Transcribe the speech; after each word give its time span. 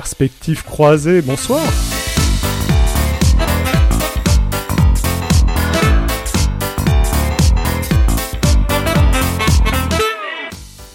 Perspective 0.00 0.64
croisée, 0.64 1.20
bonsoir. 1.20 1.60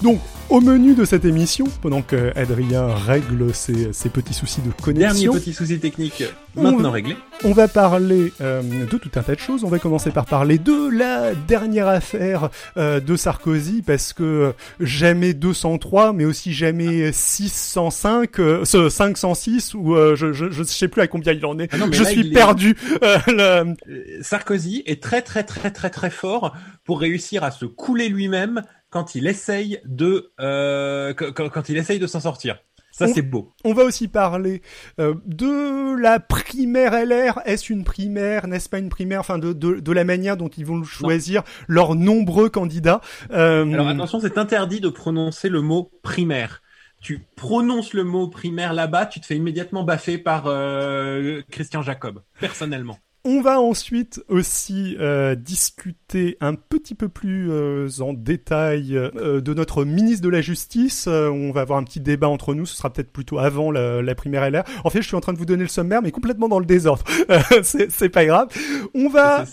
Donc, 0.01 0.19
au 0.55 0.61
menu 0.61 0.95
de 0.95 1.03
cette 1.03 1.25
émission, 1.25 1.65
pendant 1.81 2.01
que 2.01 2.31
Adrien 2.37 2.87
règle 2.87 3.53
ses, 3.53 3.91
ses 3.91 4.07
petits 4.07 4.33
soucis 4.33 4.61
de 4.61 4.71
connexion, 4.81 5.23
Dernier 5.33 5.39
petit 5.39 5.51
souci 5.53 5.79
technique 5.79 6.23
maintenant 6.55 6.87
On- 6.87 6.91
réglé. 6.91 7.17
on 7.43 7.51
va 7.51 7.67
parler 7.67 8.31
euh, 8.39 8.61
de 8.61 8.85
tout 8.85 9.09
un 9.15 9.21
tas 9.21 9.35
de 9.35 9.39
choses. 9.41 9.65
On 9.65 9.67
va 9.67 9.79
commencer 9.79 10.11
par 10.11 10.25
parler 10.25 10.57
de 10.57 10.89
la 10.97 11.35
dernière 11.35 11.89
affaire 11.89 12.49
euh, 12.77 13.01
de 13.01 13.17
Sarkozy, 13.17 13.81
parce 13.85 14.13
que 14.13 14.53
jamais 14.79 15.33
203, 15.33 16.13
mais 16.13 16.23
aussi 16.23 16.53
jamais 16.53 17.11
605, 17.11 18.39
euh, 18.39 18.63
ce 18.63 18.87
506, 18.87 19.73
ou 19.73 19.93
euh, 19.95 20.15
je, 20.15 20.31
je, 20.31 20.49
je 20.49 20.63
sais 20.63 20.87
plus 20.87 21.01
à 21.01 21.07
combien 21.07 21.33
il 21.33 21.45
en 21.45 21.59
est. 21.59 21.67
Ah 21.73 21.77
non, 21.77 21.87
je 21.91 22.01
là, 22.01 22.09
suis 22.09 22.27
est- 22.29 22.33
perdu. 22.33 22.77
Euh, 23.03 23.17
le- 23.27 23.41
Euh, 23.45 23.73
Sarkozy 24.21 24.83
est 24.85 25.03
très 25.03 25.21
très 25.21 25.43
très 25.43 25.71
très 25.71 25.89
très 25.89 26.09
fort 26.09 26.55
pour 26.85 27.01
réussir 27.01 27.43
à 27.43 27.51
se 27.51 27.65
couler 27.65 28.07
lui-même 28.09 28.61
quand 28.95 29.13
il 29.13 29.27
essaye 29.27 29.81
de 29.83 30.31
euh, 30.39 31.13
quand, 31.13 31.67
il 31.67 31.75
essaye 31.75 31.99
de 31.99 32.07
s'en 32.07 32.21
sortir. 32.21 32.59
Ça 32.93 33.09
c'est 33.09 33.21
beau. 33.21 33.51
On 33.65 33.73
va 33.73 33.83
aussi 33.83 34.07
parler 34.07 34.61
euh, 35.01 35.15
de 35.25 35.99
la 35.99 36.21
primaire 36.21 36.93
LR. 36.93 37.41
Est-ce 37.43 37.73
une 37.73 37.83
primaire? 37.83 38.47
N'est-ce 38.47 38.69
pas 38.69 38.79
une 38.79 38.87
primaire? 38.87 39.19
Enfin, 39.19 39.37
de, 39.37 39.51
de, 39.51 39.81
de 39.81 39.91
la 39.91 40.05
manière 40.05 40.37
dont 40.37 40.47
ils 40.47 40.65
vont 40.65 40.81
choisir 40.85 41.43
leurs 41.67 41.93
nombreux 41.93 42.47
candidats. 42.47 43.01
Euh, 43.31 43.69
Alors 43.73 43.89
attention, 43.89 44.21
c'est 44.21 44.37
interdit 44.37 44.79
de 44.79 44.87
prononcer 44.87 45.49
le 45.49 45.59
mot 45.59 45.91
primaire. 46.01 46.61
Tu 47.01 47.27
prononces 47.35 47.93
le 47.93 48.05
mot 48.05 48.29
primaire 48.29 48.71
là-bas, 48.71 49.07
tu 49.07 49.19
te 49.19 49.25
fais 49.25 49.35
immédiatement 49.35 49.83
baffer 49.83 50.17
par 50.17 50.45
euh, 50.47 51.41
Christian 51.51 51.81
Jacob, 51.81 52.21
personnellement. 52.39 52.97
On 53.27 53.41
va 53.41 53.59
ensuite 53.59 54.23
aussi 54.29 54.95
euh, 54.99 55.33
discuter 55.33 56.37
un 56.41 56.53
petit 56.53 56.93
peu 56.93 57.09
plus 57.09 57.49
euh, 57.49 57.89
en 57.99 58.13
détail 58.13 58.95
euh, 58.95 59.41
de 59.41 59.53
notre 59.55 59.83
ministre 59.83 60.21
de 60.23 60.29
la 60.29 60.41
Justice. 60.41 61.07
On 61.07 61.51
va 61.51 61.61
avoir 61.61 61.79
un 61.79 61.83
petit 61.83 61.99
débat 61.99 62.29
entre 62.29 62.53
nous. 62.53 62.67
Ce 62.67 62.75
sera 62.75 62.93
peut-être 62.93 63.11
plutôt 63.11 63.39
avant 63.39 63.71
la, 63.71 64.13
primaire 64.13 64.47
LR. 64.47 64.63
En 64.83 64.91
fait, 64.91 65.01
je 65.01 65.07
suis 65.07 65.15
en 65.15 65.21
train 65.21 65.33
de 65.33 65.39
vous 65.39 65.47
donner 65.47 65.63
le 65.63 65.69
sommaire, 65.69 66.03
mais 66.03 66.11
complètement 66.11 66.47
dans 66.47 66.59
le 66.59 66.67
désordre. 66.67 67.03
C'est 67.63 68.09
pas 68.09 68.25
grave. 68.25 68.49
On 68.93 69.09
va 69.09 69.43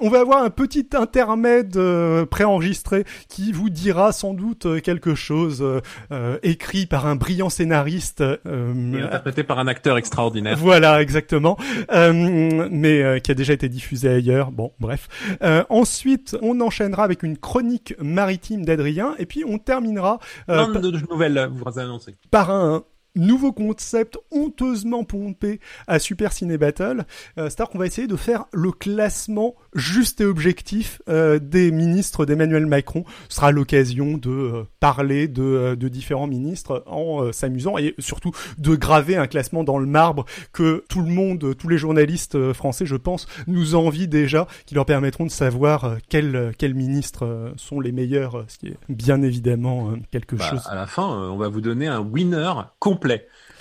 on 0.00 0.08
va 0.08 0.20
avoir 0.20 0.42
un 0.42 0.50
petit 0.50 0.86
intermède 0.94 1.76
euh, 1.76 2.26
préenregistré 2.26 3.04
qui 3.28 3.52
vous 3.52 3.70
dira 3.70 4.12
sans 4.12 4.34
doute 4.34 4.66
euh, 4.66 4.80
quelque 4.80 5.14
chose 5.14 5.60
euh, 5.62 5.80
euh, 6.12 6.38
écrit 6.42 6.86
par 6.86 7.06
un 7.06 7.16
brillant 7.16 7.48
scénariste. 7.50 8.20
et 8.20 8.36
euh, 8.46 9.04
interprété 9.04 9.42
par 9.42 9.58
un 9.58 9.66
acteur 9.66 9.96
extraordinaire. 9.98 10.56
voilà, 10.58 11.02
exactement. 11.02 11.56
Euh, 11.92 12.68
mais 12.70 13.02
euh, 13.02 13.18
qui 13.18 13.30
a 13.30 13.34
déjà 13.34 13.52
été 13.52 13.68
diffusé 13.68 14.08
ailleurs. 14.08 14.50
Bon, 14.50 14.72
bref. 14.80 15.08
Euh, 15.42 15.64
ensuite, 15.68 16.36
on 16.42 16.60
enchaînera 16.60 17.04
avec 17.04 17.22
une 17.22 17.36
chronique 17.36 17.94
maritime 18.00 18.64
d'Adrien, 18.64 19.14
et 19.18 19.26
puis 19.26 19.44
on 19.46 19.58
terminera 19.58 20.18
euh, 20.48 20.66
Plein 20.66 20.80
de 20.80 20.90
nouvelles 21.10 21.48
vous 21.52 21.78
annoncées. 21.78 22.16
par 22.30 22.50
un 22.50 22.84
nouveau 23.18 23.52
concept 23.52 24.16
honteusement 24.30 25.04
pompé 25.04 25.60
à 25.86 25.98
Super 25.98 26.32
Ciné 26.32 26.56
Battle. 26.58 27.04
Euh, 27.38 27.48
C'est-à-dire 27.50 27.68
qu'on 27.70 27.78
va 27.78 27.86
essayer 27.86 28.06
de 28.06 28.16
faire 28.16 28.44
le 28.52 28.72
classement 28.72 29.54
juste 29.74 30.20
et 30.20 30.24
objectif 30.24 31.02
euh, 31.08 31.38
des 31.38 31.70
ministres 31.70 32.24
d'Emmanuel 32.24 32.66
Macron. 32.66 33.04
Ce 33.28 33.36
sera 33.36 33.50
l'occasion 33.52 34.16
de 34.16 34.30
euh, 34.30 34.62
parler 34.80 35.28
de, 35.28 35.42
euh, 35.42 35.76
de 35.76 35.88
différents 35.88 36.26
ministres 36.26 36.82
en 36.86 37.32
s'amusant 37.32 37.76
et 37.78 37.94
surtout 37.98 38.32
de 38.58 38.76
graver 38.76 39.16
un 39.16 39.26
classement 39.26 39.64
dans 39.64 39.78
le 39.78 39.86
marbre 39.86 40.24
que 40.52 40.84
tout 40.88 41.02
le 41.02 41.08
monde, 41.10 41.56
tous 41.56 41.68
les 41.68 41.78
journalistes 41.78 42.52
français, 42.52 42.86
je 42.86 42.96
pense, 42.96 43.26
nous 43.46 43.74
envient 43.74 44.08
déjà, 44.08 44.46
qui 44.66 44.74
leur 44.74 44.86
permettront 44.86 45.24
de 45.24 45.30
savoir 45.30 45.96
quels, 46.08 46.52
ministres 46.74 47.52
sont 47.56 47.80
les 47.80 47.92
meilleurs, 47.92 48.44
ce 48.48 48.58
qui 48.58 48.68
est 48.68 48.76
bien 48.88 49.22
évidemment 49.22 49.92
quelque 50.10 50.36
Bah, 50.36 50.44
chose. 50.50 50.62
à 50.68 50.74
la 50.74 50.86
fin, 50.86 51.02
on 51.06 51.36
va 51.36 51.48
vous 51.48 51.60
donner 51.60 51.86
un 51.88 52.00
winner 52.00 52.52
complet. 52.78 53.07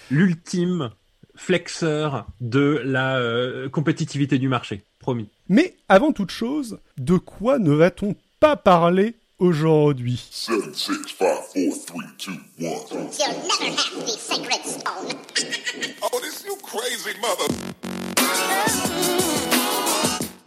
L'ultime 0.09 0.91
flexeur 1.38 2.25
de 2.41 2.81
la 2.84 3.18
euh, 3.18 3.69
compétitivité 3.69 4.38
du 4.38 4.47
marché. 4.47 4.84
Promis. 5.00 5.30
Mais 5.47 5.75
avant 5.88 6.12
toute 6.12 6.31
chose, 6.31 6.80
de 6.97 7.18
quoi 7.18 7.59
ne 7.59 7.72
va-t-on 7.72 8.16
pas 8.40 8.58
parler 8.58 9.16
aujourd'hui? 9.40 10.30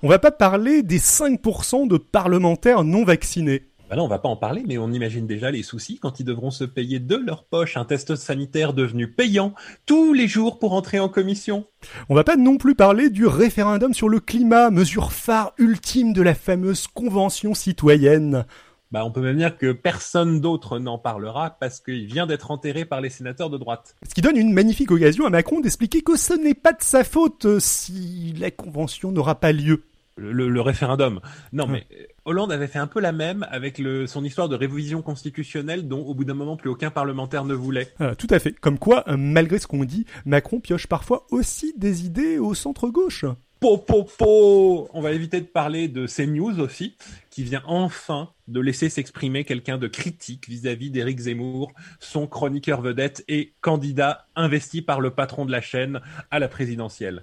On 0.02 0.08
va 0.08 0.18
pas 0.18 0.30
parler 0.30 0.82
des 0.82 0.98
5% 0.98 1.86
de 1.86 1.96
parlementaires 1.98 2.84
non 2.84 3.04
vaccinés. 3.04 3.69
Bah 3.90 3.96
là, 3.96 4.04
on 4.04 4.08
va 4.08 4.20
pas 4.20 4.28
en 4.28 4.36
parler, 4.36 4.62
mais 4.68 4.78
on 4.78 4.92
imagine 4.92 5.26
déjà 5.26 5.50
les 5.50 5.64
soucis 5.64 5.98
quand 5.98 6.20
ils 6.20 6.24
devront 6.24 6.52
se 6.52 6.62
payer 6.62 7.00
de 7.00 7.16
leur 7.16 7.42
poche 7.42 7.76
un 7.76 7.84
test 7.84 8.14
sanitaire 8.14 8.72
devenu 8.72 9.10
payant 9.10 9.52
tous 9.84 10.12
les 10.12 10.28
jours 10.28 10.60
pour 10.60 10.74
entrer 10.74 11.00
en 11.00 11.08
commission. 11.08 11.66
On 12.08 12.14
va 12.14 12.22
pas 12.22 12.36
non 12.36 12.56
plus 12.56 12.76
parler 12.76 13.10
du 13.10 13.26
référendum 13.26 13.92
sur 13.92 14.08
le 14.08 14.20
climat, 14.20 14.70
mesure 14.70 15.10
phare 15.10 15.54
ultime 15.58 16.12
de 16.12 16.22
la 16.22 16.36
fameuse 16.36 16.86
convention 16.86 17.52
citoyenne. 17.52 18.44
Bah, 18.92 19.04
on 19.04 19.10
peut 19.10 19.22
même 19.22 19.38
dire 19.38 19.58
que 19.58 19.72
personne 19.72 20.40
d'autre 20.40 20.78
n'en 20.78 20.98
parlera 20.98 21.56
parce 21.58 21.80
qu'il 21.80 22.06
vient 22.06 22.28
d'être 22.28 22.52
enterré 22.52 22.84
par 22.84 23.00
les 23.00 23.10
sénateurs 23.10 23.50
de 23.50 23.58
droite. 23.58 23.96
Ce 24.08 24.14
qui 24.14 24.20
donne 24.20 24.36
une 24.36 24.52
magnifique 24.52 24.92
occasion 24.92 25.26
à 25.26 25.30
Macron 25.30 25.58
d'expliquer 25.58 26.02
que 26.02 26.16
ce 26.16 26.34
n'est 26.34 26.54
pas 26.54 26.72
de 26.72 26.82
sa 26.82 27.02
faute 27.02 27.58
si 27.58 28.34
la 28.38 28.52
convention 28.52 29.10
n'aura 29.10 29.40
pas 29.40 29.50
lieu. 29.50 29.82
Le, 30.16 30.60
référendum. 30.60 31.20
Non, 31.52 31.66
mais 31.66 31.86
euh, 31.92 32.04
Hollande 32.26 32.52
avait 32.52 32.66
fait 32.66 32.78
un 32.78 32.86
peu 32.86 33.00
la 33.00 33.12
même 33.12 33.46
avec 33.50 33.78
le, 33.78 34.06
son 34.06 34.22
histoire 34.22 34.48
de 34.48 34.56
révision 34.56 35.00
constitutionnelle 35.00 35.88
dont 35.88 36.00
au 36.00 36.14
bout 36.14 36.24
d'un 36.24 36.34
moment 36.34 36.56
plus 36.56 36.68
aucun 36.68 36.90
parlementaire 36.90 37.44
ne 37.44 37.54
voulait. 37.54 37.88
Euh, 38.00 38.14
tout 38.14 38.26
à 38.30 38.38
fait. 38.38 38.52
Comme 38.52 38.78
quoi, 38.78 39.04
euh, 39.08 39.16
malgré 39.16 39.58
ce 39.58 39.66
qu'on 39.66 39.84
dit, 39.84 40.04
Macron 40.26 40.60
pioche 40.60 40.86
parfois 40.86 41.26
aussi 41.30 41.72
des 41.78 42.04
idées 42.04 42.38
au 42.38 42.54
centre-gauche. 42.54 43.24
Po, 43.60 43.76
po, 43.76 44.04
po 44.04 44.88
On 44.94 45.02
va 45.02 45.12
éviter 45.12 45.42
de 45.42 45.46
parler 45.46 45.86
de 45.86 46.06
CNews 46.06 46.60
aussi, 46.60 46.96
qui 47.28 47.42
vient 47.42 47.62
enfin 47.66 48.30
de 48.48 48.58
laisser 48.58 48.88
s'exprimer 48.88 49.44
quelqu'un 49.44 49.76
de 49.76 49.86
critique 49.86 50.48
vis-à-vis 50.48 50.90
d'Éric 50.90 51.18
Zemmour, 51.18 51.70
son 51.98 52.26
chroniqueur 52.26 52.80
vedette 52.80 53.22
et 53.28 53.52
candidat 53.60 54.26
investi 54.34 54.80
par 54.80 55.02
le 55.02 55.10
patron 55.10 55.44
de 55.44 55.52
la 55.52 55.60
chaîne 55.60 56.00
à 56.30 56.38
la 56.38 56.48
présidentielle. 56.48 57.22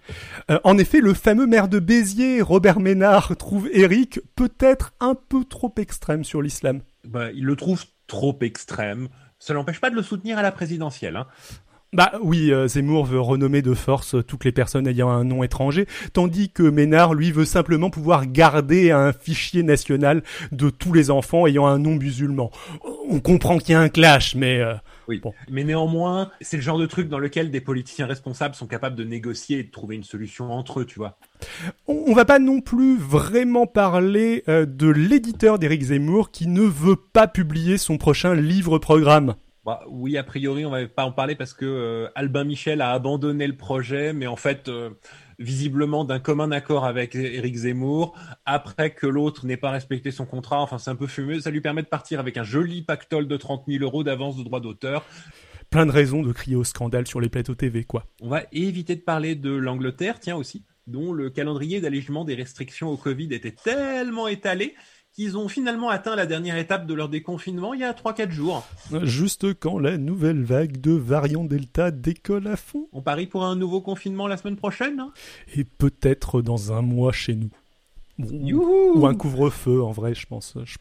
Euh, 0.51 0.59
en 0.63 0.77
effet, 0.77 1.01
le 1.01 1.15
fameux 1.15 1.47
maire 1.47 1.67
de 1.67 1.79
Béziers, 1.79 2.43
Robert 2.43 2.79
Ménard, 2.79 3.35
trouve 3.35 3.67
Eric 3.73 4.19
peut-être 4.35 4.93
un 4.99 5.15
peu 5.15 5.43
trop 5.43 5.73
extrême 5.79 6.23
sur 6.23 6.43
l'islam. 6.43 6.81
Bah, 7.03 7.31
il 7.31 7.45
le 7.45 7.55
trouve 7.55 7.83
trop 8.05 8.37
extrême. 8.41 9.09
Ça 9.39 9.53
l'empêche 9.53 9.79
pas 9.79 9.89
de 9.89 9.95
le 9.95 10.03
soutenir 10.03 10.37
à 10.37 10.43
la 10.43 10.51
présidentielle. 10.51 11.15
Hein. 11.15 11.25
Bah 11.93 12.11
oui, 12.21 12.51
euh, 12.51 12.67
Zemmour 12.67 13.05
veut 13.05 13.21
renommer 13.21 13.61
de 13.61 13.73
force 13.73 14.15
euh, 14.15 14.21
toutes 14.21 14.43
les 14.43 14.51
personnes 14.51 14.87
ayant 14.87 15.09
un 15.09 15.23
nom 15.23 15.41
étranger, 15.41 15.87
tandis 16.11 16.49
que 16.49 16.63
Ménard, 16.63 17.13
lui, 17.13 17.31
veut 17.31 17.45
simplement 17.45 17.89
pouvoir 17.89 18.25
garder 18.25 18.91
un 18.91 19.13
fichier 19.13 19.63
national 19.63 20.21
de 20.51 20.69
tous 20.69 20.91
les 20.91 21.11
enfants 21.11 21.47
ayant 21.47 21.65
un 21.65 21.79
nom 21.79 21.95
musulman. 21.95 22.51
On 23.09 23.21
comprend 23.21 23.57
qu'il 23.57 23.71
y 23.71 23.75
a 23.75 23.79
un 23.79 23.87
clash, 23.87 24.35
mais... 24.35 24.59
euh, 24.59 24.73
Oui. 25.07 25.21
Bon. 25.23 25.33
Mais 25.49 25.63
néanmoins, 25.63 26.29
c'est 26.41 26.57
le 26.57 26.63
genre 26.63 26.77
de 26.77 26.87
truc 26.87 27.07
dans 27.07 27.19
lequel 27.19 27.51
des 27.51 27.61
politiciens 27.61 28.05
responsables 28.05 28.53
sont 28.53 28.67
capables 28.67 28.97
de 28.97 29.05
négocier 29.05 29.59
et 29.59 29.63
de 29.63 29.71
trouver 29.71 29.95
une 29.95 30.03
solution 30.03 30.51
entre 30.51 30.81
eux, 30.81 30.85
tu 30.85 30.99
vois. 30.99 31.17
On, 31.87 32.13
va 32.13 32.25
pas 32.25 32.39
non 32.39 32.59
plus 32.59 32.97
vraiment 32.97 33.65
parler 33.65 34.43
euh, 34.49 34.65
de 34.65 34.87
l'éditeur 34.89 35.57
d'Éric 35.57 35.83
Zemmour 35.83 36.31
qui 36.31 36.47
ne 36.47 36.63
veut 36.63 36.97
pas 36.97 37.27
publier 37.27 37.77
son 37.77 37.97
prochain 37.97 38.35
livre-programme. 38.35 39.35
Bah, 39.67 39.81
oui, 39.89 40.15
a 40.15 40.23
priori, 40.23 40.65
on 40.65 40.69
va 40.69 40.87
pas 40.87 41.03
en 41.03 41.11
parler 41.11 41.35
parce 41.35 41.53
que 41.53 41.65
euh, 41.65 42.07
Albin 42.15 42.45
Michel 42.45 42.79
a 42.79 42.93
abandonné 42.93 43.45
le 43.47 43.57
projet, 43.57 44.13
mais 44.13 44.25
en 44.25 44.37
fait, 44.37 44.69
euh, 44.69 44.91
visiblement 45.39 46.05
d'un 46.05 46.19
commun 46.19 46.51
accord 46.51 46.85
avec 46.85 47.15
Éric 47.15 47.53
Zemmour, 47.53 48.17
après 48.45 48.91
que 48.91 49.05
l'autre 49.05 49.45
n'ait 49.45 49.57
pas 49.57 49.71
respecté 49.71 50.09
son 50.09 50.25
contrat, 50.25 50.61
enfin 50.61 50.77
c'est 50.77 50.89
un 50.89 50.95
peu 50.95 51.05
fumeux, 51.05 51.41
ça 51.41 51.51
lui 51.51 51.59
permet 51.59 51.81
de 51.81 51.87
partir 51.87 52.21
avec 52.21 52.37
un 52.37 52.43
joli 52.43 52.81
pactole 52.81 53.27
de 53.27 53.35
30 53.35 53.65
000 53.67 53.83
euros 53.83 54.05
d'avance 54.05 54.37
de 54.37 54.43
droit 54.43 54.61
d'auteur. 54.61 55.03
Plein 55.69 55.85
de 55.85 55.91
raisons 55.91 56.21
de 56.21 56.31
crier 56.31 56.55
au 56.55 56.63
scandale 56.63 57.05
sur 57.05 57.19
les 57.19 57.27
plateaux 57.27 57.55
TV, 57.55 57.83
quoi. 57.83 58.05
On 58.21 58.29
va 58.29 58.43
éviter 58.53 58.95
de 58.95 59.01
parler 59.01 59.35
de 59.35 59.51
l'Angleterre, 59.51 60.21
tiens 60.21 60.37
aussi, 60.37 60.63
dont 60.87 61.11
le 61.11 61.29
calendrier 61.29 61.81
d'allègement 61.81 62.23
des 62.23 62.35
restrictions 62.35 62.87
au 62.87 62.95
Covid 62.95 63.33
était 63.33 63.51
tellement 63.51 64.29
étalé 64.29 64.75
qu'ils 65.17 65.35
ont 65.35 65.47
finalement 65.47 65.89
atteint 65.89 66.15
la 66.15 66.27
dernière 66.27 66.57
étape 66.57 66.85
de 66.85 66.93
leur 66.93 67.09
déconfinement 67.09 67.73
il 67.73 67.79
y 67.79 67.83
a 67.83 67.91
3-4 67.91 68.29
jours. 68.29 68.67
Juste 69.01 69.51
quand 69.59 69.79
la 69.79 69.97
nouvelle 69.97 70.43
vague 70.43 70.79
de 70.79 70.91
variant 70.91 71.43
Delta 71.43 71.89
décolle 71.89 72.45
à 72.47 72.55
fond. 72.55 72.87
On 72.93 73.01
parie 73.01 73.25
pour 73.25 73.43
un 73.43 73.55
nouveau 73.55 73.81
confinement 73.81 74.27
la 74.27 74.37
semaine 74.37 74.57
prochaine 74.57 74.99
hein? 74.99 75.11
Et 75.55 75.63
peut-être 75.63 76.43
dans 76.43 76.71
un 76.71 76.83
mois 76.83 77.11
chez 77.11 77.33
nous. 77.35 77.49
Ou- 78.19 79.05
un 79.07 79.15
couvre-feu, 79.15 79.81
en 79.83 79.91
vrai, 79.91 80.13
je 80.13 80.25
pense. 80.27 80.55
Je- 80.65 80.77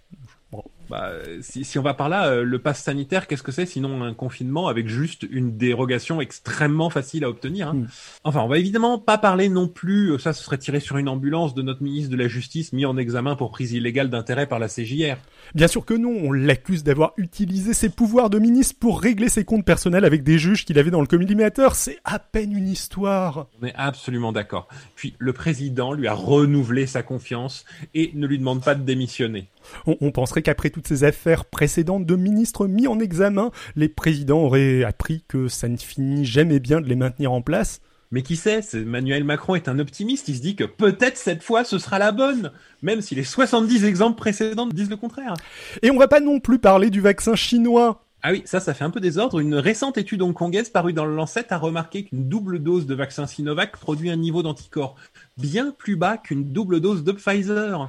bon. 0.57 0.65
Bah, 0.89 1.11
si, 1.41 1.65
si 1.65 1.79
on 1.79 1.83
va 1.83 1.95
par 1.95 2.09
là, 2.09 2.29
euh, 2.29 2.45
le 2.45 2.59
pass 2.61 2.83
sanitaire, 2.83 3.27
qu'est-ce 3.27 3.43
que 3.43 3.51
c'est 3.51 3.67
sinon 3.67 4.05
un 4.05 4.15
confinement 4.15 4.69
avec 4.69 4.89
juste 4.89 5.27
une 5.29 5.57
dérogation 5.57 6.21
extrêmement 6.21 6.91
facile 6.91 7.25
à 7.25 7.29
obtenir 7.29 7.69
hein. 7.69 7.75
Mm. 7.75 7.89
Enfin, 8.25 8.41
on 8.43 8.49
va 8.49 8.59
évidemment 8.59 8.99
pas 8.99 9.19
parler 9.19 9.49
non 9.49 9.67
plus, 9.67 10.13
euh, 10.13 10.19
ça 10.19 10.33
ce 10.33 10.45
serait 10.45 10.59
tiré 10.59 10.79
sur 10.79 10.97
une 10.97 11.09
ambulance 11.09 11.55
de 11.55 11.63
notre 11.63 11.83
ministre 11.83 12.11
de 12.11 12.17
la 12.17 12.29
Justice 12.29 12.73
mis 12.73 12.87
en 12.87 12.97
examen 12.97 13.35
pour 13.35 13.51
prise 13.51 13.73
illégale 13.73 14.11
d'intérêt 14.11 14.47
par 14.47 14.59
la 14.59 14.69
CJR. 14.69 15.17
Bien 15.55 15.69
sûr 15.69 15.85
que 15.85 15.95
non, 15.95 16.15
on 16.23 16.33
l'accuse 16.33 16.85
d'avoir 16.85 17.13
utilisé 17.17 17.75
ses 17.75 17.89
pouvoirs 17.89 18.31
de 18.31 18.39
ministre 18.39 18.77
pour 18.79 19.01
régler 19.01 19.29
ses 19.29 19.45
comptes 19.45 19.65
personnels 19.65 20.05
avec 20.05 20.23
des 20.23 20.39
juges 20.39 20.65
qu'il 20.65 20.79
avait 20.79 20.91
dans 20.91 21.01
le 21.01 21.07
collimateur. 21.07 21.75
C'est 21.75 21.99
à 22.05 22.19
peine 22.19 22.53
une 22.53 22.69
histoire. 22.69 23.47
On 23.61 23.67
est 23.67 23.75
absolument 23.75 24.33
d'accord. 24.33 24.69
Puis 24.95 25.15
le 25.19 25.33
président 25.33 25.93
lui 25.93 26.07
a 26.07 26.15
renouvelé 26.15 26.87
sa 26.87 27.03
confiance 27.03 27.65
et 27.95 28.11
ne 28.15 28.27
lui 28.27 28.39
demande 28.39 28.63
pas 28.63 28.75
de 28.75 28.83
démissionner. 28.83 29.49
On, 29.87 29.97
on 30.01 30.11
penserait 30.11 30.43
qu'après 30.43 30.71
toutes 30.71 30.89
ces 30.89 31.05
affaires 31.05 31.45
précédentes 31.45 32.07
de 32.07 32.17
ministres 32.17 32.67
mis 32.67 32.87
en 32.87 32.99
examen, 32.99 33.51
les 33.77 33.89
présidents 33.89 34.41
auraient 34.41 34.85
appris 34.85 35.25
que 35.29 35.49
ça 35.49 35.69
ne 35.69 35.77
finit 35.77 36.25
jamais 36.25 36.61
bien 36.61 36.81
de 36.81 36.87
les 36.87 36.97
maintenir 36.97 37.33
en 37.33 37.43
place. 37.43 37.81
Mais 38.13 38.23
qui 38.23 38.37
sait, 38.37 38.61
Emmanuel 38.73 39.25
Macron 39.25 39.57
est 39.57 39.69
un 39.69 39.81
optimiste, 39.81 40.29
il 40.29 40.37
se 40.37 40.41
dit 40.41 40.55
que 40.55 40.65
peut-être 40.65 41.17
cette 41.17 41.43
fois 41.43 41.65
ce 41.65 41.79
sera 41.79 41.99
la 41.99 42.13
bonne, 42.13 42.53
même 42.83 43.01
si 43.01 43.17
les 43.17 43.25
70 43.25 43.85
exemples 43.85 44.17
précédents 44.17 44.67
disent 44.67 44.91
le 44.91 44.97
contraire. 44.97 45.35
Et 45.83 45.91
on 45.91 45.99
va 45.99 46.07
pas 46.07 46.21
non 46.21 46.39
plus 46.39 46.61
parler 46.61 46.91
du 46.91 47.01
vaccin 47.01 47.35
chinois. 47.35 48.05
Ah 48.23 48.33
oui, 48.33 48.43
ça, 48.45 48.61
ça 48.61 48.75
fait 48.75 48.85
un 48.85 48.91
peu 48.91 49.01
désordre. 49.01 49.41
Une 49.41 49.55
récente 49.55 49.99
étude 49.99 50.23
hongkongaise 50.23 50.71
parue 50.71 50.93
dans 50.93 51.05
le 51.05 51.15
Lancet 51.15 51.53
a 51.53 51.59
remarqué 51.59 52.05
qu'une 52.05 52.29
double 52.29 52.61
dose 52.61 52.87
de 52.87 52.95
vaccin 52.95 53.27
Sinovac 53.27 53.77
produit 53.77 54.11
un 54.11 54.17
niveau 54.17 54.43
d'anticorps 54.43 54.97
bien 55.37 55.73
plus 55.77 55.97
bas 55.97 56.17
qu'une 56.17 56.53
double 56.53 56.81
dose 56.81 57.05
de 57.05 57.13
Pfizer. 57.13 57.89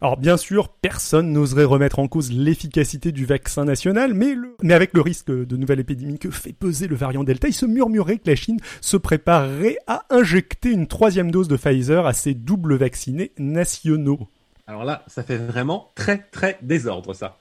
Alors 0.00 0.16
bien 0.16 0.36
sûr, 0.36 0.68
personne 0.68 1.32
n'oserait 1.32 1.64
remettre 1.64 1.98
en 1.98 2.08
cause 2.08 2.32
l'efficacité 2.32 3.12
du 3.12 3.24
vaccin 3.26 3.64
national, 3.64 4.14
mais, 4.14 4.34
le- 4.34 4.56
mais 4.62 4.74
avec 4.74 4.94
le 4.94 5.00
risque 5.00 5.30
de 5.30 5.56
nouvelle 5.56 5.80
épidémie 5.80 6.18
que 6.18 6.30
fait 6.30 6.52
peser 6.52 6.88
le 6.88 6.96
variant 6.96 7.24
Delta, 7.24 7.48
il 7.48 7.52
se 7.52 7.66
murmurait 7.66 8.18
que 8.18 8.28
la 8.30 8.36
Chine 8.36 8.58
se 8.80 8.96
préparerait 8.96 9.76
à 9.86 10.04
injecter 10.10 10.70
une 10.70 10.86
troisième 10.86 11.30
dose 11.30 11.48
de 11.48 11.56
Pfizer 11.56 12.06
à 12.06 12.12
ses 12.14 12.34
doubles 12.34 12.74
vaccinés 12.76 13.32
nationaux. 13.38 14.28
Alors 14.66 14.84
là, 14.84 15.04
ça 15.08 15.22
fait 15.22 15.36
vraiment 15.36 15.90
très 15.94 16.18
très 16.18 16.58
désordre 16.62 17.14
ça. 17.14 17.38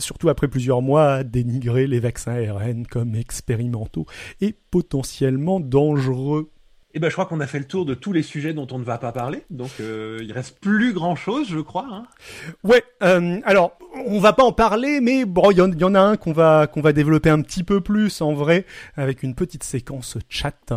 Surtout 0.00 0.28
après 0.28 0.48
plusieurs 0.48 0.82
mois 0.82 1.12
à 1.12 1.22
dénigrer 1.24 1.86
les 1.86 2.00
vaccins 2.00 2.34
ARN 2.34 2.86
comme 2.86 3.14
expérimentaux 3.14 4.04
et 4.40 4.52
potentiellement 4.72 5.60
dangereux. 5.60 6.50
Eh 6.96 6.98
ben, 6.98 7.10
je 7.10 7.12
crois 7.12 7.26
qu'on 7.26 7.40
a 7.40 7.46
fait 7.46 7.58
le 7.58 7.66
tour 7.66 7.84
de 7.84 7.92
tous 7.92 8.14
les 8.14 8.22
sujets 8.22 8.54
dont 8.54 8.66
on 8.72 8.78
ne 8.78 8.84
va 8.84 8.96
pas 8.96 9.12
parler, 9.12 9.42
donc 9.50 9.68
euh, 9.80 10.18
il 10.22 10.32
reste 10.32 10.58
plus 10.60 10.94
grand 10.94 11.14
chose, 11.14 11.46
je 11.46 11.58
crois. 11.58 11.86
Hein. 11.90 12.04
Ouais, 12.64 12.82
euh, 13.02 13.38
alors 13.44 13.76
on 14.06 14.18
va 14.18 14.32
pas 14.32 14.44
en 14.44 14.52
parler, 14.52 15.02
mais 15.02 15.26
bon, 15.26 15.50
il 15.50 15.58
y, 15.58 15.78
y 15.78 15.84
en 15.84 15.94
a 15.94 16.00
un 16.00 16.16
qu'on 16.16 16.32
va 16.32 16.66
qu'on 16.66 16.80
va 16.80 16.94
développer 16.94 17.28
un 17.28 17.42
petit 17.42 17.64
peu 17.64 17.82
plus 17.82 18.22
en 18.22 18.32
vrai 18.32 18.64
avec 18.96 19.22
une 19.22 19.34
petite 19.34 19.62
séquence 19.62 20.16
chat. 20.30 20.72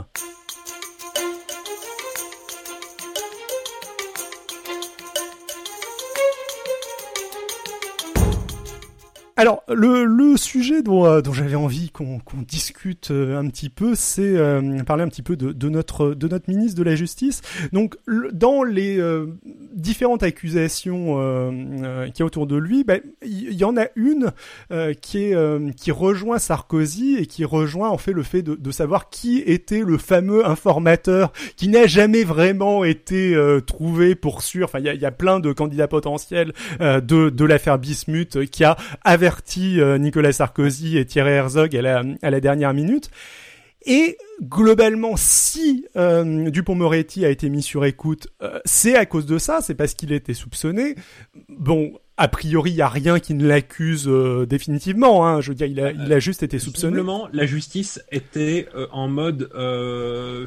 Alors, 9.40 9.64
le, 9.70 10.04
le 10.04 10.36
sujet 10.36 10.82
dont, 10.82 11.06
euh, 11.06 11.22
dont 11.22 11.32
j'avais 11.32 11.56
envie 11.56 11.92
qu'on 11.92 12.20
qu'on 12.20 12.42
discute 12.46 13.10
euh, 13.12 13.40
un 13.40 13.48
petit 13.48 13.70
peu, 13.70 13.96
c'est 13.96 14.36
euh, 14.36 14.84
parler 14.84 15.04
un 15.04 15.08
petit 15.08 15.22
peu 15.22 15.38
de, 15.38 15.54
de 15.54 15.70
notre 15.70 16.14
de 16.14 16.28
notre 16.28 16.50
ministre 16.50 16.78
de 16.78 16.84
la 16.84 16.96
Justice. 16.96 17.40
Donc, 17.72 17.96
le- 18.06 18.34
dans 18.34 18.64
les 18.64 19.00
euh, 19.00 19.28
différentes 19.74 20.24
accusations 20.24 21.16
qu'il 22.08 22.20
y 22.20 22.22
a 22.22 22.26
autour 22.26 22.48
de 22.48 22.58
lui, 22.58 22.84
bah, 22.84 22.96
il 23.26 23.54
y, 23.54 23.64
en 23.64 23.78
a 23.78 23.86
une 23.96 24.34
qui 25.02 25.20
est 25.20 25.74
qui 25.78 25.92
rejoint 25.92 26.38
Sarkozy 26.38 27.16
et 27.18 27.26
qui 27.26 27.46
rejoint 27.46 27.88
en 27.88 27.98
fait 27.98 28.12
le 28.12 28.24
fait 28.24 28.42
de, 28.42 28.56
de 28.56 28.72
savoir 28.72 29.10
qui 29.10 29.38
était 29.38 29.84
le 29.86 29.98
fameux 29.98 30.46
informateur 30.46 31.32
qui 31.56 31.70
n'a 31.70 31.88
jamais 31.88 32.26
vraiment 32.26 32.84
été 32.84 33.38
trouvé 33.66 34.16
pour 34.16 34.42
sûr. 34.42 34.66
Enfin, 34.66 34.80
il 34.80 34.86
y 34.86 34.90
a, 34.90 34.94
y 34.96 35.06
a 35.06 35.12
plein 35.12 35.40
de 35.40 35.54
candidats 35.54 35.88
potentiels 35.88 36.52
de 36.82 37.30
de 37.30 37.46
l'affaire 37.46 37.80
Bismuth 37.80 38.46
qui 38.48 38.66
a 38.66 38.76
averti 39.06 39.29
euh, 39.80 39.98
Nicolas 39.98 40.32
Sarkozy 40.32 40.98
et 40.98 41.06
Thierry 41.06 41.32
Herzog 41.32 41.76
à 41.76 41.82
la, 41.82 42.04
à 42.22 42.30
la 42.30 42.40
dernière 42.40 42.74
minute. 42.74 43.10
Et 43.86 44.18
globalement, 44.42 45.14
si 45.16 45.86
euh, 45.96 46.50
Dupont-Moretti 46.50 47.26
a 47.26 47.30
été 47.30 47.50
mis 47.50 47.64
sur 47.64 47.86
écoute, 47.86 48.28
euh, 48.42 48.60
c'est 48.66 48.96
à 48.96 49.06
cause 49.06 49.26
de 49.26 49.38
ça, 49.38 49.60
c'est 49.62 49.76
parce 49.76 49.94
qu'il 49.94 50.12
était 50.12 50.34
soupçonné. 50.34 50.96
Bon, 51.48 51.94
a 52.18 52.28
priori, 52.28 52.72
il 52.72 52.76
y 52.76 52.82
a 52.82 52.90
rien 52.90 53.20
qui 53.20 53.34
ne 53.34 53.48
l'accuse 53.48 54.10
euh, 54.10 54.46
définitivement. 54.46 55.26
Hein. 55.26 55.40
Je 55.40 55.50
veux 55.50 55.56
dire, 55.56 55.68
il 55.68 55.80
a, 55.80 55.92
il 55.92 56.12
a 56.12 56.20
juste 56.20 56.44
été 56.44 56.60
soupçonné. 56.60 56.98
Visiblement, 56.98 57.30
la 57.32 57.46
justice 57.46 58.04
était 58.12 58.68
en 58.92 59.08
mode 59.08 59.50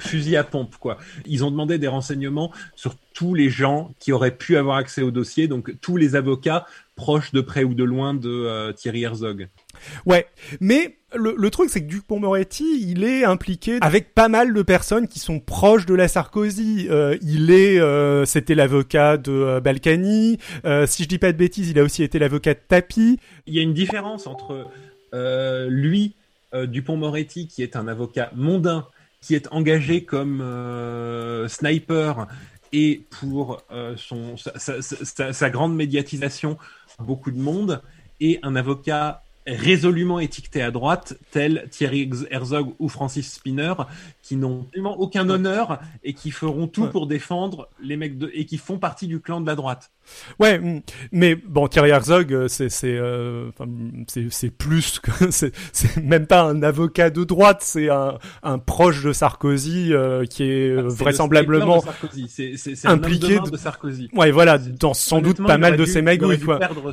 fusil 0.00 0.36
à 0.36 0.44
pompe, 0.44 0.76
quoi. 0.76 0.98
Ils 1.24 1.42
ont 1.42 1.50
demandé 1.50 1.78
des 1.78 1.88
renseignements 1.88 2.52
sur 2.76 2.96
tous 3.14 3.34
les 3.34 3.48
gens 3.48 3.94
qui 3.98 4.12
auraient 4.12 4.36
pu 4.36 4.58
avoir 4.58 4.76
accès 4.76 5.00
au 5.00 5.10
dossier, 5.10 5.48
donc 5.48 5.74
tous 5.80 5.96
les 5.96 6.16
avocats 6.16 6.66
proches 7.02 7.32
de 7.32 7.40
près 7.40 7.64
ou 7.64 7.74
de 7.74 7.84
loin 7.84 8.14
de 8.14 8.28
euh, 8.30 8.72
Thierry 8.72 9.02
Herzog. 9.02 9.48
Ouais, 10.06 10.26
mais 10.60 10.96
le, 11.14 11.34
le 11.36 11.50
truc 11.50 11.68
c'est 11.70 11.82
que 11.82 11.88
Dupont-Moretti, 11.88 12.86
il 12.88 13.02
est 13.02 13.24
impliqué 13.24 13.78
avec 13.80 14.14
pas 14.14 14.28
mal 14.28 14.54
de 14.54 14.62
personnes 14.62 15.08
qui 15.08 15.18
sont 15.18 15.40
proches 15.40 15.84
de 15.86 15.94
la 15.94 16.06
Sarkozy. 16.06 16.86
Euh, 16.88 17.16
il 17.22 17.50
est, 17.50 17.78
euh, 17.80 18.24
c'était 18.24 18.54
l'avocat 18.54 19.16
de 19.16 19.60
Balkany. 19.60 20.38
Si 20.86 21.02
je 21.02 21.08
dis 21.08 21.18
pas 21.18 21.32
de 21.32 21.38
bêtises, 21.38 21.70
il 21.70 21.78
a 21.78 21.82
aussi 21.82 22.02
été 22.04 22.18
l'avocat 22.18 22.54
de 22.54 22.60
Tapi. 22.68 23.18
Il 23.46 23.54
y 23.54 23.58
a 23.58 23.62
une 23.62 23.74
différence 23.74 24.26
entre 24.26 24.66
lui, 25.68 26.14
euh, 26.54 26.66
Dupont-Moretti, 26.66 27.48
qui 27.48 27.62
est 27.62 27.74
un 27.76 27.88
avocat 27.88 28.30
mondain, 28.36 28.86
qui 29.20 29.34
est 29.34 29.48
engagé 29.50 30.04
comme 30.04 30.40
sniper 31.48 32.28
et 32.74 33.02
pour 33.20 33.60
euh, 33.70 33.94
son 33.98 34.38
sa, 34.38 34.58
sa- 34.58 34.80
sa- 34.80 35.32
sa 35.32 35.50
grande 35.50 35.76
médiatisation, 35.76 36.56
beaucoup 36.98 37.30
de 37.30 37.38
monde, 37.38 37.82
et 38.20 38.38
un 38.42 38.54
avocat 38.56 39.24
résolument 39.46 40.20
étiqueté 40.20 40.62
à 40.62 40.70
droite, 40.70 41.14
tel 41.32 41.66
Thierry 41.70 42.08
Herzog 42.30 42.74
ou 42.78 42.88
Francis 42.88 43.32
Spinner, 43.34 43.74
qui 44.22 44.36
n'ont 44.36 44.62
absolument 44.68 44.98
aucun 45.00 45.28
honneur 45.28 45.80
et 46.04 46.14
qui 46.14 46.30
feront 46.30 46.68
tout 46.68 46.82
Ouais. 46.84 46.90
pour 46.90 47.06
défendre 47.06 47.68
les 47.82 47.96
mecs 47.96 48.18
de 48.18 48.30
et 48.34 48.44
qui 48.46 48.56
font 48.58 48.78
partie 48.78 49.06
du 49.08 49.20
clan 49.20 49.40
de 49.40 49.46
la 49.46 49.54
droite. 49.56 49.90
Ouais, 50.38 50.58
mm, 50.58 50.80
mais 51.12 51.34
bon, 51.36 51.68
Thierry 51.68 51.90
Herzog, 51.90 52.32
euh, 52.32 52.48
c'est 52.48 52.68
c'est 52.68 52.96
euh, 52.96 53.50
c'est 54.28 54.50
plus 54.50 54.98
que 55.00 55.10
c'est 55.30 55.52
même 56.02 56.26
pas 56.26 56.42
un 56.42 56.62
avocat 56.62 57.10
de 57.10 57.24
droite, 57.24 57.58
c'est 57.62 57.88
un 57.88 58.18
un 58.42 58.58
proche 58.58 59.02
de 59.04 59.12
Sarkozy 59.12 59.92
euh, 59.92 60.24
qui 60.24 60.42
est 60.44 60.70
euh, 60.70 60.76
C'est 60.76 60.82
le 60.82 60.88
vraisemblablement 60.88 61.80
Sarkozy. 61.80 62.26
C'est 62.28 62.86
un 62.86 62.96
de 62.96 63.04
impliqué 63.04 63.36
main 63.36 63.42
de- 63.44 63.50
de 63.50 63.56
Sarkozy. 63.56 64.08
Ouais, 64.14 64.30
voilà, 64.30 64.58
dans 64.58 64.94
sans 64.94 65.20
doute 65.20 65.38
pas 65.44 65.58
mal 65.58 65.76
de 65.76 65.82
aurait 65.82 66.02
magouilles, 66.02 66.40
quoi. 66.40 66.58
perdre, 66.58 66.88
euh, 66.90 66.92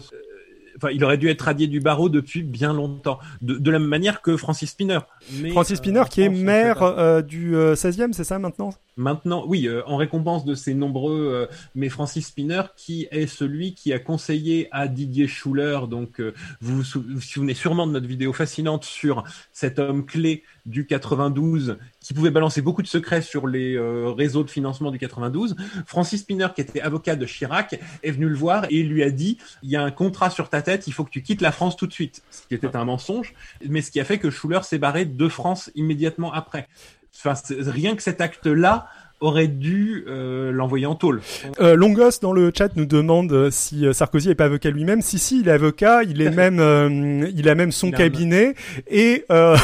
Enfin, 0.82 0.94
il 0.94 1.04
aurait 1.04 1.18
dû 1.18 1.28
être 1.30 1.42
radié 1.42 1.68
du 1.68 1.80
barreau 1.82 2.08
depuis 2.10 2.42
bien 2.42 2.74
longtemps, 2.74 3.20
de, 3.42 3.56
de 3.58 3.72
la 3.72 3.80
même 3.80 3.88
manière 3.90 4.22
que 4.22 4.38
Francis 4.38 4.70
Spinner. 4.72 5.00
Mais, 5.34 5.50
Francis 5.52 5.74
euh, 5.74 5.78
Spinner, 5.78 6.04
qui 6.10 6.22
est 6.22 6.30
maire 6.30 6.82
euh, 6.84 7.22
du 7.22 7.56
euh, 7.56 7.76
16e, 7.76 8.14
c'est 8.14 8.24
ça 8.24 8.40
maintenant? 8.40 8.70
Maintenant, 8.96 9.46
oui, 9.48 9.68
euh, 9.68 9.82
en 9.86 9.96
récompense 9.98 10.44
de 10.46 10.56
ses 10.56 10.74
nombreux, 10.74 11.30
euh, 11.32 11.46
mais 11.76 11.88
Francis 11.90 12.28
Spinner, 12.28 12.64
qui 12.76 13.08
est 13.12 13.28
celui 13.28 13.74
qui 13.74 13.94
a 13.94 14.00
conseillé 14.00 14.68
à 14.72 14.88
Didier 14.90 15.28
Schuller, 15.28 15.80
donc 15.90 16.20
euh, 16.20 16.34
vous 16.62 16.78
vous 16.78 16.84
sou- 16.84 17.02
vous 17.08 17.16
vous 17.16 17.22
souvenez 17.22 17.54
sûrement 17.54 17.88
de 17.88 17.94
notre 17.94 18.08
vidéo 18.08 18.34
fascinante 18.34 18.84
sur 18.84 19.24
cet 19.54 19.80
homme 19.80 20.06
clé 20.06 20.44
du 20.66 20.86
92 20.86 21.78
qui 22.10 22.16
pouvait 22.16 22.32
balancer 22.32 22.64
beaucoup 22.64 22.82
de 22.82 22.88
secrets 22.88 23.22
sur 23.22 23.46
les 23.46 23.76
euh, 23.76 24.10
réseaux 24.10 24.44
de 24.44 24.50
financement 24.50 24.90
du 24.90 24.98
92. 24.98 25.56
Francis 25.86 26.22
Spinner, 26.22 26.48
qui 26.56 26.62
était 26.62 26.82
avocat 26.82 27.16
de 27.16 27.24
Chirac, 27.28 27.80
est 28.02 28.10
venu 28.10 28.28
le 28.28 28.36
voir 28.36 28.66
et 28.72 28.82
lui 28.82 29.04
a 29.04 29.12
dit 29.12 29.38
il 29.62 29.70
y 29.70 29.76
a 29.76 29.84
un 29.84 29.92
contrat 29.92 30.32
sur 30.32 30.50
ta 30.50 30.64
tête, 30.64 30.88
il 30.88 30.92
faut 30.92 31.04
que 31.04 31.12
tu 31.12 31.22
quittes 31.22 31.42
la 31.42 31.52
France 31.52 31.78
tout 31.78 31.86
de 31.86 31.94
suite. 31.94 32.24
Ce 32.32 32.48
qui 32.48 32.56
était 32.56 32.76
un 32.76 32.84
mensonge, 32.84 33.36
mais 33.64 33.84
ce 33.84 33.92
qui 33.92 34.00
a 34.00 34.06
fait 34.06 34.18
que 34.18 34.32
Schuller 34.32 34.62
s'est 34.64 34.80
barré 34.80 35.06
de 35.06 35.28
France 35.28 35.70
immédiatement 35.76 36.34
après. 36.34 36.68
Enfin, 37.16 37.36
rien 37.48 37.96
que 37.96 38.02
cet 38.02 38.22
acte-là 38.22 38.88
aurait 39.20 39.48
dû 39.48 40.06
euh, 40.08 40.52
l'envoyer 40.52 40.86
en 40.86 40.96
tôle. 40.96 41.22
Euh, 41.60 41.76
Longos 41.76 42.20
dans 42.22 42.32
le 42.34 42.52
chat 42.58 42.76
nous 42.76 42.86
demande 42.86 43.32
euh, 43.34 43.50
si 43.52 43.86
Sarkozy 43.94 44.30
est 44.30 44.36
pas 44.36 44.46
avocat 44.46 44.70
lui-même. 44.70 45.02
Si 45.02 45.20
si, 45.20 45.42
il 45.42 45.48
est 45.50 45.52
avocat, 45.52 46.04
il 46.04 46.22
est 46.22 46.30
même, 46.36 46.60
euh, 46.60 47.30
il 47.36 47.50
a 47.50 47.56
même 47.56 47.72
son 47.72 47.92
cabinet 47.92 48.56
et 48.90 49.26
euh, 49.32 49.58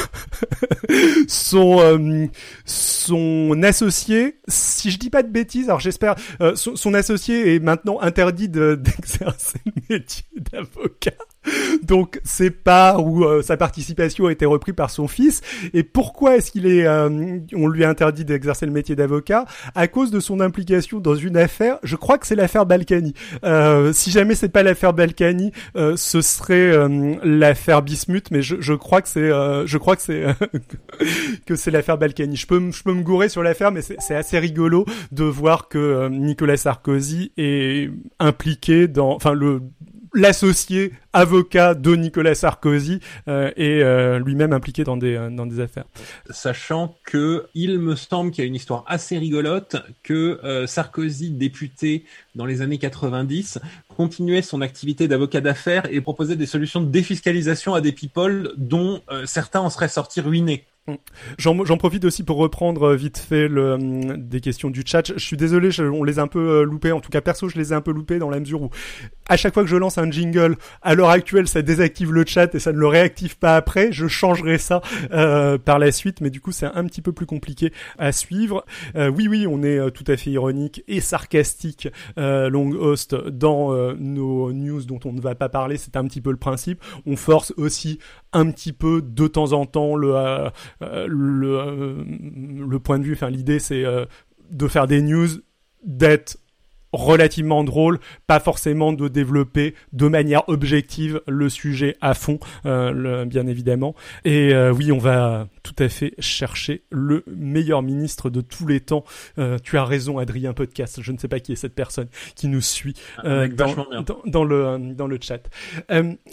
son 1.27 2.29
son 2.65 3.63
associé. 3.63 4.39
Si 4.47 4.91
je 4.91 4.99
dis 4.99 5.09
pas 5.09 5.23
de 5.23 5.29
bêtises, 5.29 5.65
alors 5.69 5.79
j'espère, 5.79 6.15
son, 6.55 6.75
son 6.75 6.93
associé 6.93 7.55
est 7.55 7.59
maintenant 7.59 7.99
interdit 8.01 8.49
de- 8.49 8.75
d'exercer 8.81 9.59
le 9.65 9.95
métier 9.95 10.25
d'avocat. 10.51 11.11
Donc 11.83 12.19
c'est 12.23 12.51
pas 12.51 12.97
où 12.99 13.23
euh, 13.23 13.41
sa 13.41 13.57
participation 13.57 14.27
a 14.27 14.31
été 14.31 14.45
reprise 14.45 14.75
par 14.75 14.89
son 14.89 15.07
fils. 15.07 15.41
Et 15.73 15.83
pourquoi 15.83 16.37
est-ce 16.37 16.51
qu'il 16.51 16.65
est, 16.65 16.85
euh, 16.85 17.39
on 17.53 17.67
lui 17.67 17.83
a 17.83 17.89
interdit 17.89 18.25
d'exercer 18.25 18.65
le 18.65 18.71
métier 18.71 18.95
d'avocat? 18.95 19.45
À 19.75 19.87
cause 19.87 20.11
de 20.11 20.19
son 20.19 20.39
implication 20.39 20.99
dans 20.99 21.15
une 21.15 21.37
affaire. 21.37 21.77
Je 21.83 21.95
crois 21.95 22.17
que 22.17 22.27
c'est 22.27 22.35
l'affaire 22.35 22.65
Balkany. 22.65 23.13
Euh, 23.43 23.93
si 23.93 24.11
jamais 24.11 24.35
c'est 24.35 24.49
pas 24.49 24.63
l'affaire 24.63 24.93
Balkany, 24.93 25.51
euh, 25.75 25.95
ce 25.95 26.21
serait 26.21 26.73
l'affaire 27.23 27.81
Bismuth. 27.81 28.31
Mais 28.31 28.41
je, 28.41 28.57
je 28.59 28.73
crois 28.73 29.01
que 29.01 29.09
c'est, 29.09 29.29
je 29.29 29.77
crois 29.77 29.95
que 29.95 30.01
c'est 30.01 30.25
que 31.45 31.55
c'est 31.55 31.71
l'affaire 31.71 31.97
Balkany. 31.97 32.35
Je 32.35 32.47
peux, 32.47 32.71
je 32.71 32.83
peux 32.83 32.93
me 32.93 33.03
gourer 33.03 33.29
sur 33.29 33.43
l'affaire, 33.43 33.71
mais 33.71 33.81
c'est 33.81 34.15
assez 34.15 34.39
rigolo 34.39 34.85
de 35.11 35.23
voir 35.23 35.67
que 35.67 36.09
Nicolas 36.09 36.57
Sarkozy 36.57 37.31
est 37.37 37.89
impliqué 38.19 38.87
dans, 38.87 39.13
enfin 39.15 39.33
le 39.33 39.61
l'associé 40.15 40.93
avocat 41.13 41.75
de 41.75 41.95
Nicolas 41.95 42.35
Sarkozy 42.35 42.99
euh, 43.27 43.51
est 43.55 43.81
euh, 43.83 44.19
lui-même 44.19 44.53
impliqué 44.53 44.83
dans 44.83 44.97
des 44.97 45.15
euh, 45.15 45.29
dans 45.29 45.45
des 45.45 45.59
affaires. 45.59 45.85
Sachant 46.29 46.95
que 47.05 47.47
il 47.53 47.79
me 47.79 47.95
semble 47.95 48.31
qu'il 48.31 48.43
y 48.43 48.45
a 48.45 48.47
une 48.47 48.55
histoire 48.55 48.83
assez 48.87 49.17
rigolote 49.17 49.75
que 50.03 50.65
Sarkozy 50.65 51.31
député 51.31 52.05
dans 52.35 52.45
les 52.45 52.61
années 52.61 52.77
90 52.77 53.59
continuait 53.89 54.41
son 54.41 54.61
activité 54.61 55.07
d'avocat 55.07 55.41
d'affaires 55.41 55.85
et 55.91 56.01
proposait 56.01 56.35
des 56.35 56.45
solutions 56.45 56.81
de 56.81 56.89
défiscalisation 56.89 57.73
à 57.73 57.81
des 57.81 57.91
people 57.91 58.53
dont 58.57 59.01
certains 59.25 59.61
en 59.61 59.69
seraient 59.69 59.87
sortis 59.87 60.21
ruinés. 60.21 60.65
J'en 61.39 61.77
profite 61.77 62.05
aussi 62.05 62.23
pour 62.23 62.37
reprendre 62.37 62.89
euh, 62.89 62.95
vite 62.95 63.17
fait 63.17 63.47
le, 63.47 63.71
euh, 63.71 64.17
des 64.17 64.39
questions 64.39 64.69
du 64.69 64.83
chat. 64.85 65.13
Je 65.15 65.23
suis 65.23 65.35
désolé, 65.35 65.69
on 65.79 66.03
les 66.03 66.19
a 66.19 66.21
un 66.21 66.27
peu 66.27 66.59
euh, 66.59 66.63
loupés. 66.63 66.91
En 66.91 66.99
tout 66.99 67.09
cas, 67.09 67.21
perso, 67.21 67.49
je 67.49 67.57
les 67.57 67.73
ai 67.73 67.75
un 67.75 67.81
peu 67.81 67.91
loupés 67.91 68.19
dans 68.19 68.29
la 68.29 68.39
mesure 68.39 68.61
où, 68.61 68.69
à 69.27 69.37
chaque 69.37 69.55
fois 69.55 69.63
que 69.63 69.69
je 69.69 69.77
lance 69.77 69.97
un 69.97 70.11
jingle, 70.11 70.57
à 70.83 70.93
l'heure 70.93 71.09
actuelle, 71.09 71.47
ça 71.47 71.63
désactive 71.63 72.13
le 72.13 72.23
chat 72.25 72.53
et 72.53 72.59
ça 72.59 72.71
ne 72.71 72.77
le 72.77 72.85
réactive 72.85 73.39
pas 73.39 73.55
après. 73.55 73.91
Je 73.91 74.07
changerai 74.07 74.59
ça 74.59 74.81
euh, 75.11 75.57
par 75.57 75.79
la 75.79 75.91
suite, 75.91 76.21
mais 76.21 76.29
du 76.29 76.39
coup, 76.39 76.51
c'est 76.51 76.67
un 76.67 76.85
petit 76.85 77.01
peu 77.01 77.11
plus 77.11 77.25
compliqué 77.25 77.73
à 77.97 78.11
suivre. 78.11 78.63
Euh, 78.95 79.09
oui, 79.09 79.27
oui, 79.27 79.47
on 79.49 79.63
est 79.63 79.89
tout 79.91 80.03
à 80.07 80.17
fait 80.17 80.29
ironique 80.29 80.83
et 80.87 81.01
sarcastique, 81.01 81.87
euh, 82.19 82.49
long 82.49 82.69
host, 82.71 83.15
dans 83.15 83.73
nos 83.95 84.53
news 84.53 84.83
dont 84.83 84.99
on 85.05 85.13
ne 85.13 85.21
va 85.21 85.33
pas 85.33 85.49
parler. 85.49 85.77
C'est 85.77 85.97
un 85.97 86.05
petit 86.05 86.21
peu 86.21 86.29
le 86.29 86.37
principe. 86.37 86.83
On 87.07 87.15
force 87.15 87.53
aussi 87.57 87.97
un 88.33 88.51
petit 88.51 88.73
peu 88.73 89.01
de 89.01 89.27
temps 89.27 89.53
en 89.53 89.65
temps 89.65 89.95
le 89.95 90.13
le, 90.81 91.59
euh, 91.59 92.03
le 92.67 92.79
point 92.79 92.99
de 92.99 93.03
vue, 93.03 93.13
enfin 93.13 93.29
l'idée 93.29 93.59
c'est 93.59 93.85
euh, 93.85 94.05
de 94.51 94.67
faire 94.67 94.87
des 94.87 95.01
news, 95.01 95.27
d'être 95.83 96.37
relativement 96.91 97.65
drôle, 97.65 97.99
pas 98.25 98.39
forcément 98.39 98.93
de 98.93 99.09
développer 99.09 99.75
de 99.91 100.07
manière 100.07 100.47
objective 100.47 101.21
le 101.27 101.49
sujet 101.49 101.97
à 101.99 102.13
fond, 102.13 102.39
bien 102.63 103.47
évidemment. 103.47 103.95
Et 104.23 104.53
oui, 104.69 104.93
on 104.93 104.97
va 104.97 105.49
tout 105.61 105.75
à 105.79 105.89
fait 105.89 106.13
chercher 106.19 106.85
le 106.91 107.25
meilleur 107.27 107.81
ministre 107.81 108.29
de 108.29 108.39
tous 108.39 108.65
les 108.65 108.79
temps. 108.79 109.03
tu 109.61 109.77
as 109.77 109.83
raison, 109.83 110.19
Adrien 110.19 110.53
Podcast. 110.53 111.01
Je 111.01 111.11
ne 111.11 111.17
sais 111.17 111.27
pas 111.27 111.41
qui 111.41 111.51
est 111.51 111.57
cette 111.57 111.75
personne 111.75 112.07
qui 112.33 112.47
nous 112.47 112.61
suit 112.61 112.93
ah, 113.17 113.49
dans, 113.49 113.75
dans, 114.05 114.21
dans, 114.25 114.43
le 114.45 114.93
dans 114.93 115.07
le 115.07 115.19
chat. 115.21 115.49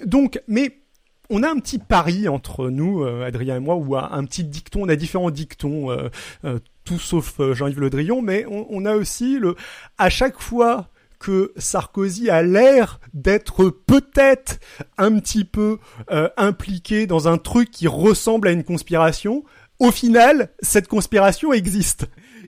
donc, 0.07 0.41
mais 0.47 0.82
on 1.33 1.43
a 1.43 1.49
un 1.49 1.59
petit 1.59 1.79
pari 1.79 2.29
entre 2.29 2.69
nous, 2.69 3.03
euh, 3.03 3.27
Adrien 3.27 3.57
et 3.57 3.61
moi, 3.61 3.75
ou 3.75 3.97
un 3.97 4.25
petit 4.25 4.45
dicton. 4.45 4.83
On 4.83 4.89
a 4.89 4.97
différents 4.97 5.31
dictons, 5.31 5.91
euh, 5.91 6.11
euh, 6.45 6.59
tout 6.85 6.99
sauf 6.99 7.41
Jean-Yves 7.53 7.81
Le 7.81 7.91
Drian, 7.91 8.21
mais 8.21 8.45
on, 8.49 8.85
a 8.85 8.95
aussi 8.95 9.39
le. 9.39 9.57
À 9.99 10.11
chaque 10.11 10.41
fois 10.41 10.89
que 11.19 11.53
Sarkozy 11.57 12.29
a 12.29 12.43
l'air 12.43 13.01
d'être 13.15 13.71
peut-être 13.71 14.59
un 14.99 15.19
petit 15.21 15.45
peu 15.45 15.79
impliqué 16.37 17.07
dans 17.07 17.29
un 17.29 17.39
truc 17.39 17.71
qui 17.71 17.87
ressemble 17.87 18.49
à 18.49 18.51
une 18.51 18.65
conspiration, 18.65 19.45
au 19.79 19.93
final, 19.93 20.51
cette 20.61 20.89
conspiration 20.89 21.53
existe. 21.53 22.07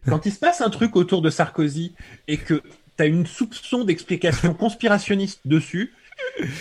Quand 0.08 0.26
il 0.26 0.32
se 0.32 0.40
passe 0.40 0.60
un 0.60 0.70
truc 0.70 0.96
autour 0.96 1.22
de 1.22 1.30
Sarkozy 1.30 1.94
et 2.26 2.36
que 2.36 2.60
tu 2.96 3.02
as 3.02 3.06
une 3.06 3.26
soupçon 3.26 3.84
d'explication 3.84 4.52
conspirationniste 4.54 5.40
dessus, 5.44 5.94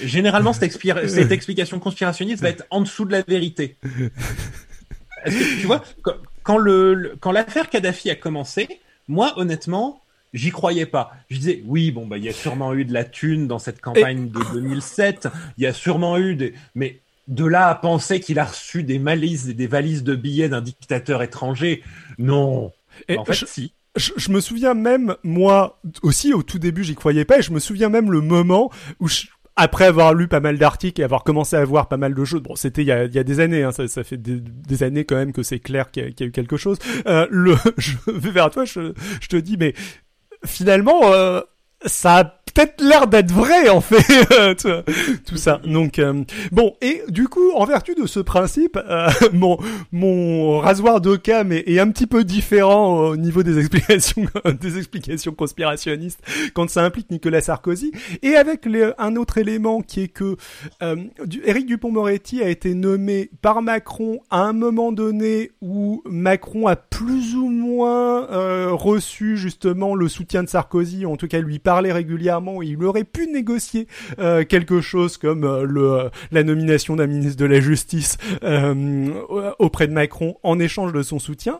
Généralement, 0.03 0.53
cette, 0.53 0.71
cette, 1.07 1.31
explication 1.31 1.79
conspirationniste 1.79 2.41
va 2.41 2.49
être 2.49 2.65
en 2.69 2.81
dessous 2.81 3.05
de 3.05 3.11
la 3.11 3.21
vérité. 3.21 3.77
Que, 5.25 5.59
tu 5.59 5.65
vois, 5.65 5.83
quand 6.43 6.57
le, 6.57 7.15
quand 7.19 7.31
l'affaire 7.31 7.69
Kadhafi 7.69 8.09
a 8.09 8.15
commencé, 8.15 8.67
moi, 9.07 9.33
honnêtement, 9.37 10.01
j'y 10.33 10.51
croyais 10.51 10.85
pas. 10.85 11.13
Je 11.29 11.37
disais, 11.37 11.63
oui, 11.65 11.91
bon, 11.91 12.05
bah, 12.05 12.17
il 12.17 12.23
y 12.23 12.29
a 12.29 12.33
sûrement 12.33 12.73
eu 12.73 12.85
de 12.85 12.93
la 12.93 13.03
thune 13.03 13.47
dans 13.47 13.59
cette 13.59 13.81
campagne 13.81 14.29
de 14.29 14.39
2007. 14.53 15.27
Il 15.57 15.63
y 15.63 15.67
a 15.67 15.73
sûrement 15.73 16.17
eu 16.17 16.35
des, 16.35 16.53
mais 16.75 16.99
de 17.27 17.45
là 17.45 17.69
à 17.69 17.75
penser 17.75 18.19
qu'il 18.19 18.39
a 18.39 18.45
reçu 18.45 18.83
des 18.83 18.99
malices 18.99 19.47
et 19.47 19.53
des 19.53 19.67
valises 19.67 20.03
de 20.03 20.15
billets 20.15 20.49
d'un 20.49 20.61
dictateur 20.61 21.23
étranger, 21.23 21.83
non. 22.17 22.71
en 23.17 23.25
fait, 23.25 23.45
si. 23.47 23.73
Je, 23.95 24.31
me 24.31 24.41
souviens 24.41 24.73
même, 24.73 25.15
moi 25.23 25.79
aussi, 26.01 26.33
au 26.33 26.41
tout 26.41 26.57
début, 26.57 26.83
j'y 26.83 26.95
croyais 26.95 27.25
pas, 27.25 27.37
et 27.37 27.41
je 27.43 27.51
me 27.51 27.59
souviens 27.59 27.89
même 27.89 28.11
le 28.11 28.21
moment 28.21 28.71
où 28.99 29.07
je, 29.07 29.27
après 29.55 29.85
avoir 29.85 30.13
lu 30.13 30.27
pas 30.27 30.39
mal 30.39 30.57
d'articles 30.57 30.99
et 31.01 31.03
avoir 31.03 31.23
commencé 31.23 31.55
à 31.55 31.63
voir 31.63 31.87
pas 31.87 31.97
mal 31.97 32.15
de 32.15 32.25
choses, 32.25 32.41
bon, 32.41 32.55
c'était 32.55 32.81
il 32.81 32.87
y 32.87 32.91
a, 32.91 33.07
des 33.07 33.39
années, 33.39 33.63
hein, 33.63 33.71
ça, 33.71 34.03
fait 34.03 34.17
des, 34.17 34.83
années 34.83 35.05
quand 35.05 35.15
même 35.15 35.31
que 35.31 35.43
c'est 35.43 35.59
clair 35.59 35.91
qu'il 35.91 36.03
y, 36.03 36.23
a 36.23 36.25
eu 36.25 36.31
quelque 36.31 36.57
chose. 36.57 36.79
Euh, 37.05 37.27
le, 37.29 37.55
je 37.77 37.95
vais 38.07 38.31
vers 38.31 38.49
toi, 38.49 38.65
je, 38.65 38.91
te 39.29 39.35
dis, 39.35 39.57
mais 39.57 39.73
finalement, 40.45 41.01
euh, 41.13 41.41
ça 41.85 42.42
peut-être 42.53 42.81
l'air 42.81 43.07
d'être 43.07 43.31
vrai 43.31 43.69
en 43.69 43.81
fait 43.81 44.55
tout 45.25 45.37
ça. 45.37 45.61
Donc 45.65 45.99
euh, 45.99 46.23
bon 46.51 46.75
et 46.81 47.01
du 47.09 47.27
coup 47.27 47.51
en 47.55 47.65
vertu 47.65 47.95
de 47.95 48.05
ce 48.05 48.19
principe 48.19 48.77
euh, 48.77 49.09
mon 49.33 49.57
mon 49.91 50.59
rasoir 50.59 51.01
d'Occam 51.01 51.51
est, 51.51 51.67
est 51.67 51.79
un 51.79 51.89
petit 51.89 52.07
peu 52.07 52.23
différent 52.23 53.09
au 53.09 53.17
niveau 53.17 53.43
des 53.43 53.59
explications 53.59 54.25
des 54.61 54.77
explications 54.77 55.33
conspirationnistes 55.33 56.21
quand 56.53 56.69
ça 56.69 56.83
implique 56.83 57.11
Nicolas 57.11 57.41
Sarkozy. 57.41 57.91
Et 58.21 58.35
avec 58.35 58.67
un 58.97 59.15
autre 59.15 59.37
élément 59.37 59.81
qui 59.81 60.01
est 60.01 60.07
que 60.07 60.37
euh, 60.81 60.95
Éric 61.43 61.65
Dupont-Moretti 61.65 62.41
a 62.41 62.49
été 62.49 62.73
nommé 62.73 63.29
par 63.41 63.61
Macron 63.61 64.21
à 64.29 64.41
un 64.41 64.53
moment 64.53 64.91
donné 64.91 65.51
où 65.61 66.01
Macron 66.05 66.67
a 66.67 66.75
plus 66.75 67.35
ou 67.35 67.49
moins 67.49 68.29
euh, 68.31 68.69
reçu 68.71 69.37
justement 69.37 69.95
le 69.95 70.07
soutien 70.07 70.43
de 70.43 70.49
Sarkozy 70.49 71.05
en 71.05 71.17
tout 71.17 71.27
cas 71.27 71.39
lui 71.39 71.59
parler 71.59 71.91
régulièrement 71.91 72.42
il 72.61 72.83
aurait 72.83 73.03
pu 73.03 73.27
négocier 73.27 73.87
euh, 74.19 74.43
quelque 74.43 74.81
chose 74.81 75.17
comme 75.17 75.43
euh, 75.43 75.65
euh, 75.77 76.09
la 76.31 76.43
nomination 76.43 76.95
d'un 76.95 77.07
ministre 77.07 77.37
de 77.37 77.45
la 77.45 77.59
Justice 77.59 78.17
auprès 79.59 79.87
de 79.87 79.93
Macron 79.93 80.37
en 80.43 80.59
échange 80.59 80.93
de 80.93 81.01
son 81.01 81.19
soutien. 81.19 81.59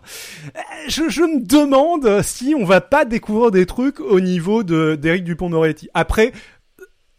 Je, 0.87 1.09
je, 1.09 1.21
me 1.21 1.45
demande 1.45 2.21
si 2.21 2.55
on 2.57 2.65
va 2.65 2.81
pas 2.81 3.05
découvrir 3.05 3.51
des 3.51 3.65
trucs 3.65 3.99
au 3.99 4.19
niveau 4.19 4.63
de 4.63 4.95
d'Éric 4.95 5.23
Dupont-Moretti. 5.23 5.89
Après, 5.93 6.31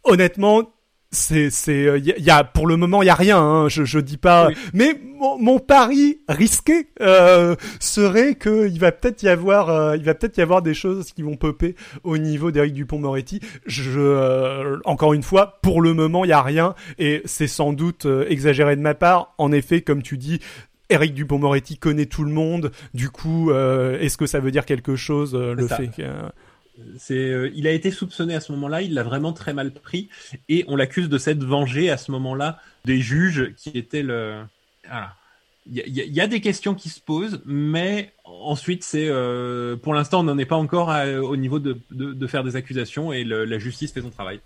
honnêtement, 0.03 0.74
c'est 1.15 1.49
c'est 1.49 1.81
il 1.81 1.87
euh, 1.87 1.97
y, 1.97 2.29
a 2.29 2.43
pour 2.43 2.67
le 2.67 2.77
moment 2.77 3.01
il 3.01 3.05
y 3.05 3.09
a 3.09 3.15
rien 3.15 3.39
hein, 3.39 3.69
je 3.69 3.85
je 3.85 3.99
dis 3.99 4.17
pas. 4.17 4.49
Mais 4.73 4.99
mon, 5.17 5.39
mon, 5.39 5.59
pari 5.59 6.19
risqué 6.27 6.87
euh, 7.01 7.55
serait 7.79 8.35
que 8.35 8.67
il 8.67 8.79
va 8.79 8.91
peut-être 8.91 9.23
y 9.23 9.29
avoir 9.29 9.69
euh, 9.69 9.95
il 9.97 10.03
va 10.03 10.13
peut-être 10.13 10.37
y 10.37 10.41
avoir 10.41 10.61
des 10.61 10.73
choses 10.73 11.11
qui 11.13 11.23
vont 11.23 11.37
popper 11.37 11.75
au 12.03 12.17
niveau 12.17 12.51
d'Éric 12.51 12.73
Dupont-Moretti. 12.73 13.39
Je 13.65 13.99
euh, 13.99 14.77
encore 14.85 15.13
une 15.13 15.23
fois 15.23 15.59
pour 15.61 15.81
le 15.81 15.93
moment 15.93 16.25
il 16.25 16.29
y 16.29 16.33
a 16.33 16.41
rien 16.41 16.75
et 16.99 17.21
c'est 17.25 17.47
sans 17.47 17.73
doute 17.73 18.05
exagéré 18.27 18.75
de 18.75 18.81
ma 18.81 18.93
part. 18.93 19.33
En 19.37 19.51
effet 19.51 19.81
comme 19.81 20.01
tu 20.01 20.17
dis 20.17 20.39
Éric 20.89 21.13
Dupont-Moretti 21.13 21.77
connaît 21.77 22.05
tout 22.05 22.23
le 22.23 22.31
monde. 22.31 22.71
Du 22.93 23.09
coup 23.09 23.51
est-ce 23.51 24.17
que 24.17 24.25
ça 24.25 24.39
veut 24.39 24.51
dire 24.51 24.65
quelque 24.65 24.95
chose 24.95 25.33
le 25.35 25.67
fait 25.67 25.87
que 25.95 26.03
c'est, 26.97 27.15
euh, 27.15 27.51
il 27.55 27.67
a 27.67 27.71
été 27.71 27.91
soupçonné 27.91 28.35
à 28.35 28.39
ce 28.39 28.51
moment-là, 28.53 28.81
il 28.81 28.93
l'a 28.93 29.03
vraiment 29.03 29.33
très 29.33 29.53
mal 29.53 29.71
pris, 29.71 30.09
et 30.49 30.65
on 30.67 30.75
l'accuse 30.75 31.09
de 31.09 31.17
s'être 31.17 31.43
vengé 31.43 31.89
à 31.89 31.97
ce 31.97 32.11
moment-là 32.11 32.59
des 32.85 32.99
juges 32.99 33.53
qui 33.55 33.69
étaient 33.69 34.03
le. 34.03 34.43
Il 35.67 35.81
y, 35.87 36.21
a 36.21 36.27
des 36.27 36.41
questions 36.41 36.75
qui 36.75 36.89
se 36.89 36.99
posent, 36.99 37.41
mais 37.43 38.13
ensuite 38.23 38.83
c'est, 38.83 39.07
euh, 39.09 39.75
pour 39.75 39.95
l'instant, 39.95 40.19
on 40.19 40.23
n'en 40.23 40.37
est 40.37 40.45
pas 40.45 40.57
encore 40.57 40.93
au 41.23 41.35
niveau 41.35 41.57
de, 41.57 41.79
de, 41.89 42.27
faire 42.27 42.43
des 42.43 42.55
accusations 42.55 43.11
et 43.11 43.23
la 43.23 43.57
justice 43.57 43.91
fait 43.91 44.01
son 44.01 44.11
travail. 44.11 44.41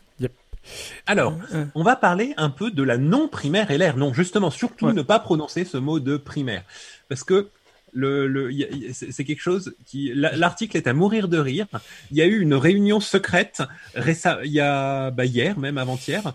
Alors, 1.06 1.36
euh, 1.54 1.66
on 1.76 1.84
va 1.84 1.96
parler 1.96 2.34
un 2.38 2.50
peu 2.50 2.72
de 2.72 2.84
la 2.84 2.98
non 2.98 3.28
primaire 3.28 3.72
LR. 3.72 3.98
Non, 3.98 4.14
justement, 4.14 4.52
surtout 4.52 4.92
ne 4.92 5.02
pas 5.02 5.20
prononcer 5.20 5.66
ce 5.66 5.78
mot 5.78 6.00
de 6.00 6.18
primaire, 6.18 6.64
parce 7.08 7.24
que 7.24 7.50
le, 7.94 8.52
c'est 8.94 9.24
quelque 9.24 9.42
chose 9.42 9.76
qui 9.86 10.12
l'article 10.14 10.78
est 10.78 10.88
à 10.88 10.94
mourir 10.94 11.28
de 11.28 11.38
rire. 11.38 11.68
Il 12.12 12.18
y 12.18 12.22
a 12.22 12.26
eu 12.26 12.40
une 12.40 12.54
réunion 12.54 13.00
secrète 13.00 13.64
il 13.96 14.52
y 14.52 14.60
a 14.60 15.12
bah, 15.12 15.26
hier 15.26 15.58
même 15.58 15.78
avant-hier 15.78 16.34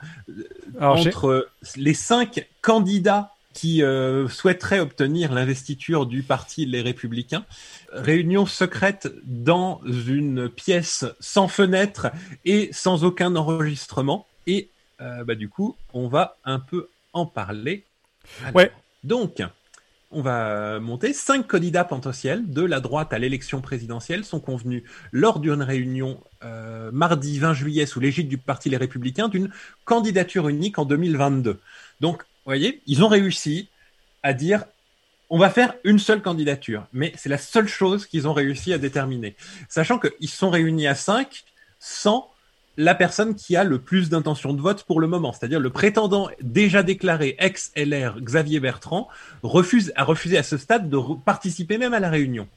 entre 0.81 1.49
les 1.77 1.95
cinq 1.95 2.47
candidats 2.63 3.31
qui 3.53 3.83
euh, 3.83 4.29
souhaiteraient 4.29 4.81
obtenir 4.81 5.33
l'investiture 5.33 6.07
du 6.07 6.23
parti 6.25 6.67
Les 6.67 6.83
Républicains. 6.83 7.45
Réunion 7.93 8.47
secrète 8.47 9.09
dans 9.25 9.81
une 9.87 10.49
pièce 10.49 11.05
sans 11.21 11.47
fenêtre 11.47 12.09
et 12.45 12.71
sans 12.73 13.05
aucun 13.05 13.37
enregistrement. 13.37 14.27
Et 14.49 14.69
Euh, 15.01 15.25
bah, 15.25 15.35
du 15.35 15.49
coup, 15.49 15.77
on 15.93 16.09
va 16.09 16.37
un 16.45 16.61
peu 16.61 16.89
en 17.13 17.27
parler. 17.27 17.85
Alors, 18.43 18.55
Ouais. 18.55 18.73
Donc, 19.03 19.43
on 20.15 20.23
va 20.23 20.81
monter. 20.81 21.13
Cinq 21.13 21.47
candidats 21.47 21.85
potentiels 21.85 22.49
de 22.49 22.63
la 22.63 22.81
droite 22.81 23.13
à 23.13 23.19
l'élection 23.19 23.61
présidentielle 23.61 24.25
sont 24.25 24.41
convenus 24.41 24.85
lors 25.13 25.41
d'une 25.41 25.63
réunion 25.63 26.21
euh, 26.45 26.91
mardi 26.93 27.39
20 27.39 27.55
juillet 27.55 27.87
sous 27.87 28.01
l'égide 28.01 28.29
du 28.29 28.39
Parti 28.39 28.71
Les 28.71 28.77
Républicains 28.77 29.29
d'une 29.29 29.51
candidature 29.85 30.49
unique 30.49 30.79
en 30.79 30.85
2022. 30.85 31.61
Donc, 32.01 32.23
vous 32.23 32.51
voyez, 32.51 32.81
ils 32.87 33.03
ont 33.03 33.09
réussi 33.09 33.69
à 34.23 34.33
dire 34.33 34.65
on 35.31 35.39
va 35.39 35.51
faire 35.51 35.75
une 35.85 35.99
seule 35.99 36.23
candidature, 36.23 36.87
mais 36.93 37.13
c'est 37.17 37.29
la 37.29 37.39
seule 37.39 37.67
chose 37.67 38.07
qu'ils 38.07 38.29
ont 38.29 38.35
réussi 38.35 38.73
à 38.73 38.79
déterminer. 38.79 39.35
Sachant 39.69 39.99
qu'ils 39.99 40.29
sont 40.29 40.51
réunis 40.51 40.87
à 40.87 40.95
cinq 40.95 41.45
sans 41.81 42.31
la 42.77 42.95
personne 42.95 43.35
qui 43.35 43.57
a 43.57 43.65
le 43.65 43.79
plus 43.79 44.11
d'intention 44.11 44.53
de 44.53 44.61
vote 44.61 44.85
pour 44.85 45.01
le 45.01 45.07
moment, 45.07 45.33
c'est-à-dire 45.33 45.61
le 45.61 45.71
prétendant 45.71 46.29
déjà 46.41 46.83
déclaré 46.83 47.37
ex-LR 47.39 48.21
Xavier 48.21 48.61
Bertrand 48.61 49.09
refuse, 49.43 49.93
a 49.97 50.05
refusé 50.05 50.39
à 50.39 50.43
ce 50.43 50.57
stade 50.57 50.89
de 50.89 50.99
participer 51.25 51.79
même 51.79 51.95
à 51.95 52.01
la 52.01 52.11
réunion. 52.11 52.49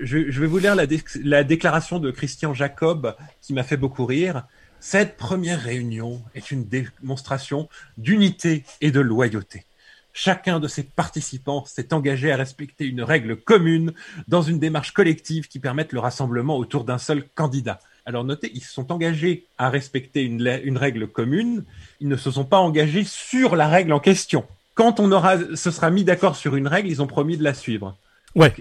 Je, 0.00 0.18
vais 0.18 0.46
vous 0.46 0.58
lire 0.58 0.76
la 0.76 1.44
déclaration 1.44 1.98
de 1.98 2.10
Christian 2.10 2.54
Jacob 2.54 3.16
qui 3.40 3.52
m'a 3.52 3.64
fait 3.64 3.76
beaucoup 3.76 4.06
rire. 4.06 4.46
Cette 4.80 5.16
première 5.16 5.60
réunion 5.60 6.22
est 6.34 6.52
une 6.52 6.64
démonstration 6.64 7.68
d'unité 7.96 8.64
et 8.80 8.92
de 8.92 9.00
loyauté. 9.00 9.64
Chacun 10.12 10.58
de 10.60 10.68
ses 10.68 10.82
participants 10.82 11.64
s'est 11.64 11.92
engagé 11.92 12.32
à 12.32 12.36
respecter 12.36 12.84
une 12.86 13.02
règle 13.02 13.36
commune 13.36 13.92
dans 14.26 14.42
une 14.42 14.58
démarche 14.58 14.92
collective 14.92 15.48
qui 15.48 15.58
permette 15.58 15.92
le 15.92 16.00
rassemblement 16.00 16.56
autour 16.56 16.84
d'un 16.84 16.98
seul 16.98 17.28
candidat. 17.34 17.78
Alors 18.08 18.24
notez, 18.24 18.50
ils 18.54 18.62
se 18.62 18.72
sont 18.72 18.90
engagés 18.90 19.44
à 19.58 19.68
respecter 19.68 20.22
une, 20.22 20.78
règle 20.78 21.08
commune, 21.08 21.64
ils 22.00 22.08
ne 22.08 22.16
se 22.16 22.30
sont 22.30 22.46
pas 22.46 22.56
engagés 22.56 23.04
sur 23.04 23.54
la 23.54 23.68
règle 23.68 23.92
en 23.92 24.00
question. 24.00 24.46
Quand 24.72 24.98
on 24.98 25.12
aura, 25.12 25.36
se 25.54 25.70
sera 25.70 25.90
mis 25.90 26.04
d'accord 26.04 26.34
sur 26.34 26.56
une 26.56 26.68
règle, 26.68 26.88
ils 26.88 27.02
ont 27.02 27.06
promis 27.06 27.36
de 27.36 27.44
la 27.44 27.52
suivre. 27.52 27.98
Ouais. 28.34 28.54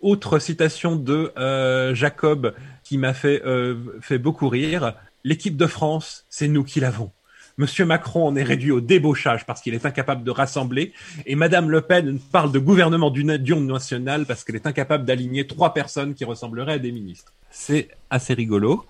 Autre 0.00 0.40
citation 0.40 0.96
de 0.96 1.32
euh, 1.38 1.94
Jacob 1.94 2.56
qui 2.82 2.98
m'a 2.98 3.14
fait, 3.14 3.40
euh, 3.46 3.76
fait 4.00 4.18
beaucoup 4.18 4.48
rire. 4.48 4.94
L'équipe 5.22 5.56
de 5.56 5.66
France, 5.68 6.24
c'est 6.28 6.48
nous 6.48 6.64
qui 6.64 6.80
l'avons. 6.80 7.12
Monsieur 7.56 7.84
Macron 7.84 8.26
en 8.26 8.34
est 8.34 8.42
réduit 8.42 8.72
au 8.72 8.80
débauchage 8.80 9.46
parce 9.46 9.60
qu'il 9.60 9.74
est 9.74 9.86
incapable 9.86 10.24
de 10.24 10.30
rassembler. 10.32 10.92
Et 11.24 11.36
Madame 11.36 11.70
Le 11.70 11.82
Pen 11.82 12.18
parle 12.32 12.50
de 12.50 12.58
gouvernement 12.58 13.12
d'union 13.12 13.60
nationale 13.60 14.26
parce 14.26 14.42
qu'elle 14.42 14.56
est 14.56 14.66
incapable 14.66 15.04
d'aligner 15.04 15.46
trois 15.46 15.72
personnes 15.72 16.14
qui 16.14 16.24
ressembleraient 16.24 16.74
à 16.74 16.78
des 16.80 16.90
ministres. 16.90 17.32
C'est 17.50 17.88
assez 18.10 18.34
rigolo. 18.34 18.84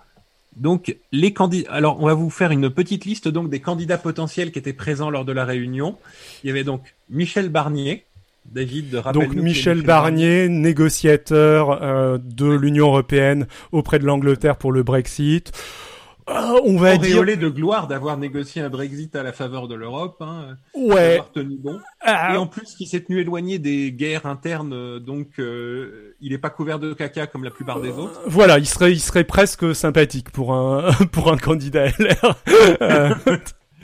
Donc, 0.57 0.97
les 1.13 1.33
candidats. 1.33 1.73
Alors, 1.73 2.03
on 2.03 2.07
va 2.07 2.15
vous 2.15 2.31
faire 2.31 2.51
une 2.51 2.69
petite 2.71 3.05
liste 3.05 3.29
donc 3.29 3.49
des 3.49 3.61
candidats 3.61 3.99
potentiels 3.99 4.51
qui 4.51 4.59
étaient 4.59 4.73
présents 4.73 5.11
lors 5.11 5.25
de 5.25 5.33
la 5.33 5.45
réunion. 5.45 5.97
Il 6.43 6.49
y 6.49 6.51
avait 6.51 6.65
donc 6.65 6.83
Michel 7.09 7.49
Barnier. 7.49 8.05
David, 8.51 9.03
Donc 9.13 9.35
Michel 9.35 9.83
Barnier, 9.83 10.49
négociateur 10.49 11.83
euh, 11.83 12.17
de 12.19 12.47
l'Union 12.47 12.87
européenne 12.87 13.47
auprès 13.73 13.99
de 13.99 14.07
l'Angleterre 14.07 14.57
pour 14.57 14.73
le 14.73 14.83
Brexit. 14.83 15.53
Euh, 16.31 16.61
on 16.65 16.77
va 16.77 16.97
dire 16.97 17.17
auréolé 17.17 17.37
de 17.37 17.49
gloire 17.49 17.89
d'avoir 17.89 18.19
négocié 18.19 18.61
un 18.63 18.69
Brexit 18.69 19.15
à 19.17 19.23
la 19.23 19.33
faveur 19.33 19.69
de 19.69 19.75
l'Europe, 19.75 20.17
hein, 20.21 20.57
ouais. 20.75 21.11
d'avoir 21.11 21.33
tenu 21.33 21.57
bon. 21.57 21.79
Ah, 22.01 22.35
Et 22.35 22.37
en 22.37 22.47
plus, 22.47 22.75
qui 22.75 22.87
s'est 22.87 23.01
tenu 23.01 23.21
éloigné 23.21 23.59
des 23.59 23.93
guerres 23.93 24.27
internes, 24.27 24.73
euh, 24.73 24.99
donc 24.99 25.39
euh, 25.39 26.15
il 26.21 26.33
n'est 26.33 26.39
pas 26.39 26.51
couvert 26.51 26.79
de 26.79 26.93
caca 26.93 27.27
comme 27.27 27.45
la 27.45 27.51
plupart 27.51 27.81
des 27.81 27.91
autres. 27.91 28.21
Voilà, 28.27 28.59
il 28.59 28.67
serait, 28.67 28.93
il 28.93 29.01
serait 29.01 29.25
presque 29.25 29.75
sympathique 29.75 30.31
pour 30.31 30.53
un, 30.53 30.93
pour 31.13 31.33
un 31.33 31.39
candidat 31.39 31.87
LR. 31.99 32.37
Euh, 32.83 33.15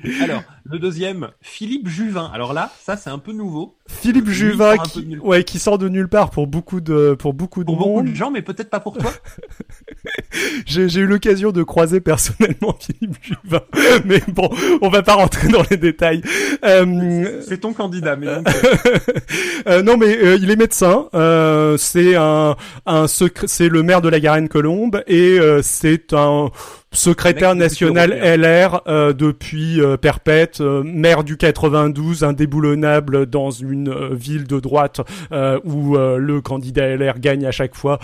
Alors, 0.22 0.42
le 0.64 0.78
deuxième, 0.78 1.28
Philippe 1.42 1.88
Juvin. 1.88 2.30
Alors 2.33 2.54
là, 2.54 2.71
ça 2.80 2.97
c'est 2.97 3.11
un 3.11 3.18
peu 3.18 3.33
nouveau 3.33 3.76
Philippe 3.87 4.30
Juvin, 4.30 4.78
qui, 4.78 5.18
ouais, 5.18 5.44
qui 5.44 5.59
sort 5.59 5.76
de 5.76 5.90
nulle 5.90 6.09
part 6.09 6.30
pour 6.30 6.47
beaucoup 6.47 6.80
de, 6.80 7.14
pour 7.18 7.35
beaucoup 7.35 7.61
de 7.61 7.66
pour 7.66 7.76
beaucoup 7.76 8.02
de 8.02 8.14
gens, 8.14 8.30
mais 8.30 8.40
peut-être 8.40 8.71
pas 8.71 8.80
pour 8.80 8.97
toi. 8.97 9.11
J'ai, 10.66 10.87
eu 11.00 11.07
l'occasion 11.07 11.53
de 11.53 11.62
croiser 11.62 12.00
personnellement 12.00 12.74
Philippe 12.81 13.16
Juvin, 13.22 13.61
mais 14.07 14.22
bon, 14.29 14.48
on 14.81 14.88
va 14.88 15.03
pas 15.03 15.14
rentrer 15.14 15.48
dans 15.48 15.62
les 15.70 15.77
détails. 15.77 16.22
Euh, 16.64 17.40
C'est 17.46 17.59
ton 17.61 17.72
candidat, 17.74 18.16
mais 18.16 18.27
donc, 18.27 18.46
Euh, 19.66 19.83
non, 19.83 19.96
mais 19.96 20.16
euh, 20.18 20.37
il 20.40 20.50
est 20.50 20.57
médecin. 20.57 21.09
C'est 21.79 22.16
un, 22.16 22.57
un 22.87 23.07
secré- 23.07 23.46
c'est 23.46 23.68
le 23.68 23.83
maire 23.83 24.03
de 24.03 24.09
la 24.09 24.20
Garenne-Colombe 24.20 25.03
et 25.07 25.38
c'est 25.62 26.12
un 26.12 26.50
secrétaire 26.94 27.55
national. 27.55 28.11
LR 28.12 28.83
euh, 28.87 29.12
depuis 29.12 29.81
euh, 29.81 29.96
perpète, 29.96 30.53
euh, 30.60 30.82
maire 30.84 31.24
du 31.24 31.36
92, 31.36 32.24
indéboulonnable 32.24 33.26
dans 33.26 33.50
une 33.50 33.88
euh, 33.88 34.08
ville 34.12 34.44
de 34.44 34.60
droite 34.60 35.00
euh, 35.32 35.60
où 35.64 35.96
le 35.96 36.40
candidat 36.40 36.96
LR 36.96 37.18
gagne 37.18 37.46
à 37.46 37.50
chaque 37.50 37.74
fois, 37.74 37.98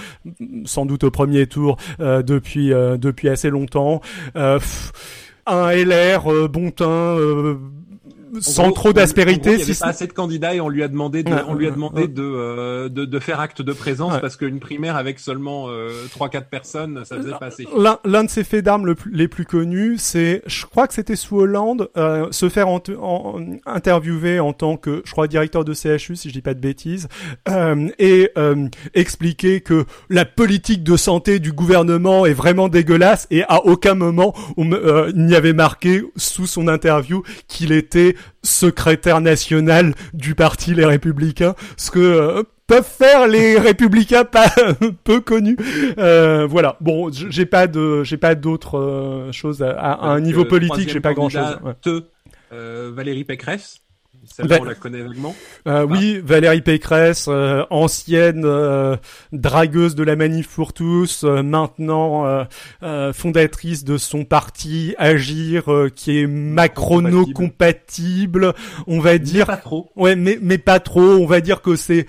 sans 0.64 0.86
doute 0.86 1.04
au 1.04 1.10
premier 1.10 1.46
tour 1.46 1.76
depuis 1.98 2.70
depuis 2.70 3.28
assez 3.28 3.50
longtemps. 3.50 4.00
Un 4.34 5.72
LR 5.72 6.48
bon 6.48 6.70
teint. 6.70 7.16
Sans 8.40 8.64
gros, 8.64 8.72
trop 8.72 8.92
d'aspérité, 8.92 9.50
Il 9.52 9.56
n'y 9.56 9.62
avait 9.62 9.74
pas 9.74 9.86
assez 9.86 10.06
de 10.06 10.12
candidats 10.12 10.54
et 10.54 10.60
on 10.60 10.68
lui 10.68 10.82
a 10.82 10.88
demandé 10.88 11.22
de, 11.22 11.30
Ouais, 11.32 11.42
on 11.48 11.54
lui 11.54 11.66
a 11.66 11.70
demandé 11.70 12.02
ouais. 12.02 12.08
de, 12.08 12.22
euh, 12.22 12.88
de, 12.88 13.04
de 13.04 13.18
faire 13.18 13.40
acte 13.40 13.62
de 13.62 13.72
présence 13.72 14.14
Ouais. 14.14 14.20
parce 14.20 14.36
qu'une 14.36 14.60
primaire 14.60 14.96
avec 14.96 15.18
seulement 15.18 15.66
euh, 15.68 15.90
3-4 16.16 16.48
personnes, 16.48 17.02
ça 17.04 17.16
faisait 17.16 17.30
pas 17.30 17.46
assez. 17.46 17.66
L'un, 18.04 18.24
de 18.24 18.30
ses 18.30 18.44
faits 18.44 18.64
d'armes 18.64 18.86
le 18.86 18.94
les 19.12 19.28
plus 19.28 19.44
connus, 19.44 19.96
c'est, 19.98 20.42
je 20.46 20.66
crois 20.66 20.86
que 20.86 20.94
c'était 20.94 21.16
sous 21.16 21.36
Hollande, 21.36 21.88
euh, 21.96 22.28
se 22.30 22.48
faire 22.48 22.68
en- 22.68 22.80
en- 23.00 23.40
interviewer 23.66 24.40
en 24.40 24.52
tant 24.52 24.76
que, 24.76 25.02
je 25.04 25.10
crois, 25.12 25.26
directeur 25.26 25.64
de 25.64 25.72
CHU, 25.74 26.16
si 26.16 26.28
je 26.28 26.34
dis 26.34 26.42
pas 26.42 26.54
de 26.54 26.60
bêtises, 26.60 27.08
euh, 27.48 27.88
et 27.98 28.30
euh, 28.38 28.66
expliquer 28.94 29.60
que 29.60 29.84
la 30.08 30.24
politique 30.24 30.82
de 30.84 30.96
santé 30.96 31.38
du 31.38 31.52
gouvernement 31.52 32.26
est 32.26 32.32
vraiment 32.34 32.68
dégueulasse, 32.68 33.26
et 33.30 33.42
à 33.44 33.64
aucun 33.66 33.94
moment 33.94 34.34
on 34.56 34.64
me- 34.64 34.76
euh, 34.86 35.10
il 35.14 35.26
n'y 35.26 35.34
avait 35.34 35.52
marqué 35.52 36.02
sous 36.16 36.46
son 36.46 36.68
interview 36.68 37.22
qu'il 37.48 37.72
était 37.72 38.14
secrétaire 38.42 39.20
national 39.20 39.94
du 40.14 40.34
parti 40.34 40.74
Les 40.74 40.84
Républicains, 40.84 41.54
ce 41.76 41.90
que 41.90 41.98
euh, 41.98 42.42
peuvent 42.66 42.84
faire 42.88 43.26
les 43.28 43.58
républicains 43.58 44.24
pas 44.24 44.48
peu 45.04 45.20
connus. 45.20 45.56
Euh, 45.98 46.46
voilà. 46.48 46.76
Bon, 46.80 47.10
j'ai 47.12 47.46
pas 47.46 47.66
de, 47.66 48.02
j'ai 48.04 48.16
pas 48.16 48.34
d'autres 48.34 48.78
euh, 48.78 49.32
choses 49.32 49.62
à, 49.62 49.70
à- 49.70 49.92
à 49.92 50.08
un 50.10 50.20
niveau 50.20 50.42
euh, 50.42 50.48
politique. 50.48 50.88
J'ai 50.90 51.00
pas 51.00 51.14
grand 51.14 51.28
chose. 51.28 51.58
Valérie 52.92 53.24
Pécresse. 53.24 53.80
Celle-là, 54.24 54.56
Va- 54.56 54.62
on 54.62 54.64
la 54.64 54.74
connaît 54.74 55.02
vaguement. 55.02 55.34
Euh, 55.66 55.84
oui, 55.84 56.20
Valérie 56.24 56.62
Pécresse, 56.62 57.26
euh, 57.28 57.64
ancienne 57.70 58.42
euh, 58.44 58.96
dragueuse 59.32 59.94
de 59.94 60.02
la 60.04 60.16
Manif 60.16 60.48
pour 60.54 60.72
tous, 60.72 61.24
euh, 61.24 61.42
maintenant 61.42 62.24
fondatrice 63.12 63.84
de 63.84 63.98
son 63.98 64.24
parti 64.24 64.94
Agir, 64.98 65.70
euh, 65.72 65.88
qui 65.88 66.18
est 66.20 66.26
macrono-compatible, 66.26 68.54
on 68.86 69.00
va 69.00 69.18
Dire 69.18 69.32
dire. 69.32 69.46
pas 69.46 69.56
trop. 69.56 69.90
Ouais, 69.96 70.16
mais 70.16 70.38
mais 70.40 70.58
pas 70.58 70.80
trop. 70.80 71.00
On 71.02 71.26
va 71.26 71.40
dire 71.40 71.62
que 71.62 71.76
c'est 71.76 72.06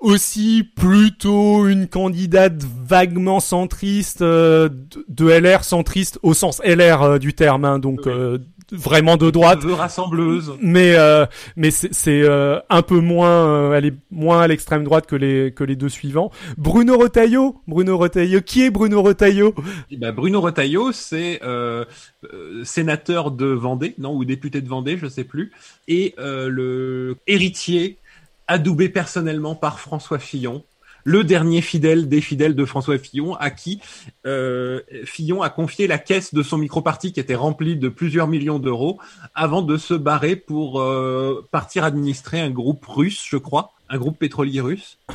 aussi 0.00 0.68
plutôt 0.76 1.66
une 1.66 1.88
candidate 1.88 2.62
vaguement 2.86 3.40
centriste 3.40 4.20
euh, 4.20 4.68
de, 5.08 5.28
LR 5.30 5.64
centriste 5.64 6.18
au 6.22 6.34
sens 6.34 6.60
LR 6.64 7.02
euh, 7.02 7.18
du 7.18 7.32
terme, 7.32 7.64
hein, 7.64 7.78
donc 7.78 8.06
euh, 8.06 8.38
vraiment 8.72 9.16
de 9.16 9.30
droite. 9.30 9.60
Rassembleuse. 9.64 10.54
Mais 10.60 10.94
euh, 10.96 11.26
mais 11.56 11.70
c'est 11.70 11.92
c'est, 11.92 12.22
euh, 12.22 12.58
un 12.70 12.82
peu 12.82 13.00
moins, 13.00 13.46
euh, 13.46 13.74
elle 13.74 13.86
est 13.86 13.94
moins 14.10 14.40
à 14.40 14.48
l'extrême 14.48 14.84
droite 14.84 15.06
que 15.06 15.16
les 15.16 15.52
que 15.52 15.64
les 15.64 15.76
deux 15.76 15.88
suivants. 15.88 16.30
Bruno 16.56 16.98
Retailleau, 16.98 17.60
Bruno 17.66 17.98
Retailleau, 17.98 18.40
qui 18.40 18.62
est 18.62 18.70
Bruno 18.70 19.02
Retailleau? 19.02 19.54
Eh 19.90 19.96
ben, 19.96 20.12
Bruno 20.12 20.40
Retailleau, 20.40 20.92
c'est 20.92 21.40
euh, 21.42 21.84
euh, 22.32 22.64
sénateur 22.64 23.30
de 23.30 23.46
Vendée, 23.46 23.94
non, 23.98 24.14
ou 24.14 24.24
député 24.24 24.60
de 24.60 24.68
Vendée, 24.68 24.96
je 24.98 25.06
sais 25.06 25.24
plus, 25.24 25.52
et 25.88 26.14
euh, 26.18 26.48
le 26.48 27.16
héritier 27.26 27.98
adoubé 28.46 28.88
personnellement 28.88 29.54
par 29.54 29.80
François 29.80 30.18
Fillon, 30.18 30.64
le 31.04 31.22
dernier 31.22 31.60
fidèle 31.60 32.08
des 32.08 32.20
fidèles 32.20 32.56
de 32.56 32.64
François 32.64 32.98
Fillon, 32.98 33.34
à 33.34 33.50
qui 33.50 33.80
euh, 34.26 34.80
Fillon 35.04 35.42
a 35.42 35.50
confié 35.50 35.86
la 35.86 35.98
caisse 35.98 36.34
de 36.34 36.42
son 36.42 36.58
micro-parti 36.58 37.12
qui 37.12 37.20
était 37.20 37.34
remplie 37.34 37.76
de 37.76 37.88
plusieurs 37.88 38.26
millions 38.26 38.58
d'euros 38.58 38.98
avant 39.34 39.62
de 39.62 39.76
se 39.76 39.94
barrer 39.94 40.34
pour 40.34 40.80
euh, 40.80 41.46
partir 41.50 41.84
administrer 41.84 42.40
un 42.40 42.50
groupe 42.50 42.84
russe, 42.86 43.24
je 43.28 43.36
crois, 43.36 43.72
un 43.94 43.98
groupe 43.98 44.18
pétrolier 44.18 44.60
russe. 44.60 44.98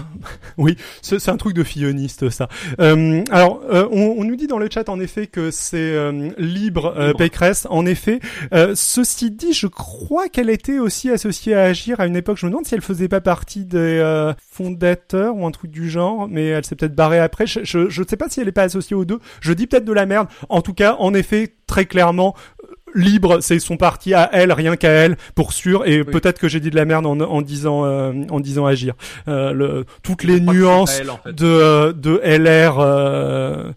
Oui, 0.58 0.76
c'est 1.02 1.20
c'est 1.20 1.32
un 1.32 1.38
truc 1.38 1.54
de 1.54 1.64
filloniste 1.64 2.30
ça. 2.30 2.48
Euh, 2.80 3.24
alors, 3.32 3.62
euh, 3.72 3.88
on, 3.92 4.16
on 4.18 4.24
nous 4.24 4.36
dit 4.36 4.48
dans 4.48 4.58
le 4.58 4.68
chat 4.72 4.90
en 4.90 5.00
effet 5.00 5.28
que 5.28 5.52
c'est 5.52 5.78
euh, 5.78 6.30
libre, 6.38 6.94
euh, 6.98 7.08
Libre. 7.08 7.18
Pécresse. 7.20 7.68
En 7.70 7.86
effet, 7.86 8.20
Euh, 8.54 8.74
ceci 8.76 9.32
dit, 9.32 9.54
je 9.54 9.68
crois 9.68 10.28
qu'elle 10.30 10.50
était 10.50 10.80
aussi 10.80 11.10
associée 11.10 11.54
à 11.56 11.64
Agir 11.64 12.00
à 12.00 12.08
une 12.08 12.16
époque. 12.16 12.38
Je 12.38 12.46
me 12.46 12.52
demande 12.52 12.66
si 12.66 12.74
elle 12.76 12.82
faisait 12.82 13.08
pas 13.08 13.22
partie 13.22 13.66
des 13.66 13.78
euh, 13.78 14.34
fondateurs 14.52 15.36
ou 15.36 15.46
un 15.46 15.52
truc 15.52 15.72
du 15.72 15.90
genre, 15.90 16.28
mais 16.30 16.48
elle 16.48 16.66
s'est 16.66 16.76
peut-être 16.76 16.96
barrée 16.96 17.20
après. 17.20 17.48
Je, 17.48 17.60
je, 17.64 17.90
je 17.90 18.04
sais 18.08 18.18
pas 18.18 18.30
si 18.30 18.40
elle 18.42 18.48
est 18.48 18.52
pas 18.54 18.64
associée 18.64 18.96
aux 18.96 19.06
deux. 19.06 19.20
Je 19.42 19.54
dis 19.54 19.68
peut-être 19.68 19.86
de 19.86 19.94
la 19.94 20.06
merde. 20.06 20.28
En 20.50 20.62
tout 20.62 20.74
cas, 20.74 20.96
en 21.00 21.14
effet, 21.14 21.56
très 21.68 21.86
clairement, 21.86 22.36
libre, 22.96 23.40
c'est 23.42 23.60
son 23.60 23.78
parti 23.78 24.14
à 24.14 24.30
elle, 24.34 24.52
rien 24.52 24.76
qu'à 24.76 24.90
elle, 24.90 25.18
pour 25.36 25.54
sûr. 25.54 25.86
Et 25.88 26.04
peut-être 26.04 26.40
que 26.40 26.48
j'ai 26.48 26.60
dit 26.60 26.70
de 26.70 26.76
la 26.76 26.86
merde 26.86 27.06
en, 27.06 27.20
en 27.20 27.42
disant 27.42 27.86
euh, 27.86 28.14
en 28.30 28.40
disant 28.40 28.66
agir. 28.66 28.94
Euh, 29.28 29.52
le, 29.54 29.86
toutes 30.04 30.24
les 30.24 30.40
nuances 30.40 31.00
elle, 31.00 31.10
en 31.10 31.18
fait. 31.18 31.34
de 31.34 31.92
de 31.92 32.20
LR. 32.24 32.80
euh, 32.80 33.72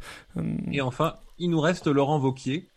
Et 0.71 0.81
enfin, 0.81 1.15
il 1.39 1.51
nous 1.51 1.61
reste 1.61 1.87
Laurent 1.87 2.19
Vauquier, 2.19 2.69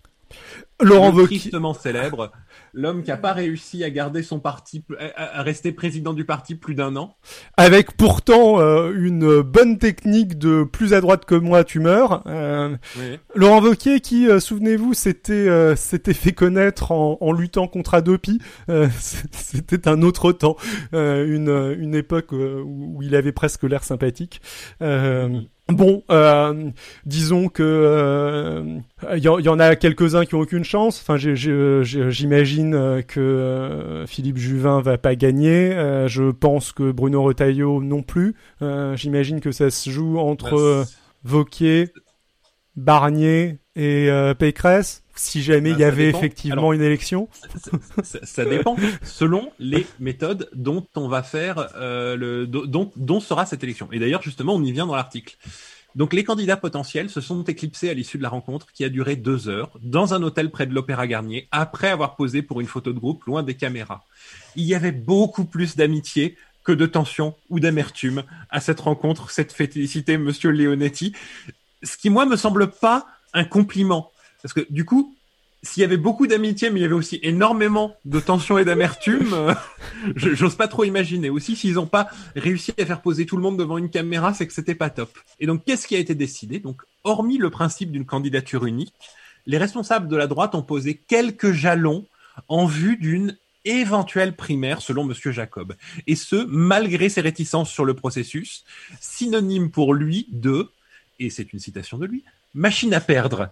Laurent 0.82 1.10
le 1.12 1.15
Wauquiez. 1.15 1.39
tristement 1.39 1.74
célèbre, 1.74 2.32
l'homme 2.75 3.01
qui 3.03 3.11
a 3.11 3.17
pas 3.17 3.33
réussi 3.33 3.83
à 3.83 3.89
garder 3.89 4.21
son 4.21 4.39
parti, 4.39 4.83
à, 5.15 5.41
rester 5.41 5.71
président 5.71 6.13
du 6.13 6.25
parti 6.25 6.55
plus 6.55 6.75
d'un 6.75 6.95
an. 6.95 7.15
avec 7.57 7.95
pourtant 7.97 8.59
euh, 8.59 8.93
une 8.95 9.41
bonne 9.41 9.77
technique 9.77 10.38
de 10.38 10.63
plus 10.63 10.93
à 10.93 11.01
droite 11.01 11.25
que 11.25 11.35
moi, 11.35 11.63
tu 11.63 11.79
meurs. 11.79 12.23
Euh, 12.27 12.75
Oui. 12.97 13.17
Laurent 13.33 13.61
Wauquiez 13.61 14.01
qui, 14.01 14.27
euh, 14.27 14.39
souvenez-vous, 14.39 14.93
s'était 14.93 15.75
s'était 15.75 16.13
fait 16.13 16.33
connaître 16.33 16.91
en, 16.91 17.17
en 17.21 17.31
luttant 17.31 17.67
contre 17.67 17.93
Adopi. 17.93 18.39
C'était 19.31 19.88
un 19.88 20.01
autre 20.01 20.31
temps, 20.31 20.57
une, 20.93 21.75
une 21.79 21.95
époque 21.95 22.31
où, 22.31 22.97
où 22.97 23.01
il 23.01 23.15
avait 23.15 23.31
presque 23.31 23.63
l'air 23.63 23.83
sympathique. 23.83 24.41
Euh, 24.81 25.41
Bon, 25.67 26.04
euh, 26.12 26.69
disons 27.08 27.47
que 27.49 27.63
euh, 27.63 28.78
il 29.15 29.23
y, 29.23 29.28
en- 29.28 29.39
il 29.39 29.45
y 29.45 29.49
en 29.49 29.60
a 29.60 29.75
quelques-uns 29.75 30.23
qui 30.25 30.36
ont 30.36 30.39
aucune 30.41 30.63
chance. 30.63 31.01
Enfin, 31.01 31.17
j'imagine 31.17 32.75
euh, 32.75 33.01
que 33.01 33.19
euh, 33.19 34.06
Philippe 34.06 34.38
Juvin 34.38 34.80
va 34.82 34.99
pas 34.99 35.15
gagner. 35.15 35.73
Euh, 35.73 36.08
je 36.08 36.30
pense 36.30 36.71
que 36.71 36.91
Bruno 36.91 37.23
Retailleau 37.23 37.82
non 37.82 38.04
plus. 38.04 38.36
Euh, 38.62 38.95
j'imagine 38.95 39.39
que 39.39 39.51
ça 39.51 39.71
se 39.71 39.89
joue 39.89 40.19
entre 40.19 40.54
euh, 40.56 40.84
Bah, 40.84 40.89
Vauquier, 41.23 41.89
Barnier 42.75 43.58
et 43.75 44.10
euh, 44.12 44.36
Pécresse, 44.36 45.04
si 45.15 45.41
jamais 45.43 45.71
Bah, 45.71 45.75
il 45.78 45.80
y 45.80 45.84
ça 45.84 45.88
avait 45.88 46.06
dépend. 46.08 46.17
effectivement 46.19 46.54
Alors- 46.58 46.73
une 46.73 46.82
élection. 46.82 47.28
ça, 48.04 48.19
ça 48.23 48.45
dépend 48.45 48.75
selon 49.04 49.51
les 49.60 49.86
méthodes 49.99 50.49
dont 50.54 50.86
on 50.95 51.08
va 51.08 51.23
faire 51.23 51.69
euh, 51.75 52.15
le 52.15 52.47
dont, 52.47 52.91
dont 52.95 53.19
sera 53.19 53.45
cette 53.45 53.63
élection. 53.63 53.88
Et 53.91 53.99
d'ailleurs, 53.99 54.21
justement, 54.21 54.56
on 54.56 54.63
y 54.63 54.71
vient 54.71 54.86
dans 54.88 54.95
l'article. 54.95 55.38
Donc, 55.95 56.12
les 56.12 56.25
candidats 56.25 56.58
potentiels 56.58 57.10
se 57.10 57.21
sont 57.21 57.43
éclipsés 57.45 57.89
à 57.89 57.93
l'issue 57.93 58.17
de 58.17 58.23
la 58.23 58.28
rencontre 58.28 58.67
qui 58.73 58.84
a 58.84 58.89
duré 58.89 59.15
deux 59.15 59.47
heures 59.47 59.71
dans 59.82 60.13
un 60.13 60.21
hôtel 60.23 60.51
près 60.51 60.65
de 60.67 60.73
l'Opéra 60.73 61.08
Garnier 61.08 61.47
après 61.51 61.88
avoir 61.88 62.17
posé 62.17 62.41
pour 62.41 62.60
une 62.60 62.67
photo 62.67 62.91
de 62.91 62.99
groupe 62.99 63.23
loin 63.23 63.43
des 63.43 63.54
caméras. 63.54 64.04
Il 64.58 64.65
y 64.65 64.75
avait 64.75 64.91
beaucoup 64.91 65.45
plus 65.45 65.78
d'amitié 65.78 66.36
que 66.65 66.73
de 66.73 66.86
tension 66.86 67.34
ou 67.49 67.62
d'amertume 67.62 68.23
à 68.49 68.60
cette 68.60 68.82
rencontre, 68.82 69.30
cette 69.32 69.54
félicité 69.54 70.17
Monsieur 70.17 70.49
Leonetti. 70.51 71.13
Ce 71.82 71.95
qui, 71.95 72.10
moi, 72.10 72.25
me 72.25 72.36
semble 72.36 72.71
pas 72.71 73.06
un 73.34 73.45
compliment. 73.45 74.12
Parce 74.45 74.53
que, 74.53 74.71
du 74.71 74.86
coup, 74.86 75.15
s'il 75.63 75.81
y 75.81 75.84
avait 75.84 75.97
beaucoup 75.97 76.27
d'amitié, 76.27 76.69
mais 76.69 76.79
il 76.79 76.84
y 76.84 76.86
avait 76.86 76.93
aussi 76.93 77.19
énormément 77.23 77.95
de 78.05 78.19
tension 78.19 78.60
et 78.60 78.63
d'amertume, 78.65 79.29
euh, 79.34 79.55
je- 80.15 80.36
j'ose 80.36 80.53
pas 80.55 80.67
trop 80.67 80.84
imaginer. 80.84 81.31
Aussi, 81.31 81.55
s'ils 81.55 81.73
n'ont 81.73 81.88
pas 81.88 82.10
réussi 82.36 82.71
à 82.79 82.86
faire 82.86 83.01
poser 83.01 83.25
tout 83.25 83.38
le 83.38 83.41
monde 83.41 83.58
devant 83.58 83.79
une 83.79 83.89
caméra, 83.89 84.36
c'est 84.36 84.45
que 84.45 84.53
c'était 84.53 84.75
pas 84.75 84.91
top. 84.91 85.10
Et 85.39 85.47
donc, 85.47 85.65
qu'est-ce 85.65 85.88
qui 85.88 85.95
a 85.95 85.97
été 85.97 86.13
décidé? 86.13 86.60
Donc, 86.60 86.84
hormis 87.03 87.39
le 87.39 87.49
principe 87.49 87.89
d'une 87.91 88.05
candidature 88.05 88.67
unique, 88.67 88.93
les 89.47 89.58
responsables 89.58 90.08
de 90.08 90.15
la 90.15 90.27
droite 90.27 90.53
ont 90.53 90.62
posé 90.62 90.93
quelques 91.08 91.51
jalons 91.51 92.05
en 92.47 92.67
vue 92.67 92.97
d'une 92.97 93.36
éventuelle 93.63 94.36
primaire 94.36 94.84
selon 94.84 95.05
Monsieur 95.05 95.31
Jacob. 95.31 95.73
Et 96.05 96.15
ce, 96.15 96.45
malgré 96.47 97.10
ses 97.10 97.21
réticences 97.21 97.71
sur 97.71 97.84
le 97.84 97.95
processus, 97.95 98.63
synonyme 99.01 99.71
pour 99.71 99.95
lui 99.95 100.27
de, 100.31 100.69
et 101.19 101.31
c'est 101.31 101.51
une 101.51 101.58
citation 101.60 101.97
de 101.97 102.05
lui, 102.05 102.23
machine 102.53 102.93
à 102.93 103.01
perdre. 103.01 103.49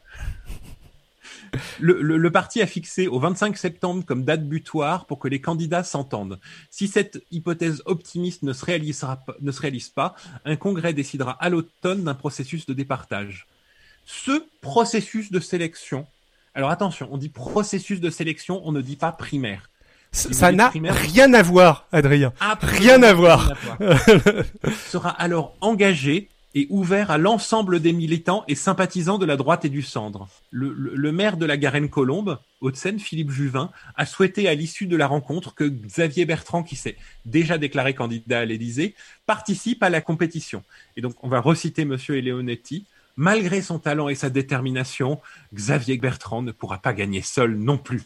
Le, 1.80 2.02
le- 2.02 2.18
le 2.18 2.32
parti 2.32 2.62
a 2.62 2.68
fixé 2.68 3.08
au 3.08 3.20
25 3.20 3.58
septembre 3.58 4.04
comme 4.06 4.24
date 4.24 4.48
butoir 4.48 5.06
pour 5.06 5.20
que 5.20 5.28
les 5.28 5.42
candidats 5.42 5.84
s'entendent. 5.84 6.40
Si 6.70 6.88
cette 6.88 7.24
hypothèse 7.32 7.82
optimiste 7.86 8.44
ne 8.44 8.54
se, 8.54 8.66
réalisera, 8.66 9.20
ne 9.42 9.52
se 9.52 9.62
réalise 9.62 9.90
pas, 9.90 10.16
un 10.46 10.56
congrès 10.56 10.94
décidera 10.94 11.32
à 11.40 11.50
l'automne 11.50 12.04
d'un 12.04 12.14
processus 12.16 12.66
de 12.66 12.74
départage. 12.74 13.48
Ce 14.06 14.46
processus 14.62 15.32
de 15.32 15.40
sélection, 15.40 16.06
alors 16.56 16.70
attention, 16.72 17.08
on 17.12 17.18
dit 17.18 17.30
processus 17.30 18.00
de 18.02 18.10
sélection, 18.10 18.62
on 18.66 18.72
ne 18.72 18.82
dit 18.82 18.96
pas 18.98 19.12
primaire. 19.12 19.70
Ça 20.12 20.52
n'a 20.52 20.70
rien 20.70 21.34
à 21.34 21.42
voir, 21.42 21.88
Adrien. 21.92 22.34
Absolument 22.40 22.80
Rien 22.80 23.02
à 23.04 23.14
voir. 23.14 23.48
rien 23.48 23.56
à 23.80 23.94
voir. 23.94 24.46
sera 24.92 25.10
alors 25.10 25.56
engagé 25.62 26.30
et 26.56 26.68
ouvert 26.70 27.12
à 27.12 27.18
l'ensemble 27.18 27.80
des 27.80 27.94
militants 27.94 28.44
et 28.48 28.56
sympathisants 28.56 29.18
de 29.18 29.26
la 29.26 29.38
droite 29.38 29.66
et 29.66 29.70
du 29.70 29.86
le- 30.52 30.74
le 30.74 31.12
maire 31.12 31.38
de 31.38 31.46
la 31.46 31.58
Garenne-Colombe, 31.58 32.40
Haute-Seine, 32.62 33.00
Philippe 33.00 33.32
Juvin, 33.32 33.72
a 33.96 34.06
souhaité 34.06 34.48
à 34.48 34.54
l'issue 34.54 34.88
de 34.88 34.96
la 34.96 35.08
rencontre 35.08 35.56
que 35.56 35.66
Xavier 35.66 36.26
Bertrand, 36.26 36.64
qui 36.64 36.76
s'est 36.76 36.96
déjà 37.26 37.58
déclaré 37.58 37.94
candidat 37.96 38.40
à 38.42 38.46
l'Élysée, 38.46 38.96
participe 39.26 39.84
à 39.84 39.90
la 39.90 40.02
compétition. 40.02 40.64
Et 40.96 41.02
donc, 41.02 41.16
on 41.24 41.28
va 41.28 41.40
reciter 41.40 41.86
Monsieur 41.86 42.18
Eleonetti. 42.18 42.86
Malgré 43.16 43.62
son 43.62 43.78
talent 43.78 44.10
et 44.10 44.16
sa 44.16 44.32
détermination, 44.32 45.22
Xavier 45.54 45.98
Bertrand 45.98 46.42
ne 46.42 46.52
pourra 46.52 46.80
pas 46.80 46.94
gagner 46.94 47.22
seul 47.22 47.56
non 47.56 47.78
plus. 47.78 48.04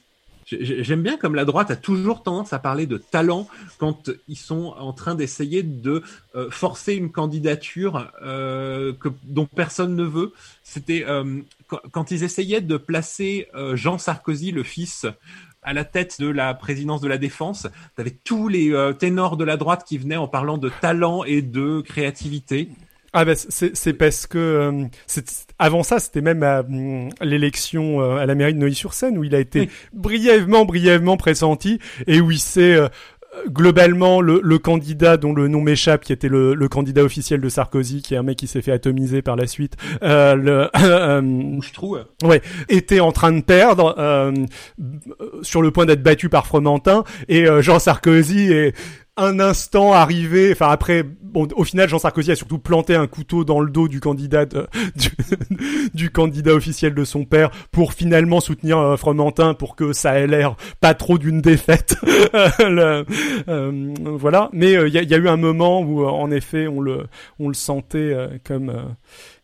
J'ai- 0.49 0.81
J'aime 0.83 1.03
bien 1.03 1.17
comme 1.17 1.35
la 1.35 1.43
droite 1.43 1.71
a 1.71 1.75
toujours 1.75 2.23
tendance 2.23 2.53
à 2.53 2.59
parler 2.59 2.85
de 2.87 2.97
talent 2.97 3.47
quand 3.79 4.09
ils 4.29 4.37
sont 4.37 4.73
en 4.79 4.93
train 4.93 5.13
d'essayer 5.13 5.61
de 5.61 6.01
euh, 6.35 6.49
forcer 6.49 6.93
une 6.95 7.11
candidature 7.11 8.09
euh, 8.23 8.93
que, 8.93 9.09
dont 9.23 9.45
personne 9.45 9.93
ne 9.95 10.05
veut. 10.05 10.31
C'était 10.63 11.03
euh, 11.05 11.41
quand, 11.91 12.11
ils 12.11 12.23
essayaient 12.23 12.61
de 12.61 12.77
placer 12.77 13.47
euh, 13.55 13.75
Jean 13.75 13.97
Sarkozy, 13.97 14.51
le 14.53 14.63
fils, 14.63 15.05
à 15.63 15.73
la 15.73 15.83
tête 15.83 16.21
de 16.21 16.29
la 16.29 16.53
présidence 16.53 17.01
de 17.01 17.09
la 17.09 17.17
défense. 17.17 17.67
T'avais 17.97 18.15
tous 18.23 18.47
les 18.47 18.73
ténors 18.99 19.35
de 19.35 19.43
la 19.43 19.57
droite 19.57 19.83
qui 19.85 19.97
venaient 19.97 20.15
en 20.15 20.29
parlant 20.29 20.57
de 20.57 20.69
talent 20.69 21.25
et 21.25 21.41
de 21.41 21.81
créativité. 21.81 22.69
Ah 23.13 23.25
bah 23.25 23.33
c'est 23.35 23.93
parce 23.93 24.27
que 24.27 24.37
euh, 24.37 24.83
avant 25.59 25.81
ça 25.83 25.99
c'était 25.99 26.21
même 26.21 26.43
à 26.43 26.59
hum, 26.61 27.09
l'élection 27.21 28.01
euh, 28.01 28.17
à 28.17 28.25
la 28.25 28.35
mairie 28.35 28.53
de 28.53 28.59
Neuilly-sur-Seine 28.59 29.17
où 29.17 29.23
il 29.23 29.33
a 29.33 29.39
été 29.39 29.61
Oui. 29.61 29.69
brièvement 29.93 30.65
brièvement 30.65 31.17
pressenti 31.17 31.79
et 32.05 32.19
où 32.19 32.31
il 32.31 32.39
s'est 32.39 32.75
euh, 32.75 32.87
globalement 33.47 34.19
le, 34.19 34.39
le 34.43 34.57
candidat 34.57 35.15
dont 35.17 35.31
le 35.33 35.47
nom 35.47 35.61
m'échappe 35.61 36.03
qui 36.03 36.11
était 36.11 36.27
le, 36.29 36.53
le 36.53 36.67
candidat 36.67 37.03
officiel 37.03 37.39
de 37.39 37.49
Sarkozy 37.49 38.01
qui 38.01 38.13
est 38.13 38.17
un 38.17 38.23
mec 38.23 38.37
qui 38.37 38.47
s'est 38.47 38.61
fait 38.61 38.71
atomiser 38.71 39.21
par 39.21 39.35
la 39.35 39.47
suite 39.47 39.75
euh, 40.03 40.35
le, 40.35 40.69
euh, 40.77 41.21
Je 41.61 41.73
trouve. 41.73 42.03
était 42.69 42.99
en 42.99 43.11
train 43.11 43.31
de 43.31 43.41
perdre 43.41 43.95
euh, 43.99 44.31
sur 45.43 45.61
le 45.61 45.71
point 45.71 45.85
d'être 45.85 46.03
battu 46.03 46.29
par 46.29 46.45
Fromentin 46.47 47.03
et 47.29 47.47
euh, 47.47 47.61
Jean 47.61 47.79
Sarkozy 47.79 48.51
est 48.51 48.75
un 49.17 49.39
instant 49.39 49.93
arrivé, 49.93 50.51
enfin 50.51 50.69
après, 50.69 51.03
bon, 51.03 51.47
au 51.55 51.63
final, 51.63 51.89
Jean 51.89 51.99
Sarkozy 51.99 52.31
a 52.31 52.35
surtout 52.35 52.59
planté 52.59 52.95
un 52.95 53.07
couteau 53.07 53.43
dans 53.43 53.59
le 53.59 53.69
dos 53.71 53.87
du 53.87 53.99
candidat, 53.99 54.45
de- 54.45 54.67
du, 54.95 55.09
du 55.93 56.09
candidat 56.11 56.53
officiel 56.53 56.93
de 56.93 57.03
son 57.03 57.25
père 57.25 57.49
pour 57.71 57.93
finalement 57.93 58.39
soutenir 58.39 58.77
euh, 58.77 58.95
Fromentin 58.97 59.53
pour 59.53 59.75
que 59.75 59.91
ça 59.93 60.19
ait 60.19 60.27
l'air 60.27 60.55
pas 60.79 60.93
trop 60.93 61.17
d'une 61.17 61.41
défaite. 61.41 61.95
Euh, 63.49 63.93
voilà. 64.17 64.49
Mais 64.53 64.73
il 64.73 64.93
y, 64.93 65.13
a, 65.13 65.17
eu 65.17 65.27
un 65.27 65.37
moment 65.37 65.81
où, 65.81 66.03
euh, 66.03 66.07
en 66.07 66.31
effet, 66.31 66.67
on 66.67 66.81
le, 66.81 67.05
on 67.39 67.47
le 67.47 67.53
sentait 67.53 67.97
euh, 67.97 68.27
comme, 68.43 68.69
euh, 68.69 68.83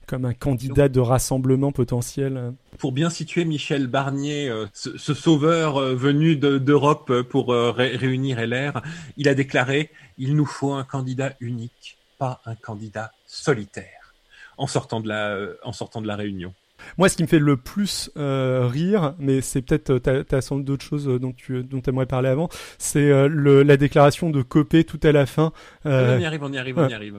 comme 0.07 0.25
un 0.25 0.33
candidat 0.33 0.89
de 0.89 0.99
rassemblement 0.99 1.71
potentiel. 1.71 2.53
Pour 2.77 2.91
bien 2.91 3.09
situer 3.09 3.45
Michel 3.45 3.87
Barnier, 3.87 4.49
euh, 4.49 4.65
ce, 4.73 4.97
ce 4.97 5.13
sauveur 5.13 5.77
euh, 5.77 5.95
venu 5.95 6.35
de- 6.35 6.57
d'Europe 6.57 7.09
euh, 7.09 7.23
pour 7.23 7.49
ré- 7.49 7.95
réunir 7.95 8.39
LR, 8.39 8.81
il 9.17 9.27
a 9.29 9.33
déclaré 9.35 9.89
il 10.17 10.35
nous 10.35 10.45
faut 10.45 10.73
un 10.73 10.83
candidat 10.83 11.33
unique, 11.39 11.97
pas 12.19 12.41
un 12.45 12.55
candidat 12.55 13.11
solitaire. 13.25 14.13
En 14.57 14.67
sortant 14.67 14.99
de 14.99 15.07
la, 15.07 15.35
en 15.63 15.71
sortant 15.73 15.99
de 16.01 16.05
la 16.07 16.15
réunion. 16.15 16.53
Moi, 16.97 17.09
ce 17.09 17.15
qui 17.17 17.23
me 17.23 17.27
fait 17.27 17.39
le 17.39 17.57
plus 17.57 18.11
euh, 18.17 18.67
rire, 18.67 19.15
mais 19.17 19.41
c'est 19.41 19.61
peut-être, 19.63 19.97
t'as, 19.97 20.23
t'as 20.23 20.41
sans 20.41 20.57
doute 20.57 20.65
d'autres 20.65 20.85
choses 20.85 21.05
dont 21.07 21.31
tu 21.31 21.63
dont 21.63 21.81
aimerais 21.81 22.05
parler 22.05 22.29
avant, 22.29 22.49
c'est 22.77 23.09
euh, 23.09 23.63
la 23.63 23.77
déclaration 23.77 24.29
de 24.29 24.41
Copé 24.43 24.83
tout 24.83 24.99
à 25.01 25.11
la 25.11 25.25
fin. 25.25 25.53
Euh, 25.87 26.17
On 26.17 26.21
y 26.21 26.25
arrive, 26.25 26.43
on 26.43 26.53
y 26.53 26.57
arrive, 26.59 26.77
on 26.77 26.87
y 26.87 26.93
arrive. 26.93 27.17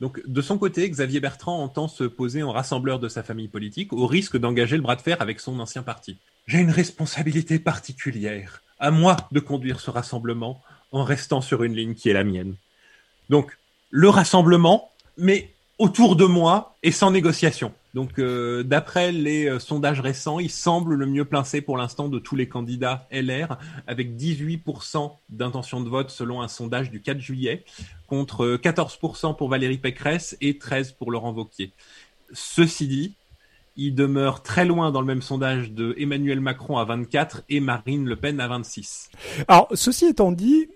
Donc, 0.00 0.20
de 0.26 0.40
son 0.40 0.58
côté, 0.58 0.88
Xavier 0.88 1.18
Bertrand 1.18 1.62
entend 1.62 1.88
se 1.88 2.04
poser 2.04 2.42
en 2.42 2.52
rassembleur 2.52 3.00
de 3.00 3.08
sa 3.08 3.22
famille 3.22 3.48
politique 3.48 3.92
au 3.92 4.06
risque 4.06 4.36
d'engager 4.36 4.76
le 4.76 4.82
bras 4.82 4.94
de 4.94 5.00
fer 5.00 5.20
avec 5.20 5.40
son 5.40 5.58
ancien 5.58 5.82
parti. 5.82 6.16
J'ai 6.46 6.58
une 6.58 6.70
responsabilité 6.70 7.58
particulière. 7.58 8.62
À 8.78 8.92
moi 8.92 9.16
de 9.32 9.40
conduire 9.40 9.80
ce 9.80 9.90
rassemblement 9.90 10.62
en 10.92 11.02
restant 11.02 11.40
sur 11.40 11.64
une 11.64 11.74
ligne 11.74 11.94
qui 11.94 12.08
est 12.08 12.12
la 12.12 12.24
mienne. 12.24 12.54
Donc, 13.28 13.58
le 13.90 14.08
rassemblement, 14.08 14.92
mais 15.16 15.52
autour 15.78 16.16
de 16.16 16.24
moi 16.24 16.76
et 16.82 16.92
sans 16.92 17.10
négociation. 17.10 17.72
Donc, 17.94 18.18
euh, 18.18 18.62
d'après 18.62 19.12
les 19.12 19.46
euh, 19.46 19.58
sondages 19.58 20.00
récents, 20.00 20.38
il 20.38 20.50
semble 20.50 20.94
le 20.94 21.06
mieux 21.06 21.24
placé 21.24 21.60
pour 21.60 21.76
l'instant 21.76 22.08
de 22.08 22.18
tous 22.18 22.36
les 22.36 22.48
candidats 22.48 23.06
LR, 23.10 23.58
avec 23.86 24.16
18% 24.16 25.12
d'intention 25.30 25.80
de 25.80 25.88
vote 25.88 26.10
selon 26.10 26.42
un 26.42 26.48
sondage 26.48 26.90
du 26.90 27.00
4 27.00 27.18
juillet, 27.18 27.64
contre 28.08 28.56
14% 28.56 29.36
pour 29.36 29.48
Valérie 29.48 29.78
Pécresse 29.78 30.36
et 30.40 30.54
13% 30.54 30.96
pour 30.96 31.12
Laurent 31.12 31.32
Wauquiez. 31.32 31.72
Ceci 32.32 32.88
dit, 32.88 33.14
Il 33.80 33.94
demeure 33.94 34.42
très 34.42 34.64
loin 34.64 34.90
dans 34.90 35.00
le 35.00 35.06
même 35.06 35.22
sondage 35.22 35.70
de 35.70 35.94
Emmanuel 35.98 36.40
Macron 36.40 36.78
à 36.78 36.84
24 36.84 37.42
et 37.48 37.60
Marine 37.60 38.06
Le 38.06 38.16
Pen 38.16 38.40
à 38.40 38.48
26. 38.48 39.08
Alors, 39.46 39.68
ceci 39.74 40.06
étant 40.06 40.32
dit, 40.32 40.66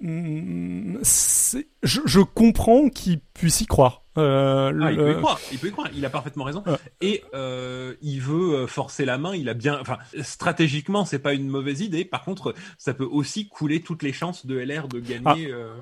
c'est- 1.03 1.67
je, 1.83 2.01
je 2.05 2.21
comprends 2.21 2.89
qu'il 2.89 3.19
puisse 3.35 3.61
y 3.61 3.67
croire. 3.67 4.03
Euh, 4.19 4.71
Ah, 4.83 4.93
il 4.93 4.99
le- 4.99 5.05
peut 5.05 5.13
y 5.13 5.17
croire, 5.17 5.41
il 5.53 5.59
peut 5.59 5.69
y 5.69 5.71
croire, 5.73 5.89
il 5.97 6.05
a 6.05 6.11
parfaitement 6.11 6.45
raison. 6.45 6.63
Ouais. 6.67 6.77
Et 7.01 7.25
euh, 7.35 7.95
il 8.03 8.21
veut 8.21 8.55
euh, 8.55 8.67
forcer 8.67 9.05
la 9.07 9.17
main, 9.17 9.35
il 9.35 9.49
a 9.49 9.55
bien... 9.55 9.79
Enfin, 9.81 9.97
stratégiquement, 10.21 11.05
c'est 11.07 11.19
pas 11.19 11.33
une 11.33 11.49
mauvaise 11.49 11.81
idée. 11.81 12.05
Par 12.05 12.23
contre, 12.23 12.55
ça 12.77 12.93
peut 12.93 13.09
aussi 13.11 13.49
couler 13.49 13.81
toutes 13.81 14.03
les 14.03 14.13
chances 14.13 14.45
de 14.47 14.59
LR 14.59 14.87
de 14.89 15.01
gagner... 15.01 15.51
euh, 15.51 15.73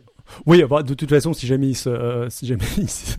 Oui, 0.47 0.63
bah, 0.69 0.83
de 0.83 0.95
toute 0.95 1.09
façon, 1.11 1.33
si 1.33 1.47
jamais 1.47 1.69
il 1.69 1.75
se, 1.77 1.89
euh, 1.89 2.29
si 2.31 2.47
jamais 2.47 2.65
il 2.79 2.89
se- 2.89 3.17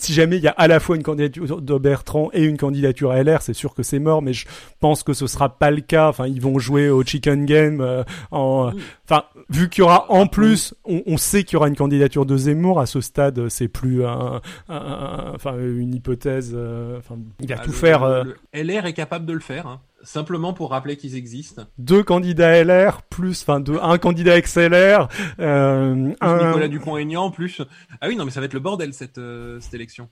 si 0.00 0.12
jamais 0.12 0.38
il 0.38 0.42
y 0.42 0.48
a 0.48 0.54
à 0.56 0.66
la 0.66 0.80
fois 0.80 0.96
une 0.96 1.04
candidature 1.04 1.60
de 1.62 1.78
Bertrand 1.78 2.30
et 2.32 2.42
une 2.42 2.56
candidature 2.56 3.12
à 3.12 3.22
LR, 3.22 3.42
c'est 3.42 3.52
sûr 3.54 3.74
que 3.74 3.84
c'est 3.84 4.00
mort, 4.00 4.22
mais 4.22 4.32
je 4.32 4.46
pense 4.80 5.04
que 5.04 5.12
ce 5.12 5.28
sera 5.28 5.50
pas 5.56 5.70
le 5.70 5.80
cas. 5.82 6.08
Enfin, 6.08 6.26
ils 6.26 6.40
vont 6.40 6.58
jouer 6.58 6.88
au 6.90 7.04
chicken 7.04 7.44
game. 7.46 7.80
euh, 7.80 8.02
en, 8.32 8.72
Oui. 8.74 8.82
enfin, 9.08 9.22
vu 9.50 9.68
qu'il 9.68 9.82
y 9.82 9.84
aura 9.84 10.10
en 10.10 10.26
plus, 10.26 10.74
on, 10.84 11.02
on 11.06 11.16
sait 11.16 11.44
qu'il 11.44 11.54
y 11.54 11.56
aura 11.58 11.68
une 11.68 11.76
candidature 11.76 12.26
de 12.26 12.36
Zemmour 12.36 12.80
à 12.80 12.86
ce 12.86 13.00
stade. 13.00 13.48
C'est 13.50 13.68
plus 13.68 14.04
un, 14.04 14.40
un- 14.68 14.74
un- 14.74 15.32
enfin 15.34 15.56
une 15.58 15.94
hypothèse. 15.94 16.52
euh, 16.54 16.98
Enfin, 16.98 17.16
il 17.40 17.48
va 17.48 17.56
ah, 17.58 17.62
tout 17.62 17.70
le- 17.70 17.76
faire. 17.76 18.02
euh, 18.02 18.24
le- 18.24 18.36
LR 18.64 18.86
est 18.86 18.94
capable 18.94 19.26
de 19.26 19.32
le 19.32 19.40
faire, 19.40 19.66
hein. 19.68 19.80
Simplement 20.02 20.52
pour 20.52 20.70
rappeler 20.70 20.96
qu'ils 20.96 21.16
existent. 21.16 21.64
deux 21.78 22.02
candidats 22.02 22.62
LR 22.62 23.02
plus, 23.02 23.42
enfin, 23.42 23.60
deux, 23.60 23.78
un 23.82 23.98
candidat 23.98 24.40
XLR. 24.40 25.08
Euh, 25.40 26.12
un, 26.20 26.46
Nicolas 26.46 26.68
Dupont-Aignan, 26.68 27.24
en 27.24 27.30
plus... 27.30 27.60
Ah 28.00 28.06
oui, 28.08 28.14
non, 28.16 28.24
mais 28.24 28.30
ça 28.30 28.40
va 28.40 28.46
être 28.46 28.54
le 28.54 28.60
bordel, 28.60 28.94
cette, 28.94 29.18
euh, 29.18 29.58
cette 29.60 29.74
élection. 29.74 30.08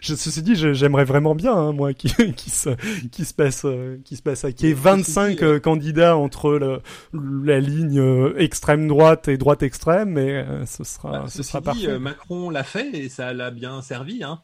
Je, 0.00 0.14
ceci 0.16 0.42
dit, 0.42 0.54
j'aimerais 0.56 1.04
vraiment 1.04 1.34
bien, 1.34 1.52
hein, 1.54 1.72
moi, 1.72 1.94
qui, 1.94 2.08
qui 2.36 2.50
se, 2.50 2.70
qui 3.10 3.24
se 3.24 3.32
passe, 3.34 3.64
euh, 3.64 3.98
qui 4.04 4.16
se 4.16 4.22
passe, 4.22 4.44
à- 4.44 4.52
qu'il 4.52 4.68
y 4.68 4.70
ait 4.72 4.74
25 4.74 5.42
euh, 5.42 5.60
candidats 5.60 6.16
entre 6.16 6.52
le, 6.52 6.80
la 7.44 7.60
ligne 7.60 8.00
euh, 8.00 8.34
extrême 8.38 8.88
droite 8.88 9.28
et 9.28 9.36
droite 9.38 9.62
extrême, 9.62 10.10
mais 10.10 10.32
euh, 10.32 10.66
ce 10.66 10.82
sera, 10.84 11.10
Bah, 11.12 11.24
ce 11.28 11.38
ceci 11.38 11.48
sera 11.50 11.60
dit, 11.60 11.64
parfait. 11.66 11.86
euh, 11.88 11.98
Macron 11.98 12.50
l'a 12.50 12.64
fait 12.64 12.90
et 12.94 13.08
ça 13.08 13.32
l'a 13.32 13.50
bien 13.50 13.82
servi. 13.82 14.24
Hein. 14.24 14.40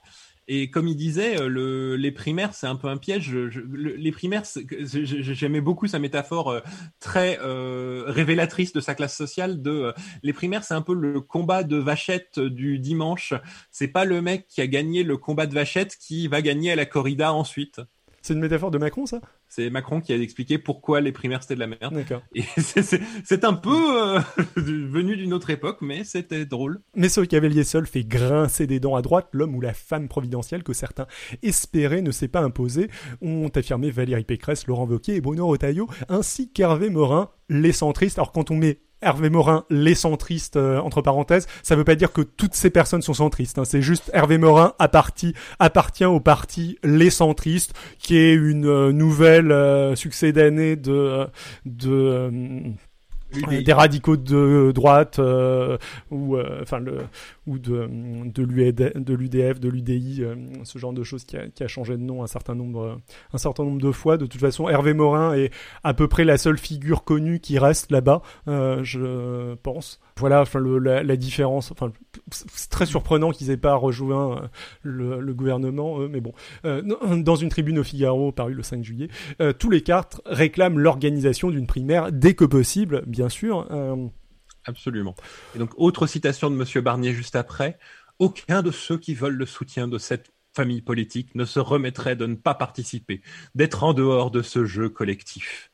Et 0.46 0.70
comme 0.70 0.88
il 0.88 0.96
disait, 0.96 1.40
euh, 1.40 1.48
le, 1.48 1.96
les 1.96 2.12
primaires, 2.12 2.54
c'est 2.54 2.66
un 2.66 2.76
peu 2.76 2.88
un 2.88 2.96
piège. 2.96 3.34
Les 3.34 4.12
primaires, 4.12 4.42
j'aimais 4.66 5.60
beaucoup 5.60 5.86
sa 5.86 5.98
métaphore 5.98 6.50
euh, 6.50 6.60
très 7.00 7.38
euh, 7.40 8.04
révélatrice 8.06 8.72
de 8.72 8.80
sa 8.80 8.94
classe 8.94 9.16
sociale. 9.16 9.62
De 9.62 9.94
les 10.22 10.32
primaires, 10.32 10.64
c'est 10.64 10.74
un 10.74 10.82
peu 10.82 10.94
le 10.94 11.20
combat 11.20 11.62
de 11.62 11.76
vachette 11.76 12.38
du 12.38 12.78
dimanche. 12.78 13.32
C'est 13.70 13.88
pas 13.88 14.04
le 14.04 14.20
mec 14.20 14.46
qui 14.48 14.60
a 14.60 14.66
gagné 14.66 15.02
le 15.02 15.16
combat 15.16 15.46
de 15.46 15.54
vachette 15.54 15.96
qui 15.96 16.28
va 16.28 16.42
gagner 16.42 16.72
à 16.72 16.76
la 16.76 16.86
corrida 16.86 17.32
ensuite. 17.32 17.80
C'est 18.24 18.32
une 18.32 18.40
métaphore 18.40 18.70
de 18.70 18.78
Macron, 18.78 19.04
ça? 19.04 19.20
C'est 19.48 19.68
Macron 19.68 20.00
qui 20.00 20.10
a 20.14 20.16
expliqué 20.16 20.56
pourquoi 20.56 21.02
les 21.02 21.12
primaires 21.12 21.42
c'était 21.42 21.56
de 21.56 21.60
la 21.60 21.66
merde. 21.66 21.92
D'accord. 21.92 22.22
Et 22.34 22.40
c'est- 22.56 23.44
un 23.44 23.52
peu 23.52 24.16
euh, 24.16 24.18
venu 24.56 25.14
d'une 25.14 25.34
autre 25.34 25.50
époque, 25.50 25.76
mais 25.82 26.04
c'était 26.04 26.46
drôle. 26.46 26.80
Mais 26.96 27.10
ce 27.10 27.20
cavalier 27.20 27.64
seul 27.64 27.86
fait 27.86 28.02
grincer 28.02 28.66
des 28.66 28.80
dents 28.80 28.96
à 28.96 29.02
droite 29.02 29.28
l'homme 29.32 29.54
ou 29.54 29.60
la 29.60 29.74
femme 29.74 30.08
providentielle 30.08 30.62
que 30.62 30.72
certains 30.72 31.06
espéraient 31.42 32.00
ne 32.00 32.12
s'est 32.12 32.28
pas 32.28 32.40
imposé, 32.40 32.88
ont 33.20 33.48
affirmé 33.54 33.90
Valérie 33.90 34.24
Pécresse, 34.24 34.66
Laurent 34.66 34.86
Wauquiez 34.86 35.16
et 35.16 35.20
Bruno 35.20 35.46
Retailleau, 35.46 35.86
ainsi 36.08 36.50
qu'Hervé 36.50 36.88
Morin, 36.88 37.28
les 37.50 37.72
centristes. 37.72 38.18
Alors 38.18 38.32
quand 38.32 38.50
on 38.50 38.56
met 38.56 38.80
Hervé 39.04 39.30
Morin, 39.30 39.64
les 39.70 39.94
centristes, 39.94 40.56
euh, 40.56 40.78
entre 40.80 41.02
parenthèses, 41.02 41.46
ça 41.62 41.76
veut 41.76 41.84
pas 41.84 41.94
dire 41.94 42.12
que 42.12 42.22
toutes 42.22 42.54
ces 42.54 42.70
personnes 42.70 43.02
sont 43.02 43.14
centristes. 43.14 43.58
hein. 43.58 43.64
C'est 43.64 43.82
juste 43.82 44.10
Hervé 44.14 44.38
Morin 44.38 44.72
apparti- 44.78 45.34
appartient 45.58 46.04
au 46.04 46.20
parti 46.20 46.78
Les 46.82 47.10
Centristes, 47.10 47.74
qui 47.98 48.16
est 48.16 48.32
une 48.34 48.66
euh, 48.66 48.92
nouvelle 48.92 49.52
euh, 49.52 49.94
succès 49.94 50.32
d'année 50.32 50.76
de, 50.76 51.26
de 51.66 52.30
des 53.64 53.72
radicaux 53.72 54.16
de 54.16 54.70
droite 54.72 55.18
ou 56.10 56.36
enfin 56.62 56.78
le 56.78 56.98
ou 57.46 57.58
de 57.58 57.88
de 58.24 58.42
l'UDF 58.42 59.60
de 59.60 59.68
l'UDI 59.68 60.18
euh, 60.20 60.34
ce 60.64 60.78
genre 60.78 60.92
de 60.92 61.02
choses 61.02 61.24
qui 61.24 61.36
a, 61.36 61.48
qui 61.48 61.62
a 61.62 61.68
changé 61.68 61.96
de 61.96 62.02
nom 62.02 62.22
un 62.22 62.26
certain 62.26 62.54
nombre 62.54 62.82
euh, 62.82 62.94
un 63.32 63.38
certain 63.38 63.64
nombre 63.64 63.80
de 63.80 63.92
fois 63.92 64.16
de 64.16 64.26
toute 64.26 64.40
façon 64.40 64.68
Hervé 64.68 64.94
Morin 64.94 65.34
est 65.34 65.50
à 65.82 65.94
peu 65.94 66.08
près 66.08 66.24
la 66.24 66.38
seule 66.38 66.58
figure 66.58 67.04
connue 67.04 67.40
qui 67.40 67.58
reste 67.58 67.90
là-bas 67.90 68.22
euh, 68.48 68.82
je 68.82 69.54
pense 69.56 70.00
voilà 70.16 70.42
enfin 70.42 70.58
le, 70.58 70.78
la, 70.78 71.02
la 71.02 71.16
différence 71.16 71.72
enfin 71.72 71.92
c'est 72.30 72.70
très 72.70 72.86
surprenant 72.86 73.30
qu'ils 73.30 73.50
aient 73.50 73.56
pas 73.56 73.74
rejoint 73.74 74.38
euh, 74.38 74.46
le, 74.82 75.20
le 75.20 75.34
gouvernement 75.34 76.00
eux, 76.00 76.08
mais 76.08 76.20
bon 76.20 76.32
Euh, 76.64 76.82
dans 77.16 77.36
une 77.36 77.48
tribune 77.48 77.78
au 77.78 77.84
Figaro 77.84 78.32
parue 78.32 78.54
le 78.54 78.62
5 78.62 78.82
juillet 78.82 79.08
euh, 79.40 79.52
tous 79.52 79.70
les 79.70 79.82
cartes 79.82 80.20
réclament 80.26 80.78
l'organisation 80.78 81.50
d'une 81.50 81.66
primaire 81.66 82.12
dès 82.12 82.34
que 82.34 82.44
possible, 82.44 83.02
bien 83.06 83.28
sûr. 83.28 83.66
Absolument. 84.66 85.14
Et 85.54 85.58
donc, 85.58 85.70
autre 85.76 86.06
citation 86.06 86.50
de 86.50 86.56
Monsieur 86.56 86.80
Barnier 86.80 87.12
juste 87.12 87.36
après. 87.36 87.78
Aucun 88.18 88.62
de 88.62 88.70
ceux 88.70 88.98
qui 88.98 89.14
veulent 89.14 89.36
le 89.36 89.46
soutien 89.46 89.88
de 89.88 89.98
cette 89.98 90.32
famille 90.54 90.82
politique 90.82 91.34
ne 91.34 91.44
se 91.44 91.58
remettrait 91.58 92.16
de 92.16 92.26
ne 92.26 92.36
pas 92.36 92.54
participer, 92.54 93.22
d'être 93.54 93.82
en 93.82 93.92
dehors 93.92 94.30
de 94.30 94.40
ce 94.40 94.64
jeu 94.64 94.88
collectif. 94.88 95.70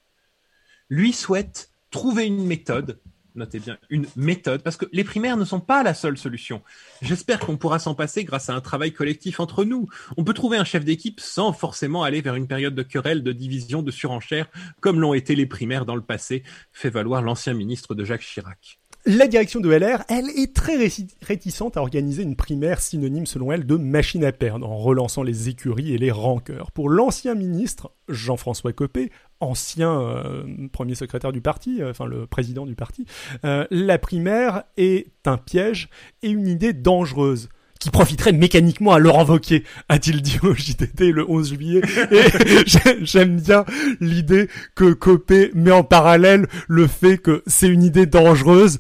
Lui 0.89 1.13
souhaite 1.13 1.71
trouver 1.91 2.27
une 2.27 2.47
méthode, 2.47 2.99
notez 3.35 3.61
bien, 3.61 3.79
une 3.91 4.07
méthode, 4.17 4.63
parce 4.63 4.77
que 4.77 4.87
les 4.93 5.05
primaires 5.05 5.37
ne 5.37 5.45
sont 5.45 5.61
pas 5.61 5.83
la 5.83 5.95
seule 5.95 6.17
solution. 6.17 6.63
J'espère 7.03 7.41
qu'on 7.41 7.59
pourra 7.59 7.79
s'en 7.79 7.95
passer 7.95 8.25
grâce 8.25 8.49
à 8.49 8.55
un 8.55 8.61
travail 8.61 8.93
collectif 8.93 9.39
entre 9.39 9.65
nous. 9.65 9.89
On 10.17 10.25
peut 10.25 10.35
trouver 10.35 10.57
un 10.57 10.65
chef 10.65 10.85
d'équipe 10.85 11.21
sans 11.21 11.53
forcément 11.53 12.03
aller 12.03 12.23
vers 12.23 12.35
une 12.35 12.49
période 12.49 12.75
de 12.75 12.83
querelle, 12.83 13.23
de 13.23 13.33
division, 13.33 13.83
de 13.83 13.91
surenchère, 13.91 14.49
comme 14.81 15.01
l'ont 15.01 15.15
été 15.15 15.37
les 15.37 15.47
primaires 15.47 15.85
dans 15.85 15.97
le 15.97 16.03
passé, 16.03 16.43
fait 16.73 16.91
valoir 16.91 17.23
l'ancien 17.23 17.55
ministre 17.55 17.95
de 17.95 18.05
Jacques 18.05 18.23
Chirac. 18.23 18.80
La 19.07 19.27
direction 19.27 19.61
de 19.61 19.71
LR, 19.71 20.05
elle, 20.09 20.29
est 20.29 20.55
très 20.55 20.77
réticente 21.23 21.77
à 21.77 21.81
organiser 21.81 22.23
une 22.23 22.37
primaire 22.37 22.81
synonyme, 22.81 23.27
selon 23.27 23.51
elle, 23.51 23.65
de 23.65 23.77
machine 23.77 24.25
à 24.25 24.33
perdre, 24.33 24.69
en 24.69 24.77
relançant 24.77 25.23
les 25.23 25.49
écuries 25.49 25.95
et 25.95 25.99
les 25.99 26.11
rancœurs. 26.11 26.71
Pour 26.73 26.91
l'ancien 26.91 27.35
ministre, 27.35 27.93
Jean-François 28.09 28.73
Copé, 28.73 29.11
ancien 29.41 30.01
euh, 30.01 30.45
premier 30.73 30.95
secrétaire 30.95 31.33
du 31.33 31.41
parti, 31.41 31.81
euh, 31.81 31.91
enfin 31.91 32.07
le 32.07 32.27
président 32.27 32.67
du 32.67 32.75
parti, 32.75 33.07
euh, 33.45 33.67
la 33.71 33.99
primaire 33.99 34.65
est 34.77 35.07
un 35.25 35.39
piège 35.39 35.89
et 36.23 36.29
une 36.29 36.47
idée 36.47 36.73
dangereuse 36.73 37.49
qui 37.81 37.91
profiterait 37.91 38.33
mécaniquement 38.33 38.93
à 38.93 38.99
Laurent 38.99 39.25
Wauquiez, 39.25 39.65
a-t-il 39.89 40.21
dit 40.23 40.39
au 40.43 40.55
JTT 40.55 41.11
le 41.13 41.29
11 41.29 41.49
juillet. 41.55 41.81
Et 42.13 42.23
j'ai- 42.67 42.99
j'aime 43.05 43.41
bien 43.41 43.65
l'idée 44.01 44.49
que 44.77 44.93
Copé 44.93 45.51
met 45.55 45.73
en 45.73 45.83
parallèle 45.83 46.47
le 46.69 46.87
fait 46.87 47.19
que 47.19 47.43
c'est 47.47 47.69
une 47.69 47.83
idée 47.83 48.07
dangereuse. 48.07 48.79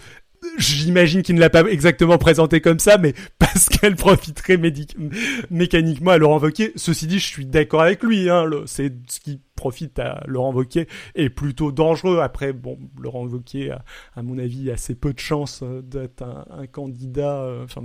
J'imagine 0.58 1.22
qu'il 1.22 1.34
ne 1.34 1.40
l'a 1.40 1.50
pas 1.50 1.62
exactement 1.64 2.18
présenté 2.18 2.60
comme 2.60 2.78
ça, 2.78 2.98
mais 2.98 3.14
parce 3.38 3.68
qu'elle 3.68 3.96
profiterait 3.96 4.58
mécaniquement 5.50 6.10
à 6.10 6.18
Laurent 6.18 6.38
Wauquiez. 6.38 6.72
Ceci 6.76 7.06
dit, 7.06 7.18
je 7.18 7.26
suis 7.26 7.46
d'accord 7.46 7.82
avec 7.82 8.02
lui. 8.02 8.28
Hein, 8.28 8.44
c'est 8.66 8.92
ce 9.08 9.20
qui 9.20 9.40
profite 9.60 9.98
à 9.98 10.22
Laurent 10.26 10.54
Wauquiez 10.54 10.88
est 11.14 11.28
plutôt 11.28 11.70
dangereux. 11.70 12.20
Après, 12.20 12.54
bon, 12.54 12.78
Laurent 12.98 13.26
Wauquiez, 13.26 13.72
a, 13.72 13.84
à 14.16 14.22
mon 14.22 14.38
avis, 14.38 14.70
a 14.70 14.74
assez 14.74 14.94
peu 14.94 15.12
de 15.12 15.18
chances 15.18 15.60
euh, 15.62 15.82
d'être 15.82 16.22
un, 16.22 16.46
un 16.50 16.66
candidat, 16.66 17.42
euh, 17.42 17.64
enfin, 17.64 17.82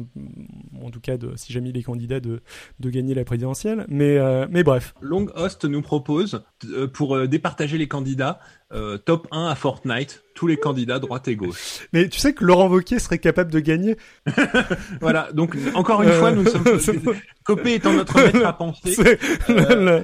en 0.81 0.89
tout 0.89 1.01
cas, 1.01 1.17
de, 1.17 1.33
si 1.35 1.51
jamais 1.51 1.71
il 1.71 1.77
est 1.77 1.83
candidat, 1.83 2.21
de, 2.21 2.41
de 2.79 2.89
gagner 2.89 3.13
la 3.13 3.25
présidentielle. 3.25 3.85
Mais, 3.89 4.17
euh, 4.17 4.47
mais 4.49 4.63
bref. 4.63 4.93
Long 5.01 5.27
Host 5.35 5.65
nous 5.65 5.81
propose, 5.81 6.45
euh, 6.69 6.88
pour 6.88 7.27
départager 7.27 7.77
les 7.77 7.89
candidats, 7.89 8.39
euh, 8.73 8.97
top 8.97 9.27
1 9.31 9.47
à 9.47 9.55
Fortnite, 9.55 10.23
tous 10.33 10.47
les 10.47 10.57
candidats 10.57 10.99
droite 10.99 11.27
et 11.27 11.35
gauche. 11.35 11.88
Mais 11.93 12.07
tu 12.09 12.19
sais 12.19 12.33
que 12.33 12.43
Laurent 12.43 12.67
Wauquiez 12.69 12.99
serait 12.99 13.19
capable 13.19 13.51
de 13.51 13.59
gagner 13.59 13.95
Voilà, 15.01 15.29
donc 15.33 15.55
encore 15.75 16.01
une 16.03 16.09
Euh, 16.09 16.19
fois, 16.19 16.31
nous 16.31 16.45
sommes... 16.47 16.63
Copé 17.43 17.75
étant 17.75 17.93
notre 17.93 18.15
maître 18.19 18.43
à 18.45 18.53
penser, 18.53 19.17
Euh, 19.49 20.03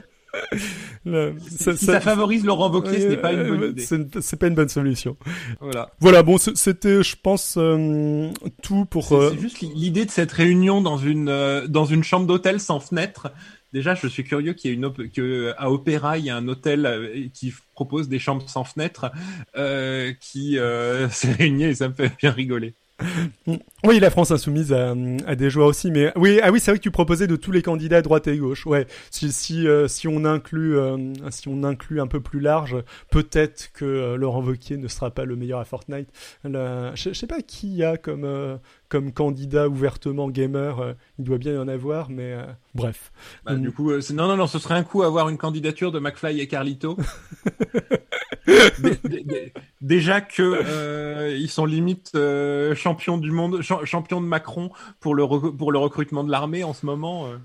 le- 1.06 1.34
ça- 1.40 1.76
si 1.76 1.86
ça- 1.86 1.94
ça 1.94 2.02
favorise 2.02 2.46
Laurent 2.46 2.72
Wauquiez, 2.72 3.02
ce 3.02 3.08
n'est 3.08 3.18
pas 3.18 3.34
une 3.34 3.48
bonne 3.48 3.72
idée. 3.72 3.82
c'est- 4.22 4.36
pas 4.38 4.48
une 4.48 4.56
bonne 4.56 4.70
solution. 4.70 5.18
Voilà. 5.60 5.90
Voilà, 6.00 6.24
bon, 6.24 6.38
c'était, 6.38 7.04
je 7.04 7.16
pense, 7.22 7.56
euh, 7.58 8.30
tout 8.64 8.86
pour. 8.86 9.08
C'est 9.10 9.16
euh, 9.16 9.38
juste 9.38 9.60
l'idée 9.62 10.06
de 10.06 10.12
cette 10.12 10.32
réunion 10.32 10.82
dans 10.82 10.98
une 10.98 11.30
euh, 11.30 11.68
dans 11.68 11.86
une 11.86 12.04
chambre 12.04 12.26
d'hôtel 12.28 12.60
sans 12.60 12.80
fenêtre. 12.80 13.32
Déjà, 13.74 13.96
je 13.96 14.06
suis 14.08 14.24
curieux 14.26 14.52
qu'il 14.54 14.70
y 14.70 14.74
ait 14.74 14.76
une 14.78 14.84
op- 14.86 15.02
que 15.14 15.54
à 15.58 15.72
Opéra 15.72 16.18
il 16.18 16.26
y 16.26 16.30
a 16.30 16.36
un 16.36 16.48
hôtel 16.50 16.86
euh, 16.86 17.28
qui 17.34 17.54
propose 17.74 18.10
des 18.10 18.20
chambres 18.20 18.50
sans 18.50 18.66
fenêtre 18.66 19.12
euh, 19.58 20.12
qui 20.20 20.58
euh, 20.58 21.08
s'est 21.10 21.32
réuni 21.32 21.64
et 21.64 21.76
ça 21.76 21.88
me 21.88 21.94
fait 21.94 22.12
bien 22.20 22.32
rigoler. 22.32 22.74
Oui, 23.84 24.00
la 24.00 24.12
France 24.12 24.30
insoumise 24.30 24.72
a, 24.74 24.94
a 25.26 25.36
des 25.36 25.50
joueurs 25.50 25.68
aussi, 25.68 25.90
mais 25.90 26.12
oui, 26.16 26.40
ah 26.44 26.52
oui, 26.52 26.60
c'est 26.60 26.70
vrai 26.70 26.78
que 26.78 26.84
tu 26.84 26.92
proposais 26.92 27.26
de 27.26 27.36
tous 27.36 27.52
les 27.52 27.64
candidats 27.64 27.98
à 27.98 28.02
droite 28.04 28.28
et 28.28 28.38
gauche. 28.38 28.68
Ouais, 28.68 28.86
si 29.10 29.32
si 29.32 29.68
euh, 29.68 29.88
si 29.88 30.08
on 30.08 30.24
inclut 30.24 30.78
euh, 30.78 30.98
si 31.32 31.48
on 31.48 31.64
inclut 31.64 32.00
un 32.00 32.06
peu 32.06 32.20
plus 32.20 32.40
large, 32.40 32.78
peut-être 33.10 33.72
que 33.74 33.86
euh, 33.86 34.16
Laurent 34.18 34.44
Wauquiez 34.44 34.78
ne 34.78 34.88
sera 34.88 35.10
pas 35.10 35.26
le 35.26 35.36
meilleur 35.36 35.60
à 35.60 35.66
Fortnite. 35.66 36.10
La- 36.44 36.94
Je 36.94 37.10
je 37.10 37.14
sais 37.14 37.26
pas 37.28 37.42
qui 37.42 37.70
y 37.76 37.84
a 37.84 37.98
comme 37.98 38.24
euh, 38.24 38.58
comme 38.88 39.12
candidat 39.12 39.68
ouvertement 39.68 40.30
gamer. 40.30 40.96
il 41.18 41.26
doit 41.26 41.38
bien 41.40 41.54
y 41.54 41.58
en 41.58 41.68
avoir, 41.68 42.10
mais 42.12 42.36
bref. 42.76 43.12
Bah. 43.46 43.56
Du 43.56 43.72
coup, 43.72 43.92
non, 43.92 44.28
non, 44.28 44.36
non, 44.38 44.48
ce 44.48 44.60
serait 44.60 44.76
un 44.76 44.84
coup 44.84 45.02
avoir 45.02 45.30
une 45.30 45.38
candidature 45.38 45.92
de 45.92 46.00
McFly 46.00 46.40
et 46.40 46.48
Carlito. 46.48 46.98
Dé- 48.48 49.00
dé- 49.04 49.24
dé- 49.24 49.54
Déjà 49.82 50.22
que 50.22 50.42
euh, 50.42 51.36
ils 51.38 51.50
sont 51.50 51.66
limite 51.66 52.12
euh, 52.16 52.76
champions 52.76 53.18
du 53.18 53.32
monde, 53.32 53.62
cha- 53.62 53.86
champions 53.86 54.22
de 54.22 54.26
Macron 54.28 54.72
pour 55.00 55.16
le 55.16 55.26
pour 55.28 55.72
le 55.72 55.80
recrutement 55.80 56.24
de 56.24 56.32
l'armée 56.32 56.64
en 56.64 56.74
ce 56.74 56.86
moment. 56.86 57.28
euh. 57.28 57.38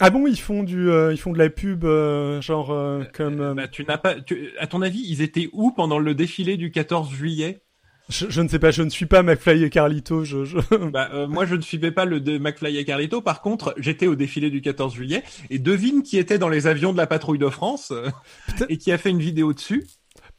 Ah 0.00 0.10
bon, 0.10 0.26
ils 0.26 0.38
font 0.40 0.62
du 0.64 0.88
ils 1.12 1.18
font 1.18 1.32
de 1.32 1.38
la 1.38 1.50
pub 1.50 1.84
genre 2.40 2.74
comme 3.12 3.54
Bah, 3.54 3.68
tu 3.68 3.84
n'as 3.84 3.98
pas, 3.98 4.20
tu- 4.20 4.50
à 4.58 4.66
ton 4.66 4.82
avis, 4.82 5.04
ils 5.06 5.22
étaient 5.22 5.48
où 5.52 5.70
pendant 5.70 5.98
le 5.98 6.14
défilé 6.14 6.56
du 6.56 6.70
14 6.72 7.12
juillet? 7.12 7.60
Je, 8.10 8.26
je 8.28 8.42
ne 8.42 8.48
sais 8.48 8.58
pas, 8.58 8.70
je 8.70 8.82
ne 8.82 8.90
suis 8.90 9.06
pas 9.06 9.22
McFly 9.22 9.64
et 9.64 9.70
Carlito, 9.70 10.24
je, 10.24 10.44
je... 10.44 10.58
Bah, 10.92 11.08
euh, 11.14 11.26
moi, 11.26 11.46
je 11.46 11.54
ne 11.54 11.62
suivais 11.62 11.90
pas 11.90 12.04
le 12.04 12.20
de 12.20 12.36
McFly 12.36 12.76
et 12.76 12.84
Carlito. 12.84 13.22
Par 13.22 13.40
contre, 13.40 13.74
j'étais 13.78 14.06
au 14.06 14.14
défilé 14.14 14.50
du 14.50 14.60
14 14.60 14.94
juillet 14.94 15.22
et 15.48 15.58
devine 15.58 16.02
qui 16.02 16.18
était 16.18 16.36
dans 16.38 16.50
les 16.50 16.66
avions 16.66 16.92
de 16.92 16.98
la 16.98 17.06
patrouille 17.06 17.38
de 17.38 17.48
France 17.48 17.92
euh, 17.92 18.10
et 18.68 18.76
qui 18.76 18.92
a 18.92 18.98
fait 18.98 19.08
une 19.10 19.20
vidéo 19.20 19.54
dessus? 19.54 19.86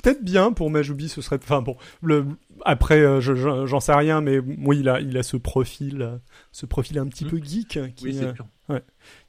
Peut-être 0.03 0.23
bien 0.23 0.51
pour 0.51 0.69
Majoubi, 0.69 1.09
ce 1.09 1.21
serait. 1.21 1.37
Enfin 1.41 1.61
bon, 1.61 1.75
le 2.01 2.25
après, 2.63 2.99
euh, 3.01 3.19
je- 3.21 3.35
je- 3.35 3.65
j'en 3.65 3.79
sais 3.79 3.93
rien, 3.93 4.21
mais 4.21 4.39
oui, 4.39 4.79
il 4.79 4.89
a, 4.89 4.99
il 5.01 5.17
a 5.17 5.23
ce 5.23 5.37
profil, 5.37 6.01
euh, 6.01 6.17
ce 6.51 6.65
profil 6.65 6.97
un 6.99 7.07
petit 7.07 7.25
Hmm. 7.25 7.29
peu 7.29 7.37
geek 7.37 7.79
qui, 7.95 8.05
Oui, 8.05 8.13
c'est 8.17 8.33
euh, 8.73 8.79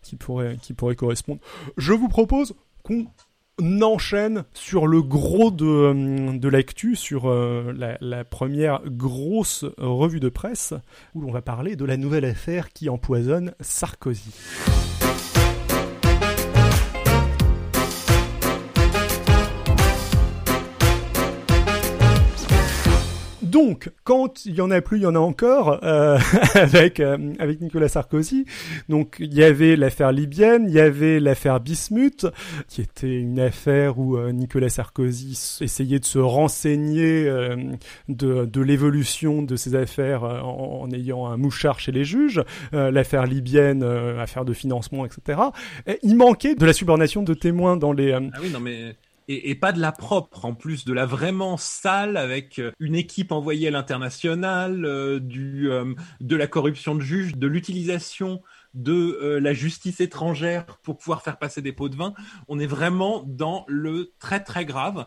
qui 0.02 0.16
pourrait, 0.16 0.56
qui 0.62 0.74
pourrait 0.74 0.94
correspondre. 0.96 1.40
Je 1.76 1.92
vous 1.92 2.08
propose 2.08 2.54
qu'on 2.84 3.06
enchaîne 3.82 4.44
sur 4.54 4.86
le 4.86 5.02
gros 5.02 5.50
de, 5.50 6.36
de 6.38 6.48
l'actu, 6.48 6.94
sur 6.94 7.28
la, 7.28 7.96
la 8.00 8.24
première 8.24 8.80
grosse 8.86 9.64
revue 9.78 10.20
de 10.20 10.28
presse, 10.28 10.72
où 11.14 11.20
l'on 11.22 11.32
va 11.32 11.42
parler 11.42 11.74
de 11.76 11.84
la 11.84 11.96
nouvelle 11.96 12.24
affaire 12.26 12.72
qui 12.72 12.88
empoisonne 12.88 13.54
Sarkozy. 13.60 14.30
Donc, 23.56 23.90
quand 24.04 24.44
il 24.44 24.54
y 24.54 24.60
en 24.60 24.70
a 24.70 24.82
plus, 24.82 24.98
il 24.98 25.04
y 25.04 25.06
en 25.06 25.14
a 25.14 25.18
encore 25.18 25.82
euh, 25.82 26.18
avec 26.54 27.00
euh, 27.00 27.32
avec 27.38 27.62
Nicolas 27.62 27.88
Sarkozy. 27.88 28.44
Donc, 28.90 29.16
il 29.18 29.32
y 29.32 29.42
avait 29.42 29.76
l'affaire 29.76 30.12
libyenne, 30.12 30.66
il 30.68 30.74
y 30.74 30.78
avait 30.78 31.20
l'affaire 31.20 31.58
Bismuth, 31.58 32.26
qui 32.68 32.82
était 32.82 33.18
une 33.18 33.40
affaire 33.40 33.98
où 33.98 34.18
euh, 34.18 34.30
Nicolas 34.32 34.68
Sarkozy 34.68 35.38
essayait 35.62 35.98
de 35.98 36.04
se 36.04 36.18
renseigner 36.18 37.26
euh, 37.26 37.56
de, 38.10 38.44
de 38.44 38.60
l'évolution 38.60 39.40
de 39.40 39.56
ces 39.56 39.74
affaires 39.74 40.24
euh, 40.24 40.40
en, 40.40 40.82
en 40.82 40.90
ayant 40.90 41.24
un 41.24 41.38
mouchard 41.38 41.80
chez 41.80 41.92
les 41.92 42.04
juges. 42.04 42.42
Euh, 42.74 42.90
l'affaire 42.90 43.24
libyenne, 43.24 43.82
affaire 44.20 44.44
de 44.44 44.52
financement, 44.52 45.06
etc. 45.06 45.40
Et 45.86 45.98
il 46.02 46.16
manquait 46.16 46.56
de 46.56 46.66
la 46.66 46.74
subordination 46.74 47.22
de 47.22 47.32
témoins 47.32 47.78
dans 47.78 47.94
les 47.94 48.12
Ah 48.12 48.20
oui, 48.42 48.50
non 48.50 48.60
mais 48.60 48.96
et, 49.28 49.54
pas 49.54 49.72
de 49.72 49.80
la 49.80 49.92
propre 49.92 50.44
en 50.44 50.54
plus, 50.54 50.84
de 50.84 50.92
la 50.92 51.06
vraiment 51.06 51.56
sale 51.56 52.16
avec 52.16 52.58
euh, 52.58 52.72
une 52.78 52.94
équipe 52.94 53.32
envoyée 53.32 53.68
à 53.68 53.70
l'international, 53.70 54.84
euh, 54.84 55.18
du 55.18 55.70
euh, 55.70 55.94
de 56.20 56.36
la 56.36 56.46
corruption 56.46 56.94
de 56.94 57.00
juges, 57.00 57.36
de 57.36 57.46
l'utilisation 57.46 58.42
de 58.74 59.38
la 59.40 59.54
justice 59.54 60.02
étrangère 60.02 60.66
pour 60.82 60.98
pouvoir 60.98 61.22
faire 61.22 61.38
passer 61.38 61.62
des 61.62 61.72
pots 61.72 61.88
de 61.88 61.96
vin. 61.96 62.12
On 62.46 62.58
est 62.58 62.66
vraiment 62.66 63.24
dans 63.26 63.64
le 63.68 64.12
très 64.18 64.40
très 64.44 64.66
grave 64.66 65.06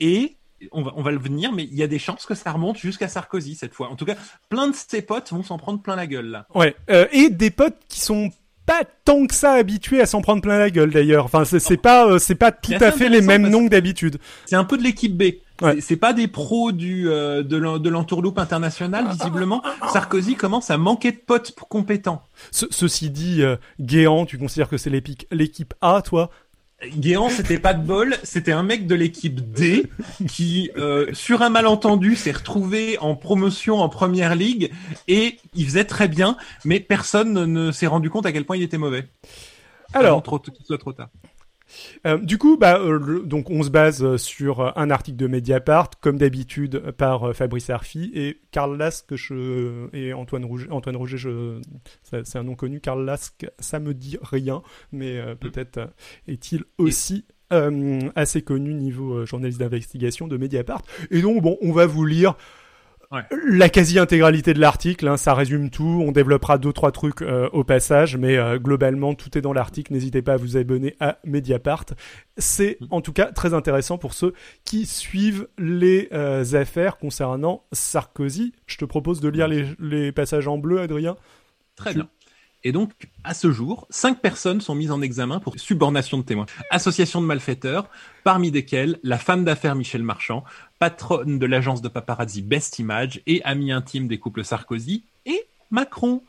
et 0.00 0.36
on 0.72 0.82
va, 0.82 0.92
on 0.96 1.02
va 1.02 1.12
le 1.12 1.18
venir, 1.18 1.52
mais 1.52 1.62
il 1.62 1.74
y 1.74 1.84
a 1.84 1.86
des 1.86 2.00
chances 2.00 2.26
que 2.26 2.34
ça 2.34 2.50
remonte 2.50 2.76
jusqu'à 2.76 3.06
Sarkozy 3.06 3.54
cette 3.54 3.72
fois. 3.72 3.88
En 3.88 3.94
tout 3.94 4.04
cas, 4.04 4.16
plein 4.48 4.66
de 4.66 4.74
ses 4.74 5.00
potes 5.00 5.30
vont 5.30 5.44
s'en 5.44 5.58
prendre 5.58 5.80
plein 5.80 5.94
la 5.94 6.08
gueule 6.08 6.26
là. 6.26 6.48
Ouais, 6.56 6.74
et 7.12 7.30
des 7.30 7.52
potes 7.52 7.78
qui 7.88 8.00
sont 8.00 8.32
pas 8.66 8.82
tant 9.04 9.26
que 9.26 9.34
ça 9.34 9.52
habitués 9.52 10.00
à 10.00 10.06
s'en 10.06 10.20
prendre 10.22 10.40
plein 10.42 10.58
la 10.58 10.70
gueule 10.70 10.90
d'ailleurs. 10.90 11.24
Enfin, 11.26 11.44
c'est 11.44 11.76
pas 11.76 12.06
euh, 12.06 12.18
c'est 12.18 12.34
pas 12.34 12.52
tout 12.52 12.72
à 12.80 12.92
fait 12.92 13.08
les 13.08 13.20
mêmes 13.20 13.48
noms 13.48 13.64
que 13.64 13.70
d'habitude. 13.70 14.18
C'est 14.46 14.56
un 14.56 14.64
peu 14.64 14.76
de 14.78 14.82
l'équipe 14.82 15.16
B. 15.16 15.22
Ouais. 15.62 15.80
C'est- 15.80 15.94
pas 15.96 16.12
des 16.12 16.26
pros 16.26 16.72
du 16.72 17.08
euh, 17.08 17.44
de 17.44 17.56
l'en- 17.56 17.78
de 17.78 17.88
l'entourloupe 17.88 18.38
international 18.40 19.06
visiblement. 19.08 19.62
Sarkozy 19.92 20.34
commence 20.34 20.70
à 20.70 20.78
manquer 20.78 21.12
de 21.12 21.16
potes 21.18 21.52
pour 21.54 21.68
compétents. 21.68 22.22
Ce- 22.50 22.66
ceci 22.70 23.08
dit, 23.10 23.40
euh, 23.42 23.54
Guéant, 23.80 24.26
tu 24.26 24.36
considères 24.36 24.68
que 24.68 24.76
c'est 24.78 24.90
l'équipe 25.30 25.74
A, 25.80 26.02
toi? 26.02 26.30
Guéant, 26.96 27.28
c'était 27.28 27.58
pas 27.58 27.74
de 27.74 27.84
bol, 27.84 28.16
c'était 28.22 28.52
un 28.52 28.62
mec 28.62 28.86
de 28.86 28.94
l'équipe 28.94 29.52
D 29.52 29.86
qui, 30.28 30.70
euh, 30.76 31.06
sur 31.12 31.42
un 31.42 31.48
malentendu, 31.48 32.16
s'est 32.16 32.32
retrouvé 32.32 32.98
en 32.98 33.14
promotion 33.16 33.80
en 33.80 33.88
première 33.88 34.34
ligue 34.34 34.72
et 35.08 35.38
il 35.54 35.64
faisait 35.66 35.84
très 35.84 36.08
bien, 36.08 36.36
mais 36.64 36.80
personne 36.80 37.32
ne, 37.32 37.72
s'est 37.72 37.86
rendu 37.86 38.10
compte 38.10 38.26
à 38.26 38.32
quel 38.32 38.44
point 38.44 38.56
il 38.56 38.62
était 38.62 38.78
mauvais. 38.78 39.06
Alors, 39.92 40.22
trop, 40.22 40.38
qu'il 40.38 40.52
soit 40.64 40.78
trop 40.78 40.92
tard. 40.92 41.08
Euh, 42.06 42.18
du 42.18 42.38
coup, 42.38 42.56
bah, 42.56 42.78
euh, 42.80 43.22
donc 43.24 43.50
on 43.50 43.62
se 43.62 43.70
base 43.70 44.02
euh, 44.02 44.16
sur 44.16 44.76
un 44.78 44.90
article 44.90 45.16
de 45.16 45.26
Mediapart, 45.26 45.90
comme 46.00 46.18
d'habitude 46.18 46.90
par 46.92 47.34
Fabrice 47.34 47.70
Arfi 47.70 48.10
et 48.14 48.40
Karl 48.50 48.76
Lask 48.76 49.14
je, 49.14 49.88
et 49.92 50.12
Antoine 50.12 50.44
Rouget. 50.44 50.70
Antoine 50.70 50.96
Rouget, 50.96 51.16
c'est 52.02 52.36
un 52.36 52.42
nom 52.42 52.54
connu. 52.54 52.80
Karl 52.80 53.04
Lask, 53.04 53.46
ça 53.58 53.80
me 53.80 53.94
dit 53.94 54.18
rien, 54.22 54.62
mais 54.92 55.20
peut-être 55.40 55.90
est-il 56.26 56.64
aussi 56.78 57.24
assez 58.16 58.42
connu 58.42 58.74
niveau 58.74 59.24
journaliste 59.26 59.60
d'investigation 59.60 60.26
de 60.26 60.36
Mediapart. 60.36 60.82
Et 61.10 61.22
donc, 61.22 61.42
bon, 61.42 61.56
on 61.60 61.72
va 61.72 61.86
vous 61.86 62.04
lire. 62.04 62.34
Ouais. 63.14 63.22
La 63.48 63.68
quasi-intégralité 63.68 64.54
de 64.54 64.60
l'article, 64.60 65.06
hein, 65.08 65.16
ça 65.16 65.34
résume 65.34 65.70
tout. 65.70 66.02
On 66.06 66.10
développera 66.12 66.58
deux 66.58 66.72
trois 66.72 66.90
trucs 66.90 67.22
euh, 67.22 67.48
au 67.52 67.62
passage, 67.62 68.16
mais 68.16 68.36
euh, 68.36 68.58
globalement 68.58 69.14
tout 69.14 69.38
est 69.38 69.40
dans 69.40 69.52
l'article. 69.52 69.92
N'hésitez 69.92 70.20
pas 70.20 70.32
à 70.34 70.36
vous 70.36 70.56
abonner 70.56 70.96
à 71.00 71.18
Mediapart. 71.24 71.84
C'est 72.36 72.78
Mm. 72.80 72.86
en 72.90 73.00
tout 73.00 73.12
cas 73.12 73.26
très 73.30 73.54
intéressant 73.54 73.98
pour 73.98 74.14
ceux 74.14 74.32
qui 74.64 74.86
suivent 74.86 75.46
les 75.58 76.08
euh, 76.12 76.44
affaires 76.54 76.96
concernant 76.98 77.62
Sarkozy. 77.72 78.52
Je 78.66 78.76
te 78.78 78.84
propose 78.84 79.20
de 79.20 79.28
lire 79.28 79.46
les, 79.48 79.66
les 79.78 80.10
passages 80.10 80.48
en 80.48 80.58
bleu, 80.58 80.80
Adrien. 80.80 81.16
Très 81.76 81.90
Tu- 81.90 81.96
bien. 81.96 82.08
Et 82.66 82.72
donc, 82.72 82.92
à 83.24 83.34
ce 83.34 83.52
jour, 83.52 83.86
cinq 83.90 84.20
personnes 84.20 84.62
sont 84.62 84.74
mises 84.74 84.90
en 84.90 85.02
examen 85.02 85.38
pour 85.38 85.58
subornation 85.58 86.16
de 86.16 86.22
témoins. 86.22 86.46
Association 86.70 87.20
de 87.20 87.26
malfaiteurs, 87.26 87.90
parmi 88.24 88.50
desquels 88.50 88.98
la 89.02 89.18
femme 89.18 89.44
d'affaires 89.44 89.74
Michel 89.74 90.02
Marchand, 90.02 90.44
patronne 90.78 91.38
de 91.38 91.46
l'agence 91.46 91.82
de 91.82 91.88
paparazzi 91.88 92.40
Best 92.40 92.78
Image 92.78 93.20
et 93.26 93.42
amie 93.44 93.70
intime 93.70 94.08
des 94.08 94.18
couples 94.18 94.44
Sarkozy, 94.44 95.04
et 95.26 95.46
Macron. 95.70 96.22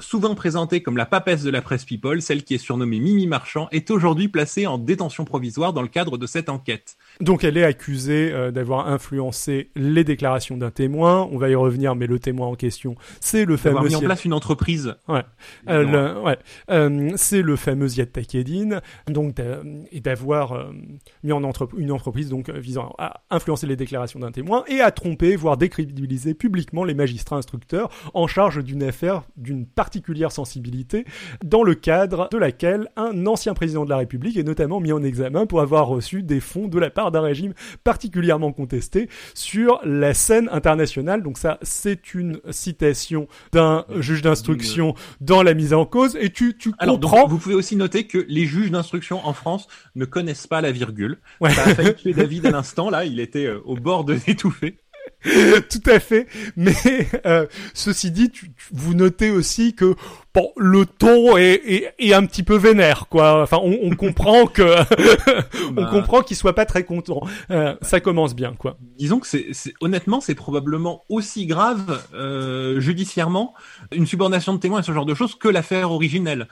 Souvent 0.00 0.34
présentée 0.34 0.82
comme 0.82 0.96
la 0.96 1.06
papesse 1.06 1.42
de 1.42 1.50
la 1.50 1.62
presse 1.62 1.84
People, 1.84 2.22
celle 2.22 2.42
qui 2.42 2.54
est 2.54 2.58
surnommée 2.58 2.98
Mimi 2.98 3.26
Marchand 3.26 3.68
est 3.70 3.90
aujourd'hui 3.90 4.28
placée 4.28 4.66
en 4.66 4.78
détention 4.78 5.24
provisoire 5.24 5.72
dans 5.72 5.82
le 5.82 5.88
cadre 5.88 6.18
de 6.18 6.26
cette 6.26 6.48
enquête. 6.48 6.96
Donc 7.20 7.42
elle 7.44 7.56
est 7.56 7.64
accusée 7.64 8.30
euh, 8.32 8.50
d'avoir 8.50 8.88
influencé 8.88 9.70
les 9.74 10.04
déclarations 10.04 10.56
d'un 10.56 10.70
témoin. 10.70 11.28
On 11.32 11.38
va 11.38 11.48
y 11.48 11.54
revenir, 11.54 11.94
mais 11.96 12.06
le 12.06 12.18
témoin 12.18 12.46
en 12.46 12.54
question, 12.54 12.94
c'est 13.20 13.44
le 13.44 13.56
D'avoir 13.56 13.82
fameux 13.82 13.88
mis 13.88 13.96
en 13.96 14.00
place 14.00 14.24
une 14.24 14.32
entreprise. 14.32 14.94
Ouais. 15.08 15.22
Euh, 15.68 16.20
ouais. 16.22 16.38
Euh, 16.70 17.10
c'est 17.16 17.42
le 17.42 17.56
fameux 17.56 17.88
Ziad 17.88 18.12
Takedine, 18.12 18.80
donc 19.08 19.40
et 19.92 20.00
d'avoir 20.00 20.70
mis 21.24 21.32
en 21.32 21.42
entre- 21.44 21.68
une 21.76 21.90
entreprise 21.92 22.28
donc 22.28 22.50
visant 22.50 22.94
à 22.98 23.22
influencer 23.30 23.66
les 23.66 23.76
déclarations 23.76 24.20
d'un 24.20 24.30
témoin 24.32 24.64
et 24.68 24.80
à 24.80 24.90
tromper, 24.90 25.36
voire 25.36 25.56
décrédibiliser 25.56 26.34
publiquement 26.34 26.84
les 26.84 26.94
magistrats 26.94 27.36
instructeurs 27.36 27.90
en 28.14 28.26
charge 28.26 28.62
d'une 28.62 28.82
affaire 28.82 29.22
d'une 29.36 29.66
particulière 29.66 30.32
sensibilité, 30.32 31.04
dans 31.44 31.62
le 31.62 31.74
cadre 31.74 32.28
de 32.30 32.38
laquelle 32.38 32.88
un 32.96 33.26
ancien 33.26 33.54
président 33.54 33.84
de 33.84 33.90
la 33.90 33.96
République 33.98 34.36
est 34.36 34.44
notamment 34.44 34.80
mis 34.80 34.92
en 34.92 35.02
examen 35.02 35.46
pour 35.46 35.60
avoir 35.60 35.88
reçu 35.88 36.22
des 36.22 36.40
fonds 36.40 36.68
de 36.68 36.78
la 36.78 36.90
part 36.90 37.07
d'un 37.10 37.22
régime 37.22 37.54
particulièrement 37.84 38.52
contesté 38.52 39.08
sur 39.34 39.80
la 39.84 40.14
scène 40.14 40.48
internationale. 40.52 41.22
Donc 41.22 41.38
ça, 41.38 41.58
c'est 41.62 42.14
une 42.14 42.40
citation 42.50 43.28
d'un 43.52 43.84
juge 43.98 44.22
d'instruction 44.22 44.94
dans 45.20 45.42
la 45.42 45.54
mise 45.54 45.74
en 45.74 45.86
cause 45.86 46.16
et 46.20 46.30
tu, 46.30 46.56
tu 46.56 46.72
Alors, 46.78 46.98
donc, 46.98 47.10
comprends. 47.10 47.28
vous 47.28 47.38
pouvez 47.38 47.54
aussi 47.54 47.76
noter 47.76 48.06
que 48.06 48.24
les 48.28 48.46
juges 48.46 48.70
d'instruction 48.70 49.24
en 49.26 49.32
France 49.32 49.68
ne 49.94 50.04
connaissent 50.04 50.46
pas 50.46 50.60
la 50.60 50.72
virgule. 50.72 51.18
Ouais. 51.40 51.50
Ça 51.50 51.64
a 51.64 51.74
failli 51.74 51.94
tuer 51.94 52.12
David 52.12 52.46
à 52.46 52.50
l'instant, 52.50 52.90
là, 52.90 53.04
il 53.04 53.20
était 53.20 53.46
euh, 53.46 53.60
au 53.64 53.76
bord 53.76 54.04
de 54.04 54.14
d'étouffer. 54.26 54.78
Tout 55.70 55.90
à 55.90 56.00
fait. 56.00 56.26
Mais 56.56 56.72
euh, 57.26 57.46
ceci 57.74 58.10
dit, 58.10 58.30
tu- 58.30 58.46
tu- 58.52 58.54
vous 58.72 58.94
notez 58.94 59.30
aussi 59.30 59.74
que 59.74 59.94
bon, 60.34 60.50
le 60.56 60.86
ton 60.86 61.36
est, 61.36 61.60
est, 61.66 61.94
est 61.98 62.12
un 62.14 62.24
petit 62.26 62.42
peu 62.42 62.56
vénère, 62.56 63.06
quoi. 63.08 63.42
Enfin, 63.42 63.58
on, 63.62 63.78
on 63.82 63.90
comprend 63.96 64.46
que 64.46 64.62
on 65.68 65.72
Bah. 65.72 65.88
comprend 65.90 66.22
qu'il 66.22 66.36
soit 66.36 66.54
pas 66.54 66.66
très 66.66 66.84
content. 66.84 67.20
Euh, 67.50 67.74
ça 67.82 68.00
commence 68.00 68.34
bien, 68.34 68.54
quoi. 68.56 68.78
Disons 68.98 69.18
que 69.20 69.26
c'est, 69.26 69.46
honnêtement, 69.80 70.20
c'est 70.20 70.34
probablement 70.34 71.04
aussi 71.08 71.46
grave 71.46 72.02
euh, 72.14 72.80
judiciairement 72.80 73.54
une 73.92 74.06
subornation 74.06 74.54
de 74.54 74.58
témoins 74.60 74.80
et 74.80 74.84
ce 74.84 74.92
genre 74.92 75.06
de 75.06 75.14
choses 75.14 75.34
que 75.34 75.48
l'affaire 75.48 75.90
originelle. 75.90 76.48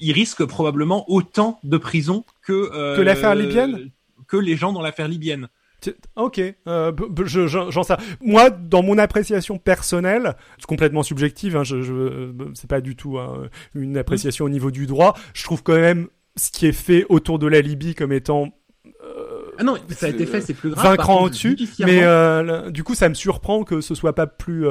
Il 0.00 0.12
risque 0.12 0.44
probablement 0.44 1.04
autant 1.10 1.60
de 1.64 1.76
prison 1.76 2.24
que 2.42 2.70
euh, 2.72 2.96
Que 2.96 3.02
l'affaire 3.02 3.34
libyenne? 3.34 3.90
que 4.26 4.36
les 4.36 4.56
gens 4.56 4.72
dans 4.72 4.82
l'affaire 4.82 5.08
libyenne. 5.08 5.48
Ok, 6.16 6.40
euh, 6.66 6.92
je- 7.24 7.46
j'en 7.46 7.82
sais. 7.82 7.94
Moi, 8.20 8.50
dans 8.50 8.82
mon 8.82 8.98
appréciation 8.98 9.58
personnelle, 9.58 10.34
c'est 10.58 10.66
complètement 10.66 11.02
subjective. 11.02 11.56
Hein, 11.56 11.64
je, 11.64 11.82
je, 11.82 11.92
euh, 11.92 12.32
c'est 12.54 12.68
pas 12.68 12.80
du 12.80 12.96
tout 12.96 13.18
hein, 13.18 13.48
une 13.74 13.96
appréciation 13.96 14.44
au 14.44 14.48
niveau 14.48 14.70
du 14.70 14.86
droit. 14.86 15.14
Je 15.34 15.44
trouve 15.44 15.62
quand 15.62 15.76
même 15.78 16.08
ce 16.36 16.50
qui 16.50 16.66
est 16.66 16.72
fait 16.72 17.06
autour 17.08 17.38
de 17.38 17.46
la 17.46 17.60
Libye 17.60 17.94
comme 17.94 18.12
étant 18.12 18.48
Ah 19.58 19.62
non, 19.64 19.76
ça 19.90 20.06
a 20.06 20.08
été 20.10 20.24
fait, 20.26 20.40
c'est 20.40 20.54
plus 20.54 20.70
grave. 20.70 20.84
contre, 21.06 21.22
au-dessus. 21.24 21.56
Mais 21.86 22.00
euh, 22.04 22.70
du 22.70 22.84
coup, 22.84 22.94
ça 22.94 23.08
me 23.08 23.14
surprend 23.14 23.64
que 23.64 23.80
ce 23.80 23.94
soit 23.94 24.14
pas 24.14 24.26
plus. 24.26 24.66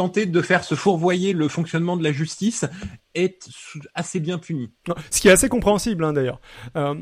Tenter 0.00 0.24
de 0.24 0.40
faire 0.40 0.64
se 0.64 0.74
fourvoyer 0.74 1.34
le 1.34 1.46
fonctionnement 1.48 1.96
de 1.98 2.02
la 2.02 2.10
justice 2.12 2.64
est 3.14 3.50
assez 3.94 4.18
bien 4.18 4.38
puni. 4.38 4.70
Ce 5.10 5.20
qui 5.20 5.28
est 5.28 5.30
assez 5.30 5.48
compréhensible 5.50 6.04
hein, 6.04 6.14
d'ailleurs. 6.14 6.40
Euh, 6.76 6.94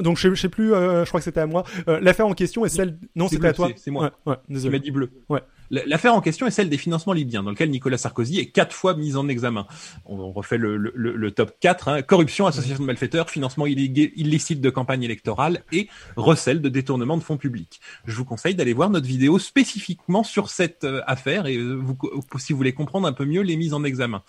donc 0.00 0.16
je, 0.16 0.34
je 0.34 0.40
sais 0.40 0.48
plus, 0.48 0.72
euh, 0.72 1.04
je 1.04 1.08
crois 1.10 1.20
que 1.20 1.24
c'était 1.24 1.40
à 1.40 1.46
moi. 1.46 1.64
Euh, 1.88 2.00
L'affaire 2.00 2.26
en 2.26 2.32
question 2.32 2.64
est 2.64 2.70
celle. 2.70 2.98
Non, 3.14 3.28
C'est 3.28 3.34
c'était 3.36 3.48
à 3.48 3.52
toi. 3.52 3.68
c'est- 3.76 3.90
moi. 3.90 4.04
Ouais, 4.24 4.32
ouais, 4.32 4.38
Tu 4.46 4.52
désolé. 4.54 4.78
m'as 4.78 4.82
dit 4.82 4.90
bleu. 4.90 5.10
Ouais. 5.28 5.40
L'affaire 5.70 6.14
en 6.14 6.20
question 6.20 6.46
est 6.46 6.50
celle 6.50 6.68
des 6.68 6.78
financements 6.78 7.12
libyens, 7.12 7.42
dans 7.42 7.50
lequel 7.50 7.70
Nicolas 7.70 7.98
Sarkozy 7.98 8.38
est 8.38 8.46
quatre 8.46 8.74
fois 8.74 8.94
mis 8.94 9.16
en 9.16 9.28
examen. 9.28 9.66
On, 10.04 10.30
refait 10.30 10.58
le, 10.58 11.30
top 11.30 11.52
4, 11.60 11.88
hein. 11.88 12.02
corruption, 12.02 12.46
association 12.46 12.82
de 12.82 12.86
malfaiteurs, 12.86 13.30
financement 13.30 13.66
illicite 13.66 14.60
de 14.60 14.70
campagne 14.70 15.02
électorale 15.02 15.62
et 15.72 15.88
recel 16.16 16.60
de 16.60 16.68
détournement 16.68 17.16
de 17.16 17.22
fonds 17.22 17.36
publics. 17.36 17.80
Je 18.06 18.14
vous 18.16 18.24
conseille 18.24 18.54
d'aller 18.54 18.72
voir 18.72 18.90
notre 18.90 19.06
vidéo 19.06 19.38
spécifiquement 19.38 20.24
sur 20.24 20.50
cette 20.50 20.84
euh, 20.84 21.02
affaire 21.06 21.46
et 21.46 21.56
euh, 21.56 21.82
co- 21.98 22.22
si 22.38 22.52
vous 22.52 22.56
voulez 22.56 22.72
comprendre 22.72 23.06
un 23.08 23.12
peu 23.12 23.24
mieux 23.24 23.42
les 23.42 23.56
mises 23.56 23.74
en 23.74 23.84
examen. 23.84 24.22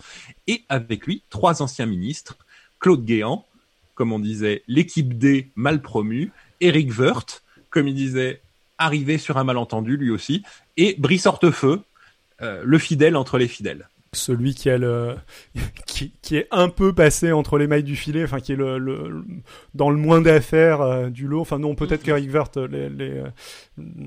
Et 0.46 0.64
avec 0.68 1.06
lui, 1.06 1.22
trois 1.30 1.62
anciens 1.62 1.86
ministres, 1.86 2.36
Claude 2.80 3.04
Guéant, 3.04 3.44
comme 3.94 4.12
on 4.12 4.18
disait, 4.18 4.62
l'équipe 4.68 5.18
D 5.18 5.50
mal 5.56 5.82
promue, 5.82 6.32
Éric 6.60 6.96
Woerth, 6.98 7.42
comme 7.70 7.88
il 7.88 7.94
disait, 7.94 8.40
arrivé 8.78 9.18
sur 9.18 9.38
un 9.38 9.44
malentendu 9.44 9.96
lui 9.96 10.10
aussi, 10.10 10.42
et 10.78 10.94
Brice 10.98 11.26
Hortefeux, 11.26 11.82
euh, 12.40 12.62
le 12.64 12.78
fidèle 12.78 13.16
entre 13.16 13.36
les 13.36 13.48
fidèles. 13.48 13.88
Celui 14.14 14.54
qui 14.54 14.70
a 14.70 14.78
le, 14.78 15.14
qui, 15.86 16.12
qui 16.22 16.36
est 16.36 16.48
un 16.50 16.68
peu 16.70 16.94
passé 16.94 17.30
entre 17.32 17.58
les 17.58 17.66
mailles 17.66 17.82
du 17.82 17.96
filet, 17.96 18.24
enfin 18.24 18.40
qui 18.40 18.52
est 18.52 18.56
le, 18.56 18.78
le- 18.78 19.08
le- 19.10 19.24
dans 19.74 19.90
le 19.90 19.96
moins 19.96 20.20
d'affaires 20.22 20.80
euh, 20.80 21.10
du 21.10 21.26
lot. 21.26 21.40
Enfin 21.40 21.58
non, 21.58 21.74
peut-être 21.74 22.02
qu'Eric 22.02 22.32
Wirth 22.32 22.56
euh, 22.56 22.66
les, 22.68 22.88
les, 22.88 23.10
euh, 23.18 23.26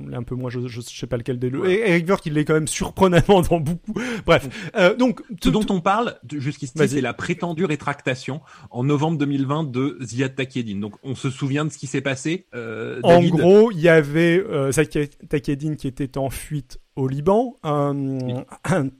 l'est 0.09 0.15
un 0.17 0.23
peu 0.23 0.35
moins. 0.35 0.49
Je, 0.49 0.67
je 0.67 0.81
sais 0.81 1.07
pas 1.07 1.17
lequel 1.17 1.37
des 1.39 1.49
deux. 1.51 1.65
Et 1.67 1.87
Eric 1.89 2.07
Wirth, 2.09 2.25
il 2.25 2.37
est 2.37 2.45
quand 2.45 2.55
même 2.55 2.67
surprenamment 2.67 3.41
dans 3.41 3.59
beaucoup. 3.59 3.93
Bref, 4.25 4.71
euh, 4.75 4.95
donc 4.95 5.21
Ce 5.43 5.49
dont 5.49 5.65
on 5.69 5.81
parle 5.81 6.15
jusqu'ici, 6.31 6.73
c'est 6.87 7.01
la 7.01 7.13
prétendue 7.13 7.65
rétractation 7.65 8.41
en 8.71 8.83
novembre 8.83 9.17
2020 9.19 9.65
de 9.71 9.97
Ziad 10.01 10.35
Takieddine. 10.35 10.79
Donc 10.79 10.95
on 11.03 11.13
se 11.15 11.29
souvient 11.29 11.65
de 11.65 11.69
ce 11.69 11.77
qui 11.77 11.87
s'est 11.87 12.01
passé. 12.01 12.47
euh, 12.55 12.99
En 13.03 13.21
gros, 13.23 13.71
il 13.71 13.79
y 13.81 13.89
avait 13.89 14.43
euh, 14.43 14.71
Zaki 14.71 15.09
Takedine 15.29 15.75
qui 15.75 15.87
était 15.87 16.17
en 16.17 16.29
fuite 16.29 16.79
au 17.01 17.07
Liban, 17.07 17.57
euh, 17.65 18.43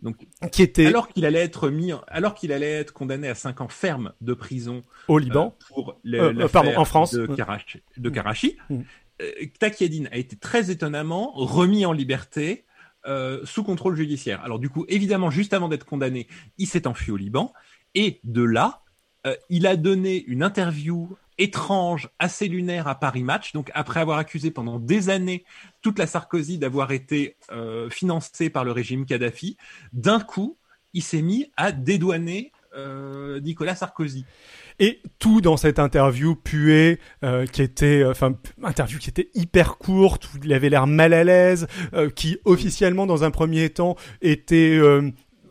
Donc, 0.02 0.18
qui 0.52 0.64
était 0.64 0.88
alors 0.88 1.08
qu'il 1.08 1.26
allait 1.26 1.40
être 1.42 1.70
mis, 1.70 1.92
alors 2.08 2.34
qu'il 2.34 2.52
allait 2.52 2.72
être 2.72 2.94
condamné 2.94 3.28
à 3.28 3.36
5 3.36 3.62
ans 3.62 3.68
ferme 3.68 4.14
de 4.22 4.34
prison 4.34 4.84
au 5.08 5.18
Liban. 5.20 5.56
euh, 5.56 5.66
pour 5.74 6.00
le, 6.04 6.20
Euh, 6.20 6.34
euh, 6.40 6.48
pardon, 6.48 6.74
en 6.78 6.86
France. 6.86 7.14
de 7.14 7.28
Mm. 7.28 7.36
Karachi. 7.36 7.82
De 7.98 8.10
Karachi. 8.10 8.58
Mm. 8.70 8.80
Euh, 9.22 9.32
Takieddine 9.60 10.10
a 10.12 10.18
été 10.18 10.36
très 10.36 10.72
étonnamment 10.72 11.32
remis 11.36 11.86
en 11.86 11.94
liberté 11.94 12.66
euh, 13.06 13.42
sous 13.46 13.64
contrôle 13.64 13.96
judiciaire. 13.96 14.42
Alors 14.44 14.58
du 14.60 14.70
coup, 14.70 14.86
évidemment, 14.88 15.30
juste 15.30 15.54
avant 15.54 15.68
d'être 15.70 15.86
condamné, 15.86 16.28
il 16.58 16.68
s'est 16.68 16.88
enfui 16.88 17.12
au 17.12 17.18
Liban 17.18 17.54
et 17.96 18.20
de 18.24 18.42
là, 18.44 18.82
euh, 19.28 19.36
il 19.50 19.68
a 19.68 19.76
donné 19.76 20.24
une 20.26 20.42
interview 20.44 21.16
étrange, 21.38 22.10
assez 22.20 22.48
lunaire 22.48 22.88
à 22.88 22.96
Paris 22.96 23.24
Match. 23.24 23.54
Donc 23.54 23.72
après 23.74 24.00
avoir 24.00 24.18
accusé 24.18 24.52
pendant 24.52 24.80
des 24.80 25.10
années 25.10 25.44
toute 25.82 26.00
la 26.00 26.08
Sarkozy 26.08 26.58
d'avoir 26.58 26.92
été 26.92 27.38
euh, 27.52 27.90
financée 27.90 28.50
par 28.50 28.64
le 28.64 28.72
régime 28.72 29.06
Kadhafi, 29.06 29.58
d'un 29.94 30.20
coup, 30.20 30.58
il 30.94 31.04
s'est 31.04 31.22
mis 31.22 31.52
à 31.58 31.72
dédouaner 31.72 32.52
euh, 32.76 33.40
Nicolas 33.42 33.76
Sarkozy. 33.76 34.26
Et 34.80 35.02
tout 35.20 35.42
dans 35.42 35.58
cette 35.58 35.80
interview 35.80 36.36
puée, 36.36 37.00
euh, 37.24 37.46
qui 37.46 37.62
était, 37.62 38.04
enfin, 38.06 38.36
interview 38.64 39.00
qui 39.00 39.10
était 39.10 39.30
hyper 39.34 39.78
courte, 39.78 40.30
où 40.34 40.38
il 40.44 40.54
avait 40.54 40.70
l'air 40.70 40.88
mal 40.88 41.14
à 41.14 41.24
l'aise, 41.24 41.68
qui 42.16 42.40
officiellement, 42.46 43.06
dans 43.06 43.24
un 43.24 43.32
premier 43.32 43.70
temps, 43.70 43.96
était 44.22 44.80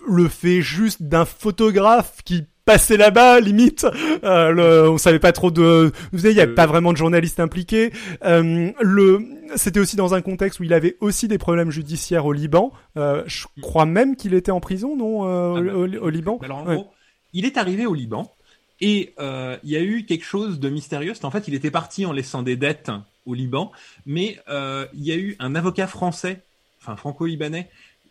le 0.08 0.28
fait 0.28 0.62
juste 0.62 1.02
d'un 1.02 1.24
photographe 1.24 2.22
qui 2.24 2.46
passait 2.70 2.96
là-bas, 2.96 3.40
limite. 3.40 3.84
Euh, 4.22 4.50
le, 4.50 4.90
on 4.90 4.96
savait 4.98 5.18
pas 5.18 5.32
trop 5.32 5.50
de, 5.50 5.90
vous 6.12 6.18
savez, 6.18 6.32
il 6.34 6.36
y 6.36 6.40
avait 6.40 6.52
Euh. 6.52 6.54
pas 6.54 6.66
vraiment 6.66 6.92
de 6.92 6.96
journalistes 6.98 7.40
impliqués. 7.40 7.92
Euh, 8.24 8.70
le, 8.80 9.20
c'était 9.56 9.80
aussi 9.80 9.96
dans 9.96 10.14
un 10.14 10.22
contexte 10.22 10.60
où 10.60 10.62
il 10.64 10.72
avait 10.72 10.96
aussi 11.00 11.26
des 11.26 11.38
problèmes 11.38 11.70
judiciaires 11.72 12.26
au 12.26 12.32
Liban. 12.32 12.72
Euh, 12.96 13.24
je 13.26 13.46
crois 13.60 13.86
même 13.86 14.14
qu'il 14.14 14.34
était 14.34 14.52
en 14.52 14.60
prison, 14.60 14.96
non, 14.96 15.24
Ah 15.24 15.60
bah, 15.60 15.72
au, 15.74 15.86
au- 15.88 15.98
au 16.06 16.08
Liban. 16.10 16.38
Alors 16.42 16.58
en 16.58 16.66
Ouais. 16.66 16.74
gros, 16.76 16.90
il 17.32 17.44
est 17.44 17.56
arrivé 17.56 17.86
au 17.86 17.94
Liban 17.94 18.32
et 18.80 19.14
il 19.18 19.70
y 19.70 19.76
a 19.76 19.80
eu 19.82 20.04
quelque 20.06 20.24
chose 20.24 20.60
de 20.60 20.68
mystérieux. 20.68 21.12
C'est 21.14 21.24
en 21.24 21.30
fait, 21.32 21.48
il 21.48 21.54
était 21.54 21.70
parti 21.72 22.06
en 22.06 22.12
laissant 22.12 22.42
des 22.42 22.54
dettes 22.56 22.90
au 23.26 23.34
Liban, 23.34 23.72
mais 24.06 24.38
il 24.48 25.04
y 25.04 25.10
a 25.12 25.16
eu 25.16 25.34
un 25.40 25.54
avocat 25.56 25.86
français, 25.88 26.42
enfin 26.80 26.94
franco-libanais, 26.96 27.68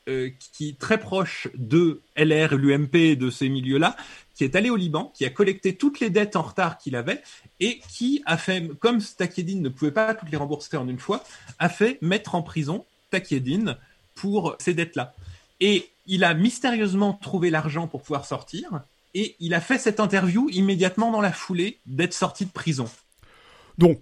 euh, 0.10 0.32
qui 0.54 0.76
très 0.76 1.00
proche 1.00 1.48
de 1.56 2.02
LR 2.18 2.56
l'UMP 2.56 3.16
de 3.16 3.30
ces 3.30 3.48
milieux-là, 3.48 3.96
qui 4.34 4.44
est 4.44 4.56
allé 4.56 4.70
au 4.70 4.76
Liban, 4.76 5.12
qui 5.14 5.26
a 5.26 5.30
collecté 5.30 5.76
toutes 5.76 6.00
les 6.00 6.10
dettes 6.10 6.36
en 6.36 6.42
retard 6.42 6.78
qu'il 6.78 6.96
avait 6.96 7.22
et 7.60 7.80
qui 7.90 8.24
a 8.26 8.38
fait, 8.38 8.68
comme 8.80 9.02
Takieddine 9.02 9.62
ne 9.62 9.70
pouvait 9.70 9.92
pas 9.92 10.16
toutes 10.16 10.32
les 10.32 10.38
rembourser 10.38 10.78
en 10.78 10.88
une 10.88 10.98
fois, 10.98 11.24
a 11.60 11.70
fait 11.70 12.02
mettre 12.02 12.36
en 12.36 12.42
prison 12.42 12.86
Takieddine 13.12 13.78
pour 14.16 14.56
ces 14.60 14.74
dettes-là. 14.74 15.14
Et 15.60 15.90
il 16.08 16.24
a 16.24 16.34
mystérieusement 16.34 17.14
trouvé 17.14 17.50
l'argent 17.50 17.88
pour 17.88 18.02
pouvoir 18.02 18.26
sortir. 18.26 18.82
Et 19.14 19.36
il 19.40 19.54
a 19.54 19.62
fait 19.62 19.78
cette 19.78 20.00
interview 20.00 20.50
immédiatement 20.50 21.12
dans 21.12 21.22
la 21.22 21.32
foulée 21.32 21.78
d'être 21.86 22.14
sorti 22.14 22.46
de 22.46 22.52
prison. 22.52 22.90
Donc, 23.78 24.02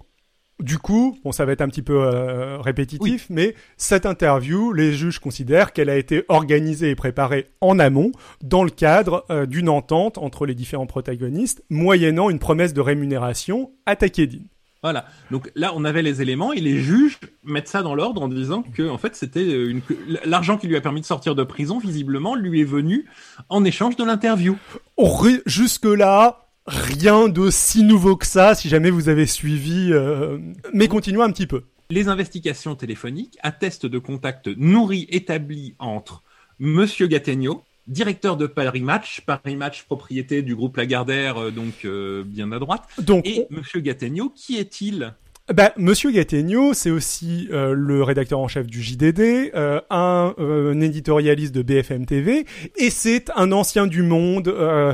du 0.59 0.77
coup, 0.79 1.17
bon, 1.23 1.31
ça 1.31 1.45
va 1.45 1.51
être 1.51 1.61
un 1.61 1.67
petit 1.69 1.81
peu 1.83 2.01
euh, 2.01 2.57
répétitif, 2.59 3.27
mais 3.29 3.53
cette 3.77 4.05
interview, 4.07 4.73
les 4.73 4.93
juges 4.93 5.19
considèrent 5.19 5.71
qu'elle 5.71 5.89
a 5.89 5.97
été 5.97 6.23
organisée 6.29 6.89
et 6.89 6.95
préparée 6.95 7.47
en 7.61 7.77
amont 7.77 8.11
dans 8.43 8.63
le 8.63 8.71
cadre 8.71 9.25
euh, 9.29 9.45
d'une 9.45 9.69
entente 9.69 10.17
entre 10.17 10.45
les 10.47 10.55
différents 10.55 10.87
protagonistes, 10.87 11.63
moyennant 11.69 12.29
une 12.29 12.39
promesse 12.39 12.73
de 12.73 12.81
rémunération 12.81 13.71
à 13.85 13.95
Takedine. 13.95 14.47
Voilà. 14.83 15.05
Donc 15.31 15.51
là, 15.55 15.73
on 15.75 15.83
avait 15.85 16.03
les 16.03 16.21
éléments 16.21 16.53
et 16.53 16.59
les 16.59 16.77
juges 16.79 17.19
mettent 17.43 17.67
ça 17.67 17.81
dans 17.81 17.95
l'ordre 17.95 18.21
en 18.21 18.27
disant 18.27 18.63
que, 18.63 18.87
en 18.87 18.97
fait, 18.99 19.15
c'était 19.15 19.43
une, 19.65 19.81
que 19.81 19.93
l'argent 20.23 20.57
qui 20.57 20.67
lui 20.67 20.75
a 20.75 20.81
permis 20.81 21.01
de 21.01 21.05
sortir 21.05 21.33
de 21.35 21.43
prison, 21.43 21.79
visiblement, 21.79 22.35
lui 22.35 22.61
est 22.61 22.63
venu 22.63 23.05
en 23.49 23.63
échange 23.65 23.95
de 23.95 24.03
l'interview. 24.03 24.55
Ri- 24.97 25.41
Jusque-là, 25.47 26.46
rien 26.67 27.29
de 27.29 27.49
si 27.49 27.83
nouveau 27.83 28.15
que 28.17 28.25
ça, 28.25 28.53
si 28.53 28.69
jamais 28.69 28.89
vous 28.89 29.09
avez 29.09 29.25
suivi, 29.25 29.89
euh, 29.91 30.37
mais 30.73 30.87
continuons 30.87 31.23
un 31.23 31.31
petit 31.31 31.47
peu. 31.47 31.63
Les 31.89 32.09
investigations 32.09 32.75
téléphoniques 32.75 33.37
attestent 33.41 33.85
de 33.85 33.99
contacts 33.99 34.47
nourris 34.47 35.07
établis 35.09 35.75
entre 35.79 36.23
Monsieur 36.59 37.07
Gattegno, 37.07 37.63
directeur 37.87 38.35
de 38.35 38.45
Paris 38.45 38.81
Match, 38.81 39.21
Paris 39.21 39.55
Match 39.55 39.83
propriété 39.83 40.41
du 40.41 40.55
groupe 40.55 40.75
Lagardère, 40.75 41.37
euh, 41.37 41.51
donc 41.51 41.85
euh, 41.85 42.23
bien 42.25 42.51
à 42.51 42.59
droite, 42.59 42.83
Donc, 42.99 43.25
et 43.25 43.47
Monsieur 43.49 43.79
Gattegno, 43.79 44.29
qui 44.29 44.57
est-il? 44.57 45.13
Bah, 45.53 45.71
Monsieur 45.77 46.11
Gattegno, 46.11 46.73
c'est 46.73 46.89
aussi 46.91 47.47
euh, 47.53 47.73
le 47.73 48.03
rédacteur 48.03 48.39
en 48.39 48.49
chef 48.49 48.67
du 48.67 48.83
JDD, 48.83 49.51
euh, 49.55 49.79
un, 49.89 50.35
euh, 50.39 50.73
un 50.73 50.81
éditorialiste 50.81 51.55
de 51.55 51.61
BFM 51.61 52.05
TV, 52.05 52.45
et 52.75 52.89
c'est 52.89 53.31
un 53.33 53.53
ancien 53.53 53.87
du 53.87 54.03
monde, 54.03 54.49
euh, 54.49 54.93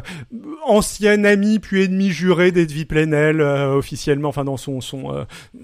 ancien 0.63 1.23
ami 1.23 1.57
puis 1.57 1.81
ennemi 1.85 2.11
juré 2.11 2.51
d'Edwy 2.51 2.85
Plenel, 2.85 3.41
euh, 3.41 3.73
officiellement, 3.73 4.29
enfin 4.29 4.43
dans 4.43 4.57
son, 4.57 4.79
son 4.79 5.11
euh, 5.11 5.23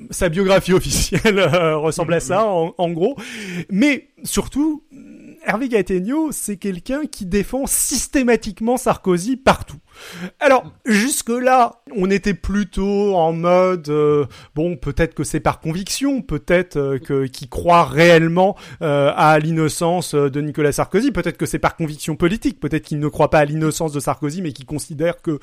sa 0.10 0.28
biographie 0.28 0.74
officielle 0.74 1.38
euh, 1.38 1.78
ressemble 1.78 2.16
à 2.16 2.20
ça, 2.20 2.48
en, 2.48 2.74
en 2.76 2.90
gros. 2.90 3.16
Mais 3.70 4.08
surtout, 4.24 4.84
Hervé 5.50 5.68
Gattegno, 5.68 6.32
c'est 6.32 6.58
quelqu'un 6.58 7.08
qui 7.12 7.26
défend 7.26 7.66
systématiquement 7.66 8.78
Sarkozy 8.78 9.36
partout. 9.36 9.80
Alors, 10.40 10.72
jusque-là, 10.86 11.82
on 11.96 12.12
était 12.12 12.36
plutôt 12.36 13.16
en 13.16 13.34
mode, 13.34 13.90
euh, 13.90 14.28
bon, 14.54 14.78
peut-être 14.78 15.16
que 15.16 15.24
c'est 15.24 15.40
par 15.40 15.60
conviction, 15.60 16.22
peut-être 16.22 16.78
euh, 16.78 17.00
que 17.00 17.26
qu'il 17.26 17.50
croit 17.50 17.84
réellement 17.86 18.56
euh, 18.84 19.12
à 19.16 19.40
l'innocence 19.40 20.14
de 20.14 20.40
Nicolas 20.40 20.72
Sarkozy, 20.72 21.12
peut-être 21.12 21.38
que 21.38 21.48
c'est 21.48 21.58
par 21.58 21.76
conviction 21.76 22.16
politique, 22.16 22.60
peut-être 22.60 22.86
qu'il 22.86 23.00
ne 23.00 23.08
croit 23.08 23.32
pas 23.32 23.40
à 23.40 23.46
l'innocence 23.46 23.92
de 23.92 24.00
Sarkozy, 24.00 24.44
mais 24.44 24.52
qu'il 24.52 24.68
considère 24.68 25.20
que 25.20 25.40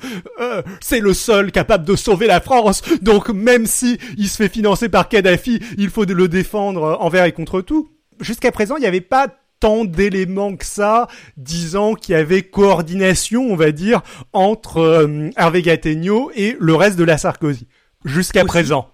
c'est 0.79 1.01
le 1.01 1.13
seul 1.13 1.51
capable 1.51 1.83
de 1.83 1.97
sauver 1.97 2.27
la 2.27 2.39
France, 2.39 2.81
donc 3.01 3.27
même 3.27 3.65
si 3.65 3.97
il 4.17 4.29
se 4.29 4.37
fait 4.37 4.47
financer 4.47 4.87
par 4.87 5.09
Kadhafi, 5.09 5.59
il 5.77 5.89
faut 5.89 6.05
le 6.05 6.29
défendre 6.29 6.95
envers 7.01 7.25
et 7.25 7.33
contre 7.33 7.59
tout. 7.59 7.91
Jusqu'à 8.21 8.53
présent, 8.53 8.77
il 8.77 8.81
n'y 8.81 8.87
avait 8.87 9.01
pas 9.01 9.27
tant 9.59 9.85
d'éléments 9.85 10.55
que 10.55 10.65
ça, 10.65 11.07
disant 11.35 11.95
qu'il 11.95 12.13
y 12.13 12.15
avait 12.15 12.43
coordination, 12.43 13.43
on 13.43 13.55
va 13.55 13.71
dire, 13.71 14.01
entre 14.33 14.77
euh, 14.77 15.29
Hervé 15.35 15.61
Gattegno 15.61 16.31
et 16.35 16.55
le 16.59 16.75
reste 16.75 16.97
de 16.97 17.03
la 17.03 17.17
Sarkozy, 17.17 17.67
jusqu'à 18.05 18.45
présent. 18.45 18.89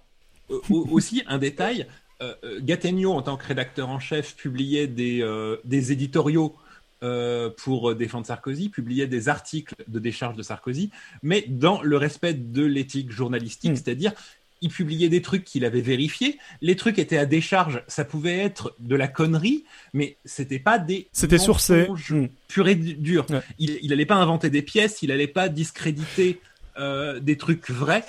Euh, 0.50 0.60
aussi, 0.70 1.24
un 1.28 1.38
détail, 1.38 1.88
euh, 2.22 2.34
Gattegno, 2.62 3.14
en 3.14 3.22
tant 3.22 3.38
que 3.38 3.46
rédacteur 3.46 3.90
en 3.90 4.00
chef, 4.00 4.36
publiait 4.36 4.88
des, 4.88 5.26
des 5.66 5.92
éditoriaux 5.92 6.56
pour 7.58 7.96
défendre 7.96 8.26
Sarkozy, 8.26 8.70
publiait 8.70 9.08
des 9.08 9.28
articles 9.28 9.76
de 9.90 10.00
décharge 10.00 10.38
de 10.38 10.44
Sarkozy, 10.44 10.90
mais 11.22 11.44
dans 11.50 11.82
le 11.82 11.98
respect 11.98 12.34
de 12.34 12.64
l'éthique 12.64 13.12
journalistique, 13.12 13.72
hmm. 13.72 13.76
c'est-à-dire 13.76 14.14
il 14.64 14.70
publiait 14.70 15.10
des 15.10 15.22
trucs 15.22 15.44
qu'il 15.44 15.66
avait 15.66 15.82
vérifiés. 15.82 16.40
Les 16.62 16.76
trucs 16.76 16.98
étaient 16.98 17.18
à 17.18 17.26
décharge. 17.26 17.84
Ça 17.88 18.06
pouvait 18.06 18.38
être 18.38 18.76
de 18.80 18.96
la 18.96 19.08
connerie, 19.08 19.66
mais 19.94 20.18
c'était 20.26 20.58
pas 20.58 20.80
des. 20.80 21.08
C'était 21.12 21.38
sourcé. 21.38 21.88
Hmm. 22.10 22.28
Pur 22.48 22.68
et 22.68 22.76
dur. 22.76 23.26
Il, 23.60 23.78
il 23.82 23.94
allait 23.94 24.06
pas 24.06 24.16
inventer 24.16 24.50
des 24.50 24.62
pièces. 24.62 25.04
Il 25.04 25.12
allait 25.12 25.28
pas 25.28 25.50
discréditer. 25.50 26.40
Euh, 26.80 27.20
des 27.20 27.38
trucs 27.38 27.70
vrais, 27.70 28.04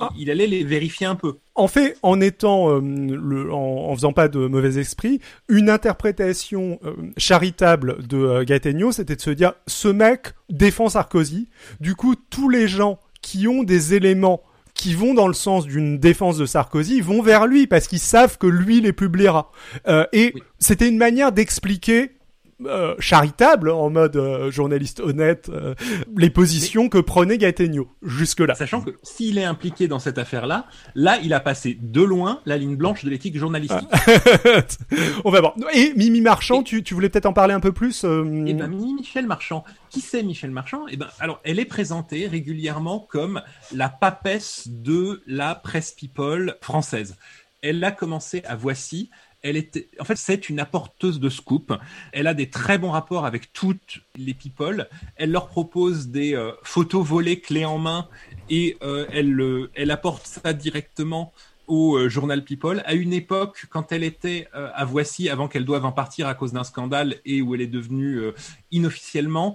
ah. 0.00 0.10
il, 0.18 0.28
allait 0.28 0.48
les 0.48 0.64
vérifier 0.64 1.06
un 1.06 1.14
peu. 1.14 1.36
En 1.54 1.68
fait, 1.68 1.96
en 2.02 2.20
étant, 2.20 2.68
euh, 2.68 2.80
le, 2.80 3.52
en, 3.52 3.94
faisant 3.94 4.12
pas 4.12 4.26
de 4.26 4.40
mauvais 4.48 4.76
esprit, 4.80 5.20
une 5.48 5.70
interprétation 5.70 6.80
euh, 6.84 6.94
charitable 7.16 8.04
de 8.04 8.42
Gattegno, 8.42 8.90
c'était 8.90 9.14
de 9.14 9.20
se 9.20 9.30
dire, 9.30 9.52
ce 9.68 9.86
mec 9.86 10.32
défend 10.50 10.88
Sarkozy. 10.88 11.46
Du 11.78 11.94
coup, 11.94 12.16
tous 12.16 12.48
les 12.48 12.66
gens 12.66 12.98
qui 13.22 13.46
ont 13.46 13.62
des 13.62 13.94
éléments 13.94 14.42
qui 14.78 14.94
vont 14.94 15.12
dans 15.12 15.26
le 15.26 15.34
sens 15.34 15.66
d'une 15.66 15.98
défense 15.98 16.38
de 16.38 16.46
Sarkozy 16.46 17.00
vont 17.00 17.20
vers 17.20 17.46
lui 17.46 17.66
parce 17.66 17.88
qu'ils 17.88 17.98
savent 17.98 18.38
que 18.38 18.46
lui 18.46 18.80
les 18.80 18.92
publiera. 18.92 19.50
Euh, 19.88 20.06
et 20.12 20.32
c'était 20.60 20.88
une 20.88 20.96
manière 20.96 21.32
d'expliquer 21.32 22.12
euh, 22.66 22.96
charitable 22.98 23.70
en 23.70 23.88
mode 23.88 24.16
euh, 24.16 24.50
journaliste 24.50 24.98
honnête 24.98 25.48
euh, 25.48 25.76
les 26.16 26.28
positions 26.28 26.88
que 26.88 26.98
prenait 26.98 27.38
Gattegno 27.38 27.88
jusque-là. 28.02 28.56
Sachant 28.56 28.80
que 28.80 28.90
s'il 29.04 29.38
est 29.38 29.44
impliqué 29.44 29.86
dans 29.86 30.00
cette 30.00 30.18
affaire-là, 30.18 30.66
là 30.96 31.20
il 31.22 31.32
a 31.34 31.38
passé 31.38 31.78
de 31.80 32.02
loin 32.02 32.40
la 32.46 32.56
ligne 32.56 32.74
blanche 32.74 33.04
de 33.04 33.10
l'éthique 33.10 33.38
journalistique. 33.38 33.88
Ah. 33.92 33.98
On 35.24 35.30
va 35.30 35.40
voir. 35.40 35.54
Et 35.72 35.92
Mimi 35.94 36.20
Marchand, 36.20 36.64
tu, 36.64 36.82
tu, 36.82 36.94
voulais 36.94 37.08
peut-être 37.08 37.26
en 37.26 37.32
parler 37.32 37.54
un 37.54 37.60
peu 37.60 37.70
plus 37.70 38.04
Eh 38.04 38.54
ben 38.54 38.66
Mimi 38.66 38.94
Michel 38.94 39.28
Marchand. 39.28 39.62
Qui 39.88 40.00
c'est 40.00 40.24
Michel 40.24 40.50
Marchand? 40.50 40.86
Eh 40.90 40.96
ben 40.96 41.06
alors 41.20 41.40
elle 41.44 41.60
est 41.60 41.64
présentée 41.64 42.26
régulièrement 42.26 42.98
comme 42.98 43.40
la 43.72 43.88
papesse 43.88 44.66
de 44.66 45.22
la 45.28 45.54
presse 45.54 45.92
people 45.92 46.56
française. 46.60 47.16
Elle 47.62 47.82
a 47.84 47.92
commencé 47.92 48.42
à 48.46 48.56
Voici 48.56 49.10
elle 49.42 49.56
était, 49.56 49.88
en 50.00 50.04
fait, 50.04 50.16
c'est 50.16 50.48
une 50.48 50.60
apporteuse 50.60 51.20
de 51.20 51.28
scoop. 51.28 51.72
Elle 52.12 52.26
a 52.26 52.34
des 52.34 52.50
très 52.50 52.78
bons 52.78 52.90
rapports 52.90 53.24
avec 53.24 53.52
toutes 53.52 54.00
les 54.16 54.34
people. 54.34 54.88
Elle 55.16 55.30
leur 55.30 55.48
propose 55.48 56.08
des 56.08 56.34
euh, 56.34 56.52
photos 56.62 57.06
volées 57.06 57.40
clés 57.40 57.64
en 57.64 57.78
main 57.78 58.08
et 58.50 58.76
euh, 58.82 59.06
elle, 59.12 59.68
elle 59.74 59.90
apporte 59.90 60.26
ça 60.26 60.52
directement 60.52 61.32
au 61.68 61.96
euh, 61.96 62.08
journal 62.08 62.42
People. 62.44 62.82
À 62.84 62.94
une 62.94 63.12
époque, 63.12 63.66
quand 63.70 63.92
elle 63.92 64.02
était 64.02 64.48
à 64.52 64.84
Voici, 64.84 65.28
avant 65.28 65.48
qu'elle 65.48 65.64
doive 65.64 65.84
en 65.84 65.92
partir 65.92 66.26
à 66.26 66.34
cause 66.34 66.52
d'un 66.52 66.64
scandale 66.64 67.16
et 67.24 67.42
où 67.42 67.54
elle 67.54 67.60
est 67.60 67.66
devenue 67.66 68.20
inofficiellement, 68.72 69.54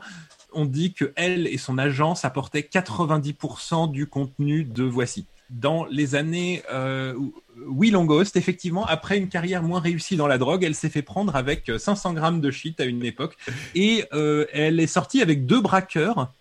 on 0.54 0.66
dit 0.66 0.94
que 0.94 1.12
elle 1.16 1.48
et 1.48 1.58
son 1.58 1.78
agence 1.78 2.26
apportaient 2.26 2.62
90% 2.62 3.92
du 3.92 4.08
contenu 4.08 4.64
de 4.64 4.84
Voici 4.84 5.26
dans 5.50 5.86
les 5.86 6.16
années 6.16 6.64
euh, 6.72 7.14
oui 7.68 7.92
Longost, 7.92 8.36
effectivement, 8.36 8.86
après 8.86 9.18
une 9.18 9.30
carrière 9.30 9.64
moins 9.64 9.80
réussie 9.80 10.16
dans 10.16 10.28
la 10.28 10.38
drogue, 10.38 10.64
elle 10.64 10.76
s'est 10.76 10.90
fait 10.90 11.02
prendre 11.02 11.36
avec 11.36 11.72
500 11.78 12.14
grammes 12.14 12.42
de 12.42 12.52
shit 12.52 12.80
à 12.80 12.86
une 12.86 13.04
époque 13.04 13.38
et 13.76 14.06
euh, 14.14 14.46
elle 14.54 14.80
est 14.80 14.88
sortie 14.88 15.22
avec 15.22 15.46
deux 15.46 15.62
braqueurs. 15.62 16.32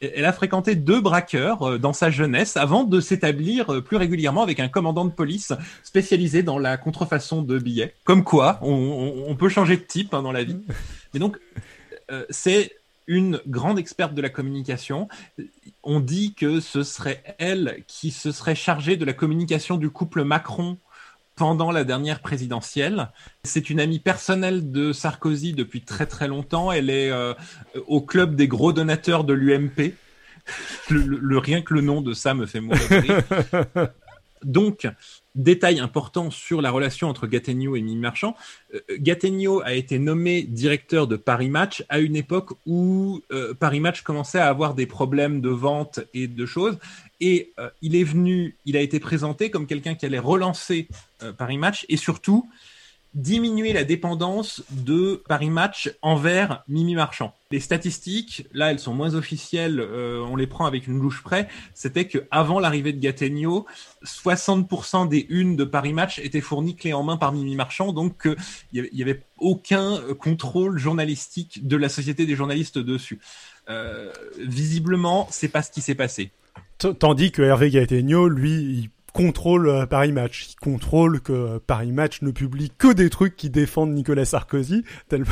Elle 0.00 0.26
a 0.26 0.32
fréquenté 0.32 0.76
deux 0.76 1.00
braqueurs 1.00 1.62
euh, 1.62 1.78
dans 1.78 1.92
sa 1.92 2.10
jeunesse 2.10 2.56
avant 2.56 2.84
de 2.84 3.00
s'établir 3.00 3.72
euh, 3.72 3.80
plus 3.80 3.96
régulièrement 3.96 4.42
avec 4.42 4.60
un 4.60 4.68
commandant 4.68 5.04
de 5.04 5.10
police 5.10 5.52
spécialisé 5.82 6.44
dans 6.44 6.58
la 6.58 6.76
contrefaçon 6.76 7.42
de 7.42 7.58
billets. 7.58 7.94
Comme 8.04 8.22
quoi, 8.22 8.60
on, 8.62 9.24
on, 9.26 9.34
peut 9.34 9.48
changer 9.48 9.76
de 9.76 9.82
type 9.82 10.14
hein, 10.14 10.22
dans 10.22 10.30
la 10.30 10.44
vie. 10.44 10.58
Mais 11.14 11.20
donc, 11.20 11.38
euh, 12.10 12.24
c'est 12.30 12.72
une 13.08 13.40
grande 13.46 13.78
experte 13.78 14.14
de 14.14 14.22
la 14.22 14.28
communication. 14.28 15.08
On 15.82 15.98
dit 15.98 16.34
que 16.34 16.60
ce 16.60 16.84
serait 16.84 17.24
elle 17.38 17.82
qui 17.88 18.12
se 18.12 18.30
serait 18.30 18.54
chargée 18.54 18.96
de 18.96 19.04
la 19.04 19.14
communication 19.14 19.76
du 19.76 19.90
couple 19.90 20.22
Macron 20.22 20.78
pendant 21.34 21.72
la 21.72 21.84
dernière 21.84 22.20
présidentielle. 22.20 23.10
C'est 23.44 23.70
une 23.70 23.80
amie 23.80 23.98
personnelle 23.98 24.70
de 24.70 24.92
Sarkozy 24.92 25.54
depuis 25.54 25.82
très 25.82 26.06
très 26.06 26.28
longtemps. 26.28 26.70
Elle 26.70 26.90
est 26.90 27.10
euh, 27.10 27.32
au 27.86 28.02
club 28.02 28.36
des 28.36 28.46
gros 28.46 28.72
donateurs 28.72 29.24
de 29.24 29.32
l'UMP. 29.32 29.94
Le, 30.88 31.38
rien 31.38 31.60
que 31.60 31.74
le 31.74 31.82
nom 31.82 32.00
de 32.00 32.14
ça 32.14 32.32
me 32.32 32.46
fait 32.46 32.60
mourir. 32.60 32.78
Donc, 34.44 34.86
Détail 35.38 35.78
important 35.78 36.32
sur 36.32 36.60
la 36.60 36.72
relation 36.72 37.08
entre 37.08 37.28
Gattegno 37.28 37.76
et 37.76 37.80
Mimi 37.80 38.00
Marchand. 38.00 38.34
Euh, 38.74 38.80
Gattegno 38.98 39.60
a 39.60 39.74
été 39.74 40.00
nommé 40.00 40.42
directeur 40.42 41.06
de 41.06 41.14
Paris 41.14 41.48
Match 41.48 41.84
à 41.88 42.00
une 42.00 42.16
époque 42.16 42.54
où 42.66 43.20
euh, 43.30 43.54
Paris 43.54 43.78
Match 43.78 44.02
commençait 44.02 44.40
à 44.40 44.48
avoir 44.48 44.74
des 44.74 44.86
problèmes 44.86 45.40
de 45.40 45.48
vente 45.48 46.00
et 46.12 46.26
de 46.26 46.44
choses. 46.44 46.76
Et 47.20 47.52
euh, 47.60 47.70
il 47.82 47.94
est 47.94 48.02
venu, 48.02 48.56
il 48.64 48.76
a 48.76 48.80
été 48.80 48.98
présenté 48.98 49.48
comme 49.48 49.68
quelqu'un 49.68 49.94
qui 49.94 50.06
allait 50.06 50.18
relancer 50.18 50.88
Paris 51.36 51.58
Match 51.58 51.86
et 51.88 51.96
surtout 51.96 52.48
diminuer 53.18 53.72
la 53.72 53.84
dépendance 53.84 54.62
de 54.70 55.22
Paris 55.28 55.50
Match 55.50 55.92
envers 56.02 56.62
Mimi 56.68 56.94
Marchand. 56.94 57.34
Les 57.50 57.60
statistiques, 57.60 58.46
là, 58.52 58.70
elles 58.70 58.78
sont 58.78 58.94
moins 58.94 59.14
officielles, 59.14 59.80
euh, 59.80 60.20
on 60.20 60.36
les 60.36 60.46
prend 60.46 60.66
avec 60.66 60.86
une 60.86 60.98
louche 61.00 61.22
près. 61.22 61.48
C'était 61.74 62.06
que 62.06 62.26
avant 62.30 62.60
l'arrivée 62.60 62.92
de 62.92 63.00
Gattegno, 63.00 63.66
60% 64.04 65.08
des 65.08 65.26
unes 65.30 65.56
de 65.56 65.64
Paris 65.64 65.92
Match 65.92 66.18
étaient 66.20 66.40
fournies 66.40 66.76
clé 66.76 66.92
en 66.92 67.02
main 67.02 67.16
par 67.16 67.32
Mimi 67.32 67.56
Marchand, 67.56 67.92
donc 67.92 68.26
euh, 68.26 68.36
il 68.72 68.88
n'y 68.92 69.02
avait, 69.02 69.22
aucun 69.40 70.00
contrôle 70.18 70.78
journalistique 70.78 71.64
de 71.66 71.76
la 71.76 71.88
société 71.88 72.26
des 72.26 72.34
journalistes 72.34 72.78
dessus. 72.78 73.20
Euh, 73.68 74.12
visiblement, 74.36 75.28
c'est 75.30 75.48
pas 75.48 75.62
ce 75.62 75.70
qui 75.70 75.80
s'est 75.80 75.94
passé. 75.94 76.32
Tandis 76.78 77.30
que 77.30 77.42
Hervé 77.42 77.70
Gattegno, 77.70 78.28
lui, 78.28 78.50
il 78.50 78.90
contrôle 79.12 79.68
euh, 79.68 79.86
Paris 79.86 80.12
Match. 80.12 80.50
Il 80.50 80.56
contrôle 80.56 81.20
que 81.20 81.32
euh, 81.32 81.58
Paris 81.64 81.92
Match 81.92 82.22
ne 82.22 82.30
publie 82.30 82.70
que 82.76 82.92
des 82.92 83.10
trucs 83.10 83.36
qui 83.36 83.50
défendent 83.50 83.92
Nicolas 83.92 84.24
Sarkozy, 84.24 84.84
tel 85.08 85.24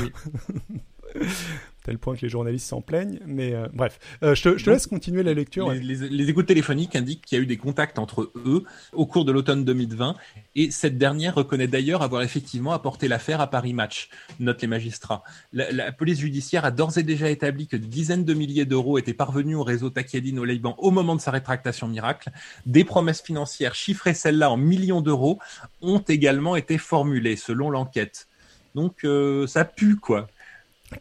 tel 1.87 1.99
point 1.99 2.17
que 2.17 2.23
les 2.23 2.29
journalistes 2.29 2.67
s'en 2.67 2.81
plaignent. 2.81 3.21
Mais 3.27 3.55
euh, 3.55 3.69
bref, 3.73 4.01
euh, 4.25 4.35
je, 4.35 4.43
te, 4.43 4.71
laisse 4.71 4.89
continuer 4.89 5.23
la 5.23 5.35
lecture. 5.35 5.71
Les, 5.71 6.29
écoutes 6.29 6.47
téléphoniques 6.47 6.97
indiquent 6.97 7.25
qu'il 7.25 7.39
y 7.39 7.41
a 7.41 7.43
eu 7.43 7.47
des 7.47 7.57
contacts 7.57 8.01
entre 8.01 8.33
eux 8.45 8.65
au 8.93 9.07
cours 9.07 9.25
de 9.25 9.31
l'automne 9.31 9.65
2020, 9.65 10.17
et 10.57 10.73
cette 10.73 10.99
dernière 10.99 11.37
reconnaît 11.37 11.69
d'ailleurs 11.69 12.03
avoir 12.03 12.23
effectivement 12.23 12.73
apporté 12.73 13.07
l'affaire 13.07 13.41
à 13.41 13.47
Paris 13.49 13.73
Match, 13.73 14.11
notent 14.41 14.63
les 14.63 14.67
magistrats. 14.67 15.23
La, 15.53 15.93
police 15.93 16.19
judiciaire 16.19 16.65
a 16.65 16.73
d'ores 16.73 16.99
et 16.99 17.05
déjà 17.05 17.31
établi 17.31 17.69
que 17.69 17.77
des 17.77 17.87
dizaines 17.87 18.25
de 18.25 18.35
milliers 18.35 18.65
d'euros 18.65 18.99
étaient 18.99 19.15
parvenus 19.15 19.57
au 19.57 19.63
réseau 19.63 19.89
Takiedine 19.89 20.41
au 20.41 20.45
Liban 20.45 20.75
au 20.79 20.91
moment 20.91 21.15
de 21.15 21.21
sa 21.21 21.31
rétractation 21.31 21.87
miracle. 21.87 22.31
Des 22.67 22.85
promesses 22.85 23.23
financières 23.23 23.77
chiffrées 23.77 24.15
celles-là 24.15 24.51
en 24.51 24.57
millions 24.57 25.01
d'euros 25.01 25.39
ont 25.83 26.01
également 26.01 26.57
été 26.57 26.79
formulées 26.79 27.37
selon 27.37 27.71
l'enquête. 27.71 28.27
Donc 28.75 29.05
euh, 29.05 29.47
ça 29.47 29.65
pue 29.65 29.97
quoi. 29.97 30.27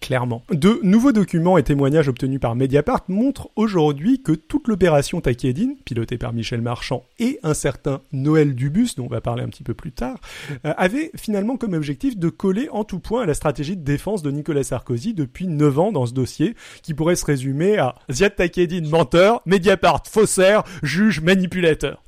Clairement. 0.01 0.43
De 0.49 0.79
nouveaux 0.81 1.11
documents 1.11 1.59
et 1.59 1.63
témoignages 1.63 2.07
obtenus 2.07 2.39
par 2.39 2.55
Mediapart 2.55 3.05
montrent 3.07 3.49
aujourd'hui 3.55 4.21
que 4.21 4.31
toute 4.31 4.67
l'opération 4.67 5.21
Takiedine, 5.21 5.75
pilotée 5.85 6.17
par 6.17 6.33
Michel 6.33 6.61
Marchand 6.61 7.03
et 7.19 7.39
un 7.43 7.53
certain 7.53 8.01
Noël 8.11 8.55
Dubus, 8.55 8.95
dont 8.97 9.05
on 9.05 9.09
va 9.09 9.21
parler 9.21 9.43
un 9.43 9.47
petit 9.47 9.63
peu 9.63 9.75
plus 9.75 9.91
tard, 9.91 10.19
euh, 10.65 10.73
avait 10.77 11.11
finalement 11.15 11.57
comme 11.57 11.73
objectif 11.73 12.17
de 12.17 12.29
coller 12.29 12.67
en 12.71 12.83
tout 12.83 12.99
point 12.99 13.23
à 13.23 13.25
la 13.27 13.35
stratégie 13.35 13.77
de 13.77 13.83
défense 13.83 14.23
de 14.23 14.31
Nicolas 14.31 14.63
Sarkozy 14.63 15.13
depuis 15.13 15.47
9 15.47 15.79
ans 15.79 15.91
dans 15.91 16.07
ce 16.07 16.13
dossier, 16.13 16.55
qui 16.81 16.95
pourrait 16.95 17.15
se 17.15 17.25
résumer 17.25 17.77
à 17.77 17.95
Ziad 18.11 18.35
Takiedine 18.35 18.89
menteur, 18.89 19.41
Mediapart 19.45 20.03
faussaire, 20.07 20.63
juge 20.81 21.21
manipulateur. 21.21 22.05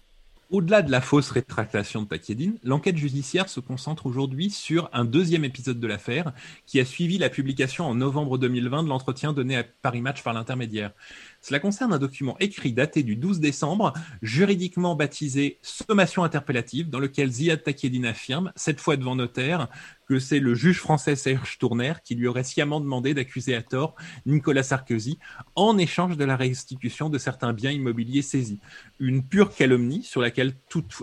Au-delà 0.49 0.81
de 0.81 0.89
la 0.89 1.01
fausse 1.01 1.31
rétractation 1.31 2.03
de 2.03 2.07
Takedine, 2.07 2.57
l'enquête 2.63 2.95
judiciaire 2.95 3.49
se 3.49 3.59
concentre 3.59 4.05
aujourd'hui 4.05 4.49
sur 4.49 4.89
un 4.93 5.03
deuxième 5.03 5.43
épisode 5.43 5.77
de 5.77 5.87
l'affaire 5.87 6.31
qui 6.65 6.79
a 6.79 6.85
suivi 6.85 7.17
la 7.17 7.29
publication 7.29 7.85
en 7.85 7.95
novembre 7.95 8.37
2020 8.37 8.83
de 8.83 8.87
l'entretien 8.87 9.33
donné 9.33 9.57
à 9.57 9.65
Paris 9.65 9.99
Match 9.99 10.23
par 10.23 10.33
l'intermédiaire. 10.33 10.91
Cela 11.41 11.59
concerne 11.59 11.91
un 11.91 11.99
document 11.99 12.37
écrit 12.39 12.71
daté 12.71 13.03
du 13.03 13.17
12 13.17 13.41
décembre, 13.41 13.91
juridiquement 14.21 14.95
baptisé 14.95 15.59
Sommation 15.61 16.23
interpellative, 16.23 16.89
dans 16.89 16.99
lequel 16.99 17.29
Ziad 17.29 17.63
Takedine 17.63 18.05
affirme, 18.05 18.53
cette 18.55 18.79
fois 18.79 18.95
devant 18.95 19.17
notaire, 19.17 19.67
que 20.07 20.19
c'est 20.19 20.39
le 20.39 20.55
juge 20.55 20.79
français 20.79 21.15
Serge 21.15 21.57
Tourner 21.57 21.93
qui 22.03 22.15
lui 22.15 22.27
aurait 22.27 22.43
sciemment 22.43 22.79
demandé 22.79 23.13
d'accuser 23.13 23.55
à 23.55 23.61
tort 23.61 23.95
Nicolas 24.25 24.63
Sarkozy 24.63 25.19
en 25.55 25.77
échange 25.77 26.17
de 26.17 26.25
la 26.25 26.35
restitution 26.35 27.09
de 27.09 27.17
certains 27.17 27.53
biens 27.53 27.71
immobiliers 27.71 28.21
saisis. 28.21 28.59
Une 28.99 29.23
pure 29.23 29.53
calomnie 29.53 30.03
sur 30.03 30.21
laquelle 30.21 30.53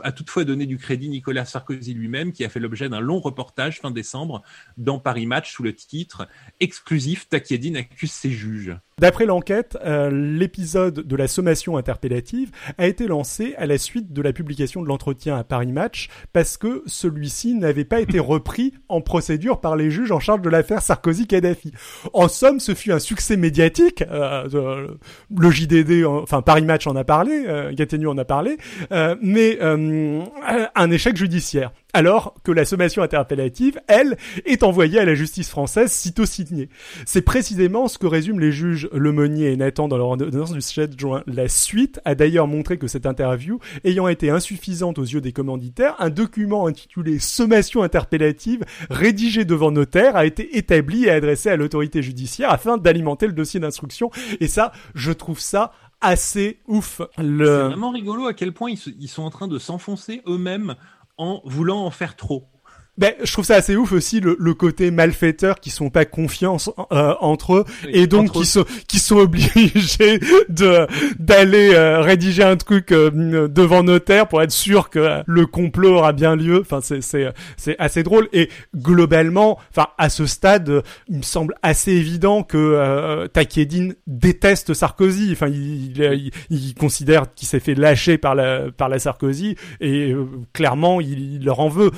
a 0.02 0.12
toutefois 0.12 0.44
donné 0.44 0.66
du 0.66 0.78
crédit 0.78 1.08
Nicolas 1.08 1.44
Sarkozy 1.44 1.94
lui-même 1.94 2.32
qui 2.32 2.44
a 2.44 2.48
fait 2.48 2.60
l'objet 2.60 2.88
d'un 2.88 3.00
long 3.00 3.20
reportage 3.20 3.80
fin 3.80 3.90
décembre 3.90 4.42
dans 4.76 4.98
Paris 4.98 5.26
Match 5.26 5.52
sous 5.52 5.62
le 5.62 5.74
titre 5.74 6.28
Exclusif, 6.60 7.28
Takedine 7.28 7.76
accuse 7.76 8.12
ses 8.12 8.30
juges. 8.30 8.76
D'après 8.98 9.26
l'enquête, 9.26 9.76
euh, 9.84 10.08
l'épisode 10.08 11.00
de 11.00 11.16
la 11.16 11.26
sommation 11.26 11.76
interpellative 11.76 12.52
a 12.78 12.86
été 12.86 13.08
lancé 13.08 13.54
à 13.56 13.66
la 13.66 13.76
suite 13.76 14.12
de 14.12 14.22
la 14.22 14.32
publication 14.32 14.82
de 14.82 14.86
l'entretien 14.86 15.36
à 15.36 15.42
Paris 15.42 15.72
Match 15.72 16.08
parce 16.32 16.56
que 16.56 16.84
celui-ci 16.86 17.54
n'avait 17.54 17.84
pas 17.84 18.00
été 18.00 18.20
repris 18.20 18.72
en 18.88 18.93
procédure 19.00 19.60
par 19.60 19.76
les 19.76 19.90
juges 19.90 20.12
en 20.12 20.20
charge 20.20 20.40
de 20.42 20.48
l'affaire 20.48 20.80
Sarkozy-Kadhafi. 20.80 21.72
En 22.12 22.28
somme, 22.28 22.60
ce 22.60 22.74
fut 22.74 22.92
un 22.92 22.98
succès 22.98 23.36
médiatique. 23.36 24.02
Euh, 24.10 24.48
euh, 24.54 24.88
le 25.36 25.50
JDD, 25.50 26.04
enfin 26.04 26.42
Paris 26.42 26.62
Match 26.62 26.86
en 26.86 26.96
a 26.96 27.04
parlé, 27.04 27.44
euh, 27.46 27.72
en 28.06 28.18
a 28.18 28.24
parlé, 28.24 28.58
euh, 28.92 29.16
mais 29.20 29.58
un 29.60 30.90
échec 30.90 31.16
judiciaire. 31.16 31.72
Alors 31.94 32.34
que 32.42 32.50
la 32.50 32.64
sommation 32.64 33.02
interpellative, 33.02 33.80
elle, 33.86 34.16
est 34.44 34.64
envoyée 34.64 34.98
à 34.98 35.04
la 35.04 35.14
justice 35.14 35.48
française 35.48 35.92
sitôt 35.92 36.26
signée. 36.26 36.68
C'est 37.06 37.22
précisément 37.22 37.86
ce 37.86 37.98
que 37.98 38.08
résument 38.08 38.40
les 38.40 38.50
juges 38.50 38.88
Lemonnier 38.92 39.52
et 39.52 39.56
Nathan 39.56 39.86
dans 39.86 39.96
leur 39.96 40.08
ordonnance 40.08 40.52
du 40.52 40.60
7 40.60 40.98
juin. 40.98 41.22
La 41.28 41.48
suite 41.48 42.00
a 42.04 42.16
d'ailleurs 42.16 42.48
montré 42.48 42.78
que 42.78 42.88
cette 42.88 43.06
interview, 43.06 43.60
ayant 43.84 44.08
été 44.08 44.28
insuffisante 44.28 44.98
aux 44.98 45.04
yeux 45.04 45.20
des 45.20 45.30
commanditaires, 45.30 45.94
un 46.00 46.10
document 46.10 46.66
intitulé 46.66 47.20
Sommation 47.20 47.84
interpellative, 47.84 48.64
rédigé 48.90 49.44
devant 49.44 49.70
notaire, 49.70 50.16
a 50.16 50.26
été 50.26 50.58
établi 50.58 51.04
et 51.04 51.10
adressé 51.10 51.48
à 51.48 51.56
l'autorité 51.56 52.02
judiciaire 52.02 52.50
afin 52.50 52.76
d'alimenter 52.76 53.28
le 53.28 53.34
dossier 53.34 53.60
d'instruction. 53.60 54.10
Et 54.40 54.48
ça, 54.48 54.72
je 54.96 55.12
trouve 55.12 55.38
ça 55.38 55.70
assez 56.00 56.58
ouf. 56.66 57.00
C'est 57.16 57.22
vraiment 57.22 57.90
rigolo 57.90 58.26
à 58.26 58.34
quel 58.34 58.52
point 58.52 58.70
ils 58.70 59.08
sont 59.08 59.22
en 59.22 59.30
train 59.30 59.48
de 59.48 59.58
s'enfoncer 59.58 60.22
eux-mêmes 60.26 60.74
en 61.16 61.40
voulant 61.44 61.84
en 61.84 61.90
faire 61.90 62.16
trop. 62.16 62.50
Ben, 62.96 63.12
je 63.24 63.32
trouve 63.32 63.44
ça 63.44 63.56
assez 63.56 63.74
ouf 63.76 63.90
aussi 63.92 64.20
le, 64.20 64.36
le 64.38 64.54
côté 64.54 64.90
malfaiteur 64.92 65.58
qui 65.58 65.70
sont 65.70 65.90
pas 65.90 66.04
confiance 66.04 66.70
euh, 66.92 67.14
entre 67.20 67.54
eux 67.54 67.64
Oui, 67.84 67.90
et 67.92 68.06
donc 68.06 68.30
qui 68.32 68.42
eux. 68.42 68.44
sont 68.44 68.64
qui 68.86 68.98
sont 69.00 69.16
obligés 69.24 70.20
de 70.48 70.86
d'aller 71.18 71.70
euh, 71.74 72.00
rédiger 72.02 72.44
un 72.44 72.56
truc 72.56 72.92
euh, 72.92 73.48
devant 73.48 73.82
notaire 73.82 74.28
pour 74.28 74.42
être 74.42 74.52
sûr 74.52 74.90
que 74.90 75.22
le 75.26 75.46
complot 75.46 75.96
aura 75.96 76.12
bien 76.12 76.36
lieu. 76.36 76.60
Enfin, 76.60 76.80
c'est 76.82 77.00
c'est 77.00 77.32
c'est 77.56 77.74
assez 77.80 78.02
drôle 78.04 78.28
et 78.32 78.48
globalement, 78.76 79.58
enfin 79.70 79.88
à 79.98 80.08
ce 80.08 80.26
stade, 80.26 80.68
euh, 80.68 80.82
il 81.08 81.16
me 81.18 81.22
semble 81.22 81.54
assez 81.62 81.90
évident 81.92 82.42
que 82.44 82.56
euh, 82.58 83.26
Takedine 83.26 83.94
déteste 84.06 84.72
Sarkozy. 84.72 85.30
Enfin, 85.32 85.48
il, 85.48 85.98
il, 86.00 86.30
il 86.50 86.74
considère 86.74 87.34
qu'il 87.34 87.48
s'est 87.48 87.60
fait 87.60 87.74
lâcher 87.74 88.18
par 88.18 88.34
la 88.36 88.70
par 88.70 88.88
la 88.88 88.98
Sarkozy 89.00 89.56
et 89.80 90.12
euh, 90.12 90.26
clairement 90.52 91.00
il, 91.00 91.34
il 91.34 91.44
leur 91.44 91.58
en 91.58 91.68
veut. 91.68 91.90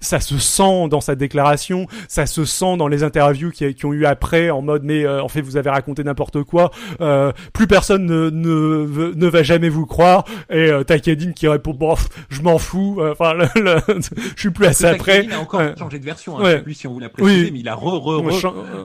Ça 0.00 0.20
se 0.20 0.38
sent 0.38 0.88
dans 0.88 1.00
sa 1.00 1.14
déclaration, 1.14 1.86
ça 2.08 2.26
se 2.26 2.44
sent 2.44 2.76
dans 2.76 2.88
les 2.88 3.02
interviews 3.02 3.50
qui, 3.50 3.74
qui 3.74 3.86
ont 3.86 3.92
eu 3.92 4.04
après 4.06 4.50
en 4.50 4.62
mode 4.62 4.82
mais 4.84 5.04
euh, 5.04 5.22
en 5.22 5.28
fait 5.28 5.40
vous 5.40 5.56
avez 5.56 5.70
raconté 5.70 6.04
n'importe 6.04 6.42
quoi, 6.42 6.70
euh, 7.00 7.32
plus 7.52 7.66
personne 7.66 8.04
ne, 8.06 8.30
ne, 8.30 9.12
ne 9.14 9.26
va 9.26 9.42
jamais 9.42 9.68
vous 9.68 9.86
croire 9.86 10.24
et 10.50 10.70
euh, 10.70 10.82
Takedine 10.84 11.34
qui 11.34 11.48
répond 11.48 11.72
bon 11.74 11.94
je 12.28 12.42
m'en 12.42 12.58
fous, 12.58 12.98
euh, 13.00 13.12
enfin 13.12 13.34
le- 13.34 13.46
le- 13.60 13.80
je 14.36 14.40
suis 14.40 14.50
plus 14.50 14.66
à 14.66 14.72
ça 14.72 14.90
après. 14.90 15.16
Takedine 15.16 15.32
a 15.32 15.40
encore 15.40 15.60
Ouais. 15.60 15.74
changé 15.78 15.98
de 15.98 16.04
version. 16.04 16.38
Hein, 16.38 16.42
Ouais. 16.42 16.50
Je 16.52 16.56
sais 16.56 16.62
plus 16.62 16.74
si 16.74 16.86
on 16.86 16.92
vous 16.92 17.00
l'a 17.00 17.08
précisé, 17.08 17.44
Oui. 17.44 17.50
mais 17.52 17.60
il 17.60 17.68
a 17.68 17.74
re, 17.74 17.84
re, 18.02 18.20
re- 18.22 18.54
euh, 18.54 18.84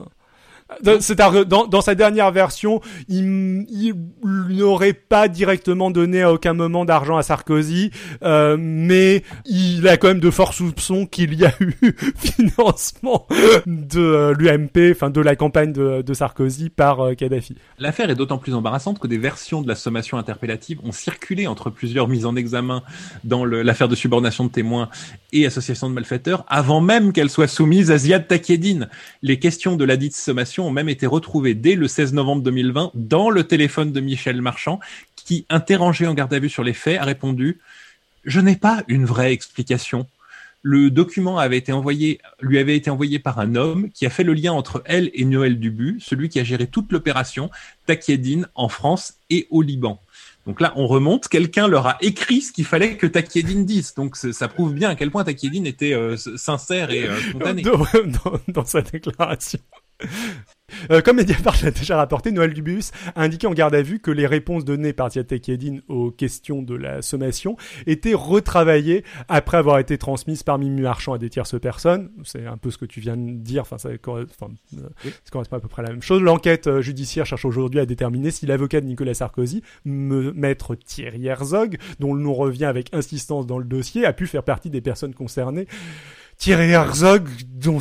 à- 1.18 1.44
dans, 1.44 1.80
sa 1.80 1.94
dernière 1.94 2.30
version, 2.30 2.80
il, 3.08 3.94
n'aurait 4.22 4.92
pas 4.92 5.28
directement 5.28 5.90
donné 5.90 6.22
à 6.22 6.32
aucun 6.32 6.52
moment 6.52 6.84
d'argent 6.84 7.16
à 7.16 7.22
Sarkozy, 7.22 7.90
euh, 8.22 8.56
mais 8.58 9.22
il 9.46 9.86
a 9.88 9.96
quand 9.96 10.08
même 10.08 10.20
de 10.20 10.30
forts 10.30 10.54
soupçons 10.54 11.06
qu'il 11.06 11.34
y 11.34 11.44
a 11.44 11.52
eu 11.60 11.74
financement 12.16 13.26
de 13.66 14.00
euh, 14.00 14.34
l'UMP, 14.38 14.92
enfin 14.92 15.10
de 15.10 15.20
la 15.20 15.36
campagne 15.36 15.72
de, 15.72 16.14
Sarkozy 16.14 16.68
par 16.68 17.00
euh, 17.00 17.14
Kadhafi. 17.14 17.56
L'affaire 17.78 18.10
est 18.10 18.14
d'autant 18.14 18.38
plus 18.38 18.54
embarrassante 18.54 18.98
que 18.98 19.06
des 19.06 19.18
versions 19.18 19.62
de 19.62 19.68
la 19.68 19.74
sommation 19.74 20.18
interpellative 20.18 20.78
ont 20.84 20.92
circulé 20.92 21.46
entre 21.46 21.70
plusieurs 21.70 22.08
mises 22.08 22.26
en 22.26 22.36
examen 22.36 22.82
dans 23.24 23.44
l'affaire 23.44 23.88
de 23.88 23.94
subornation 23.94 24.44
de 24.44 24.50
témoins 24.50 24.88
et 25.32 25.46
association 25.46 25.88
de 25.88 25.94
malfaiteurs 25.94 26.44
avant 26.48 26.80
même 26.80 27.12
qu'elle 27.12 27.30
soit 27.30 27.48
soumise 27.48 27.90
à 27.90 27.98
Ziad 27.98 28.28
Takedine. 28.28 28.88
Les 29.22 29.38
questions 29.38 29.76
de 29.76 29.84
la 29.84 29.96
dite 29.96 30.14
sommation 30.14 30.61
ont 30.66 30.70
même 30.70 30.88
été 30.88 31.06
retrouvées 31.06 31.54
dès 31.54 31.74
le 31.74 31.88
16 31.88 32.12
novembre 32.12 32.42
2020 32.42 32.92
dans 32.94 33.30
le 33.30 33.44
téléphone 33.44 33.92
de 33.92 34.00
Michel 34.00 34.40
Marchand 34.40 34.80
qui, 35.16 35.46
interrogé 35.48 36.06
en 36.06 36.14
garde 36.14 36.34
à 36.34 36.38
vue 36.38 36.48
sur 36.48 36.64
les 36.64 36.72
faits, 36.72 36.98
a 36.98 37.04
répondu 37.04 37.58
«Je 38.24 38.40
n'ai 38.40 38.56
pas 38.56 38.82
une 38.88 39.04
vraie 39.04 39.32
explication». 39.32 40.06
Le 40.64 40.90
document 40.90 41.38
avait 41.38 41.58
été 41.58 41.72
envoyé, 41.72 42.20
lui 42.40 42.58
avait 42.58 42.76
été 42.76 42.88
envoyé 42.88 43.18
par 43.18 43.40
un 43.40 43.56
homme 43.56 43.90
qui 43.90 44.06
a 44.06 44.10
fait 44.10 44.22
le 44.22 44.32
lien 44.32 44.52
entre 44.52 44.80
elle 44.84 45.10
et 45.12 45.24
Noël 45.24 45.58
Dubu, 45.58 45.98
celui 46.00 46.28
qui 46.28 46.38
a 46.38 46.44
géré 46.44 46.68
toute 46.68 46.92
l'opération 46.92 47.50
Takedine 47.86 48.46
en 48.54 48.68
France 48.68 49.14
et 49.28 49.48
au 49.50 49.60
Liban. 49.62 50.00
Donc 50.46 50.60
là, 50.60 50.72
on 50.76 50.86
remonte, 50.86 51.28
quelqu'un 51.28 51.68
leur 51.68 51.86
a 51.86 51.98
écrit 52.00 52.40
ce 52.40 52.52
qu'il 52.52 52.64
fallait 52.64 52.96
que 52.96 53.06
Takedine 53.06 53.64
dise. 53.64 53.94
Donc 53.94 54.16
ça 54.16 54.48
prouve 54.48 54.72
bien 54.74 54.90
à 54.90 54.94
quel 54.94 55.10
point 55.10 55.24
Takedine 55.24 55.66
était 55.66 55.94
euh, 55.94 56.16
sincère 56.16 56.90
et 56.90 57.08
euh, 57.08 57.20
spontané. 57.20 57.62
dans 58.48 58.64
sa 58.64 58.82
déclaration. 58.82 59.60
Euh, 60.90 61.00
comme 61.00 61.16
Mediapart 61.16 61.56
l'a 61.62 61.70
déjà 61.70 61.96
rapporté, 61.96 62.32
Noël 62.32 62.52
Dubius 62.52 62.92
a 63.14 63.22
indiqué 63.22 63.46
en 63.46 63.52
garde 63.52 63.74
à 63.74 63.82
vue 63.82 64.00
que 64.00 64.10
les 64.10 64.26
réponses 64.26 64.64
données 64.64 64.92
par 64.92 65.10
Ziad 65.10 65.26
Kedin 65.26 65.78
aux 65.88 66.10
questions 66.10 66.62
de 66.62 66.74
la 66.74 67.02
sommation 67.02 67.56
étaient 67.86 68.14
retravaillées 68.14 69.04
après 69.28 69.56
avoir 69.56 69.78
été 69.78 69.98
transmises 69.98 70.42
par 70.42 70.58
Mimi 70.58 70.80
Marchand 70.80 71.12
à 71.12 71.18
des 71.18 71.30
tierces 71.30 71.60
personnes. 71.60 72.10
C'est 72.24 72.46
un 72.46 72.56
peu 72.56 72.70
ce 72.70 72.78
que 72.78 72.84
tu 72.84 73.00
viens 73.00 73.16
de 73.16 73.32
dire, 73.32 73.62
enfin 73.62 73.78
ça, 73.78 73.90
euh, 73.90 73.98
correspond 73.98 75.56
à 75.56 75.60
peu 75.60 75.68
près 75.68 75.82
à 75.82 75.86
la 75.86 75.92
même 75.92 76.02
chose. 76.02 76.22
L'enquête 76.22 76.66
euh, 76.66 76.80
judiciaire 76.80 77.26
cherche 77.26 77.44
aujourd'hui 77.44 77.80
à 77.80 77.86
déterminer 77.86 78.30
si 78.30 78.46
l'avocat 78.46 78.80
de 78.80 78.86
Nicolas 78.86 79.14
Sarkozy, 79.14 79.62
me, 79.84 80.32
maître 80.32 80.74
Thierry 80.74 81.26
Herzog, 81.26 81.76
dont 82.00 82.14
le 82.14 82.22
nom 82.22 82.34
revient 82.34 82.64
avec 82.64 82.92
insistance 82.94 83.46
dans 83.46 83.58
le 83.58 83.64
dossier, 83.64 84.04
a 84.04 84.12
pu 84.12 84.26
faire 84.26 84.42
partie 84.42 84.70
des 84.70 84.80
personnes 84.80 85.14
concernées. 85.14 85.66
Thierry 86.38 86.70
Herzog, 86.70 87.28
dont 87.54 87.78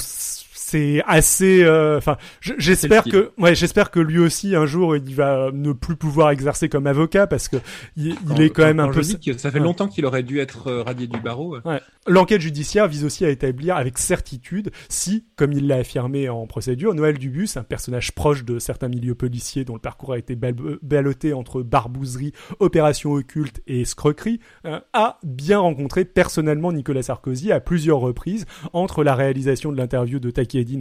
c'est 0.72 1.02
assez 1.06 1.64
euh, 1.64 1.98
enfin 1.98 2.18
j'espère 2.42 3.04
que 3.04 3.32
ouais 3.38 3.56
j'espère 3.56 3.92
que 3.92 4.00
lui 4.00 4.20
aussi 4.20 4.56
un 4.56 4.66
jour 4.66 4.96
il 4.96 5.14
va 5.16 5.50
ne 5.54 5.74
plus 5.74 5.96
pouvoir 5.98 6.32
exercer 6.32 6.70
comme 6.70 6.88
avocat 6.88 7.28
parce 7.28 7.48
que 7.50 7.58
il, 7.98 8.16
il 8.30 8.42
est 8.42 8.50
quand, 8.50 8.64
même 8.64 8.80
un 8.80 8.88
peu 8.90 9.02
dis 9.02 9.34
ça 9.38 9.52
fait 9.52 9.60
Ouais. 9.60 9.66
longtemps 9.66 9.88
qu'il 9.88 10.06
aurait 10.06 10.24
dû 10.24 10.40
être 10.40 10.68
euh, 10.68 10.82
radié 10.84 11.08
du 11.08 11.20
barreau. 11.20 11.58
Ouais. 11.66 11.80
L'enquête 12.08 12.42
judiciaire 12.42 12.88
vise 12.88 13.06
aussi 13.06 13.26
à 13.26 13.30
établir 13.30 13.76
avec 13.76 13.98
certitude 13.98 14.72
si, 14.90 15.26
comme 15.36 15.52
il 15.54 15.68
l'a 15.68 15.78
affirmé 15.78 16.30
en 16.30 16.48
procédure, 16.48 16.94
Noël 16.96 17.18
Dubus, 17.18 17.50
un 17.58 17.64
personnage 17.64 18.14
proche 18.14 18.44
de 18.44 18.58
certains 18.60 18.88
milieux 18.88 19.14
policiers 19.14 19.66
dont 19.66 19.74
le 19.76 19.80
parcours 19.80 20.14
a 20.14 20.18
été 20.18 20.36
bal- 20.36 20.56
ballotté 20.82 21.34
entre 21.34 21.62
barbouzerie, 21.62 22.34
opération 22.60 23.12
occulte 23.14 23.62
et 23.68 23.82
escroquerie, 23.82 24.40
euh, 24.66 24.80
a 24.94 25.20
bien 25.24 25.60
rencontré 25.60 26.06
personnellement 26.06 26.72
Nicolas 26.72 27.04
Sarkozy 27.04 27.52
à 27.52 27.60
plusieurs 27.60 28.00
reprises 28.00 28.46
entre 28.74 29.04
la 29.04 29.14
réalisation 29.14 29.72
de 29.72 29.78
l'interview 29.78 30.20
de 30.20 30.32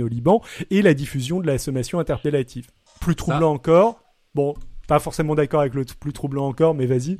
Au 0.02 0.08
Liban 0.08 0.42
et 0.70 0.82
la 0.82 0.94
diffusion 0.94 1.40
de 1.40 1.46
la 1.46 1.58
sommation 1.58 1.98
interpellative. 1.98 2.68
Plus 3.00 3.16
troublant 3.16 3.52
encore, 3.52 4.02
bon, 4.34 4.54
pas 4.86 4.98
forcément 4.98 5.34
d'accord 5.34 5.60
avec 5.60 5.74
le 5.74 5.84
plus 5.84 6.12
troublant 6.12 6.46
encore, 6.46 6.74
mais 6.74 6.86
vas-y. 6.86 7.18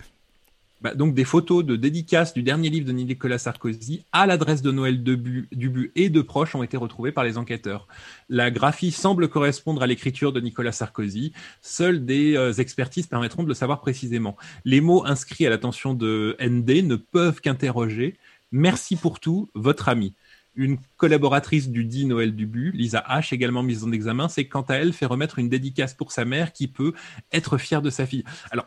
Bah, 0.80 0.94
donc 0.94 1.14
des 1.14 1.24
photos 1.24 1.62
de 1.62 1.76
dédicaces 1.76 2.32
du 2.32 2.42
dernier 2.42 2.70
livre 2.70 2.86
de 2.86 2.92
Nicolas 2.92 3.36
Sarkozy 3.36 4.06
à 4.12 4.26
l'adresse 4.26 4.62
de 4.62 4.70
Noël 4.70 5.02
Dubu, 5.02 5.46
Dubu 5.52 5.92
et 5.94 6.08
de 6.08 6.22
proches 6.22 6.54
ont 6.54 6.62
été 6.62 6.78
retrouvées 6.78 7.12
par 7.12 7.22
les 7.22 7.36
enquêteurs. 7.36 7.86
La 8.30 8.50
graphie 8.50 8.90
semble 8.90 9.28
correspondre 9.28 9.82
à 9.82 9.86
l'écriture 9.86 10.32
de 10.32 10.40
Nicolas 10.40 10.72
Sarkozy. 10.72 11.34
Seules 11.60 12.06
des 12.06 12.34
euh, 12.34 12.54
expertises 12.54 13.06
permettront 13.06 13.42
de 13.42 13.48
le 13.48 13.54
savoir 13.54 13.82
précisément. 13.82 14.36
Les 14.64 14.80
mots 14.80 15.04
inscrits 15.04 15.46
à 15.46 15.50
l'attention 15.50 15.92
de 15.92 16.34
ND 16.40 16.86
ne 16.86 16.96
peuvent 16.96 17.42
qu'interroger. 17.42 18.16
Merci 18.50 18.96
pour 18.96 19.20
tout, 19.20 19.50
votre 19.54 19.90
ami. 19.90 20.14
Une 20.60 20.76
collaboratrice 20.98 21.70
du 21.70 21.86
dit 21.86 22.04
Noël 22.04 22.36
Dubu, 22.36 22.70
Lisa 22.72 23.02
H, 23.08 23.34
également 23.34 23.62
mise 23.62 23.82
en 23.82 23.92
examen, 23.92 24.28
c'est 24.28 24.44
quant 24.44 24.60
à 24.60 24.74
elle 24.74 24.92
fait 24.92 25.06
remettre 25.06 25.38
une 25.38 25.48
dédicace 25.48 25.94
pour 25.94 26.12
sa 26.12 26.26
mère 26.26 26.52
qui 26.52 26.68
peut 26.68 26.92
être 27.32 27.56
fière 27.56 27.80
de 27.80 27.88
sa 27.88 28.04
fille. 28.04 28.24
Alors, 28.50 28.66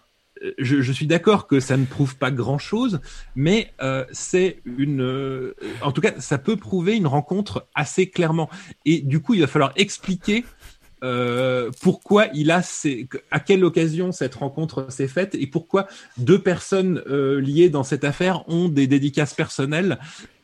je, 0.58 0.82
je 0.82 0.92
suis 0.92 1.06
d'accord 1.06 1.46
que 1.46 1.60
ça 1.60 1.78
ne 1.78 1.86
prouve 1.86 2.18
pas 2.18 2.32
grand-chose, 2.32 3.00
mais 3.36 3.72
euh, 3.84 4.06
c'est 4.12 4.62
une, 4.66 5.04
euh, 5.04 5.56
en 5.84 5.92
tout 5.92 6.02
cas, 6.02 6.14
ça 6.20 6.40
peut 6.40 6.58
prouver 6.58 6.96
une 6.96 7.06
rencontre 7.06 7.68
assez 7.76 8.10
clairement. 8.10 8.50
Et 8.86 9.02
du 9.02 9.20
coup, 9.20 9.36
il 9.36 9.42
va 9.42 9.48
falloir 9.48 9.72
expliquer 9.76 10.46
euh, 11.04 11.70
pourquoi 11.82 12.28
il 12.34 12.50
a 12.50 12.62
ces, 12.62 13.08
à 13.30 13.42
quelle 13.42 13.66
occasion 13.66 14.12
cette 14.14 14.36
rencontre 14.36 14.90
s'est 14.90 15.10
faite 15.10 15.36
et 15.36 15.48
pourquoi 15.48 15.88
deux 16.18 16.40
personnes 16.40 17.04
euh, 17.08 17.42
liées 17.42 17.70
dans 17.70 17.84
cette 17.84 18.06
affaire 18.06 18.48
ont 18.48 18.70
des 18.70 18.88
dédicaces 18.88 19.34
personnelles 19.34 20.00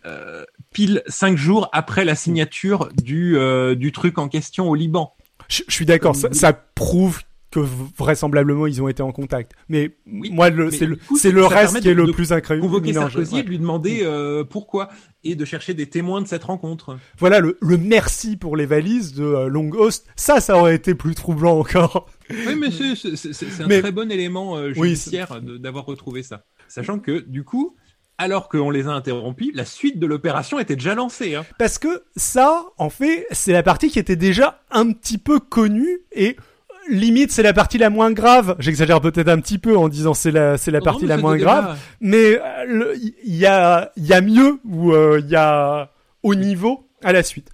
euh, 0.06 0.44
pile 0.74 1.04
cinq 1.08 1.38
jours 1.38 1.70
après 1.74 2.06
la 2.06 2.16
signature 2.16 2.90
du, 3.02 3.38
euh, 3.38 3.76
du 3.76 3.92
truc 3.92 4.18
en 4.18 4.28
question 4.28 4.70
au 4.70 4.76
Liban. 4.76 5.14
Je, 5.48 5.64
je 5.68 5.74
suis 5.74 5.86
d'accord, 5.86 6.16
ça, 6.16 6.30
ça 6.32 6.54
prouve 6.54 7.22
que 7.52 7.60
vraisemblablement 7.98 8.68
ils 8.68 8.80
ont 8.80 8.88
été 8.88 9.02
en 9.02 9.12
contact. 9.12 9.54
Mais 9.70 9.98
Oui, 10.06 10.30
moi, 10.30 10.50
c'est 10.70 10.86
le, 10.86 11.00
c'est 11.18 11.32
reste 11.36 11.80
qui 11.82 11.88
est 11.90 11.96
de- 11.96 12.02
le 12.02 12.06
de 12.06 12.12
plus 12.12 12.32
incroyable. 12.32 12.68
Convoquer 12.68 12.94
Sarkozy 12.94 13.40
et 13.40 13.44
de 13.44 13.50
lui 13.50 13.58
demander 13.58 14.02
euh, 14.04 14.44
pourquoi 14.44 14.90
et 15.24 15.34
de 15.36 15.44
chercher 15.46 15.74
des 15.74 15.88
témoins 15.88 16.22
de 16.22 16.28
cette 16.28 16.44
rencontre. 16.44 17.00
Voilà 17.18 17.40
le, 17.40 17.58
le 17.60 17.78
merci 17.78 18.38
pour 18.38 18.56
les 18.56 18.68
valises 18.68 19.14
de 19.14 19.24
euh, 19.24 19.48
Long 19.48 19.72
Host. 19.72 20.06
Ça, 20.16 20.40
ça 20.42 20.58
aurait 20.60 20.76
été 20.76 20.94
plus 20.94 21.16
troublant 21.16 21.58
encore. 21.60 22.06
Oui, 22.30 22.56
mais 22.56 22.70
c'est- 22.70 23.64
un 23.64 23.68
Mais- 23.68 23.82
très 23.82 23.92
bon 23.92 24.12
élément 24.12 24.56
euh, 24.56 24.72
Oui, 24.78 24.90
judiciaire 24.90 25.42
de- 25.42 25.58
d'avoir 25.58 25.88
retrouvé 25.88 26.22
ça. 26.22 26.46
Sachant 26.68 27.00
que, 27.00 27.22
du 27.28 27.44
coup, 27.44 27.76
alors 28.20 28.50
qu'on 28.50 28.70
les 28.70 28.88
a 28.88 28.92
interrompus, 28.92 29.52
la 29.56 29.66
suite 29.66 29.98
de 29.98 30.06
l'opération 30.06 30.60
était 30.60 30.76
déjà 30.76 30.94
lancée. 30.94 31.36
Hein. 31.36 31.46
Parce 31.58 31.80
que 31.80 32.04
ça, 32.16 32.66
en 32.78 32.90
fait, 32.90 33.26
c'est 33.32 33.54
la 33.54 33.64
partie 33.64 33.90
qui 33.90 33.98
était 33.98 34.18
déjà 34.18 34.60
un 34.70 34.92
petit 34.92 35.18
peu 35.18 35.40
connue 35.40 36.02
et 36.12 36.36
euh, 36.38 36.94
limite 36.94 37.32
c'est 37.32 37.44
la 37.44 37.54
partie 37.54 37.78
la 37.78 37.90
moins 37.90 38.12
grave. 38.12 38.58
J'exagère 38.60 39.00
peut-être 39.00 39.30
un 39.30 39.40
petit 39.40 39.58
peu 39.58 39.78
en 39.78 39.88
disant 39.88 40.14
c'est 40.14 40.32
la 40.32 40.58
c'est 40.58 40.72
la 40.72 40.82
partie 40.82 41.06
la 41.06 41.18
moins 41.18 41.38
grave, 41.38 41.78
mais 42.02 42.40
euh, 42.68 42.94
il 43.24 43.36
y 43.36 43.46
a 43.46 43.92
il 43.96 44.06
y 44.06 44.14
a 44.14 44.22
mieux 44.22 44.60
ou 44.66 44.92
euh, 44.92 45.22
il 45.24 45.30
y 45.30 45.38
a 45.38 45.92
au 46.22 46.36
niveau 46.36 46.89
à 47.04 47.14
la 47.14 47.24
suite. 47.24 47.50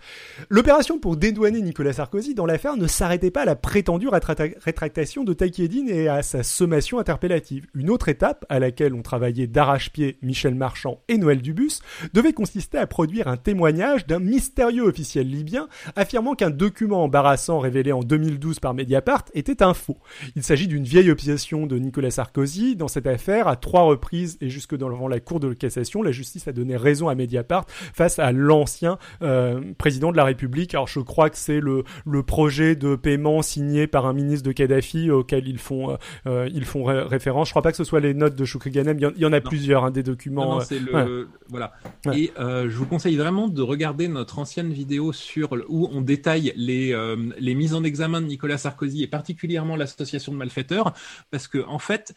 L'opération 0.49 0.99
pour 0.99 1.17
dédouaner 1.17 1.61
Nicolas 1.61 1.93
Sarkozy 1.93 2.33
dans 2.33 2.45
l'affaire 2.45 2.77
ne 2.77 2.87
s'arrêtait 2.87 3.31
pas 3.31 3.43
à 3.43 3.45
la 3.45 3.55
prétendue 3.55 4.09
rétractation 4.09 5.23
de 5.23 5.33
Takedine 5.33 5.89
et 5.89 6.07
à 6.07 6.23
sa 6.23 6.43
sommation 6.43 6.99
interpellative. 6.99 7.67
Une 7.73 7.89
autre 7.89 8.09
étape, 8.09 8.45
à 8.49 8.59
laquelle 8.59 8.93
ont 8.93 9.01
travaillé 9.01 9.47
d'arrache-pied 9.47 10.17
Michel 10.21 10.55
Marchand 10.55 11.01
et 11.07 11.17
Noël 11.17 11.41
Dubus, 11.41 11.79
devait 12.13 12.33
consister 12.33 12.77
à 12.77 12.87
produire 12.87 13.27
un 13.27 13.37
témoignage 13.37 14.07
d'un 14.07 14.19
mystérieux 14.19 14.83
officiel 14.83 15.29
libyen 15.29 15.67
affirmant 15.95 16.35
qu'un 16.35 16.49
document 16.49 17.03
embarrassant 17.03 17.59
révélé 17.59 17.91
en 17.91 18.01
2012 18.01 18.59
par 18.59 18.73
Mediapart 18.73 19.25
était 19.33 19.61
un 19.61 19.73
faux. 19.73 19.97
Il 20.35 20.43
s'agit 20.43 20.67
d'une 20.67 20.83
vieille 20.83 21.11
obsession 21.11 21.67
de 21.67 21.77
Nicolas 21.77 22.11
Sarkozy. 22.11 22.75
Dans 22.75 22.87
cette 22.87 23.07
affaire, 23.07 23.47
à 23.47 23.55
trois 23.55 23.83
reprises 23.83 24.37
et 24.41 24.49
jusque 24.49 24.75
devant 24.75 25.07
la 25.07 25.19
Cour 25.19 25.39
de 25.39 25.53
cassation, 25.53 26.01
la 26.01 26.11
justice 26.11 26.47
a 26.47 26.51
donné 26.51 26.77
raison 26.77 27.09
à 27.09 27.15
Mediapart 27.15 27.65
face 27.67 28.19
à 28.19 28.31
l'ancien 28.31 28.97
euh, 29.21 29.34
président 29.77 30.11
de 30.11 30.17
la 30.17 30.23
République. 30.23 30.73
Alors 30.73 30.87
je 30.87 30.99
crois 30.99 31.29
que 31.29 31.37
c'est 31.37 31.59
le, 31.59 31.83
le 32.05 32.23
projet 32.23 32.75
de 32.75 32.95
paiement 32.95 33.41
signé 33.41 33.87
par 33.87 34.05
un 34.05 34.13
ministre 34.13 34.45
de 34.47 34.51
Kadhafi 34.51 35.11
auquel 35.11 35.47
ils 35.47 35.57
font, 35.59 35.91
euh, 35.91 35.95
euh, 36.27 36.49
ils 36.53 36.65
font 36.65 36.83
ré- 36.83 37.01
référence. 37.03 37.47
Je 37.47 37.53
crois 37.53 37.61
pas 37.61 37.71
que 37.71 37.77
ce 37.77 37.83
soit 37.83 37.99
les 37.99 38.13
notes 38.13 38.35
de 38.35 38.45
Choukri 38.45 38.71
Ghanem. 38.71 38.97
Il 38.97 39.01
y 39.03 39.05
en, 39.05 39.11
il 39.15 39.21
y 39.21 39.25
en 39.25 39.33
a 39.33 39.39
Non. 39.39 39.49
plusieurs, 39.49 39.83
hein, 39.85 39.91
des 39.91 40.03
documents. 40.03 40.55
non, 40.55 40.57
euh, 40.59 40.63
c'est 40.63 40.79
le 40.79 40.93
ouais. 40.93 41.27
voilà. 41.49 41.73
Ouais. 42.05 42.19
Et 42.19 42.31
euh, 42.39 42.69
je 42.69 42.75
vous 42.77 42.85
conseille 42.85 43.15
vraiment 43.15 43.47
de 43.47 43.61
regarder 43.61 44.07
notre 44.07 44.39
ancienne 44.39 44.71
vidéo 44.71 45.13
sur 45.13 45.53
où 45.69 45.89
on 45.91 46.01
détaille 46.01 46.53
les 46.55 46.93
euh, 46.93 47.15
les 47.39 47.55
mises 47.55 47.73
en 47.73 47.83
examen 47.83 48.21
de 48.21 48.27
Nicolas 48.27 48.57
Sarkozy 48.57 49.03
et 49.03 49.07
particulièrement 49.07 49.75
l'association 49.75 50.31
de 50.31 50.37
malfaiteurs, 50.37 50.93
parce 51.31 51.47
que 51.47 51.63
en 51.67 51.79
fait, 51.79 52.13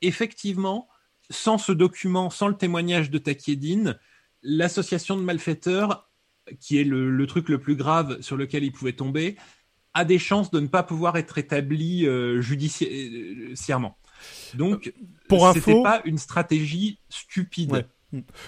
effectivement, 0.00 0.88
sans 1.30 1.58
ce 1.58 1.72
document, 1.72 2.30
sans 2.30 2.48
le 2.48 2.54
témoignage 2.54 3.10
de 3.10 3.18
Takiedine, 3.18 3.96
l'association 4.42 5.16
de 5.16 5.22
malfaiteurs, 5.22 6.10
qui 6.60 6.78
est 6.78 6.84
le, 6.84 7.10
le 7.10 7.26
truc 7.26 7.48
le 7.48 7.58
plus 7.58 7.76
grave 7.76 8.20
sur 8.20 8.36
lequel 8.36 8.64
il 8.64 8.72
pouvait 8.72 8.92
tomber, 8.92 9.36
a 9.94 10.04
des 10.04 10.18
chances 10.18 10.50
de 10.50 10.60
ne 10.60 10.68
pas 10.68 10.82
pouvoir 10.82 11.16
être 11.16 11.36
établi 11.38 12.06
euh, 12.06 12.40
judiciairement. 12.40 13.98
Donc, 14.54 14.92
Pour 15.28 15.46
info- 15.46 15.82
pas 15.82 16.00
une 16.04 16.18
stratégie 16.18 16.98
stupide. 17.08 17.72
Ouais. 17.72 17.86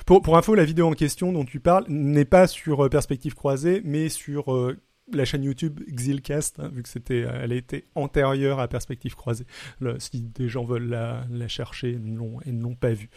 Pour, 0.06 0.22
pour 0.22 0.36
info, 0.36 0.54
la 0.54 0.64
vidéo 0.64 0.86
en 0.86 0.92
question 0.92 1.32
dont 1.32 1.44
tu 1.44 1.58
parles 1.60 1.84
n'est 1.88 2.24
pas 2.26 2.46
sur 2.46 2.84
euh, 2.84 2.88
Perspective 2.88 3.34
Croisée, 3.34 3.80
mais 3.84 4.08
sur 4.08 4.54
euh, 4.54 4.76
la 5.12 5.24
chaîne 5.24 5.42
YouTube 5.42 5.80
Xilcast, 5.90 6.60
hein, 6.60 6.70
vu 6.72 6.82
que 6.82 6.88
c'était, 6.88 7.24
euh, 7.24 7.40
elle 7.42 7.52
a 7.52 7.56
été 7.56 7.86
antérieure 7.94 8.60
à 8.60 8.68
Perspective 8.68 9.14
Croisée. 9.14 9.46
Le- 9.80 9.98
si 9.98 10.20
des 10.20 10.48
gens 10.48 10.64
veulent 10.64 10.88
la, 10.88 11.26
la 11.30 11.48
chercher 11.48 11.92
et 11.92 11.98
ne 11.98 12.62
l'ont 12.62 12.74
pas 12.74 12.92
vue. 12.92 13.10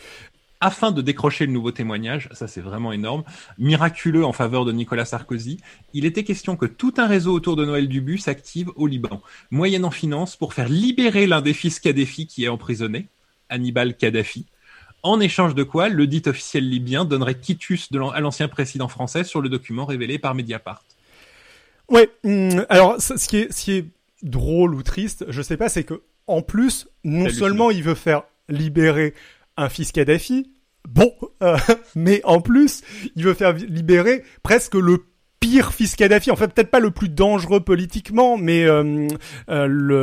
Afin 0.59 0.91
de 0.91 1.01
décrocher 1.01 1.45
le 1.45 1.51
nouveau 1.51 1.71
témoignage, 1.71 2.29
ça 2.31 2.47
c'est 2.47 2.61
vraiment 2.61 2.91
énorme, 2.91 3.23
miraculeux 3.57 4.25
en 4.25 4.33
faveur 4.33 4.65
de 4.65 4.71
Nicolas 4.71 5.05
Sarkozy, 5.05 5.59
il 5.93 6.05
était 6.05 6.23
question 6.23 6.55
que 6.55 6.65
tout 6.65 6.93
un 6.97 7.07
réseau 7.07 7.33
autour 7.33 7.55
de 7.55 7.65
Noël 7.65 7.87
Dubu 7.87 8.17
s'active 8.17 8.71
au 8.75 8.87
Liban, 8.87 9.21
moyennant 9.51 9.91
finance 9.91 10.35
pour 10.35 10.53
faire 10.53 10.69
libérer 10.69 11.27
l'un 11.27 11.41
des 11.41 11.53
fils 11.53 11.79
Kadhafi 11.79 12.27
qui 12.27 12.45
est 12.45 12.49
emprisonné, 12.49 13.07
Hannibal 13.49 13.95
Kadhafi, 13.95 14.45
en 15.03 15.19
échange 15.19 15.55
de 15.55 15.63
quoi 15.63 15.89
le 15.89 16.07
dit 16.07 16.23
officiel 16.25 16.67
libyen 16.67 17.05
donnerait 17.05 17.39
quitus 17.39 17.91
de 17.91 17.99
à 17.99 18.19
l'ancien 18.19 18.47
président 18.47 18.87
français 18.87 19.23
sur 19.23 19.41
le 19.41 19.49
document 19.49 19.85
révélé 19.85 20.17
par 20.17 20.35
Mediapart. 20.35 20.83
Ouais, 21.89 22.09
hum, 22.23 22.65
alors 22.69 22.99
ce 22.99 23.13
qui 23.27 23.37
est, 23.37 23.51
ce 23.51 23.63
qui 23.63 23.71
est 23.73 23.85
drôle 24.23 24.73
ou 24.73 24.83
triste, 24.83 25.25
je 25.29 25.41
sais 25.41 25.57
pas, 25.57 25.69
c'est 25.69 25.83
que 25.83 26.01
en 26.25 26.41
plus, 26.41 26.89
non 27.05 27.29
seulement 27.29 27.71
il 27.71 27.83
veut 27.83 27.95
faire 27.95 28.23
libérer 28.49 29.13
un 29.57 29.69
fils 29.69 29.91
Kadhafi, 29.91 30.53
bon, 30.87 31.13
euh, 31.43 31.57
mais 31.95 32.21
en 32.23 32.41
plus, 32.41 32.81
il 33.15 33.23
veut 33.23 33.33
faire 33.33 33.53
libérer 33.53 34.23
presque 34.43 34.75
le 34.75 35.05
pire 35.39 35.71
fils 35.71 35.95
Kadhafi, 35.95 36.31
en 36.31 36.35
fait 36.35 36.47
peut-être 36.51 36.71
pas 36.71 36.79
le 36.79 36.89
plus 36.91 37.09
dangereux 37.09 37.59
politiquement, 37.59 38.37
mais 38.37 38.65
euh, 38.65 39.07
euh, 39.49 39.67
le 39.67 39.95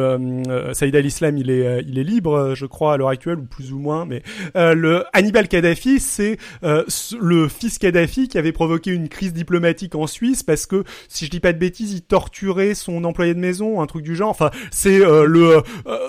euh, 0.48 0.72
Saïd 0.74 0.94
al-Islam 0.94 1.36
il 1.38 1.50
est 1.50 1.66
euh, 1.66 1.82
il 1.86 1.98
est 1.98 2.04
libre, 2.04 2.34
euh, 2.34 2.54
je 2.54 2.66
crois 2.66 2.94
à 2.94 2.96
l'heure 2.96 3.08
actuelle 3.08 3.38
ou 3.40 3.44
plus 3.44 3.72
ou 3.72 3.78
moins, 3.78 4.04
mais 4.06 4.22
le 4.54 5.04
Hannibal 5.12 5.48
Kadhafi 5.48 5.98
c'est 5.98 6.38
ce- 6.62 7.16
le 7.20 7.48
fils 7.48 7.78
Kadhafi 7.78 8.28
qui 8.28 8.38
avait 8.38 8.52
provoqué 8.52 8.92
une 8.92 9.08
crise 9.08 9.32
diplomatique 9.32 9.94
en 9.96 10.06
Suisse 10.06 10.42
parce 10.42 10.66
que 10.66 10.84
si 11.08 11.26
je 11.26 11.30
dis 11.30 11.40
pas 11.40 11.52
de 11.52 11.58
bêtises, 11.58 11.92
il 11.92 12.02
torturait 12.02 12.74
son 12.74 13.02
employé 13.04 13.34
de 13.34 13.40
maison, 13.40 13.80
un 13.82 13.86
truc 13.86 14.04
du 14.04 14.14
genre. 14.16 14.30
Enfin, 14.30 14.50
c'est 14.70 14.98
le 14.98 15.62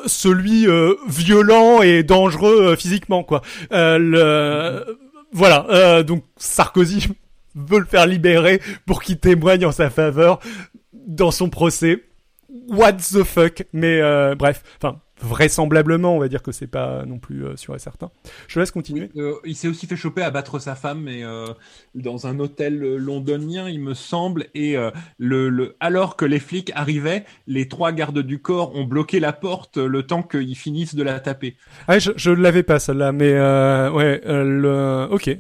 celui 0.05 0.67
violent 1.07 1.81
et 1.81 2.03
dangereux 2.03 2.75
physiquement 2.75 3.23
quoi. 3.23 3.41
Le 3.71 4.97
voilà, 5.31 6.03
donc 6.03 6.23
Sarkozy 6.37 7.07
veut 7.55 7.79
le 7.79 7.85
faire 7.85 8.05
libérer 8.05 8.61
pour 8.85 9.01
qu'il 9.01 9.17
témoigne 9.17 9.65
en 9.65 9.71
sa 9.71 9.89
faveur 9.89 10.39
dans 10.93 11.31
son 11.31 11.49
procès. 11.49 12.03
What 12.69 12.93
the 12.93 13.23
fuck? 13.23 13.65
Mais 13.73 14.01
euh, 14.01 14.35
bref, 14.35 14.63
enfin 14.77 15.01
vraisemblablement, 15.21 16.13
on 16.13 16.19
va 16.19 16.27
dire 16.27 16.43
que 16.43 16.51
c'est 16.51 16.67
pas 16.67 17.05
non 17.05 17.19
plus 17.19 17.45
euh, 17.45 17.55
sûr 17.55 17.73
et 17.73 17.79
certain. 17.79 18.11
Je 18.49 18.59
laisse 18.59 18.71
continuer. 18.71 19.09
Euh, 19.15 19.35
il 19.45 19.55
s'est 19.55 19.69
aussi 19.69 19.87
fait 19.87 19.95
choper 19.95 20.21
à 20.21 20.29
battre 20.29 20.59
sa 20.59 20.75
femme, 20.75 21.03
mais 21.03 21.23
euh, 21.23 21.47
dans 21.95 22.27
un 22.27 22.37
hôtel 22.39 22.83
euh, 22.83 22.97
londonien, 22.97 23.69
il 23.69 23.79
me 23.79 23.93
semble. 23.93 24.47
Et 24.53 24.75
euh, 24.77 24.91
le, 25.17 25.47
le, 25.47 25.77
alors 25.79 26.17
que 26.17 26.25
les 26.25 26.39
flics 26.39 26.71
arrivaient, 26.75 27.23
les 27.47 27.69
trois 27.69 27.93
gardes 27.93 28.19
du 28.19 28.39
corps 28.41 28.75
ont 28.75 28.83
bloqué 28.83 29.21
la 29.21 29.31
porte 29.31 29.77
le 29.77 30.03
temps 30.03 30.21
qu'ils 30.21 30.57
finissent 30.57 30.95
de 30.95 31.03
la 31.03 31.21
taper. 31.21 31.55
Ah, 31.87 31.97
je, 31.97 32.11
je 32.17 32.31
l'avais 32.31 32.63
pas 32.63 32.79
celle-là, 32.79 33.13
mais 33.13 33.31
euh, 33.31 33.89
ouais, 33.91 34.21
euh, 34.25 34.43
le... 34.43 35.13
ok. 35.13 35.37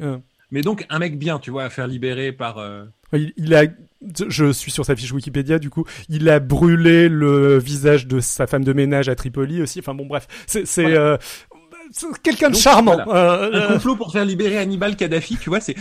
Mais 0.51 0.61
donc 0.61 0.85
un 0.89 0.99
mec 0.99 1.17
bien, 1.17 1.39
tu 1.39 1.51
vois, 1.51 1.63
à 1.65 1.69
faire 1.69 1.87
libérer 1.87 2.31
par. 2.31 2.57
euh, 2.59 2.83
Il, 3.13 3.33
il 3.37 3.53
a, 3.55 3.63
je 4.29 4.51
suis 4.51 4.71
sur 4.71 4.85
sa 4.85 4.95
fiche 4.95 5.11
Wikipédia 5.11 5.57
du 5.59 5.69
coup, 5.69 5.85
il 6.09 6.29
a 6.29 6.39
brûlé 6.39 7.09
le 7.09 7.57
visage 7.57 8.07
de 8.07 8.19
sa 8.19 8.45
femme 8.47 8.63
de 8.63 8.73
ménage 8.73 9.09
à 9.09 9.15
Tripoli 9.15 9.61
aussi. 9.61 9.79
Enfin 9.79 9.93
bon, 9.95 10.05
bref, 10.05 10.27
c'est 10.47 10.65
c'est 10.67 10.83
Voilà. 10.83 10.99
euh, 10.99 11.17
quelqu'un 12.23 12.49
de 12.49 12.55
charmant. 12.55 12.97
voilà. 13.05 13.41
euh, 13.43 13.69
Un 13.69 13.73
complot 13.73 13.95
pour 13.95 14.11
faire 14.11 14.25
libérer 14.25 14.57
Hannibal 14.57 14.95
Kadhafi, 14.95 15.37
tu 15.37 15.49
vois, 15.49 15.59
c'est 15.59 15.75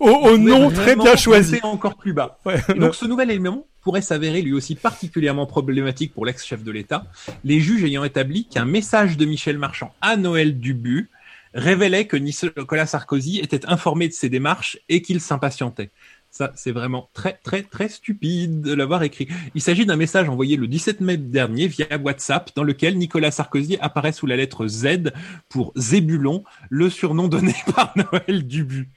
au, 0.00 0.08
au 0.10 0.38
nom 0.38 0.70
très 0.70 0.96
bien 0.96 1.16
choisi. 1.16 1.58
encore 1.62 1.96
plus 1.96 2.12
bas. 2.12 2.38
Ouais, 2.44 2.56
Et 2.74 2.78
donc 2.78 2.94
ce 2.94 3.06
nouvel 3.06 3.30
élément 3.30 3.66
pourrait 3.82 4.02
s'avérer 4.02 4.42
lui 4.42 4.52
aussi 4.52 4.74
particulièrement 4.74 5.46
problématique 5.46 6.12
pour 6.12 6.26
l'ex-chef 6.26 6.64
de 6.64 6.72
l'État, 6.72 7.04
les 7.44 7.60
juges 7.60 7.84
ayant 7.84 8.02
établi 8.04 8.46
qu'un 8.46 8.64
message 8.64 9.16
de 9.16 9.24
Michel 9.24 9.58
Marchand 9.58 9.94
à 10.00 10.16
Noël 10.16 10.58
Dubu 10.58 11.08
révélait 11.56 12.06
que 12.06 12.16
Nicolas 12.16 12.86
Sarkozy 12.86 13.40
était 13.40 13.66
informé 13.66 14.08
de 14.08 14.12
ses 14.12 14.28
démarches 14.28 14.78
et 14.88 15.02
qu'il 15.02 15.20
s'impatientait. 15.20 15.90
Ça, 16.30 16.52
c'est 16.54 16.70
vraiment 16.70 17.08
très, 17.14 17.32
très, 17.42 17.62
très 17.62 17.88
stupide 17.88 18.60
de 18.60 18.74
l'avoir 18.74 19.02
écrit. 19.02 19.26
Il 19.54 19.62
s'agit 19.62 19.86
d'un 19.86 19.96
message 19.96 20.28
envoyé 20.28 20.56
le 20.56 20.68
17 20.68 21.00
mai 21.00 21.16
dernier 21.16 21.66
via 21.66 21.86
WhatsApp 21.96 22.50
dans 22.54 22.62
lequel 22.62 22.98
Nicolas 22.98 23.30
Sarkozy 23.30 23.78
apparaît 23.80 24.12
sous 24.12 24.26
la 24.26 24.36
lettre 24.36 24.66
Z 24.66 25.12
pour 25.48 25.72
Zébulon, 25.76 26.44
le 26.68 26.90
surnom 26.90 27.28
donné 27.28 27.54
par 27.74 27.94
Noël 27.96 28.46
Dubu. 28.46 28.90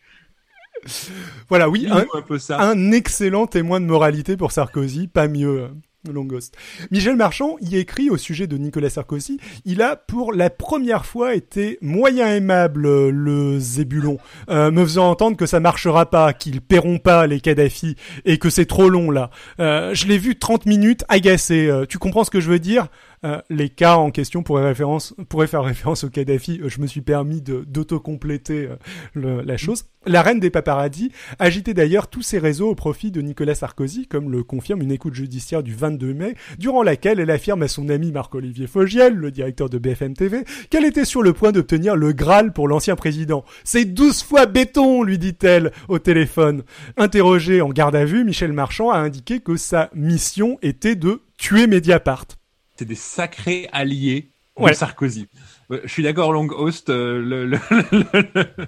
voilà, 1.47 1.70
oui, 1.70 1.88
un, 1.89 2.05
un 2.14 2.22
peu 2.22 2.39
ça. 2.39 2.60
un 2.60 2.91
excellent 2.91 3.47
témoin 3.47 3.80
de 3.80 3.86
moralité 3.86 4.36
pour 4.36 4.51
Sarkozy, 4.51 5.07
pas 5.07 5.30
mieux. 5.30 5.70
Long 6.08 6.24
Ghost. 6.24 6.56
Michel 6.91 7.18
Marchand 7.18 7.58
y 7.60 7.76
écrit 7.76 8.10
au 8.10 8.16
sujet 8.16 8.47
de 8.47 8.58
Nicolas 8.58 8.89
Sarkozy, 8.89 9.38
il 9.66 9.82
a 9.82 9.97
pour 9.97 10.32
la 10.32 10.50
première 10.50 11.06
fois 11.06 11.36
été 11.36 11.78
moyen 11.82 12.28
aimable 12.36 13.10
le 13.10 13.60
Zébulon, 13.60 14.18
euh, 14.50 14.72
me 14.72 14.84
faisant 14.84 15.10
entendre 15.10 15.36
que 15.36 15.45
ça 15.45 15.60
marchera 15.60 16.10
pas, 16.10 16.32
qu'ils 16.32 16.62
paieront 16.62 17.00
pas 17.00 17.28
les 17.28 17.41
Kadhafi 17.41 17.97
et 18.24 18.38
que 18.38 18.50
c'est 18.50 18.66
trop 18.66 18.88
long 18.88 19.12
là. 19.12 19.30
Euh, 19.60 19.93
je 19.93 20.08
l'ai 20.08 20.18
vu 20.18 20.39
30 20.39 20.66
minutes 20.68 21.04
agacé. 21.10 21.68
Euh, 21.68 21.86
tu 21.86 21.97
comprends 21.97 22.24
ce 22.24 22.32
que 22.32 22.39
je 22.39 22.50
veux 22.50 22.60
dire? 22.60 22.88
Euh, 23.26 23.41
les 23.49 23.70
cas 23.70 23.95
en 23.95 24.11
question 24.11 24.43
pourraient, 24.43 24.65
référence, 24.65 25.13
pourraient 25.28 25.47
faire 25.47 25.63
référence 25.63 26.03
au 26.03 26.09
Kadhafi. 26.09 26.61
Euh, 26.61 26.70
je 26.70 26.80
me 26.82 26.88
suis 26.88 27.01
permis 27.01 27.41
d'auto-compléter 27.41 28.70
euh, 29.17 29.43
la 29.43 29.57
chose. 29.57 29.86
La 30.05 30.22
reine 30.22 30.39
des 30.39 30.49
paparazzis 30.49 31.11
agitait 31.39 31.74
d'ailleurs 31.74 32.07
tous 32.07 32.22
ses 32.22 32.39
réseaux 32.39 32.70
au 32.70 32.76
profit 32.76 33.11
de 33.11 33.22
Nicolas 33.22 33.55
Sarkozy, 33.55 34.07
comme 34.07 34.32
le 34.32 34.43
confirme 34.43 34.82
une 34.82 34.93
écoute 34.93 35.13
judiciaire 35.13 35.61
du 35.61 35.76
22 35.76 36.13
mai, 36.13 36.36
durant 36.57 36.84
laquelle 36.84 37.20
elle 37.20 37.32
affirme 37.32 37.63
à 37.63 37.67
son 37.67 37.89
ami 37.89 38.13
Marc-Olivier 38.13 38.67
Fogiel, 38.67 39.13
le 39.13 39.32
directeur 39.32 39.70
de 39.70 39.78
BFM 39.78 40.13
TV, 40.13 40.45
qu'elle 40.70 40.86
était 40.86 41.03
sur 41.03 41.22
le 41.22 41.34
point 41.34 41.51
d'obtenir 41.51 41.97
le 41.97 42.13
Graal 42.13 42.53
pour 42.53 42.70
l'ancien 42.70 42.95
président. 42.95 43.43
C'est 43.65 43.86
12 43.86 44.24
fois 44.24 44.45
béton, 44.45 45.03
lui 45.03 45.17
dit-elle 45.17 45.74
au 45.89 45.99
téléphone. 45.99 46.63
Interrogé 46.95 47.59
en 47.59 47.70
garde 47.70 47.95
à 47.97 48.05
vue, 48.05 48.24
Michel 48.24 48.53
Marchand 48.53 48.91
a 48.91 48.97
indiqué 48.97 49.41
que 49.41 49.57
sa 49.57 49.89
mission 49.93 50.57
était 50.61 50.95
de 50.95 51.22
tuer 51.38 51.67
Mediapart. 51.67 52.39
C'est 52.80 52.86
des 52.86 52.95
sacrés 52.95 53.67
alliés 53.73 54.30
Ouais. 54.57 54.71
de 54.71 54.75
Sarkozy. 54.77 55.27
Euh, 55.69 55.82
Je 55.84 55.89
suis 55.91 56.01
d'accord, 56.01 56.32
Long 56.32 56.47
Host. 56.49 56.89
euh, 56.89 57.19
le, 57.21 57.45
le- 57.45 57.59
le- 57.91 58.05
le- 58.36 58.67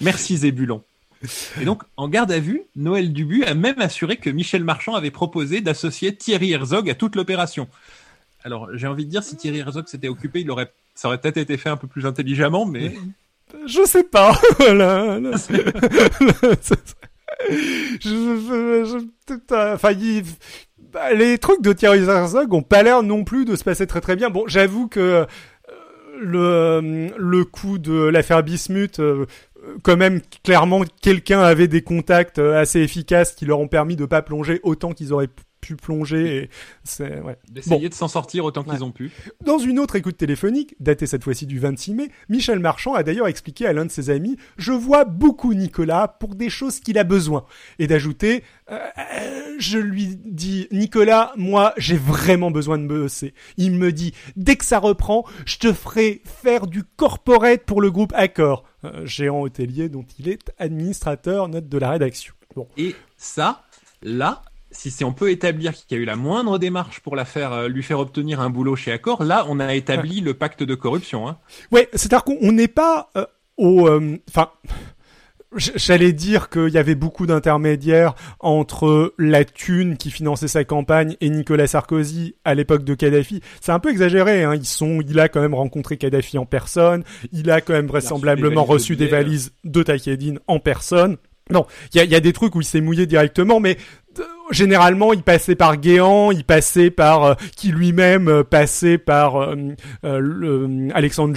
Merci 0.00 0.38
Zébulon. 0.38 0.82
Et 1.60 1.66
donc, 1.66 1.82
en 1.98 2.08
garde 2.08 2.32
à 2.32 2.38
vue, 2.38 2.62
Noël 2.74 3.12
Dubu 3.12 3.44
a 3.44 3.52
même 3.52 3.78
assuré 3.80 4.16
que 4.16 4.30
Michel 4.30 4.64
Marchand 4.64 4.94
avait 4.94 5.10
proposé 5.10 5.60
d'associer 5.60 6.16
Thierry 6.16 6.52
Herzog 6.52 6.88
à 6.88 6.94
toute 6.94 7.14
l'opération. 7.16 7.68
Alors, 8.44 8.70
j'ai 8.78 8.86
envie 8.86 9.04
de 9.04 9.10
dire, 9.10 9.22
si 9.22 9.36
Thierry 9.36 9.58
Herzog 9.58 9.86
s'était 9.88 10.08
occupé, 10.08 10.40
il 10.40 10.50
aurait, 10.50 10.72
ça 10.94 11.08
aurait 11.08 11.20
peut-être 11.20 11.36
été 11.36 11.58
fait 11.58 11.68
un 11.68 11.76
peu 11.76 11.86
plus 11.88 12.06
intelligemment, 12.06 12.64
mais 12.64 12.94
Je 13.66 13.84
sais 13.84 14.04
pas. 14.04 14.40
Voilà. 14.58 15.20
Là, 15.20 15.32
je, 17.50 18.06
je- 18.08 18.84
je- 19.28 19.74
enfin, 19.74 19.90
il- 19.92 20.24
bah, 20.92 21.12
les 21.14 21.38
trucs 21.38 21.62
de 21.62 21.72
Thierry 21.72 22.04
Herzog 22.04 22.52
ont 22.52 22.62
pas 22.62 22.82
l'air 22.82 23.02
non 23.02 23.24
plus 23.24 23.44
de 23.44 23.56
se 23.56 23.64
passer 23.64 23.86
très 23.86 24.00
très 24.00 24.16
bien. 24.16 24.30
Bon, 24.30 24.44
j'avoue 24.46 24.88
que 24.88 25.00
euh, 25.00 25.24
le 26.20 27.08
le 27.16 27.44
coup 27.44 27.78
de 27.78 28.08
l'affaire 28.08 28.42
Bismuth. 28.42 29.00
euh, 29.00 29.76
quand 29.82 29.96
même, 29.96 30.20
clairement, 30.42 30.82
quelqu'un 31.00 31.40
avait 31.40 31.68
des 31.68 31.82
contacts 31.82 32.38
euh, 32.38 32.60
assez 32.60 32.80
efficaces 32.80 33.32
qui 33.32 33.46
leur 33.46 33.60
ont 33.60 33.68
permis 33.68 33.96
de 33.96 34.04
pas 34.04 34.22
plonger 34.22 34.60
autant 34.62 34.92
qu'ils 34.92 35.12
auraient 35.12 35.30
pu 35.62 35.76
plonger. 35.76 36.36
Et 36.36 36.50
c'est 36.84 37.20
ouais. 37.20 37.38
d'essayer 37.50 37.88
de 37.88 37.94
s'en 37.94 38.08
sortir 38.08 38.44
autant 38.44 38.62
qu'ils 38.64 38.72
Ouais. 38.74 38.82
ont 38.82 38.90
pu. 38.90 39.10
Dans 39.42 39.58
une 39.58 39.78
autre 39.78 39.96
écoute 39.96 40.18
téléphonique, 40.18 40.74
datée 40.80 41.06
cette 41.06 41.24
fois-ci 41.24 41.46
du 41.46 41.58
26 41.58 41.94
mai, 41.94 42.10
Michel 42.28 42.58
Marchand 42.58 42.92
a 42.92 43.02
d'ailleurs 43.02 43.28
expliqué 43.28 43.64
à 43.66 43.72
l'un 43.72 43.86
de 43.86 43.90
ses 43.90 44.10
amis 44.10 44.36
«Je 44.58 44.72
vois 44.72 45.04
beaucoup 45.04 45.54
Nicolas 45.54 46.08
pour 46.08 46.34
des 46.34 46.50
choses 46.50 46.80
qu'il 46.80 46.98
a 46.98 47.04
besoin». 47.04 47.46
Et 47.78 47.86
d'ajouter 47.86 48.42
euh, 48.70 48.78
euh, 48.98 49.54
Je 49.58 49.78
lui 49.78 50.16
dis 50.24 50.66
«Nicolas, 50.72 51.32
moi, 51.36 51.72
j'ai 51.78 51.96
vraiment 51.96 52.50
besoin 52.50 52.76
de 52.78 52.86
bosser. 52.86 53.32
Il 53.56 53.72
me 53.72 53.92
dit 53.92 54.12
«Dès 54.36 54.56
que 54.56 54.64
ça 54.64 54.78
reprend, 54.80 55.24
je 55.46 55.58
te 55.58 55.72
ferai 55.72 56.22
faire 56.24 56.66
du 56.66 56.82
corporate 56.82 57.62
pour 57.62 57.80
le 57.80 57.90
groupe 57.90 58.12
Accor 58.14 58.64
Euh, 58.84 59.06
géant 59.06 59.40
hôtelier 59.42 59.88
dont 59.88 60.04
il 60.18 60.28
est 60.28 60.52
administrateur, 60.58 61.46
note 61.48 61.68
de 61.68 61.78
la 61.78 61.90
rédaction. 61.90 62.34
Bon. 62.56 62.66
Et 62.76 62.96
ça, 63.16 63.62
là, 64.02 64.42
si 64.72 65.04
on 65.04 65.12
peut 65.12 65.30
établir 65.30 65.72
qu'il 65.74 65.96
y 65.96 66.00
a 66.00 66.02
eu 66.02 66.06
la 66.06 66.16
moindre 66.16 66.58
démarche 66.58 67.00
pour 67.00 67.14
la 67.14 67.24
faire, 67.24 67.52
euh, 67.52 67.68
lui 67.68 67.82
faire 67.82 68.00
obtenir 68.00 68.40
un 68.40 68.50
boulot 68.50 68.74
chez 68.74 68.90
Accor, 68.90 69.22
là, 69.22 69.46
on 69.48 69.60
a 69.60 69.74
établi 69.74 70.20
le 70.20 70.34
pacte 70.34 70.62
de 70.62 70.74
corruption. 70.74 71.28
Hein. 71.28 71.38
Ouais, 71.70 71.88
c'est-à-dire 71.92 72.24
qu'on 72.24 72.38
on 72.40 72.52
n'est 72.52 72.68
pas 72.68 73.10
euh, 73.16 73.26
au... 73.56 73.86
euh, 73.86 74.18
Enfin... 74.28 74.50
J'allais 75.54 76.14
dire 76.14 76.48
qu'il 76.48 76.70
y 76.70 76.78
avait 76.78 76.94
beaucoup 76.94 77.26
d'intermédiaires 77.26 78.14
entre 78.40 79.12
la 79.18 79.44
thune 79.44 79.98
qui 79.98 80.10
finançait 80.10 80.48
sa 80.48 80.64
campagne 80.64 81.14
et 81.20 81.28
Nicolas 81.28 81.66
Sarkozy 81.66 82.36
à 82.46 82.54
l'époque 82.54 82.84
de 82.84 82.94
Kadhafi. 82.94 83.42
C'est 83.60 83.72
un 83.72 83.78
peu 83.78 83.90
exagéré. 83.90 84.44
Hein. 84.44 84.54
Ils 84.54 84.64
sont, 84.64 85.02
il 85.06 85.20
a 85.20 85.28
quand 85.28 85.42
même 85.42 85.52
rencontré 85.52 85.98
Kadhafi 85.98 86.38
en 86.38 86.46
personne. 86.46 87.04
Il 87.32 87.50
a 87.50 87.60
quand 87.60 87.74
même 87.74 87.86
vraisemblablement 87.86 88.64
reçu 88.64 88.96
des 88.96 89.08
valises 89.08 89.52
de 89.64 89.82
Takedine 89.82 90.38
en 90.46 90.58
personne. 90.58 91.18
Non, 91.50 91.66
il 91.92 91.98
y 91.98 92.00
a, 92.00 92.04
y 92.04 92.14
a 92.14 92.20
des 92.20 92.32
trucs 92.32 92.54
où 92.54 92.62
il 92.62 92.64
s'est 92.64 92.80
mouillé 92.80 93.04
directement, 93.04 93.60
mais 93.60 93.76
généralement 94.52 95.12
il 95.12 95.22
passait 95.22 95.54
par 95.56 95.76
Guéant, 95.76 96.30
il 96.30 96.44
passait 96.44 96.90
par 96.90 97.24
euh, 97.24 97.34
qui 97.56 97.72
lui-même 97.72 98.28
euh, 98.28 98.44
passait 98.44 98.98
par 98.98 99.36
euh, 99.42 99.54
euh, 100.04 100.18
le- 100.18 100.88
Alexandre 100.94 101.34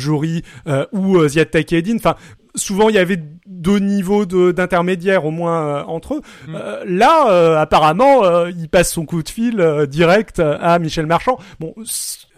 euh, 0.67 0.85
ou 0.91 1.17
euh, 1.17 1.27
Ziad 1.27 1.49
Takedine. 1.49 1.97
Enfin, 1.97 2.15
souvent 2.55 2.89
il 2.89 2.95
y 2.95 2.99
avait 2.99 3.19
deux 3.47 3.79
niveaux 3.79 4.25
de- 4.25 4.51
d'intermédiaires 4.51 5.25
au 5.25 5.31
moins 5.31 5.65
euh, 5.67 5.83
entre 5.85 6.15
eux. 6.15 6.21
Mm. 6.47 6.55
Euh, 6.55 6.83
là, 6.87 7.27
euh, 7.29 7.57
apparemment, 7.57 8.23
euh, 8.23 8.51
il 8.57 8.69
passe 8.69 8.91
son 8.91 9.05
coup 9.05 9.23
de 9.23 9.29
fil 9.29 9.59
euh, 9.59 9.85
direct 9.85 10.39
à 10.39 10.77
Michel 10.79 11.05
Marchand. 11.05 11.37
Bon. 11.59 11.73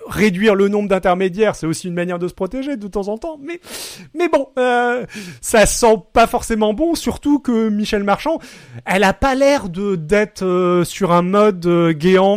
Réduire 0.08 0.56
le 0.56 0.68
nombre 0.68 0.90
d'intermédiaires, 0.90 1.56
c'est 1.56 1.68
aussi 1.68 1.88
une 1.88 1.94
manière 1.94 2.20
de 2.20 2.28
se 2.28 2.34
protéger 2.34 2.78
de 2.78 2.88
temps 2.88 3.08
en 3.08 3.18
temps, 3.18 3.38
mais 3.42 3.60
mais 4.14 4.30
bon, 4.30 4.48
euh, 4.58 5.06
ça 5.42 5.66
sent 5.66 5.98
pas 6.14 6.28
forcément 6.28 6.74
bon, 6.74 6.96
surtout 6.96 7.40
que 7.40 7.70
Michel 7.70 8.04
Marchand, 8.04 8.40
elle 8.86 9.04
a 9.04 9.14
pas 9.14 9.36
l'air 9.36 9.70
de 9.70 9.96
d'être 9.96 10.44
euh, 10.44 10.84
sur 10.84 11.12
un 11.12 11.22
mode 11.22 11.66
euh, 11.66 11.94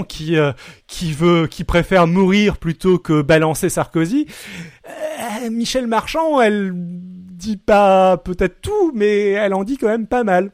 qui 0.08 0.36
euh, 0.36 0.52
qui 0.86 1.12
veut, 1.12 1.46
qui 1.46 1.64
préfère 1.64 2.06
mourir 2.06 2.58
plutôt 2.58 2.98
que 2.98 3.22
balancer 3.22 3.68
Sarkozy. 3.68 4.26
Euh, 4.86 5.50
Michel 5.50 5.86
Marchand, 5.86 6.40
elle 6.40 6.72
dit 6.74 7.56
pas 7.56 8.16
peut-être 8.16 8.60
tout, 8.60 8.92
mais 8.94 9.30
elle 9.30 9.54
en 9.54 9.64
dit 9.64 9.78
quand 9.78 9.88
même 9.88 10.06
pas 10.06 10.24
mal. 10.24 10.50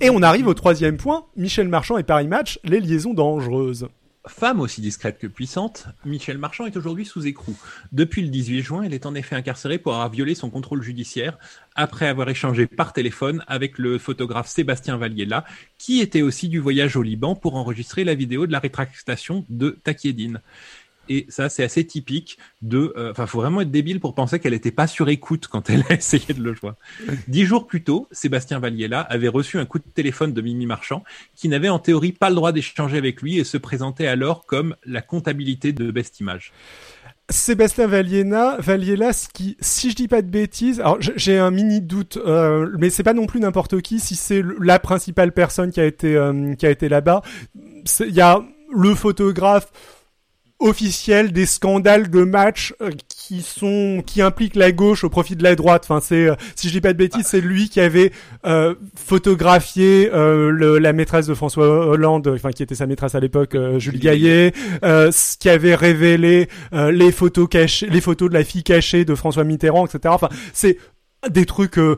Et 0.00 0.10
on 0.10 0.22
arrive 0.22 0.46
au 0.46 0.54
troisième 0.54 0.96
point, 0.96 1.24
Michel 1.36 1.68
Marchand 1.68 1.98
et 1.98 2.02
Paris 2.02 2.28
Match, 2.28 2.58
les 2.64 2.80
liaisons 2.80 3.14
dangereuses. 3.14 3.88
Femme 4.28 4.60
aussi 4.60 4.80
discrète 4.80 5.18
que 5.18 5.26
puissante, 5.26 5.86
Michel 6.04 6.38
Marchand 6.38 6.64
est 6.66 6.76
aujourd'hui 6.76 7.04
sous 7.04 7.26
écrou. 7.26 7.56
Depuis 7.90 8.22
le 8.22 8.28
18 8.28 8.62
juin, 8.62 8.82
elle 8.84 8.94
est 8.94 9.04
en 9.04 9.16
effet 9.16 9.34
incarcérée 9.34 9.78
pour 9.78 9.94
avoir 9.94 10.10
violé 10.10 10.36
son 10.36 10.48
contrôle 10.48 10.80
judiciaire 10.80 11.38
après 11.74 12.06
avoir 12.06 12.28
échangé 12.28 12.68
par 12.68 12.92
téléphone 12.92 13.42
avec 13.48 13.78
le 13.78 13.98
photographe 13.98 14.46
Sébastien 14.46 14.96
Valliella, 14.96 15.44
qui 15.76 16.00
était 16.00 16.22
aussi 16.22 16.48
du 16.48 16.60
voyage 16.60 16.94
au 16.96 17.02
Liban 17.02 17.34
pour 17.34 17.56
enregistrer 17.56 18.04
la 18.04 18.14
vidéo 18.14 18.46
de 18.46 18.52
la 18.52 18.60
rétractation 18.60 19.44
de 19.48 19.80
Takiedine. 19.82 20.40
Et 21.08 21.26
ça, 21.28 21.48
c'est 21.48 21.64
assez 21.64 21.84
typique 21.86 22.38
de. 22.62 22.92
euh, 22.96 23.10
Enfin, 23.10 23.26
faut 23.26 23.40
vraiment 23.40 23.60
être 23.60 23.70
débile 23.70 24.00
pour 24.00 24.14
penser 24.14 24.38
qu'elle 24.38 24.52
n'était 24.52 24.70
pas 24.70 24.86
sur 24.86 25.08
écoute 25.08 25.46
quand 25.48 25.68
elle 25.70 25.84
a 25.88 25.94
essayé 25.98 26.32
de 26.34 26.42
le 26.42 26.54
joindre. 26.54 26.76
Dix 27.28 27.44
jours 27.44 27.66
plus 27.66 27.82
tôt, 27.82 28.08
Sébastien 28.12 28.58
Valliella 28.58 29.00
avait 29.00 29.28
reçu 29.28 29.58
un 29.58 29.64
coup 29.66 29.78
de 29.78 29.84
téléphone 29.84 30.32
de 30.32 30.40
Mimi 30.40 30.66
Marchand, 30.66 31.02
qui 31.34 31.48
n'avait 31.48 31.68
en 31.68 31.78
théorie 31.78 32.12
pas 32.12 32.28
le 32.30 32.36
droit 32.36 32.52
d'échanger 32.52 32.96
avec 32.98 33.20
lui 33.22 33.38
et 33.38 33.44
se 33.44 33.56
présentait 33.56 34.06
alors 34.06 34.46
comme 34.46 34.76
la 34.84 35.02
comptabilité 35.02 35.72
de 35.72 35.90
Best 35.90 36.20
Image. 36.20 36.52
Sébastien 37.30 37.86
Valliena, 37.86 38.56
Valliella, 38.58 39.12
ce 39.12 39.28
qui, 39.28 39.56
si 39.60 39.90
je 39.90 39.96
dis 39.96 40.08
pas 40.08 40.22
de 40.22 40.28
bêtises, 40.28 40.80
alors 40.80 40.98
j'ai 41.00 41.38
un 41.38 41.50
mini 41.50 41.80
doute, 41.80 42.18
euh, 42.18 42.68
mais 42.78 42.90
c'est 42.90 43.02
pas 43.02 43.14
non 43.14 43.26
plus 43.26 43.40
n'importe 43.40 43.80
qui. 43.80 44.00
Si 44.00 44.16
c'est 44.16 44.42
la 44.60 44.78
principale 44.78 45.32
personne 45.32 45.70
qui 45.70 45.80
a 45.80 45.86
été 45.86 46.14
euh, 46.14 46.54
qui 46.54 46.66
a 46.66 46.70
été 46.70 46.88
là-bas, 46.88 47.22
il 48.00 48.14
y 48.14 48.20
a 48.20 48.42
le 48.74 48.94
photographe 48.94 49.70
officiel 50.62 51.32
des 51.32 51.46
scandales 51.46 52.08
de 52.10 52.24
match 52.24 52.74
euh, 52.80 52.90
qui 53.08 53.42
sont 53.42 54.02
qui 54.06 54.22
impliquent 54.22 54.56
la 54.56 54.72
gauche 54.72 55.04
au 55.04 55.08
profit 55.10 55.36
de 55.36 55.42
la 55.42 55.54
droite. 55.54 55.84
Enfin, 55.84 56.00
c'est 56.02 56.28
euh, 56.28 56.34
si 56.56 56.68
je 56.68 56.72
dis 56.72 56.80
pas 56.80 56.92
de 56.92 56.98
bêtises, 56.98 57.26
c'est 57.26 57.40
lui 57.40 57.68
qui 57.68 57.80
avait 57.80 58.12
euh, 58.46 58.74
photographié 58.96 60.10
euh, 60.12 60.50
le- 60.50 60.78
la 60.78 60.92
maîtresse 60.92 61.26
de 61.26 61.34
François 61.34 61.66
Hollande, 61.86 62.28
enfin 62.34 62.50
qui 62.50 62.62
était 62.62 62.74
sa 62.74 62.86
maîtresse 62.86 63.14
à 63.14 63.20
l'époque, 63.20 63.54
euh, 63.54 63.78
Julie 63.78 63.98
Gaillet, 64.00 64.52
euh, 64.84 65.10
ce 65.12 65.36
qui 65.38 65.48
avait 65.48 65.74
révélé 65.74 66.48
euh, 66.72 66.90
les 66.90 67.12
photos 67.12 67.48
cachées, 67.48 67.88
les 67.88 68.00
photos 68.00 68.28
de 68.28 68.34
la 68.34 68.44
fille 68.44 68.62
cachée 68.64 69.04
de 69.04 69.14
François 69.14 69.44
Mitterrand, 69.44 69.86
etc. 69.86 70.00
Enfin, 70.14 70.28
c'est 70.52 70.78
des 71.30 71.46
trucs 71.46 71.78
euh, 71.78 71.96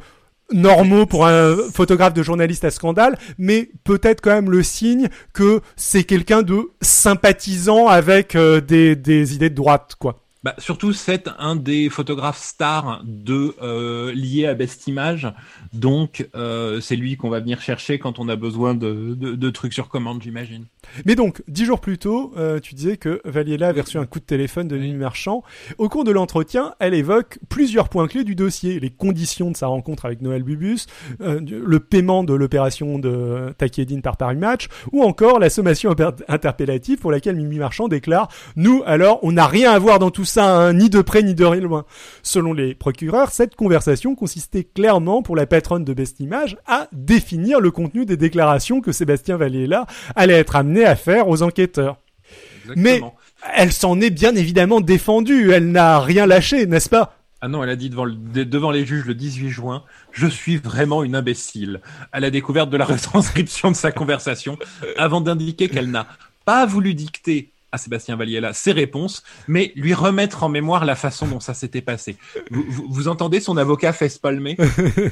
normaux 0.53 1.07
pour 1.07 1.27
un 1.27 1.57
photographe 1.73 2.15
de 2.15 2.23
journaliste 2.23 2.65
à 2.65 2.71
scandale, 2.71 3.19
mais 3.39 3.71
peut-être 3.85 4.21
quand 4.21 4.31
même 4.31 4.51
le 4.51 4.63
signe 4.63 5.09
que 5.33 5.61
c'est 5.77 6.05
quelqu'un 6.05 6.43
de 6.43 6.71
sympathisant 6.81 7.89
avec 7.89 8.35
euh, 8.35 8.61
des, 8.61 8.97
des 8.97 9.35
idées 9.35 9.51
de 9.51 9.55
droite, 9.55 9.95
quoi. 9.99 10.21
Bah, 10.43 10.55
surtout, 10.59 10.93
c'est 10.93 11.31
un 11.39 11.57
des 11.57 11.89
photographes 11.89 12.39
stars 12.39 13.01
de 13.05 13.55
euh, 13.63 14.13
lié 14.13 14.45
à 14.45 14.53
Best 14.53 14.87
Image, 14.87 15.33
donc 15.73 16.29
euh, 16.35 16.83
c'est 16.83 16.97
lui 16.97 17.17
qu'on 17.17 17.31
va 17.31 17.41
venir 17.41 17.63
chercher 17.63 17.99
quand 17.99 18.19
on 18.19 18.29
a 18.29 18.37
besoin 18.37 18.75
de, 18.75 19.15
de, 19.15 19.37
de 19.37 19.51
trucs 19.51 19.73
sur 19.73 19.89
commande, 19.89 20.23
j'imagine. 20.23 20.67
Mais 21.05 21.15
donc, 21.15 21.43
dix 21.49 21.65
jours 21.65 21.81
plus 21.81 21.99
tôt, 21.99 22.33
euh, 22.37 22.61
tu 22.61 22.75
disais 22.75 22.97
que 22.97 23.21
Valiella 23.25 23.69
avait 23.69 23.81
reçu 23.81 23.99
un 23.99 24.07
coup 24.07 24.21
de 24.21 24.25
téléphone 24.25 24.69
de 24.69 24.77
Mimi 24.77 24.99
Marchand. 24.99 25.43
Au 25.79 25.89
cours 25.89 26.05
de 26.05 26.11
l'entretien, 26.11 26.75
elle 26.79 26.95
évoque 26.95 27.39
plusieurs 27.49 27.89
points 27.89 28.07
clés 28.07 28.25
du 28.25 28.35
dossier. 28.35 28.81
Les 28.81 28.91
conditions 28.91 29.51
de 29.51 29.57
sa 29.57 29.67
rencontre 29.67 30.07
avec 30.07 30.23
Noël 30.23 30.43
Bubus, 30.43 30.87
euh, 31.21 31.41
le 31.41 31.81
paiement 31.81 32.25
de 32.25 32.35
l'opération 32.35 32.99
de 32.99 33.53
Takedine 33.59 34.03
par 34.03 34.17
Paris 34.17 34.37
Match, 34.37 34.69
ou 34.93 35.03
encore 35.03 35.39
la 35.39 35.51
sommation 35.51 35.95
interpellative 36.29 36.99
pour 36.99 37.11
laquelle 37.11 37.37
Mimi 37.37 37.59
Marchand 37.59 37.89
déclare 37.89 38.29
«Nous, 38.57 38.83
alors, 38.87 39.19
on 39.23 39.33
n'a 39.33 39.47
rien 39.47 39.73
à 39.73 39.79
voir 39.79 39.99
dans 39.99 40.11
tout 40.11 40.25
ça, 40.25 40.57
hein, 40.57 40.73
ni 40.73 40.91
de 40.91 41.01
près 41.03 41.23
ni 41.23 41.35
de 41.35 41.45
loin». 41.45 41.85
Selon 42.23 42.53
les 42.53 42.75
procureurs, 42.75 43.31
cette 43.31 43.55
conversation 43.55 44.15
consistait 44.15 44.65
clairement 44.65 45.23
pour 45.23 45.37
la 45.37 45.47
patronne 45.47 45.85
de 45.85 45.95
Best 45.95 46.21
Image 46.21 46.57
à 46.67 46.89
définir 46.93 47.61
le 47.61 47.71
contenu 47.71 48.07
des 48.07 48.17
déclarations 48.17 48.81
que 48.81 48.93
Sébastien 48.93 49.37
Valiella 49.37 49.87
allait 50.17 50.35
être 50.35 50.57
amené 50.57 50.74
à 50.83 50.97
faire 50.97 51.29
aux 51.29 51.43
enquêteurs. 51.43 51.99
Mais 52.77 53.01
elle 53.55 53.73
s'en 53.73 54.01
est 54.01 54.11
bien 54.11 54.35
évidemment 54.35 54.81
défendue, 54.81 55.53
elle 55.53 55.71
n'a 55.71 56.01
rien 56.01 56.27
lâché, 56.27 56.67
n'est-ce 56.67 56.89
pas? 56.89 57.19
Ah 57.41 57.49
non, 57.49 57.63
elle 57.63 57.69
a 57.69 57.77
dit 57.77 57.91
devant, 57.91 58.07
devant 58.07 58.71
les 58.71 58.87
juges 58.87 59.05
le 59.05 59.15
18 59.15 59.51
juin, 59.51 59.85
je 60.13 60.27
suis 60.27 60.57
vraiment 60.57 61.05
une 61.05 61.15
imbécile. 61.15 61.83
À 62.11 62.21
la 62.21 62.31
découverte 62.31 62.71
de 62.71 62.79
la 62.79 62.85
retranscription 62.87 63.71
de 63.71 63.77
sa 63.77 63.93
conversation, 63.93 64.59
avant 64.97 65.21
d'indiquer 65.21 65.69
qu'elle 65.69 65.91
n'a 65.91 66.07
pas 66.47 66.65
voulu 66.65 66.95
dicter 66.95 67.51
à 67.71 67.77
Sébastien 67.77 68.17
Valiella 68.17 68.55
ses 68.55 68.73
réponses, 68.73 69.23
mais 69.47 69.73
lui 69.77 69.93
remettre 69.93 70.43
en 70.43 70.49
mémoire 70.49 70.87
la 70.87 70.95
façon 70.95 71.27
dont 71.27 71.41
ça 71.41 71.53
s'était 71.53 71.83
passé. 71.83 72.17
Vous, 72.51 72.65
vous, 72.67 72.87
vous, 72.89 73.09
entendez 73.09 73.41
son 73.41 73.59
avocat 73.59 73.93
fesse 73.93 74.17
palmer 74.17 74.57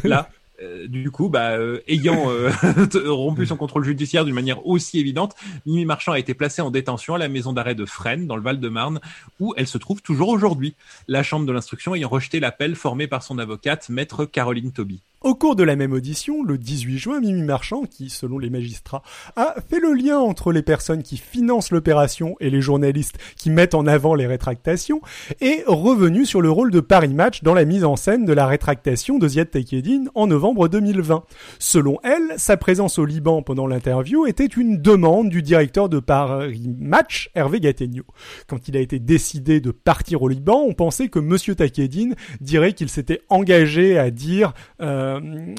là? 0.05 0.31
euh, 0.63 0.87
du 0.87 1.11
coup, 1.11 1.29
bah, 1.29 1.53
euh, 1.53 1.81
ayant 1.89 2.31
euh, 2.31 2.51
rompu 3.07 3.47
son 3.47 3.57
contrôle 3.57 3.85
judiciaire 3.85 4.25
d'une 4.25 4.35
manière 4.35 4.67
aussi 4.67 4.99
évidente, 4.99 5.35
Mimi 5.67 5.85
Marchand 5.85 6.13
a 6.13 6.19
été 6.19 6.35
placée 6.35 6.63
en 6.63 6.71
détention 6.71 7.15
à 7.15 7.19
la 7.19 7.29
maison 7.29 7.53
d'arrêt 7.53 7.75
de 7.75 7.85
Fresnes, 7.85 8.27
dans 8.27 8.37
le 8.37 8.43
Val-de-Marne, 8.43 9.01
où 9.41 9.55
elle 9.57 9.67
se 9.67 9.79
trouve 9.79 10.03
toujours 10.03 10.29
aujourd'hui. 10.29 10.75
La 11.09 11.23
chambre 11.23 11.47
de 11.47 11.53
l'instruction 11.53 11.95
ayant 11.95 12.09
rejeté 12.09 12.41
l'appel 12.41 12.77
formé 12.77 13.07
par 13.07 13.23
son 13.23 13.39
avocate, 13.39 13.89
maître 13.89 14.25
Caroline 14.25 14.73
Toby. 14.73 15.01
Au 15.23 15.37
cours 15.37 15.55
de 15.55 15.63
la 15.63 15.77
même 15.77 15.93
audition, 15.93 16.43
le 16.43 16.59
18 16.59 16.99
juin, 16.99 17.21
Mimi 17.21 17.43
Marchand, 17.43 17.83
qui, 17.89 18.11
selon 18.11 18.39
les 18.39 18.51
magistrats, 18.51 19.03
a 19.37 19.55
fait 19.69 19.79
le 19.79 19.93
lien 19.93 20.19
entre 20.19 20.51
les 20.51 20.63
personnes 20.63 21.05
qui 21.05 21.17
financent 21.17 21.71
l'opération 21.71 22.35
et 22.41 22.51
les 22.51 22.61
journalistes 22.61 23.19
qui 23.37 23.51
mettent 23.51 23.77
en 23.77 23.87
avant 23.87 24.17
les 24.17 24.27
rétractations, 24.27 25.01
est 25.41 25.63
revenu 25.69 26.27
sur 26.27 26.41
le 26.41 26.51
rôle 26.51 26.73
de 26.73 26.81
Paris 26.81 27.15
Match 27.15 27.45
dans 27.45 27.55
la 27.55 27.65
mise 27.65 27.85
en 27.85 27.95
scène 27.95 28.25
de 28.25 28.33
la 28.33 28.49
rétractation 28.49 29.19
de 29.19 29.29
Ziad 29.29 29.49
Takedine 29.49 30.11
en 30.17 30.27
novembre 30.27 30.67
2020. 30.67 31.23
Selon 31.61 32.01
elle, 32.03 32.37
sa 32.37 32.57
présence 32.57 32.99
au 32.99 33.05
Liban 33.05 33.43
pendant 33.43 33.69
l'interview 33.69 34.27
était 34.27 34.47
une 34.47 34.83
demande 34.83 35.29
du 35.29 35.43
directeur 35.43 35.89
de 35.89 36.01
Paris 36.01 36.69
Match, 36.81 37.31
Hervé 37.37 37.61
Gattegno. 37.61 38.03
Quand 38.49 38.67
il 38.67 38.77
a 38.77 38.81
été 38.81 38.99
décidé 38.99 39.61
de 39.61 39.71
partir 39.71 40.23
au 40.23 40.29
Liban, 40.29 40.65
on 40.67 40.75
pensait 40.75 41.09
que 41.09 41.21
Monsieur 41.21 41.55
Takedine 41.55 42.17
dirait 42.41 42.73
qu'il 42.73 42.89
s'était 42.89 43.21
engagé 43.29 43.99
à 43.99 44.11
dire 44.11 44.53
euh, 44.81 45.12
euh, 45.21 45.55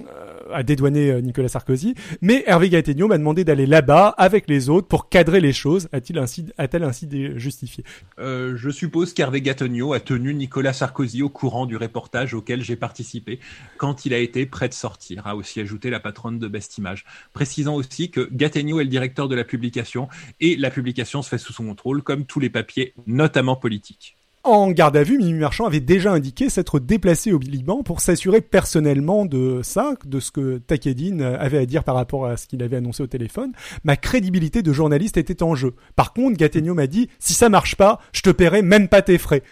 à 0.52 0.62
euh, 0.62 1.22
Nicolas 1.22 1.48
Sarkozy, 1.48 1.96
mais 2.22 2.44
Hervé 2.48 2.70
Gattegno 2.70 3.08
m'a 3.08 3.18
demandé 3.18 3.44
d'aller 3.44 3.66
là-bas 3.66 4.14
avec 4.18 4.48
les 4.48 4.70
autres 4.70 4.88
pour 4.88 5.10
cadrer 5.10 5.42
les 5.42 5.54
choses. 5.54 5.90
A-t-elle 5.92 6.84
ainsi 6.84 7.10
justifié 7.36 7.84
euh, 8.20 8.56
Je 8.56 8.70
suppose 8.70 9.14
qu'Hervé 9.14 9.42
Gattegno 9.42 9.94
a 9.94 10.00
tenu 10.00 10.34
Nicolas 10.34 10.74
Sarkozy 10.74 11.22
au 11.22 11.30
courant 11.30 11.66
du 11.66 11.78
reportage 11.78 12.34
auquel 12.34 12.62
j'ai 12.62 12.76
participé 12.76 13.40
quand 13.78 14.06
il 14.06 14.14
a 14.14 14.18
été 14.18 14.46
prêt 14.46 14.70
de 14.70 14.74
sortir, 14.74 15.28
a 15.28 15.36
aussi 15.36 15.60
ajouté 15.60 15.90
la 15.90 16.00
patronne 16.00 16.40
de 16.40 16.48
Best 16.48 16.78
Image, 16.78 17.06
précisant 17.34 17.76
aussi 17.76 18.12
que 18.12 18.30
Gattegno 18.32 18.80
est 18.80 18.84
le 18.84 18.90
directeur 18.90 19.28
de 19.28 19.36
la 19.36 19.44
publication 19.44 20.08
et 20.40 20.56
la 20.56 20.72
publication 20.72 21.22
se 21.22 21.30
fait 21.30 21.38
sous 21.38 21.54
son 21.54 21.66
contrôle 21.66 22.04
comme 22.04 22.26
tous 22.26 22.40
les 22.40 22.50
papiers, 22.50 22.94
notamment 23.08 23.56
politiques. 23.56 24.18
En 24.46 24.72
garde 24.72 24.98
à 24.98 25.04
vue, 25.04 25.18
Mimi 25.18 25.40
Marchand 25.40 25.66
avait 25.66 25.80
déjà 25.80 26.12
indiqué 26.12 26.50
s'être 26.50 26.82
déplacé 26.82 27.32
au 27.32 27.40
Liban 27.40 27.82
pour 27.82 28.02
s'assurer 28.02 28.42
personnellement 28.42 29.26
de 29.26 29.62
ça, 29.64 29.94
de 30.06 30.20
ce 30.20 30.32
que 30.32 30.58
Takedine 30.58 31.22
avait 31.22 31.60
à 31.60 31.66
dire 31.66 31.86
par 31.86 31.96
rapport 31.96 32.26
à 32.26 32.36
ce 32.36 32.48
qu'il 32.48 32.62
avait 32.62 32.76
annoncé 32.76 33.02
au 33.04 33.08
téléphone. 33.08 33.54
Ma 33.86 33.96
crédibilité 33.96 34.62
de 34.62 34.74
journaliste 34.74 35.16
était 35.16 35.44
en 35.44 35.56
jeu. 35.56 35.76
Par 35.96 36.12
contre, 36.12 36.38
Gattegno 36.38 36.74
m'a 36.74 36.88
dit, 36.88 37.08
si 37.20 37.34
ça 37.34 37.48
marche 37.48 37.78
pas, 37.78 38.02
je 38.12 38.22
te 38.22 38.32
paierai 38.32 38.64
même 38.64 38.90
pas 38.90 39.02
tes 39.02 39.18
frais. 39.18 39.44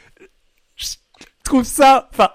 Je 0.76 0.88
trouve 1.46 1.64
ça, 1.64 2.10
enfin, 2.12 2.30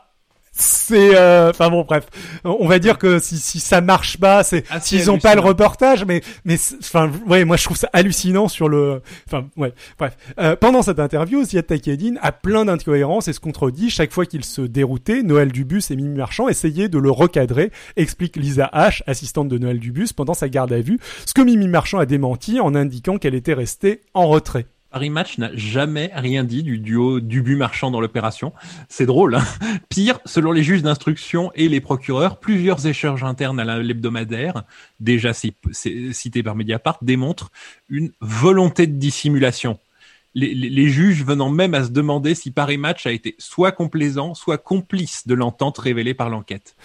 c'est 0.57 1.17
euh, 1.17 1.51
enfin 1.51 1.69
bon 1.71 1.83
bref. 1.83 2.07
On 2.45 2.67
va 2.67 2.79
dire 2.79 2.99
que 2.99 3.19
si, 3.19 3.39
si 3.39 3.61
ça 3.61 3.81
marche 3.81 4.19
pas 4.19 4.43
c'est 4.43 4.65
s'ils 4.81 5.11
ont 5.11 5.19
pas 5.19 5.35
le 5.35 5.41
reportage 5.41 6.05
mais 6.05 6.23
mais 6.45 6.57
enfin 6.81 7.11
ouais 7.27 7.45
moi 7.45 7.57
je 7.57 7.65
trouve 7.65 7.77
ça 7.77 7.91
hallucinant 7.93 8.49
sur 8.49 8.69
le 8.69 9.03
enfin 9.27 9.47
ouais 9.57 9.75
bref. 9.99 10.17
Euh, 10.39 10.57
pendant 10.57 10.83
cette 10.83 10.99
interview 10.99 11.45
Ziad 11.45 11.67
Takedine 11.67 12.19
a 12.23 12.33
plein 12.33 12.65
d'incohérences 12.65 13.29
et 13.29 13.33
se 13.33 13.41
contredit 13.41 13.91
chaque 13.91 14.13
fois 14.13 14.27
qu'il 14.27 14.45
se 14.45 14.63
déroutait. 14.63 15.23
Noël 15.23 15.53
Dubus 15.53 15.83
et 15.91 15.97
Mimi 15.97 16.17
Marchand 16.17 16.49
essayaient 16.49 16.89
de 16.89 16.99
le 16.99 17.11
recadrer 17.11 17.71
explique 17.97 18.37
Lisa 18.37 18.71
H 18.73 19.03
assistante 19.07 19.49
de 19.49 19.59
Noël 19.59 19.79
Dubus 19.79 20.09
pendant 20.15 20.35
sa 20.35 20.49
garde 20.49 20.73
à 20.73 20.81
vue. 20.81 20.99
Ce 21.27 21.35
que 21.35 21.43
Mimi 21.43 21.69
Marchand 21.69 21.99
a 21.99 22.07
démenti 22.07 22.61
en 22.61 22.75
indiquant 22.75 23.19
qu'elle 23.19 23.35
était 23.35 23.55
restée 23.55 24.01
en 24.15 24.27
retrait 24.29 24.67
Paris 24.91 25.11
Match 25.11 25.39
n'a 25.39 25.51
jamais 25.55 26.11
rien 26.15 26.45
dit 26.45 26.63
du 26.63 26.79
duo 26.79 27.21
Dubu 27.21 27.57
Marchand 27.57 27.91
dans 27.91 28.01
l'opération. 28.01 28.53
C'est 28.89 29.07
drôle. 29.07 29.35
Hein 29.35 29.45
Pire, 29.89 30.21
selon 30.25 30.53
les 30.53 30.63
juges 30.63 30.83
d'instruction 30.83 31.51
et 31.55 31.69
les 31.69 31.81
procureurs, 31.81 32.39
plusieurs 32.39 32.87
échanges 32.87 33.25
internes 33.25 33.61
à 33.61 33.79
l'hebdomadaire, 33.79 34.65
déjà 35.01 35.33
cités 35.33 36.43
par 36.43 36.55
Mediapart, 36.55 36.99
démontrent 37.03 37.51
une 37.89 38.13
volonté 38.21 38.87
de 38.87 38.97
dissimulation. 38.97 39.79
Les, 40.35 40.55
les, 40.55 40.69
les, 40.69 40.89
juges 40.89 41.25
venant 41.25 41.49
même 41.49 41.73
à 41.73 41.85
se 41.85 41.91
demander 41.91 42.35
si 42.35 42.51
Paris 42.51 42.77
Match 42.77 43.07
a 43.07 43.13
été 43.13 43.35
soit 43.39 43.73
complaisant, 43.73 44.35
soit 44.35 44.59
complice 44.59 45.27
de 45.27 45.35
l'entente 45.35 45.79
révélée 45.79 46.13
par 46.13 46.29
l'enquête. 46.29 46.77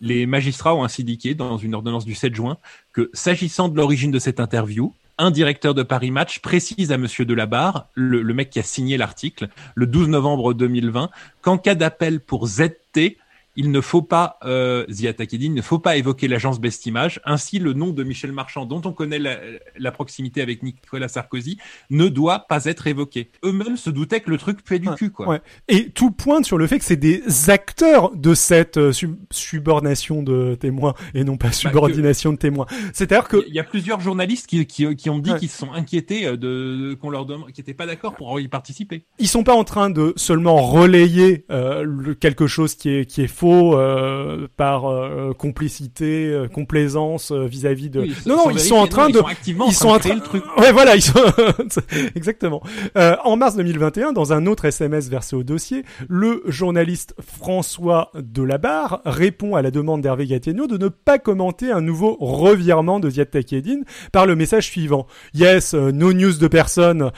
Les 0.00 0.26
magistrats 0.26 0.74
ont 0.74 0.84
ainsi 0.84 1.02
indiqué 1.02 1.34
dans 1.34 1.56
une 1.56 1.74
ordonnance 1.74 2.04
du 2.04 2.14
7 2.14 2.34
juin 2.34 2.58
que 2.92 3.10
s'agissant 3.12 3.68
de 3.68 3.76
l'origine 3.76 4.10
de 4.10 4.18
cette 4.18 4.40
interview, 4.40 4.92
un 5.18 5.30
directeur 5.30 5.74
de 5.74 5.82
Paris 5.82 6.10
Match 6.10 6.40
précise 6.40 6.92
à 6.92 6.98
Monsieur 6.98 7.24
Delabarre, 7.24 7.88
le, 7.94 8.22
le 8.22 8.34
mec 8.34 8.50
qui 8.50 8.58
a 8.58 8.62
signé 8.62 8.96
l'article, 8.96 9.48
le 9.74 9.86
12 9.86 10.08
novembre 10.08 10.54
2020, 10.54 11.10
qu'en 11.40 11.58
cas 11.58 11.74
d'appel 11.74 12.20
pour 12.20 12.46
ZT, 12.46 13.16
il 13.56 13.70
ne 13.70 13.80
faut 13.80 14.02
pas, 14.02 14.38
euh, 14.44 14.84
il 14.88 15.54
ne 15.54 15.62
faut 15.62 15.78
pas 15.78 15.96
évoquer 15.96 16.28
l'agence 16.28 16.60
Bestimage. 16.60 17.20
Ainsi, 17.24 17.58
le 17.58 17.72
nom 17.72 17.90
de 17.90 18.04
Michel 18.04 18.32
Marchand, 18.32 18.66
dont 18.66 18.82
on 18.84 18.92
connaît 18.92 19.18
la, 19.18 19.92
proximité 19.92 20.42
avec 20.42 20.62
Nicolas 20.62 21.08
Sarkozy, 21.08 21.58
ne 21.90 22.08
doit 22.08 22.40
pas 22.40 22.66
être 22.66 22.86
évoqué. 22.86 23.30
Eux-mêmes 23.44 23.76
se 23.76 23.88
doutaient 23.88 24.20
que 24.20 24.30
le 24.30 24.36
truc 24.36 24.58
fait 24.64 24.78
du 24.78 24.90
cul, 24.90 25.10
quoi. 25.10 25.40
Et 25.68 25.90
tout 25.90 26.10
pointe 26.10 26.44
sur 26.44 26.58
le 26.58 26.66
fait 26.66 26.78
que 26.78 26.84
c'est 26.84 26.96
des 26.96 27.50
acteurs 27.50 28.14
de 28.14 28.34
cette 28.34 28.76
euh, 28.76 28.92
subordination 29.30 30.22
de 30.22 30.54
témoins 30.54 30.94
et 31.14 31.24
non 31.24 31.36
pas 31.36 31.48
bah, 31.48 31.52
subordination 31.52 32.32
de 32.32 32.38
témoins. 32.38 32.66
C'est-à-dire 32.92 33.28
que 33.28 33.44
il 33.48 33.54
y 33.54 33.58
a 33.58 33.64
plusieurs 33.64 34.00
journalistes 34.00 34.46
qui, 34.46 34.66
qui, 34.66 34.94
qui 34.96 35.10
ont 35.10 35.18
dit 35.18 35.34
qu'ils 35.36 35.48
se 35.48 35.58
sont 35.58 35.72
inquiétés 35.72 36.26
euh, 36.26 36.36
de 36.36 36.94
qu'on 37.00 37.10
leur 37.10 37.24
demande, 37.24 37.52
qui 37.52 37.60
n'étaient 37.60 37.74
pas 37.74 37.86
d'accord 37.86 38.14
pour 38.14 38.38
y 38.38 38.48
participer. 38.48 39.04
Ils 39.18 39.28
sont 39.28 39.44
pas 39.44 39.54
en 39.54 39.64
train 39.64 39.88
de 39.88 40.12
seulement 40.16 40.56
relayer 40.56 41.46
euh, 41.50 41.84
le, 41.84 42.14
quelque 42.14 42.46
chose 42.46 42.74
qui 42.74 42.90
est 42.90 43.06
qui 43.06 43.22
est 43.22 43.28
faux 43.28 43.45
euh, 43.46 44.48
par 44.56 44.90
euh, 44.90 45.32
complicité, 45.36 46.28
euh, 46.28 46.48
complaisance 46.48 47.32
vis-à-vis 47.32 47.90
de. 47.90 48.06
non, 48.26 48.36
non, 48.36 48.50
ils 48.50 48.60
sont 48.60 48.76
en 48.76 48.86
train 48.86 49.10
de. 49.10 49.20
Ils 49.46 49.72
sont 49.72 49.88
en 49.88 49.98
train 49.98 50.10
de 50.10 50.14
le 50.16 50.20
truc. 50.20 50.44
Ouais, 50.58 50.72
voilà, 50.72 50.96
ils 50.96 51.02
sont 51.02 51.20
exactement. 52.14 52.62
en 52.94 53.36
mars 53.36 53.56
2021, 53.56 54.12
dans 54.12 54.32
un 54.32 54.46
autre 54.46 54.64
SMS 54.64 55.08
versé 55.08 55.36
au 55.36 55.42
dossier, 55.42 55.84
le 56.08 56.42
journaliste 56.46 57.14
François 57.20 58.10
Delabarre 58.14 59.00
répond 59.04 59.54
à 59.56 59.62
la 59.62 59.70
demande 59.70 60.00
d'Hervé 60.00 60.26
Gattegno 60.26 60.66
de 60.66 60.78
ne 60.78 60.88
pas 60.88 61.18
commenter 61.18 61.70
un 61.70 61.80
nouveau 61.80 62.16
revirement 62.20 63.00
de 63.00 63.10
Ziad 63.10 63.30
Takedine 63.30 63.84
par 64.12 64.26
le 64.26 64.36
message 64.36 64.66
suivant 64.66 65.06
Yes, 65.34 65.74
no 65.74 66.12
news 66.12 66.34
de 66.34 66.48
personne, 66.48 67.10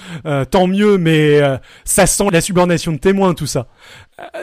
tant 0.50 0.66
mieux, 0.66 0.98
mais 0.98 1.40
ça 1.84 2.06
sent 2.06 2.28
la 2.32 2.40
subordination 2.40 2.92
de 2.92 2.98
témoins, 2.98 3.34
tout 3.34 3.46
ça 3.46 3.68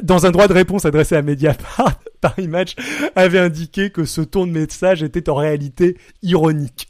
dans 0.04 0.26
un 0.26 0.32
droit 0.32 0.48
de 0.48 0.54
réponse 0.54 0.86
adressé 0.86 1.16
à 1.16 1.22
Mediapart, 1.22 2.00
Paris 2.22 2.48
Match 2.48 2.76
avait 3.16 3.40
indiqué 3.40 3.90
que 3.90 4.06
ce 4.06 4.22
ton 4.22 4.48
de 4.48 4.52
message 4.52 5.04
était 5.04 5.30
en 5.30 5.36
réalité 5.36 5.98
ironique. 6.22 6.90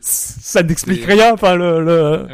Ça 0.00 0.62
n'explique 0.62 1.04
rien, 1.04 1.34
enfin 1.34 1.56
le... 1.56 2.26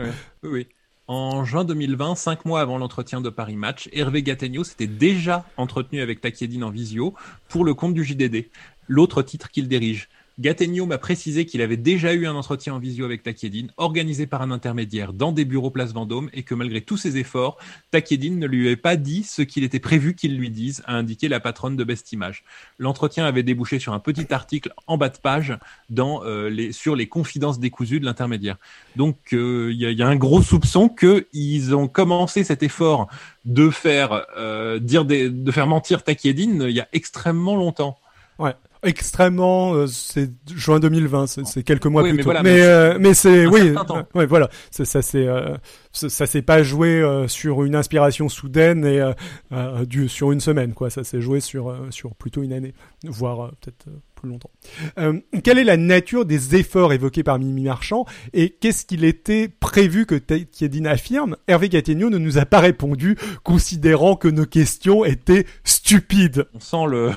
Oui, 0.42 0.66
En 1.06 1.44
juin 1.44 1.64
2020, 1.64 2.14
cinq 2.14 2.44
mois 2.44 2.60
avant 2.60 2.78
l'entretien 2.78 3.20
de 3.20 3.30
Paris 3.30 3.56
Match, 3.56 3.88
Hervé 3.92 4.22
Gattegno 4.22 4.64
s'était 4.64 4.86
déjà 4.86 5.46
entretenu 5.56 6.00
avec 6.00 6.20
Takiedine 6.20 6.64
en 6.64 6.70
visio 6.70 7.14
pour 7.48 7.64
le 7.64 7.74
compte 7.74 7.94
du 7.94 8.04
JDD, 8.04 8.50
l'autre 8.88 9.22
titre 9.22 9.50
qu'il 9.50 9.68
dirige. 9.68 10.08
Gattegno 10.42 10.86
m'a 10.86 10.98
précisé 10.98 11.46
qu'il 11.46 11.62
avait 11.62 11.76
déjà 11.76 12.12
eu 12.14 12.26
un 12.26 12.34
entretien 12.34 12.74
en 12.74 12.80
visio 12.80 13.04
avec 13.04 13.22
Takedin, 13.22 13.68
organisé 13.76 14.26
par 14.26 14.42
un 14.42 14.50
intermédiaire 14.50 15.12
dans 15.12 15.30
des 15.30 15.44
bureaux 15.44 15.70
Place 15.70 15.92
Vendôme, 15.92 16.30
et 16.32 16.42
que 16.42 16.56
malgré 16.56 16.80
tous 16.80 16.96
ses 16.96 17.16
efforts, 17.16 17.58
Takedin 17.92 18.32
ne 18.32 18.46
lui 18.48 18.66
avait 18.66 18.76
pas 18.76 18.96
dit 18.96 19.22
ce 19.22 19.40
qu'il 19.40 19.62
était 19.62 19.78
prévu 19.78 20.16
qu'il 20.16 20.36
lui 20.36 20.50
dise, 20.50 20.82
a 20.86 20.96
indiqué 20.96 21.28
la 21.28 21.38
patronne 21.38 21.76
de 21.76 21.84
Best 21.84 22.12
Image. 22.12 22.42
L'entretien 22.78 23.24
avait 23.24 23.44
débouché 23.44 23.78
sur 23.78 23.92
un 23.92 24.00
petit 24.00 24.34
article 24.34 24.74
en 24.88 24.98
bas 24.98 25.10
de 25.10 25.18
page 25.18 25.56
dans, 25.90 26.24
euh, 26.24 26.50
les, 26.50 26.72
sur 26.72 26.96
les 26.96 27.06
confidences 27.06 27.60
décousues 27.60 28.00
de 28.00 28.04
l'intermédiaire. 28.04 28.56
Donc 28.96 29.16
il 29.30 29.76
y, 29.76 29.86
a, 29.86 29.92
y, 29.92 30.02
a, 30.02 30.08
un 30.08 30.16
gros 30.16 30.42
soupçon 30.42 30.88
qu'ils 30.88 31.72
ont 31.72 31.86
commencé 31.86 32.42
cet 32.42 32.64
effort 32.64 33.06
de 33.44 33.70
faire 33.70 34.26
euh, 34.36 34.80
dire 34.80 35.04
des, 35.04 35.30
de 35.30 35.52
faire 35.52 35.68
mentir 35.68 36.02
Takedin 36.02 36.66
il 36.68 36.74
y 36.74 36.80
a 36.80 36.88
extrêmement 36.92 37.54
longtemps. 37.54 37.96
Ouais 38.40 38.54
extrêmement 38.82 39.74
euh, 39.74 39.86
c'est 39.86 40.30
juin 40.54 40.80
2020 40.80 41.26
c'est 41.44 41.62
quelques 41.62 41.86
mois 41.86 42.02
Oui, 42.02 42.10
plus 42.10 42.16
mais 42.18 42.22
tôt. 42.22 42.28
voilà, 42.28 42.42
mais 42.42 42.54
mais 42.54 42.62
euh, 42.62 42.98
mais 43.00 43.14
c'est 43.14 43.46
oui 43.46 43.74
ouais 44.14 44.26
voilà. 44.26 44.48
Ça 44.70 44.84
ça 44.84 45.02
c'est 45.02 45.26
euh, 45.26 45.56
ça, 45.92 46.26
s'est 46.26 46.42
pas 46.42 46.62
joué 46.62 47.00
euh, 47.00 47.28
sur 47.28 47.64
une 47.64 47.74
inspiration 47.74 48.28
soudaine 48.28 48.84
et 48.84 49.00
euh, 49.00 49.12
euh, 49.52 49.84
du 49.84 50.08
sur 50.08 50.32
une 50.32 50.40
semaine 50.40 50.72
quoi. 50.74 50.90
Ça 50.90 51.04
s'est 51.04 51.20
joué 51.20 51.40
sur 51.40 51.70
euh, 51.70 51.86
sur 51.90 52.14
plutôt 52.14 52.42
une 52.42 52.52
année 52.52 52.74
voire 53.04 53.40
euh, 53.44 53.48
peut-être 53.60 53.86
euh, 53.88 53.98
plus 54.22 54.30
longtemps 54.30 54.50
Euh, 54.98 55.20
quelle 55.42 55.58
est 55.58 55.64
la 55.64 55.76
nature 55.76 56.24
des 56.24 56.56
efforts 56.56 56.92
évoqués 56.92 57.22
par 57.22 57.38
Mimi 57.38 57.64
Marchand 57.64 58.06
et 58.32 58.50
qu'est-ce 58.50 58.86
qu'il 58.86 59.04
était 59.04 59.48
prévu 59.48 60.06
que 60.06 60.14
Kiedin 60.14 60.84
affirme? 60.84 61.36
Hervé 61.48 61.68
Gattegno 61.68 62.08
ne 62.10 62.18
nous 62.18 62.38
a 62.38 62.46
pas 62.46 62.60
répondu 62.60 63.16
considérant 63.42 64.16
que 64.16 64.28
nos 64.28 64.46
questions 64.46 65.04
étaient 65.04 65.46
stupides 65.64 66.46
On 66.54 66.60
sent 66.60 66.86
le, 66.88 67.10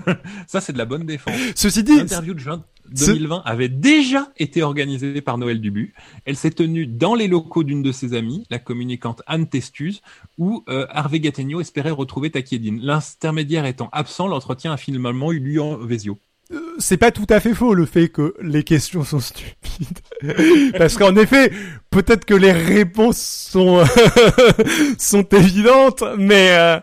ça 0.46 0.60
c'est 0.60 0.72
de 0.72 0.78
la 0.78 0.84
bonne 0.84 1.04
défense. 1.04 1.34
ceci 1.54 1.82
dit 1.82 1.96
L'interview 1.96 2.34
de 2.34 2.38
juin 2.38 2.64
2020 2.90 3.42
avait 3.44 3.68
déjà 3.68 4.32
été 4.36 4.62
organisée 4.62 5.20
par 5.20 5.38
Noël 5.38 5.60
Dubu. 5.60 5.94
Elle 6.24 6.36
s'est 6.36 6.50
tenue 6.50 6.86
dans 6.86 7.14
les 7.14 7.28
locaux 7.28 7.64
d'une 7.64 7.82
de 7.82 7.92
ses 7.92 8.14
amies, 8.14 8.44
la 8.50 8.58
communicante 8.58 9.22
Anne 9.26 9.48
Testuse, 9.48 10.02
où 10.38 10.64
euh, 10.68 10.86
Harvey 10.90 11.20
Gattegno 11.20 11.60
espérait 11.60 11.90
retrouver 11.90 12.30
Takiedine. 12.30 12.80
L'intermédiaire 12.80 13.66
étant 13.66 13.88
absent, 13.92 14.26
l'entretien 14.26 14.72
a 14.72 14.76
finalement 14.76 15.32
eu 15.32 15.40
lieu 15.40 15.62
en 15.62 15.76
Vesio. 15.76 16.18
C'est 16.78 16.96
pas 16.96 17.10
tout 17.10 17.26
à 17.30 17.40
fait 17.40 17.54
faux 17.54 17.74
le 17.74 17.86
fait 17.86 18.08
que 18.08 18.34
les 18.42 18.62
questions 18.62 19.04
sont 19.04 19.20
stupides. 19.20 19.98
Parce 20.78 20.96
qu'en 20.96 21.16
effet, 21.16 21.50
peut-être 21.90 22.24
que 22.24 22.34
les 22.34 22.52
réponses 22.52 23.20
sont 23.20 23.82
sont 24.98 25.24
évidentes, 25.30 26.04
mais 26.18 26.50
euh, 26.52 26.78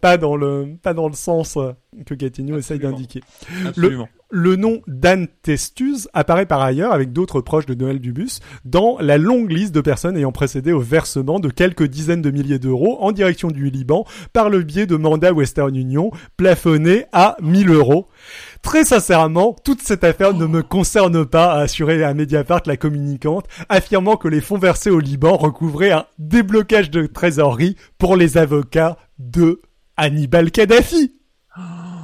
pas 0.00 0.16
dans 0.16 0.36
le 0.36 0.76
pas 0.82 0.94
dans 0.94 1.08
le 1.08 1.14
sens 1.14 1.56
euh, 1.56 1.72
que 2.06 2.14
Gattegno 2.14 2.56
essaye 2.56 2.78
d'indiquer. 2.78 3.20
Absolument. 3.66 4.08
Le 4.32 4.54
nom 4.54 4.80
d'Anne 4.86 5.26
Testuse 5.42 6.08
apparaît 6.12 6.46
par 6.46 6.60
ailleurs 6.60 6.92
avec 6.92 7.12
d'autres 7.12 7.40
proches 7.40 7.66
de 7.66 7.74
Noël 7.74 7.98
Dubus 7.98 8.38
dans 8.64 8.96
la 9.00 9.18
longue 9.18 9.50
liste 9.50 9.74
de 9.74 9.80
personnes 9.80 10.16
ayant 10.16 10.30
précédé 10.30 10.70
au 10.70 10.78
versement 10.78 11.40
de 11.40 11.48
quelques 11.48 11.88
dizaines 11.88 12.22
de 12.22 12.30
milliers 12.30 12.60
d'euros 12.60 12.98
en 13.00 13.10
direction 13.10 13.50
du 13.50 13.70
Liban 13.70 14.04
par 14.32 14.48
le 14.48 14.62
biais 14.62 14.86
de 14.86 14.94
mandats 14.94 15.32
Western 15.32 15.74
Union 15.74 16.12
plafonnés 16.36 17.06
à 17.12 17.36
1000 17.42 17.70
euros. 17.70 18.06
Très 18.62 18.84
sincèrement, 18.84 19.56
toute 19.64 19.82
cette 19.82 20.04
affaire 20.04 20.34
ne 20.34 20.46
me 20.46 20.62
concerne 20.62 21.24
pas, 21.24 21.54
a 21.54 21.60
assuré 21.60 22.04
à 22.04 22.12
Mediapart 22.14 22.60
la 22.66 22.76
communicante, 22.76 23.46
affirmant 23.68 24.16
que 24.16 24.28
les 24.28 24.40
fonds 24.40 24.58
versés 24.58 24.90
au 24.90 25.00
Liban 25.00 25.36
recouvraient 25.36 25.92
un 25.92 26.04
déblocage 26.18 26.90
de 26.90 27.06
trésorerie 27.06 27.76
pour 27.98 28.16
les 28.16 28.36
avocats 28.36 28.96
de 29.18 29.60
Hannibal 29.96 30.50
Kadhafi. 30.50 31.14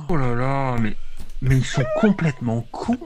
Oh 0.08 0.16
là 0.16 0.34
là, 0.34 0.76
mais, 0.80 0.96
mais 1.42 1.56
ils 1.58 1.64
sont 1.64 1.84
complètement 2.00 2.66
cons. 2.72 2.98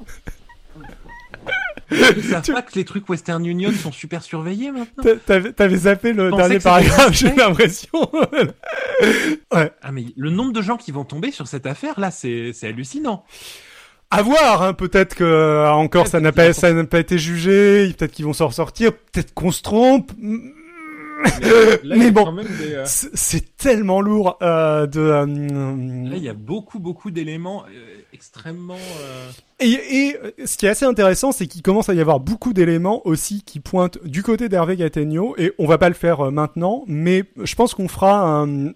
Ils 1.91 2.23
savent 2.25 2.47
pas 2.53 2.63
que 2.63 2.75
les 2.75 2.85
trucs 2.85 3.09
Western 3.09 3.45
Union 3.45 3.73
sont 3.73 3.93
super 3.93 4.23
surveillés 4.23 4.71
maintenant. 4.71 5.03
T'a- 5.03 5.17
T'avais 5.17 5.53
t'avais 5.53 5.77
zappé 5.77 6.13
le 6.13 6.31
dernier 6.31 6.59
paragraphe, 6.59 7.13
j'ai 7.13 7.35
l'impression. 7.35 8.11
ouais. 9.55 9.73
Ah 9.83 9.93
mais 9.93 10.07
le 10.17 10.31
nombre 10.31 10.53
de 10.53 10.63
gens 10.63 10.77
qui 10.77 10.93
vont 10.93 11.05
tomber 11.05 11.31
sur 11.31 11.47
cette 11.49 11.67
affaire 11.67 11.99
là, 11.99 12.11
c'est 12.11 12.53
c'est 12.55 12.69
hallucinant. 12.69 13.25
À 14.13 14.23
voir, 14.23 14.63
hein. 14.63 14.73
Peut-être 14.75 15.15
que 15.15 15.23
euh, 15.25 15.71
encore 15.71 16.09
ça 16.09 16.19
n'a 16.21 16.33
pas, 16.33 16.43
Peut-être 16.43 16.55
qu'ils 16.57 16.61
ça 16.63 16.73
n'a 16.73 16.85
pas 16.85 16.99
été 16.99 17.17
jugé. 17.19 17.93
Peut-être 17.97 18.11
qu'ils 18.13 18.25
vont 18.25 18.33
s'en 18.33 18.49
ressortir. 18.49 18.93
Peut-être 18.93 19.33
qu'on 19.35 19.53
se 19.53 19.63
trompe. 19.63 20.11
Mais, 20.19 21.31
là, 21.85 22.11
bon. 22.11 22.35
euh, 22.39 22.83
C'est 22.87 23.57
tellement 23.57 24.01
lourd 24.01 24.39
euh, 24.43 24.87
de. 24.87 25.01
euh, 25.01 25.27
Là, 25.27 26.17
il 26.17 26.23
y 26.25 26.29
a 26.29 26.35
beaucoup, 26.35 26.79
beaucoup 26.79 27.11
d'éléments 27.11 27.65
extrêmement. 28.13 28.75
euh, 29.01 29.31
Et, 29.61 29.71
et 29.71 30.17
euh, 30.17 30.31
ce 30.45 30.57
qui 30.57 30.67
est 30.67 30.71
assez 30.71 30.85
intéressant, 30.85 31.33
c'est 31.33 31.47
qu'il 31.47 31.63
commence 31.63 31.89
à 31.89 31.95
y 31.95 32.01
avoir 32.01 32.21
beaucoup 32.21 32.53
d'éléments 32.53 33.07
aussi 33.07 33.43
qui 33.43 33.61
pointent 33.61 33.99
du 34.05 34.23
côté 34.23 34.49
d'Hervé 34.49 34.77
Gattegno, 34.77 35.35
et 35.39 35.53
on 35.59 35.67
va 35.67 35.79
pas 35.79 35.89
le 35.89 35.95
faire 35.95 36.21
euh, 36.27 36.31
maintenant, 36.31 36.85
mais 36.87 37.25
je 37.43 37.55
pense 37.55 37.75
qu'on 37.75 37.89
fera 37.89 38.43
un, 38.43 38.73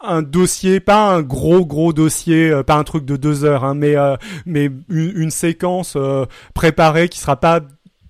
un 0.00 0.22
dossier, 0.22 0.80
pas 0.80 1.10
un 1.10 1.22
gros 1.22 1.66
gros 1.66 1.92
dossier, 1.92 2.62
pas 2.66 2.76
un 2.76 2.84
truc 2.84 3.04
de 3.04 3.16
deux 3.16 3.44
heures, 3.44 3.64
hein, 3.64 3.74
mais 3.74 3.96
euh, 3.96 4.16
mais 4.46 4.70
une, 4.88 5.30
séquence 5.30 5.94
euh, 5.96 6.24
préparée 6.54 7.08
qui 7.08 7.18
sera 7.18 7.38
pas 7.38 7.60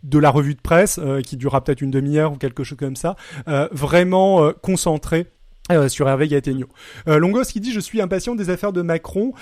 de 0.03 0.18
la 0.18 0.31
revue 0.31 0.55
de 0.55 0.61
presse, 0.61 1.01
qui 1.24 1.37
durera 1.37 1.62
peut-être 1.62 1.81
une 1.83 1.91
demi-heure 1.91 2.33
ou 2.33 2.37
quelque 2.37 2.62
chose 2.62 2.79
comme 2.79 2.97
ça, 2.97 3.16
vraiment 3.72 4.53
concentré 4.62 5.26
euh, 5.70 5.89
sur 5.89 6.09
Hervé 6.09 6.29
Gattegno. 6.29 6.66
Longos 7.07 7.45
qui 7.45 7.61
dit 7.61 7.72
je 7.72 7.81
suis 7.81 8.01
impatient 8.01 8.35
des 8.35 8.49
affaires 8.49 8.72
de 8.72 8.81
Macron. 8.81 9.33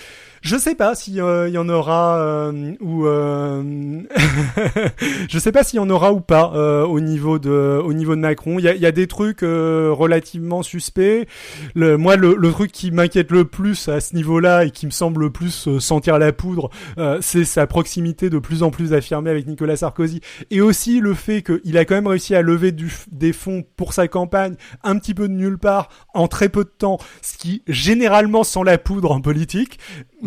Je 0.43 0.57
sais 0.57 0.75
pas 0.75 0.95
s'il 0.95 1.15
y 1.15 1.21
en 1.59 1.69
aura 1.69 2.19
euh, 2.19 2.75
ou 2.81 3.07
euh... 3.07 4.03
je 5.29 5.39
sais 5.39 5.53
pas 5.53 5.65
s'il 5.65 5.79
y 5.79 5.81
en 5.81 5.91
aura 5.91 6.13
ou 6.13 6.21
pas 6.21 6.53
euh, 6.55 6.85
au 6.85 7.01
niveau 7.01 7.39
de 7.39 7.81
au 7.83 7.93
niveau 7.93 8.15
de 8.15 8.21
Macron. 8.21 8.59
Il 8.59 8.65
y 8.65 8.69
a, 8.69 8.75
y 8.75 8.87
a 8.87 8.93
des 8.93 9.07
trucs 9.07 9.43
euh, 9.43 9.91
relativement 9.93 10.63
suspects. 10.63 11.27
Le, 11.75 11.97
moi, 11.97 12.17
le, 12.17 12.35
le 12.35 12.51
truc 12.51 12.73
qui 12.73 12.91
m'inquiète 12.91 13.31
le 13.31 13.45
plus 13.45 13.89
à 13.89 14.01
ce 14.01 14.15
niveau-là 14.15 14.65
et 14.65 14.71
qui 14.71 14.87
me 14.87 14.91
semble 14.91 15.23
le 15.23 15.31
plus 15.31 15.69
euh, 15.69 15.81
sentir 15.81 16.19
la 16.19 16.33
poudre, 16.33 16.71
euh, 16.99 17.19
c'est 17.21 17.45
sa 17.45 17.67
proximité 17.67 18.31
de 18.31 18.39
plus 18.39 18.63
en 18.63 18.71
plus 18.71 18.93
affirmée 18.93 19.31
avec 19.31 19.47
Nicolas 19.47 19.77
Sarkozy 19.77 20.21
et 20.51 20.61
aussi 20.61 21.01
le 21.01 21.15
fait 21.15 21.43
qu'il 21.43 21.79
a 21.79 21.85
quand 21.85 21.95
même 21.95 22.07
réussi 22.07 22.35
à 22.35 22.43
lever 22.43 22.73
du, 22.73 22.93
des 23.11 23.33
fonds 23.33 23.65
pour 23.77 23.93
sa 23.93 24.09
campagne 24.09 24.55
un 24.83 24.99
petit 24.99 25.15
peu 25.15 25.29
de 25.29 25.33
nulle 25.33 25.59
part 25.59 25.89
en 26.15 26.29
très 26.29 26.49
peu 26.49 26.65
de 26.65 26.71
temps, 26.71 26.99
ce 27.23 27.37
qui 27.37 27.63
généralement 27.67 28.45
sent 28.45 28.65
la 28.65 28.79
poudre 28.79 29.13
en 29.13 29.21
politique. 29.21 29.79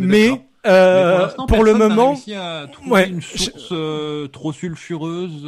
Mais 0.07 0.29
euh, 0.65 1.27
Mais 1.27 1.45
pour 1.47 1.63
le 1.63 1.73
moment, 1.73 2.15
à 2.35 2.65
ouais, 2.87 3.09
une 3.09 3.21
je- 3.21 3.37
source 3.37 3.69
euh, 3.71 4.27
trop 4.27 4.51
sulfureuse. 4.51 5.47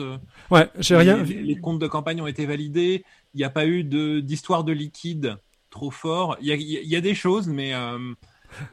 ouais, 0.52 0.70
j'ai 0.80 0.95
rien. 0.95 1.18
Les, 1.24 1.41
les 1.41 1.60
comptes 1.60 1.80
de 1.80 1.88
campagne 1.88 2.22
ont 2.22 2.28
été 2.28 2.45
validés. 2.45 3.04
Il 3.34 3.38
n'y 3.38 3.43
a 3.43 3.49
pas 3.49 3.66
eu 3.66 3.84
de 3.84 4.20
d'histoire 4.20 4.64
de 4.64 4.72
liquide 4.74 5.38
trop 5.70 5.91
fort. 5.91 6.38
Il 6.41 6.47
y 6.47 6.52
a, 6.52 6.56
il 6.56 6.62
y 6.64 6.78
a- 6.78 6.82
il 6.82 6.89
y 6.89 6.95
a 6.95 7.02
des 7.02 7.16
choses, 7.16 7.47
mais 7.47 7.74
euh, 7.74 7.97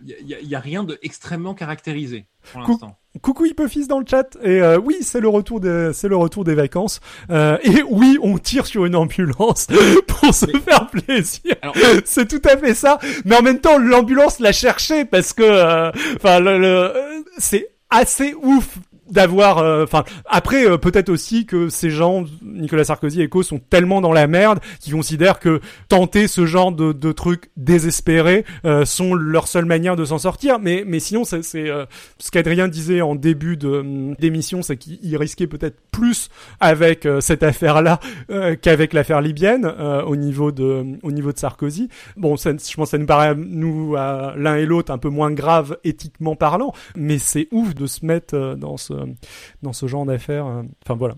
il 0.06 0.26
y 0.28 0.54
a- 0.54 0.58
a 0.58 0.60
rien 0.60 0.84
de 0.84 0.98
extrêmement 1.02 1.54
caractérisé 1.54 2.26
pour 2.52 2.60
l'instant. 2.62 2.96
Coucou 3.22 3.46
Hippofils 3.46 3.88
dans 3.88 3.98
le 3.98 4.04
chat 4.08 4.36
et 4.44 4.60
euh, 4.62 4.78
oui 4.78 4.98
c'est 5.00 5.20
le 5.20 5.28
retour 5.28 5.58
des 5.60 5.90
c'est 5.92 6.08
le 6.08 6.16
retour 6.16 6.44
des 6.44 6.54
vacances 6.54 7.00
Euh, 7.30 7.58
et 7.64 7.82
oui 7.88 8.16
on 8.22 8.38
tire 8.38 8.66
sur 8.66 8.84
une 8.84 8.94
ambulance 8.94 9.66
pour 10.06 10.32
se 10.34 10.46
Mais- 10.46 10.60
faire 10.60 10.86
plaisir 10.88 11.54
Alors- 11.62 11.74
c'est 12.04 12.28
tout 12.28 12.42
à 12.48 12.56
fait 12.56 12.74
ça 12.74 12.98
mais 13.24 13.36
en 13.36 13.42
même 13.42 13.58
temps 13.60 13.78
l'ambulance 13.78 14.38
l'a 14.40 14.52
cherché 14.52 15.04
parce 15.04 15.32
que 15.32 15.42
euh, 15.42 15.90
enfin 16.16 16.38
le, 16.38 16.58
le- 16.58 16.66
euh, 16.66 17.22
c'est 17.38 17.68
assez 17.90 18.34
ouf 18.34 18.78
d'avoir 19.10 19.58
euh, 19.58 19.84
enfin 19.84 20.04
après 20.26 20.66
euh, 20.66 20.76
peut-être 20.78 21.08
aussi 21.08 21.46
que 21.46 21.68
ces 21.68 21.90
gens 21.90 22.24
Nicolas 22.42 22.84
Sarkozy 22.84 23.22
et 23.22 23.28
co 23.28 23.42
sont 23.42 23.58
tellement 23.58 24.00
dans 24.00 24.12
la 24.12 24.26
merde 24.26 24.60
qu'ils 24.80 24.92
considèrent 24.92 25.38
que 25.38 25.60
tenter 25.88 26.28
ce 26.28 26.46
genre 26.46 26.72
de, 26.72 26.92
de 26.92 27.12
trucs 27.12 27.50
désespérés 27.56 28.44
euh, 28.64 28.84
sont 28.84 29.14
leur 29.14 29.48
seule 29.48 29.64
manière 29.64 29.96
de 29.96 30.04
s'en 30.04 30.18
sortir. 30.18 30.58
Mais 30.58 30.84
mais 30.86 31.00
sinon 31.00 31.24
c'est 31.24 31.42
euh, 31.54 31.86
ce 32.18 32.30
qu'Adrien 32.30 32.68
disait 32.68 33.00
en 33.00 33.14
début 33.14 33.56
de 33.56 33.68
hum, 33.68 34.14
d'émission 34.14 34.62
c'est 34.62 34.76
qu'il 34.76 35.16
risquait 35.16 35.46
peut-être 35.46 35.78
plus 35.90 36.28
avec 36.60 37.06
euh, 37.06 37.20
cette 37.20 37.42
affaire 37.42 37.82
là 37.82 38.00
qu'avec 38.62 38.92
l'affaire 38.92 39.20
libyenne 39.20 39.64
euh, 39.64 40.02
au 40.02 40.16
niveau 40.16 40.52
de 40.52 40.84
au 41.02 41.12
niveau 41.12 41.32
de 41.32 41.38
Sarkozy. 41.38 41.88
Bon 42.16 42.36
ça, 42.36 42.50
je 42.50 42.74
pense 42.74 42.88
que 42.88 42.90
ça 42.90 42.98
nous 42.98 43.06
paraît 43.06 43.34
nous 43.34 43.94
l'un 43.94 44.56
et 44.56 44.66
l'autre 44.66 44.92
un 44.92 44.98
peu 44.98 45.08
moins 45.08 45.30
grave 45.30 45.78
éthiquement 45.84 46.36
parlant 46.36 46.72
mais 46.96 47.18
c'est 47.18 47.48
ouf 47.52 47.74
de 47.74 47.86
se 47.86 48.04
mettre 48.04 48.34
euh, 48.34 48.54
dans 48.54 48.76
ce 48.76 48.92
dans 49.62 49.72
ce 49.72 49.86
genre 49.86 50.04
d'affaires. 50.04 50.46
euh. 50.46 50.62
Enfin 50.84 50.96
voilà. 50.96 51.16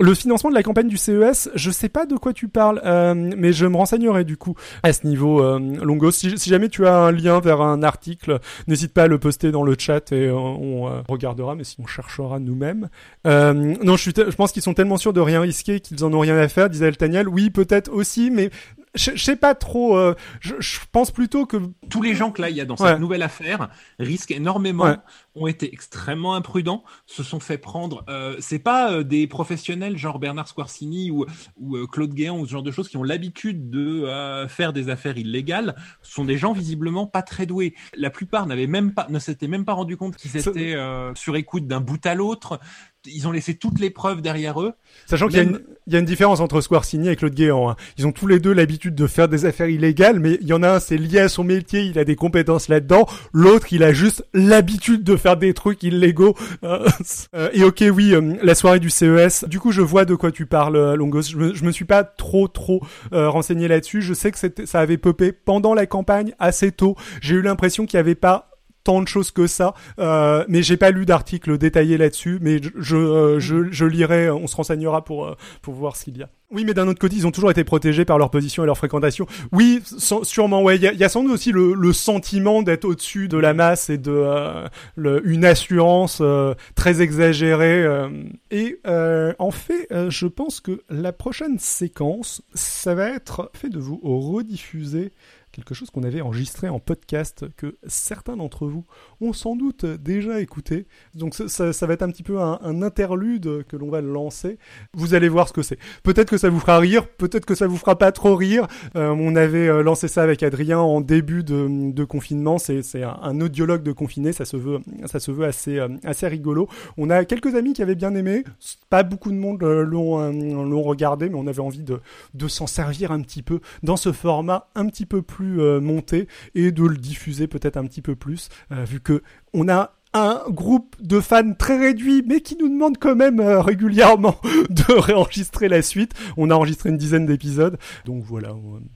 Le 0.00 0.14
financement 0.14 0.50
de 0.50 0.54
la 0.54 0.62
campagne 0.62 0.88
du 0.88 0.96
CES, 0.96 1.50
je 1.54 1.70
sais 1.70 1.88
pas 1.88 2.06
de 2.06 2.16
quoi 2.16 2.32
tu 2.32 2.48
parles, 2.48 2.80
euh, 2.84 3.14
mais 3.14 3.52
je 3.52 3.66
me 3.66 3.76
renseignerai 3.76 4.24
du 4.24 4.36
coup 4.36 4.54
à 4.82 4.92
ce 4.92 5.06
niveau. 5.06 5.42
Euh, 5.42 5.58
Longos, 5.58 6.12
si, 6.12 6.36
jamais 6.36 6.68
tu 6.68 6.86
as 6.86 6.96
un 6.96 7.12
lien 7.12 7.40
vers 7.40 7.60
un 7.60 7.82
article, 7.82 8.38
n'hésite 8.66 8.92
pas 8.92 9.04
à 9.04 9.06
le 9.06 9.18
poster 9.18 9.50
dans 9.50 9.62
le 9.62 9.76
chat 9.78 10.12
et 10.12 10.26
euh, 10.26 10.34
on 10.34 10.88
euh, 10.88 11.00
regardera, 11.08 11.54
mais 11.54 11.64
si 11.64 11.76
on 11.80 11.86
cherchera 11.86 12.38
nous-mêmes. 12.38 12.88
Euh, 13.26 13.52
non, 13.52 13.96
je 13.96 14.10
pense 14.36 14.52
qu'ils 14.52 14.62
sont 14.62 14.74
tellement 14.74 14.96
sûrs 14.96 15.12
de 15.12 15.20
rien 15.20 15.40
risquer 15.40 15.80
qu'ils 15.80 16.04
en 16.04 16.12
ont 16.12 16.20
rien 16.20 16.36
à 16.36 16.48
faire, 16.48 16.68
disait 16.70 16.86
Altaniel. 16.86 17.28
Oui, 17.28 17.50
peut-être 17.50 17.92
aussi, 17.92 18.30
mais 18.30 18.50
je 18.94 19.12
je 19.14 19.22
sais 19.24 19.36
pas 19.36 19.54
trop. 19.54 19.96
euh, 19.96 20.14
je, 20.40 20.54
je 20.60 20.78
pense 20.92 21.10
plutôt 21.10 21.46
que 21.46 21.56
Tous 21.90 22.02
les 22.02 22.14
gens 22.14 22.30
que 22.30 22.40
là 22.42 22.50
il 22.50 22.56
y 22.56 22.60
a 22.60 22.64
dans 22.64 22.74
Ouais. 22.76 22.88
cette 22.90 23.00
nouvelle 23.00 23.22
affaire 23.22 23.68
risquent 23.98 24.30
énormément, 24.32 24.84
Ouais. 24.84 24.96
ont 25.36 25.46
été 25.46 25.72
extrêmement 25.72 26.34
imprudents, 26.34 26.84
se 27.06 27.22
sont 27.22 27.40
fait 27.40 27.58
prendre. 27.58 28.04
Euh, 28.08 28.36
c'est 28.40 28.58
pas 28.58 28.92
euh, 28.92 29.02
des 29.04 29.26
professionnels 29.26 29.96
genre 29.98 30.18
Bernard 30.18 30.48
Squarcini 30.48 31.10
ou, 31.10 31.26
ou 31.58 31.76
euh, 31.76 31.86
Claude 31.86 32.14
Guéant 32.14 32.38
ou 32.38 32.46
ce 32.46 32.52
genre 32.52 32.62
de 32.62 32.70
choses 32.70 32.88
qui 32.88 32.96
ont 32.96 33.02
l'habitude 33.02 33.70
de 33.70 34.04
euh, 34.04 34.48
faire 34.48 34.72
des 34.72 34.88
affaires 34.88 35.16
illégales. 35.18 35.74
Ce 36.02 36.12
sont 36.12 36.24
des 36.24 36.36
gens 36.38 36.52
visiblement 36.52 37.06
pas 37.06 37.22
très 37.22 37.46
doués. 37.46 37.74
La 37.96 38.10
plupart 38.10 38.46
n'avaient 38.46 38.66
même 38.66 38.92
pas, 38.94 39.06
ne 39.10 39.18
s'étaient 39.18 39.48
même 39.48 39.64
pas 39.64 39.72
rendu 39.74 39.96
compte 39.96 40.16
qu'ils 40.16 40.36
étaient 40.36 40.74
euh, 40.74 41.14
sur 41.14 41.36
écoute 41.36 41.66
d'un 41.66 41.80
bout 41.80 42.04
à 42.06 42.14
l'autre. 42.14 42.60
Ils 43.06 43.28
ont 43.28 43.32
laissé 43.32 43.54
toutes 43.54 43.80
les 43.80 43.90
preuves 43.90 44.22
derrière 44.22 44.60
eux. 44.62 44.72
Sachant 45.06 45.28
qu'il 45.28 45.42
y, 45.42 45.92
y 45.92 45.96
a 45.96 45.98
une 45.98 46.04
différence 46.04 46.40
entre 46.40 46.60
Squarcini 46.60 47.08
et 47.08 47.16
Claude 47.16 47.34
Guéant. 47.34 47.70
hein. 47.70 47.76
Ils 47.98 48.06
ont 48.06 48.12
tous 48.12 48.26
les 48.26 48.40
deux 48.40 48.52
l'habitude 48.52 48.94
de 48.94 49.06
faire 49.06 49.28
des 49.28 49.44
affaires 49.44 49.68
illégales, 49.68 50.20
mais 50.20 50.38
il 50.40 50.46
y 50.46 50.52
en 50.52 50.62
a 50.62 50.70
un, 50.76 50.80
c'est 50.80 50.96
lié 50.96 51.20
à 51.20 51.28
son 51.28 51.44
métier, 51.44 51.82
il 51.82 51.98
a 51.98 52.04
des 52.04 52.16
compétences 52.16 52.68
là-dedans. 52.68 53.06
L'autre, 53.32 53.72
il 53.72 53.82
a 53.82 53.92
juste 53.92 54.24
l'habitude 54.32 55.02
de 55.04 55.16
faire 55.16 55.36
des 55.36 55.52
trucs 55.54 55.82
illégaux. 55.82 56.34
Euh, 56.62 56.86
euh, 57.34 57.50
et 57.52 57.64
ok, 57.64 57.84
oui, 57.92 58.14
euh, 58.14 58.34
la 58.42 58.54
soirée 58.54 58.80
du 58.80 58.90
CES. 58.90 59.44
Du 59.48 59.60
coup, 59.60 59.72
je 59.72 59.82
vois 59.82 60.04
de 60.04 60.14
quoi 60.14 60.32
tu 60.32 60.46
parles, 60.46 60.94
Longos. 60.94 61.22
Je 61.22 61.36
me, 61.36 61.54
je 61.54 61.64
me 61.64 61.72
suis 61.72 61.84
pas 61.84 62.04
trop, 62.04 62.48
trop 62.48 62.80
euh, 63.12 63.28
renseigné 63.28 63.68
là-dessus. 63.68 64.02
Je 64.02 64.14
sais 64.14 64.30
que 64.30 64.38
ça 64.64 64.80
avait 64.80 64.96
popé 64.98 65.32
pendant 65.32 65.74
la 65.74 65.86
campagne 65.86 66.34
assez 66.38 66.72
tôt. 66.72 66.96
J'ai 67.20 67.34
eu 67.34 67.42
l'impression 67.42 67.86
qu'il 67.86 67.96
y 67.96 68.00
avait 68.00 68.14
pas 68.14 68.50
tant 68.84 69.02
de 69.02 69.08
choses 69.08 69.30
que 69.30 69.46
ça, 69.46 69.74
euh, 69.98 70.44
mais 70.48 70.62
j'ai 70.62 70.76
pas 70.76 70.90
lu 70.90 71.06
d'article 71.06 71.58
détaillé 71.58 71.96
là-dessus, 71.98 72.38
mais 72.40 72.60
je, 72.62 72.68
je, 72.76 72.96
euh, 72.96 73.40
je, 73.40 73.70
je 73.72 73.84
lirai, 73.86 74.30
on 74.30 74.46
se 74.46 74.54
renseignera 74.56 75.04
pour, 75.04 75.26
euh, 75.26 75.34
pour 75.62 75.74
voir 75.74 75.96
ce 75.96 76.04
qu'il 76.04 76.18
y 76.18 76.22
a. 76.22 76.28
Oui, 76.50 76.64
mais 76.64 76.74
d'un 76.74 76.86
autre 76.86 77.00
côté, 77.00 77.16
ils 77.16 77.26
ont 77.26 77.32
toujours 77.32 77.50
été 77.50 77.64
protégés 77.64 78.04
par 78.04 78.16
leur 78.16 78.30
position 78.30 78.62
et 78.62 78.66
leur 78.66 78.76
fréquentation. 78.78 79.26
Oui, 79.50 79.82
sûrement, 80.22 80.62
ouais. 80.62 80.76
Il 80.76 80.82
y 80.84 80.96
y 80.96 81.02
a 81.02 81.08
sans 81.08 81.24
doute 81.24 81.32
aussi 81.32 81.50
le, 81.50 81.74
le 81.74 81.92
sentiment 81.92 82.62
d'être 82.62 82.84
au-dessus 82.84 83.26
de 83.26 83.38
la 83.38 83.54
masse 83.54 83.90
et 83.90 83.98
de 83.98 84.12
euh, 84.12 84.66
le- 84.94 85.26
une 85.26 85.44
assurance 85.44 86.18
euh, 86.20 86.54
très 86.76 87.00
exagérée. 87.02 87.82
euh. 87.82 88.08
Et 88.52 88.78
euh, 88.86 89.32
en 89.40 89.50
fait, 89.50 89.88
euh, 89.90 90.10
je 90.10 90.26
pense 90.28 90.60
que 90.60 90.82
la 90.90 91.12
prochaine 91.12 91.58
séquence, 91.58 92.42
ça 92.54 92.94
va 92.94 93.08
être 93.08 93.50
fait 93.54 93.70
de 93.70 93.80
vous 93.80 93.98
rediffuser 94.04 95.12
quelque 95.54 95.74
chose 95.74 95.90
qu'on 95.90 96.02
avait 96.02 96.20
enregistré 96.20 96.68
en 96.68 96.80
podcast 96.80 97.46
que 97.56 97.76
certains 97.86 98.36
d'entre 98.36 98.66
vous 98.66 98.84
ont 99.20 99.32
sans 99.32 99.54
doute 99.54 99.84
déjà 99.84 100.40
écouté. 100.40 100.86
Donc 101.14 101.34
ça, 101.34 101.86
va 101.86 101.94
être 101.94 102.02
un 102.02 102.10
petit 102.10 102.22
peu 102.22 102.40
un, 102.40 102.82
interlude 102.82 103.64
que 103.68 103.76
l'on 103.76 103.88
va 103.88 104.00
lancer. 104.00 104.58
Vous 104.92 105.14
allez 105.14 105.28
voir 105.28 105.48
ce 105.48 105.52
que 105.52 105.62
c'est. 105.62 105.78
Peut-être 106.02 106.28
que 106.28 106.38
ça 106.38 106.50
vous 106.50 106.58
fera 106.58 106.78
rire, 106.78 107.06
peut-être 107.06 107.46
que 107.46 107.54
ça 107.54 107.66
vous 107.66 107.76
fera 107.76 107.96
pas 107.96 108.10
trop 108.10 108.34
rire. 108.34 108.66
Euh, 108.96 109.14
on 109.16 109.36
avait 109.36 109.68
euh, 109.68 109.82
lancé 109.82 110.08
ça 110.08 110.22
avec 110.22 110.42
Adrien 110.42 110.80
en 110.80 111.00
début 111.00 111.44
de, 111.44 112.04
confinement. 112.04 112.58
C'est 112.58 113.02
un, 113.02 113.16
un 113.22 113.40
audiologue 113.40 113.82
de 113.82 113.92
confiné. 113.92 114.32
Ça 114.32 114.44
se 114.44 114.56
veut, 114.56 114.80
ça 115.06 115.20
se 115.20 115.30
veut 115.30 115.44
assez, 115.44 115.78
euh, 115.78 115.88
assez 116.04 116.26
rigolo. 116.26 116.68
On 116.96 117.10
a 117.10 117.24
quelques 117.24 117.54
amis 117.54 117.74
qui 117.74 117.82
avaient 117.82 117.94
bien 117.94 118.14
aimé. 118.14 118.42
Pas 118.90 119.04
beaucoup 119.04 119.30
de 119.30 119.36
monde 119.36 119.62
l'ont 119.62 120.18
l'ont 120.64 120.82
regardé, 120.82 121.28
mais 121.28 121.36
on 121.36 121.46
avait 121.46 121.60
envie 121.60 121.82
de, 121.82 122.00
de 122.34 122.48
s'en 122.48 122.66
servir 122.66 123.12
un 123.12 123.20
petit 123.22 123.42
peu 123.42 123.60
dans 123.82 123.96
ce 123.96 124.12
format 124.12 124.68
un 124.74 124.86
petit 124.86 125.06
peu 125.06 125.22
plus 125.22 125.43
euh, 125.44 125.80
monté 125.80 126.28
et 126.54 126.72
de 126.72 126.84
le 126.84 126.96
diffuser 126.96 127.46
peut-être 127.46 127.76
un 127.76 127.84
petit 127.86 128.02
peu 128.02 128.14
plus, 128.14 128.48
euh, 128.72 128.84
vu 128.84 129.00
que 129.00 129.22
on 129.52 129.68
a 129.68 129.94
un 130.14 130.42
groupe 130.48 130.96
de 131.00 131.20
fans 131.20 131.54
très 131.54 131.76
réduit, 131.76 132.22
mais 132.26 132.40
qui 132.40 132.56
nous 132.56 132.68
demande 132.68 132.98
quand 132.98 133.16
même 133.16 133.40
euh, 133.40 133.60
régulièrement 133.60 134.40
de 134.70 134.92
réenregistrer 134.92 135.68
la 135.68 135.82
suite. 135.82 136.12
On 136.36 136.50
a 136.50 136.54
enregistré 136.54 136.90
une 136.90 136.96
dizaine 136.96 137.26
d'épisodes, 137.26 137.78
donc 138.04 138.22
voilà, 138.24 138.54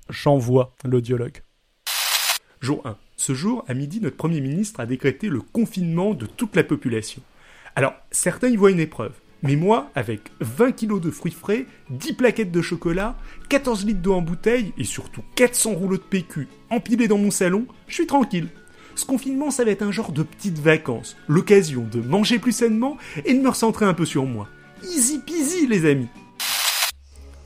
j'envoie 0.09 0.75
l'audiologue. 0.85 1.43
Jour 2.61 2.83
1. 2.85 2.97
Ce 3.17 3.35
jour, 3.35 3.65
à 3.67 3.75
midi, 3.75 4.01
notre 4.01 4.17
Premier 4.17 4.41
ministre 4.41 4.81
a 4.81 4.87
décrété 4.87 5.29
le 5.29 5.41
confinement 5.41 6.15
de 6.15 6.27
toute 6.27 6.55
la 6.55 6.63
population. 6.63 7.23
Alors, 7.75 7.95
certains 8.11 8.49
y 8.49 8.57
voient 8.57 8.71
une 8.71 8.81
épreuve. 8.81 9.13
Mais 9.43 9.55
moi, 9.55 9.91
avec 9.95 10.33
20 10.41 10.73
kilos 10.73 11.01
de 11.01 11.11
fruits 11.11 11.33
frais, 11.33 11.67
10 11.91 12.15
plaquettes 12.15 12.51
de 12.51 12.63
chocolat, 12.63 13.17
14 13.49 13.87
litres 13.87 14.01
d'eau 14.01 14.15
en 14.15 14.23
bouteille 14.23 14.73
et 14.77 14.85
surtout 14.85 15.23
400 15.37 15.75
rouleaux 15.75 15.97
de 15.97 16.03
PQ 16.03 16.49
empilés 16.71 17.07
dans 17.07 17.19
mon 17.19 17.31
salon, 17.31 17.67
je 17.87 17.95
suis 17.95 18.07
tranquille. 18.07 18.49
Ce 18.97 19.07
confinement, 19.07 19.53
ça 19.53 19.65
va 19.65 19.71
être 19.71 19.83
un 19.83 19.93
genre 19.93 20.11
de 20.11 20.25
petites 20.25 20.59
vacances, 20.59 21.17
l'occasion 21.29 21.87
de 21.89 22.01
manger 22.01 22.41
plus 22.41 22.51
sainement 22.51 22.97
et 23.25 23.33
de 23.33 23.41
me 23.41 23.49
recentrer 23.49 23.85
un 23.85 23.95
peu 23.95 24.05
sur 24.05 24.27
moi. 24.27 24.49
Easy 24.83 25.21
peasy, 25.21 25.69
les 25.69 25.89
amis. 25.89 26.09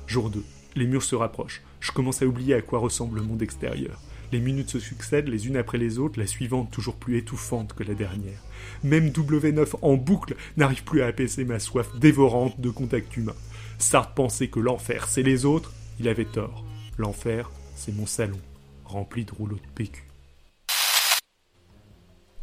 Jour 0.06 0.30
2. 0.30 0.42
Les 0.76 0.86
murs 0.86 1.02
se 1.02 1.14
rapprochent. 1.14 1.60
Je 1.80 1.92
commence 1.92 2.22
à 2.22 2.26
oublier 2.26 2.54
à 2.54 2.62
quoi 2.62 2.78
ressemble 2.78 3.18
le 3.18 3.22
monde 3.22 3.42
extérieur. 3.42 4.00
Les 4.32 4.40
minutes 4.40 4.70
se 4.70 4.78
succèdent 4.78 5.28
les 5.28 5.46
unes 5.46 5.58
après 5.58 5.76
les 5.76 5.98
autres, 5.98 6.18
la 6.18 6.26
suivante 6.26 6.70
toujours 6.70 6.96
plus 6.96 7.18
étouffante 7.18 7.74
que 7.74 7.84
la 7.84 7.92
dernière. 7.92 8.40
Même 8.84 9.08
W9 9.08 9.66
en 9.82 9.94
boucle 9.94 10.36
n'arrive 10.56 10.84
plus 10.84 11.02
à 11.02 11.06
apaiser 11.06 11.44
ma 11.44 11.58
soif 11.58 11.88
dévorante 11.98 12.60
de 12.60 12.70
contact 12.70 13.16
humain. 13.16 13.34
Sartre 13.78 14.14
pensait 14.14 14.48
que 14.48 14.60
l'enfer 14.60 15.06
c'est 15.08 15.22
les 15.22 15.44
autres, 15.44 15.72
il 16.00 16.08
avait 16.08 16.24
tort. 16.24 16.64
L'enfer, 16.98 17.50
c'est 17.74 17.94
mon 17.94 18.06
salon, 18.06 18.38
rempli 18.84 19.24
de 19.24 19.32
rouleaux 19.32 19.56
de 19.56 19.74
PQ. 19.74 20.04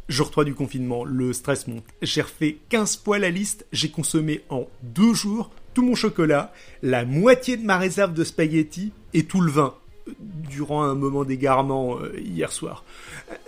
Jour 0.08 0.32
3 0.32 0.44
du 0.44 0.54
confinement, 0.54 1.04
le 1.04 1.32
stress 1.32 1.68
monte. 1.68 1.84
J'ai 2.02 2.22
refait 2.22 2.58
15 2.68 3.02
fois 3.04 3.20
la 3.20 3.30
liste, 3.30 3.64
j'ai 3.72 3.90
consommé 3.90 4.40
en 4.48 4.66
deux 4.82 5.14
jours 5.14 5.50
tout 5.72 5.82
mon 5.82 5.94
chocolat, 5.94 6.52
la 6.82 7.04
moitié 7.04 7.56
de 7.56 7.64
ma 7.64 7.78
réserve 7.78 8.12
de 8.12 8.24
spaghettis 8.24 8.92
et 9.14 9.24
tout 9.24 9.40
le 9.40 9.52
vin 9.52 9.74
durant 10.18 10.82
un 10.82 10.94
moment 10.94 11.24
d'égarement 11.24 11.98
euh, 11.98 12.12
hier 12.18 12.52
soir. 12.52 12.84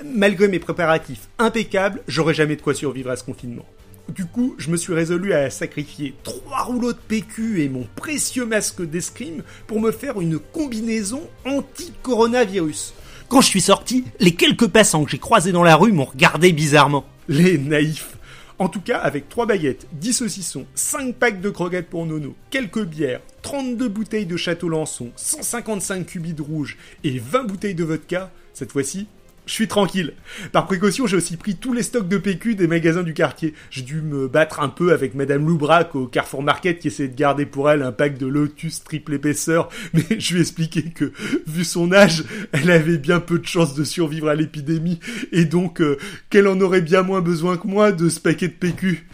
Malgré 0.04 0.48
mes 0.48 0.58
préparatifs 0.58 1.28
impeccables, 1.38 2.02
j'aurais 2.08 2.34
jamais 2.34 2.56
de 2.56 2.62
quoi 2.62 2.74
survivre 2.74 3.10
à 3.10 3.16
ce 3.16 3.24
confinement. 3.24 3.66
Du 4.08 4.26
coup, 4.26 4.54
je 4.58 4.70
me 4.70 4.76
suis 4.76 4.92
résolu 4.92 5.32
à 5.32 5.48
sacrifier 5.48 6.14
trois 6.22 6.62
rouleaux 6.62 6.92
de 6.92 6.98
PQ 7.08 7.62
et 7.62 7.68
mon 7.68 7.86
précieux 7.96 8.44
masque 8.44 8.82
d'escrime 8.82 9.42
pour 9.66 9.80
me 9.80 9.90
faire 9.90 10.20
une 10.20 10.38
combinaison 10.38 11.22
anti-coronavirus. 11.46 12.94
Quand 13.28 13.40
je 13.40 13.48
suis 13.48 13.60
sorti, 13.62 14.04
les 14.20 14.34
quelques 14.34 14.68
passants 14.68 15.04
que 15.04 15.10
j'ai 15.10 15.18
croisés 15.18 15.52
dans 15.52 15.62
la 15.62 15.76
rue 15.76 15.92
m'ont 15.92 16.04
regardé 16.04 16.52
bizarrement. 16.52 17.06
Les 17.28 17.56
naïfs. 17.56 18.18
En 18.58 18.68
tout 18.68 18.80
cas, 18.80 18.98
avec 18.98 19.28
3 19.28 19.46
baguettes, 19.46 19.86
10 19.92 20.12
saucissons, 20.12 20.66
5 20.74 21.14
packs 21.16 21.40
de 21.40 21.50
croquettes 21.50 21.88
pour 21.88 22.06
Nono, 22.06 22.34
quelques 22.50 22.84
bières, 22.84 23.20
32 23.42 23.88
bouteilles 23.88 24.26
de 24.26 24.36
Château 24.36 24.68
Lançon, 24.68 25.10
155 25.16 26.06
cubis 26.06 26.34
de 26.34 26.42
rouge 26.42 26.76
et 27.02 27.18
20 27.18 27.44
bouteilles 27.44 27.74
de 27.74 27.84
vodka, 27.84 28.30
cette 28.54 28.72
fois-ci, 28.72 29.06
je 29.46 29.54
suis 29.54 29.66
tranquille. 29.68 30.14
Par 30.52 30.66
précaution, 30.66 31.06
j'ai 31.06 31.16
aussi 31.16 31.36
pris 31.36 31.56
tous 31.56 31.72
les 31.72 31.82
stocks 31.82 32.08
de 32.08 32.16
PQ 32.16 32.54
des 32.54 32.68
magasins 32.68 33.02
du 33.02 33.12
quartier. 33.12 33.54
J'ai 33.70 33.82
dû 33.82 34.00
me 34.00 34.28
battre 34.28 34.60
un 34.60 34.68
peu 34.68 34.92
avec 34.92 35.14
Madame 35.14 35.46
Loubrac 35.46 35.94
au 35.96 36.06
Carrefour 36.06 36.42
Market 36.42 36.78
qui 36.78 36.88
essayait 36.88 37.08
de 37.08 37.16
garder 37.16 37.44
pour 37.44 37.68
elle 37.68 37.82
un 37.82 37.90
pack 37.90 38.18
de 38.18 38.26
Lotus 38.26 38.84
triple 38.84 39.14
épaisseur, 39.14 39.68
mais 39.94 40.04
je 40.18 40.34
lui 40.34 40.38
ai 40.38 40.42
expliqué 40.42 40.82
que, 40.90 41.12
vu 41.46 41.64
son 41.64 41.92
âge, 41.92 42.24
elle 42.52 42.70
avait 42.70 42.98
bien 42.98 43.18
peu 43.18 43.38
de 43.38 43.46
chances 43.46 43.74
de 43.74 43.84
survivre 43.84 44.28
à 44.28 44.34
l'épidémie, 44.34 45.00
et 45.32 45.44
donc 45.44 45.80
euh, 45.80 45.98
qu'elle 46.30 46.46
en 46.46 46.60
aurait 46.60 46.80
bien 46.80 47.02
moins 47.02 47.20
besoin 47.20 47.56
que 47.56 47.66
moi 47.66 47.90
de 47.90 48.08
ce 48.08 48.20
paquet 48.20 48.48
de 48.48 48.52
PQ. 48.52 49.06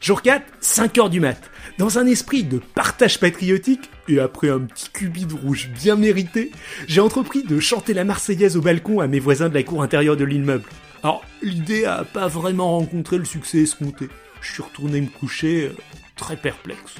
Jour 0.00 0.22
4, 0.22 0.44
5 0.60 0.98
heures 0.98 1.10
du 1.10 1.20
mat. 1.20 1.50
Dans 1.78 1.98
un 1.98 2.06
esprit 2.06 2.42
de 2.42 2.58
partage 2.58 3.20
patriotique, 3.20 3.90
et 4.08 4.18
après 4.18 4.48
un 4.48 4.60
petit 4.60 4.88
cubi 4.90 5.26
de 5.26 5.34
rouge 5.34 5.68
bien 5.74 5.94
mérité, 5.94 6.50
j'ai 6.88 7.02
entrepris 7.02 7.42
de 7.42 7.60
chanter 7.60 7.92
la 7.92 8.04
Marseillaise 8.04 8.56
au 8.56 8.62
balcon 8.62 9.00
à 9.00 9.06
mes 9.06 9.20
voisins 9.20 9.50
de 9.50 9.54
la 9.54 9.62
cour 9.62 9.82
intérieure 9.82 10.16
de 10.16 10.24
l'immeuble. 10.24 10.64
Alors, 11.02 11.22
l'idée 11.42 11.84
a 11.84 12.04
pas 12.04 12.28
vraiment 12.28 12.78
rencontré 12.78 13.18
le 13.18 13.26
succès 13.26 13.58
escompté. 13.58 14.08
Je 14.40 14.54
suis 14.54 14.62
retourné 14.62 15.02
me 15.02 15.08
coucher 15.08 15.66
euh, 15.66 15.76
très 16.16 16.38
perplexe. 16.38 16.94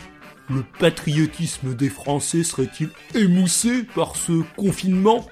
Le 0.50 0.62
patriotisme 0.78 1.74
des 1.74 1.88
Français 1.88 2.44
serait-il 2.44 2.90
émoussé 3.14 3.82
par 3.94 4.14
ce 4.14 4.42
confinement? 4.56 5.26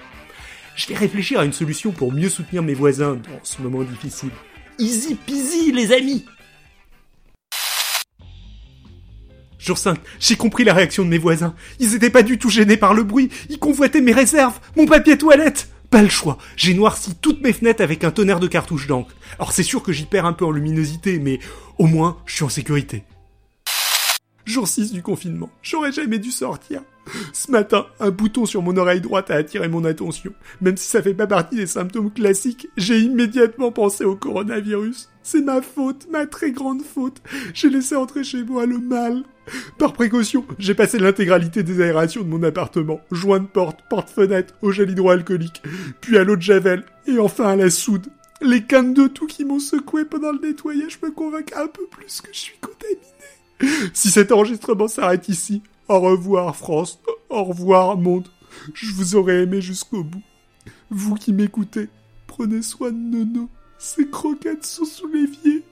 Je 0.75 0.87
vais 0.87 0.95
réfléchir 0.95 1.41
à 1.41 1.45
une 1.45 1.53
solution 1.53 1.93
pour 1.93 2.13
mieux 2.13 2.31
soutenir 2.31 2.63
mes 2.63 2.75
voisins 2.75 3.17
dans 3.17 3.41
ce 3.43 3.61
moment 3.61 3.83
difficile. 3.83 4.31
Easy 4.79 5.17
peasy, 5.17 5.71
les 5.71 5.93
amis 5.93 6.25
Jour 9.65 9.79
5, 9.79 9.99
j'ai 10.21 10.37
compris 10.37 10.63
la 10.63 10.75
réaction 10.75 11.05
de 11.05 11.09
mes 11.09 11.17
voisins. 11.17 11.55
Ils 11.81 11.95
étaient 11.95 12.11
pas 12.11 12.23
du 12.23 12.37
tout 12.37 12.51
gênés 12.51 12.77
par 12.77 12.93
le 12.93 13.03
bruit, 13.03 13.31
ils 13.49 13.59
convoitaient 13.59 14.03
mes 14.03 14.13
réserves, 14.13 14.61
mon 14.77 14.85
papier 14.85 15.17
toilette 15.17 15.71
Pas 15.89 16.03
le 16.03 16.11
choix, 16.11 16.37
j'ai 16.55 16.75
noirci 16.75 17.15
toutes 17.15 17.41
mes 17.41 17.55
fenêtres 17.55 17.83
avec 17.83 18.05
un 18.05 18.11
tonnerre 18.11 18.41
de 18.41 18.47
cartouches 18.47 18.87
d'encre. 18.87 19.15
Alors 19.39 19.53
c'est 19.53 19.63
sûr 19.63 19.83
que 19.83 19.91
j'y 19.91 20.05
perds 20.05 20.27
un 20.27 20.35
peu 20.35 20.45
en 20.45 20.51
luminosité, 20.51 21.19
mais 21.19 21.39
au 21.79 21.87
moins 21.87 22.19
je 22.27 22.35
suis 22.35 22.45
en 22.45 22.51
sécurité. 22.51 23.05
Jour 24.45 24.69
6 24.69 24.93
du 24.93 25.01
confinement, 25.01 25.49
j'aurais 25.63 25.93
jamais 25.93 26.19
dû 26.19 26.31
sortir. 26.31 26.83
Ce 27.33 27.51
matin, 27.51 27.87
un 28.01 28.11
bouton 28.11 28.45
sur 28.45 28.61
mon 28.61 28.77
oreille 28.77 29.01
droite 29.01 29.31
a 29.31 29.37
attiré 29.37 29.69
mon 29.69 29.87
attention. 29.87 30.35
Même 30.61 30.77
si 30.77 30.87
ça 30.87 31.03
fait 31.03 31.15
pas 31.15 31.27
partie 31.27 31.57
des 31.57 31.67
symptômes 31.67 32.11
classiques, 32.11 32.69
j'ai 32.77 32.99
immédiatement 32.99 33.73
pensé 33.73 34.05
au 34.05 34.15
coronavirus. 34.15 35.09
C'est 35.23 35.43
ma 35.43 35.63
faute, 35.63 36.07
ma 36.11 36.27
très 36.27 36.53
grande 36.53 36.83
faute. 36.83 37.23
J'ai 37.55 37.71
laissé 37.71 37.97
entrer 37.97 38.25
chez 38.25 38.43
moi 38.43 38.67
le 38.67 38.79
mal. 38.79 39.25
Par 39.79 39.93
précaution, 39.93 40.45
j'ai 40.59 40.75
passé 40.75 40.99
l'intégralité 40.99 41.63
des 41.63 41.81
aérations 41.81 42.23
de 42.23 42.29
mon 42.29 42.43
appartement, 42.43 43.01
joint 43.11 43.41
de 43.41 43.47
porte, 43.47 43.81
porte-fenêtre, 43.91 44.55
au 44.63 44.71
gel 44.71 44.91
hydroalcoolique, 44.91 45.63
puis 46.01 46.17
à 46.19 46.25
l'eau 46.25 46.37
de 46.37 46.43
javel, 46.43 46.85
et 47.07 47.19
enfin 47.19 47.49
à 47.49 47.57
la 47.57 47.71
soude. 47.71 48.07
Les 48.41 48.63
cannes 48.63 48.95
de 48.95 49.07
tout 49.07 49.27
qui 49.27 49.45
m'ont 49.45 49.59
secoué 49.59 50.05
pendant 50.05 50.33
le 50.33 50.41
nettoyage 50.41 50.99
me 51.03 51.11
convainquent 51.11 51.57
un 51.57 51.67
peu 51.67 51.87
plus 51.87 52.21
que 52.21 52.29
je 52.33 52.39
suis 52.39 52.59
contaminé. 52.61 53.01
Si 53.93 54.11
cet 54.11 54.33
enregistrement 54.33 54.89
s'arrête 54.89 55.29
ici, 55.29 55.63
au 55.89 56.01
revoir 56.01 56.57
France, 56.57 57.01
au 57.29 57.45
revoir 57.45 57.97
monde. 57.97 58.29
Je 58.73 58.93
vous 58.93 59.17
aurais 59.17 59.43
aimé 59.43 59.61
jusqu'au 59.61 60.03
bout. 60.05 60.23
Vous 60.91 61.15
qui 61.15 61.33
m'écoutez, 61.33 61.89
prenez 62.27 62.63
soin 62.63 62.91
de 62.91 62.97
Nono. 62.97 63.49
Ces 63.79 64.09
croquettes 64.09 64.65
sont 64.65 64.85
sous 64.85 65.09
l'évier. 65.09 65.63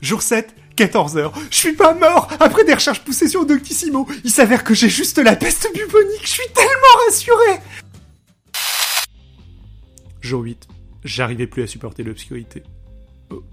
Jour 0.00 0.22
7, 0.22 0.54
14h. 0.76 1.32
Je 1.50 1.56
suis 1.56 1.72
pas 1.74 1.94
mort 1.94 2.28
Après 2.40 2.64
des 2.64 2.74
recherches 2.74 3.04
poussées 3.04 3.28
sur 3.28 3.44
Doctissimo, 3.44 4.06
il 4.24 4.30
s'avère 4.30 4.64
que 4.64 4.74
j'ai 4.74 4.88
juste 4.88 5.18
la 5.18 5.36
peste 5.36 5.68
bubonique. 5.74 6.22
Je 6.22 6.30
suis 6.30 6.48
tellement 6.54 7.04
rassuré 7.06 7.60
Jour 10.20 10.42
8. 10.42 10.68
J'arrivais 11.04 11.46
plus 11.46 11.62
à 11.62 11.66
supporter 11.66 12.02
l'obscurité. 12.02 12.62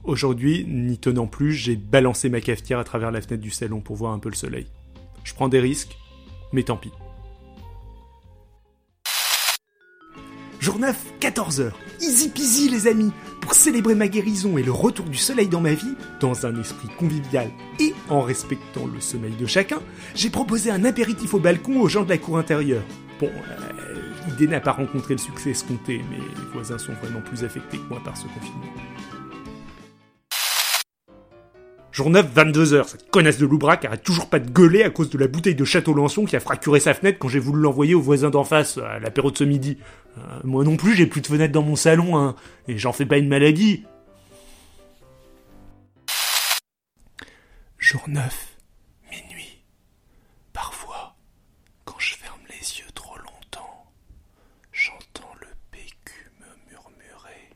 Aujourd'hui, 0.04 0.66
n'y 0.68 0.98
tenant 0.98 1.28
plus, 1.28 1.54
j'ai 1.54 1.76
balancé 1.76 2.30
ma 2.30 2.42
cafetière 2.42 2.80
à 2.80 2.84
travers 2.84 3.12
la 3.12 3.22
fenêtre 3.22 3.44
du 3.44 3.52
salon 3.52 3.80
pour 3.80 3.96
voir 3.96 4.14
un 4.14 4.20
peu 4.20 4.30
le 4.30 4.36
soleil. 4.36 4.68
Je 5.24 5.34
prends 5.34 5.50
des 5.50 5.60
risques, 5.60 5.98
mais 6.52 6.64
tant 6.64 6.78
pis. 6.78 6.92
Jour 10.60 10.80
9, 10.80 10.96
14h. 11.22 11.72
Easy 12.02 12.30
peasy 12.30 12.70
les 12.70 12.88
amis. 12.88 13.12
Pour 13.48 13.56
célébrer 13.56 13.96
ma 13.96 14.10
guérison 14.10 14.58
et 14.58 14.62
le 14.62 14.74
retour 14.74 15.06
du 15.06 15.16
soleil 15.16 15.48
dans 15.48 15.62
ma 15.62 15.74
vie, 15.74 15.96
dans 16.20 16.46
un 16.46 16.60
esprit 16.60 16.90
convivial 17.00 17.50
et 17.80 17.94
en 18.10 18.20
respectant 18.20 18.86
le 18.94 19.00
sommeil 19.00 19.38
de 19.40 19.46
chacun, 19.46 19.80
j'ai 20.16 20.30
proposé 20.30 20.70
un 20.70 20.84
apéritif 20.84 21.34
au 21.34 21.40
balcon 21.40 21.80
aux 21.80 21.88
gens 21.88 22.04
de 22.04 22.10
la 22.10 22.18
cour 22.18 22.38
intérieure. 22.38 22.84
Bon, 23.22 23.30
euh, 23.30 23.94
l'idée 24.28 24.48
n'a 24.48 24.60
pas 24.60 24.74
rencontré 24.74 25.14
le 25.14 25.20
succès 25.20 25.52
escompté, 25.52 26.02
mais 26.10 26.18
les 26.18 26.52
voisins 26.52 26.78
sont 26.78 26.92
vraiment 27.02 27.22
plus 27.22 27.46
affectés 27.46 27.78
que 27.78 27.88
moi 27.88 28.02
par 28.04 28.18
ce 28.18 28.24
confinement. 28.24 28.74
Jour 31.98 32.12
9, 32.12 32.32
22h, 32.32 32.88
cette 32.90 33.10
connasse 33.10 33.40
de 33.40 33.48
Loubrac 33.48 33.84
arrête 33.84 34.04
toujours 34.04 34.30
pas 34.30 34.38
de 34.38 34.48
gueuler 34.48 34.84
à 34.84 34.92
cause 34.92 35.10
de 35.10 35.18
la 35.18 35.26
bouteille 35.26 35.56
de 35.56 35.66
Château 35.66 35.96
Lançon 35.96 36.26
qui 36.26 36.36
a 36.36 36.40
fracturé 36.40 36.80
sa 36.80 36.94
fenêtre 36.94 37.18
quand 37.18 37.28
j'ai 37.28 37.40
voulu 37.40 37.60
l'envoyer 37.60 37.96
au 37.96 38.02
voisin 38.02 38.30
d'en 38.30 38.44
face 38.44 38.78
à 38.78 39.00
l'apéro 39.00 39.32
de 39.32 39.38
ce 39.38 39.44
midi. 39.44 39.80
Euh, 40.16 40.22
moi 40.44 40.64
non 40.64 40.78
plus, 40.78 40.94
j'ai 40.94 41.08
plus 41.08 41.22
de 41.22 41.26
fenêtre 41.26 41.52
dans 41.54 41.64
mon 41.64 41.76
salon, 41.76 42.16
hein, 42.16 42.36
et 42.68 42.78
j'en 42.78 42.94
fais 42.94 43.08
pas 43.08 43.18
une 43.18 43.28
maladie. 43.28 43.84
Jour 47.80 48.04
9, 48.08 48.48
minuit. 49.12 49.64
Parfois, 50.54 51.16
quand 51.84 51.98
je 51.98 52.14
ferme 52.14 52.42
les 52.48 52.80
yeux 52.80 52.92
trop 52.94 53.18
longtemps, 53.18 53.92
j'entends 54.72 55.34
le 55.42 55.48
PQ 55.72 56.32
me 56.42 56.70
murmurer. 56.72 57.50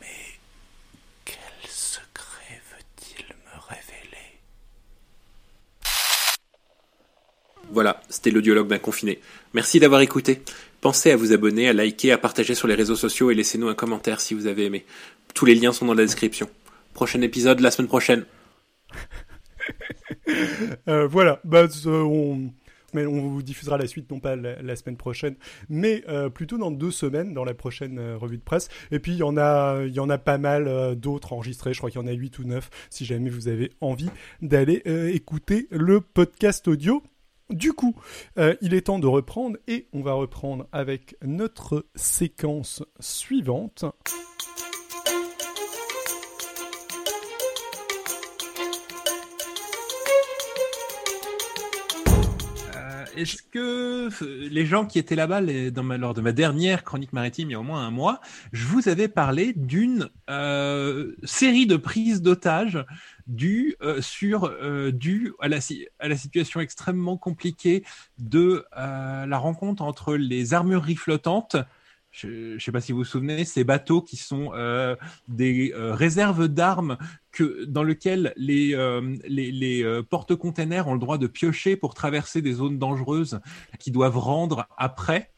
Mais 0.00 0.06
quel 1.24 1.38
secret 1.70 2.60
veut-il 2.70 3.26
me 3.26 3.60
révéler 3.60 4.40
Voilà, 7.70 8.00
c'était 8.08 8.30
l'audiologue 8.30 8.68
d'un 8.68 8.78
confiné. 8.78 9.20
Merci 9.54 9.80
d'avoir 9.80 10.00
écouté. 10.00 10.42
Pensez 10.80 11.10
à 11.10 11.16
vous 11.16 11.32
abonner, 11.32 11.68
à 11.68 11.72
liker, 11.72 12.12
à 12.12 12.18
partager 12.18 12.54
sur 12.54 12.68
les 12.68 12.74
réseaux 12.74 12.94
sociaux 12.94 13.30
et 13.30 13.34
laissez-nous 13.34 13.68
un 13.68 13.74
commentaire 13.74 14.20
si 14.20 14.34
vous 14.34 14.46
avez 14.46 14.66
aimé. 14.66 14.84
Tous 15.34 15.44
les 15.44 15.56
liens 15.56 15.72
sont 15.72 15.86
dans 15.86 15.94
la 15.94 16.04
description. 16.04 16.48
Prochain 16.94 17.20
épisode 17.20 17.60
la 17.60 17.70
semaine 17.70 17.88
prochaine. 17.88 18.24
Euh, 20.88 21.06
voilà, 21.06 21.40
bah, 21.44 21.66
on... 21.86 22.50
Mais 22.94 23.06
on 23.06 23.28
vous 23.28 23.42
diffusera 23.42 23.76
la 23.76 23.86
suite, 23.86 24.10
non 24.10 24.20
pas 24.20 24.36
la, 24.36 24.76
semaine 24.76 24.96
prochaine, 24.96 25.36
mais 25.68 26.02
euh, 26.08 26.30
plutôt 26.30 26.56
dans 26.56 26.70
deux 26.70 26.90
semaines, 26.90 27.34
dans 27.34 27.44
la 27.44 27.54
prochaine 27.54 27.98
euh, 27.98 28.16
revue 28.16 28.38
de 28.38 28.42
presse. 28.42 28.68
Et 28.90 28.98
puis 28.98 29.12
il 29.12 29.18
y 29.18 29.22
en 29.22 29.36
a, 29.36 29.84
y 29.84 30.00
en 30.00 30.08
a 30.08 30.16
pas 30.16 30.38
mal 30.38 30.96
d'autres 30.96 31.32
enregistrés. 31.32 31.72
Je 31.72 31.78
crois 31.78 31.90
qu'il 31.90 32.00
y 32.00 32.04
en 32.04 32.06
a 32.06 32.12
huit 32.12 32.38
ou 32.38 32.44
neuf. 32.44 32.70
Si 32.88 33.04
jamais 33.04 33.30
vous 33.30 33.48
avez 33.48 33.72
envie 33.80 34.10
d'aller 34.40 34.82
écouter 35.12 35.66
le 35.70 36.00
podcast 36.00 36.68
audio. 36.68 37.02
Du 37.50 37.72
coup, 37.72 37.94
euh, 38.38 38.54
il 38.60 38.74
est 38.74 38.82
temps 38.82 38.98
de 38.98 39.06
reprendre 39.06 39.56
et 39.66 39.88
on 39.92 40.02
va 40.02 40.12
reprendre 40.12 40.66
avec 40.70 41.16
notre 41.22 41.86
séquence 41.94 42.82
suivante. 43.00 43.84
Est-ce 53.18 53.42
que 53.42 54.08
euh, 54.22 54.48
les 54.48 54.64
gens 54.64 54.86
qui 54.86 55.00
étaient 55.00 55.16
là-bas 55.16 55.40
lors 55.40 56.14
de 56.14 56.20
ma 56.20 56.30
dernière 56.30 56.84
chronique 56.84 57.12
maritime 57.12 57.50
il 57.50 57.52
y 57.52 57.56
a 57.56 57.60
au 57.60 57.64
moins 57.64 57.84
un 57.84 57.90
mois, 57.90 58.20
je 58.52 58.64
vous 58.64 58.88
avais 58.88 59.08
parlé 59.08 59.52
d'une 59.56 60.08
euh, 60.30 61.16
série 61.24 61.66
de 61.66 61.76
prises 61.76 62.22
d'otages 62.22 62.78
due 63.26 63.74
euh, 63.82 64.00
à 65.40 65.48
la, 65.48 66.16
situation 66.16 66.60
extrêmement 66.60 67.16
compliquée 67.16 67.82
de 68.18 68.64
la 68.76 69.38
rencontre 69.38 69.82
entre 69.82 70.14
les 70.14 70.54
armureries 70.54 70.94
flottantes. 70.94 71.56
Je 72.20 72.54
ne 72.54 72.58
sais 72.58 72.72
pas 72.72 72.80
si 72.80 72.92
vous 72.92 72.98
vous 72.98 73.04
souvenez, 73.04 73.44
ces 73.44 73.64
bateaux 73.64 74.02
qui 74.02 74.16
sont 74.16 74.50
euh, 74.54 74.96
des 75.28 75.72
euh, 75.74 75.94
réserves 75.94 76.48
d'armes 76.48 76.98
que 77.30 77.64
dans 77.64 77.84
lequel 77.84 78.32
les, 78.36 78.74
euh, 78.74 79.16
les, 79.26 79.52
les 79.52 80.02
porte-containers 80.10 80.88
ont 80.88 80.94
le 80.94 81.00
droit 81.00 81.18
de 81.18 81.26
piocher 81.26 81.76
pour 81.76 81.94
traverser 81.94 82.42
des 82.42 82.54
zones 82.54 82.78
dangereuses 82.78 83.40
qui 83.78 83.90
doivent 83.90 84.18
rendre 84.18 84.66
après. 84.76 85.30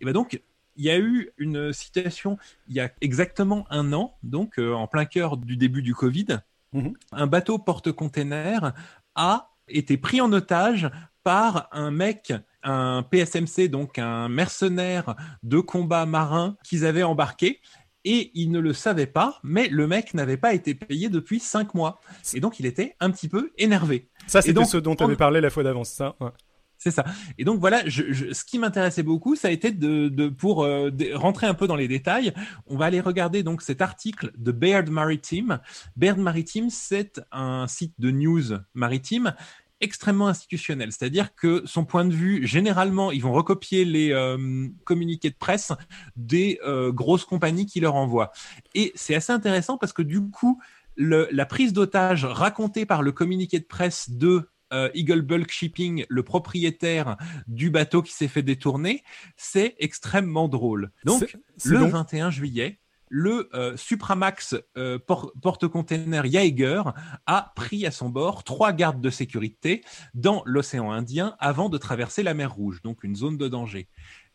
Et 0.00 0.04
ben 0.04 0.12
donc, 0.12 0.40
il 0.76 0.84
y 0.84 0.90
a 0.90 0.98
eu 0.98 1.30
une 1.38 1.72
situation 1.72 2.38
il 2.68 2.76
y 2.76 2.80
a 2.80 2.90
exactement 3.00 3.66
un 3.70 3.92
an, 3.92 4.16
donc 4.22 4.58
en 4.58 4.86
plein 4.86 5.06
cœur 5.06 5.36
du 5.36 5.56
début 5.56 5.82
du 5.82 5.94
Covid, 5.94 6.38
Mhm. 6.72 6.94
un 7.12 7.26
bateau 7.26 7.58
porte-container 7.58 8.74
a 9.14 9.50
été 9.68 9.96
pris 9.96 10.20
en 10.20 10.32
otage 10.32 10.90
par 11.28 11.68
un 11.72 11.90
mec, 11.90 12.32
un 12.62 13.02
PSMC, 13.02 13.68
donc 13.68 13.98
un 13.98 14.30
mercenaire 14.30 15.14
de 15.42 15.60
combat 15.60 16.06
marin 16.06 16.56
qu'ils 16.64 16.86
avaient 16.86 17.02
embarqué. 17.02 17.60
Et 18.06 18.30
ils 18.32 18.50
ne 18.50 18.60
le 18.60 18.72
savaient 18.72 19.06
pas, 19.06 19.38
mais 19.42 19.68
le 19.68 19.86
mec 19.86 20.14
n'avait 20.14 20.38
pas 20.38 20.54
été 20.54 20.74
payé 20.74 21.10
depuis 21.10 21.38
cinq 21.38 21.74
mois. 21.74 22.00
Et 22.32 22.40
donc 22.40 22.58
il 22.60 22.64
était 22.64 22.94
un 23.00 23.10
petit 23.10 23.28
peu 23.28 23.50
énervé. 23.58 24.08
Ça, 24.26 24.40
c'était 24.40 24.54
donc, 24.54 24.68
ce 24.68 24.78
dont 24.78 24.96
tu 24.96 25.02
on- 25.02 25.06
avais 25.06 25.16
parlé 25.16 25.42
la 25.42 25.50
fois 25.50 25.62
d'avant, 25.64 25.84
c'est 25.84 25.96
ça 25.96 26.16
ouais. 26.20 26.30
C'est 26.78 26.92
ça. 26.92 27.04
Et 27.36 27.44
donc 27.44 27.60
voilà, 27.60 27.82
je, 27.86 28.04
je- 28.10 28.32
ce 28.32 28.44
qui 28.44 28.58
m'intéressait 28.58 29.02
beaucoup, 29.02 29.36
ça 29.36 29.48
a 29.48 29.50
été 29.50 29.70
de, 29.70 30.08
de 30.08 30.28
pour 30.28 30.62
euh, 30.64 30.90
de- 30.90 31.12
rentrer 31.12 31.46
un 31.46 31.52
peu 31.54 31.66
dans 31.66 31.76
les 31.76 31.88
détails. 31.88 32.32
On 32.68 32.78
va 32.78 32.86
aller 32.86 33.00
regarder 33.00 33.42
donc 33.42 33.60
cet 33.60 33.82
article 33.82 34.30
de 34.38 34.52
Baird 34.52 34.88
Maritime. 34.88 35.58
Baird 35.96 36.18
Maritime, 36.18 36.70
c'est 36.70 37.20
un 37.32 37.66
site 37.66 37.92
de 37.98 38.10
news 38.12 38.44
maritime 38.72 39.34
extrêmement 39.80 40.28
institutionnel, 40.28 40.92
c'est-à-dire 40.92 41.34
que 41.34 41.62
son 41.64 41.84
point 41.84 42.04
de 42.04 42.14
vue, 42.14 42.46
généralement, 42.46 43.12
ils 43.12 43.22
vont 43.22 43.32
recopier 43.32 43.84
les 43.84 44.12
euh, 44.12 44.68
communiqués 44.84 45.30
de 45.30 45.36
presse 45.36 45.72
des 46.16 46.58
euh, 46.64 46.92
grosses 46.92 47.24
compagnies 47.24 47.66
qui 47.66 47.80
leur 47.80 47.94
envoient. 47.94 48.32
Et 48.74 48.92
c'est 48.94 49.14
assez 49.14 49.32
intéressant 49.32 49.78
parce 49.78 49.92
que 49.92 50.02
du 50.02 50.20
coup, 50.30 50.60
le, 50.96 51.28
la 51.30 51.46
prise 51.46 51.72
d'otage 51.72 52.24
racontée 52.24 52.86
par 52.86 53.02
le 53.02 53.12
communiqué 53.12 53.60
de 53.60 53.64
presse 53.64 54.10
de 54.10 54.50
euh, 54.72 54.90
Eagle 54.94 55.22
Bulk 55.22 55.50
Shipping, 55.50 56.04
le 56.08 56.22
propriétaire 56.22 57.16
du 57.46 57.70
bateau 57.70 58.02
qui 58.02 58.12
s'est 58.12 58.28
fait 58.28 58.42
détourner, 58.42 59.02
c'est 59.36 59.76
extrêmement 59.78 60.48
drôle. 60.48 60.90
Donc, 61.04 61.38
le 61.64 61.78
donc- 61.78 61.92
21 61.92 62.30
juillet, 62.30 62.80
le 63.10 63.48
euh, 63.54 63.76
Supramax 63.76 64.56
euh, 64.76 64.98
por- 64.98 65.32
porte-container 65.40 66.24
Jaeger 66.24 66.92
a 67.26 67.52
pris 67.56 67.86
à 67.86 67.90
son 67.90 68.08
bord 68.08 68.44
trois 68.44 68.72
gardes 68.72 69.00
de 69.00 69.10
sécurité 69.10 69.82
dans 70.14 70.42
l'océan 70.44 70.90
Indien 70.90 71.36
avant 71.38 71.68
de 71.68 71.78
traverser 71.78 72.22
la 72.22 72.34
mer 72.34 72.52
Rouge, 72.52 72.82
donc 72.82 73.04
une 73.04 73.16
zone 73.16 73.38
de 73.38 73.48
danger. 73.48 73.88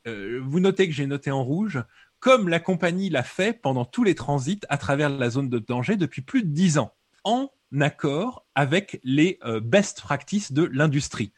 Euh, 0.07 0.41
vous 0.43 0.59
notez 0.59 0.87
que 0.87 0.93
j'ai 0.93 1.07
noté 1.07 1.31
en 1.31 1.43
rouge, 1.43 1.83
comme 2.19 2.49
la 2.49 2.59
compagnie 2.59 3.09
l'a 3.09 3.23
fait 3.23 3.53
pendant 3.53 3.85
tous 3.85 4.03
les 4.03 4.15
transits 4.15 4.61
à 4.69 4.77
travers 4.77 5.09
la 5.09 5.29
zone 5.29 5.49
de 5.49 5.59
danger 5.59 5.95
depuis 5.95 6.21
plus 6.21 6.43
de 6.43 6.49
dix 6.49 6.77
ans, 6.77 6.93
en 7.23 7.49
accord 7.79 8.45
avec 8.53 8.99
les 9.03 9.39
best 9.61 10.01
practices 10.01 10.51
de 10.51 10.63
l'industrie. 10.63 11.33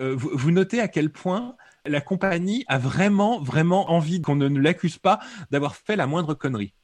Vous 0.00 0.50
notez 0.50 0.80
à 0.80 0.88
quel 0.88 1.10
point 1.10 1.56
la 1.88 2.00
compagnie 2.00 2.64
a 2.68 2.78
vraiment, 2.78 3.40
vraiment 3.40 3.90
envie 3.90 4.20
qu'on 4.20 4.36
ne, 4.36 4.48
l'accuse 4.48 4.98
pas 4.98 5.20
d'avoir 5.50 5.76
fait 5.76 5.96
la 5.96 6.06
moindre 6.06 6.34
connerie. 6.34 6.74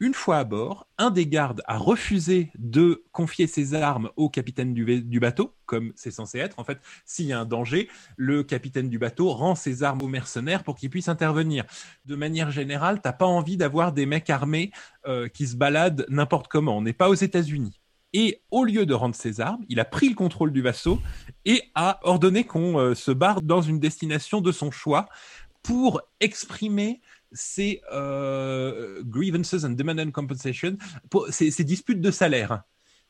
Une 0.00 0.14
fois 0.14 0.38
à 0.38 0.44
bord, 0.44 0.86
un 0.96 1.10
des 1.10 1.26
gardes 1.26 1.60
a 1.66 1.76
refusé 1.76 2.52
de 2.56 3.04
confier 3.10 3.48
ses 3.48 3.74
armes 3.74 4.10
au 4.14 4.28
capitaine 4.28 4.72
du 4.72 5.18
bateau, 5.18 5.56
comme 5.66 5.92
c'est 5.96 6.12
censé 6.12 6.38
être. 6.38 6.60
En 6.60 6.64
fait, 6.64 6.78
s'il 7.04 7.26
y 7.26 7.32
a 7.32 7.40
un 7.40 7.44
danger, 7.44 7.88
le 8.16 8.44
capitaine 8.44 8.88
du 8.88 9.00
bateau 9.00 9.30
rend 9.30 9.56
ses 9.56 9.82
armes 9.82 10.00
aux 10.02 10.08
mercenaires 10.08 10.62
pour 10.62 10.76
qu'ils 10.76 10.90
puissent 10.90 11.08
intervenir. 11.08 11.64
De 12.04 12.14
manière 12.14 12.52
générale, 12.52 13.00
t'as 13.02 13.12
pas 13.12 13.26
envie 13.26 13.56
d'avoir 13.56 13.92
des 13.92 14.06
mecs 14.06 14.30
armés 14.30 14.70
euh, 15.06 15.26
qui 15.26 15.48
se 15.48 15.56
baladent 15.56 16.06
n'importe 16.08 16.46
comment. 16.46 16.76
On 16.76 16.82
n'est 16.82 16.92
pas 16.92 17.08
aux 17.08 17.14
États-Unis. 17.14 17.77
Et 18.12 18.42
au 18.50 18.64
lieu 18.64 18.86
de 18.86 18.94
rendre 18.94 19.14
ses 19.14 19.40
armes, 19.40 19.64
il 19.68 19.80
a 19.80 19.84
pris 19.84 20.08
le 20.08 20.14
contrôle 20.14 20.52
du 20.52 20.62
vaisseau 20.62 21.00
et 21.44 21.62
a 21.74 22.00
ordonné 22.02 22.44
qu'on 22.44 22.78
euh, 22.78 22.94
se 22.94 23.10
barre 23.10 23.42
dans 23.42 23.60
une 23.60 23.78
destination 23.78 24.40
de 24.40 24.52
son 24.52 24.70
choix 24.70 25.08
pour 25.62 26.00
exprimer 26.20 27.00
ses 27.32 27.82
euh, 27.92 29.02
grievances 29.04 29.64
and 29.64 29.70
demand 29.70 29.98
and 29.98 30.10
compensation, 30.12 30.78
ses, 31.28 31.50
ses 31.50 31.64
disputes 31.64 32.00
de 32.00 32.10
salaire. 32.10 32.62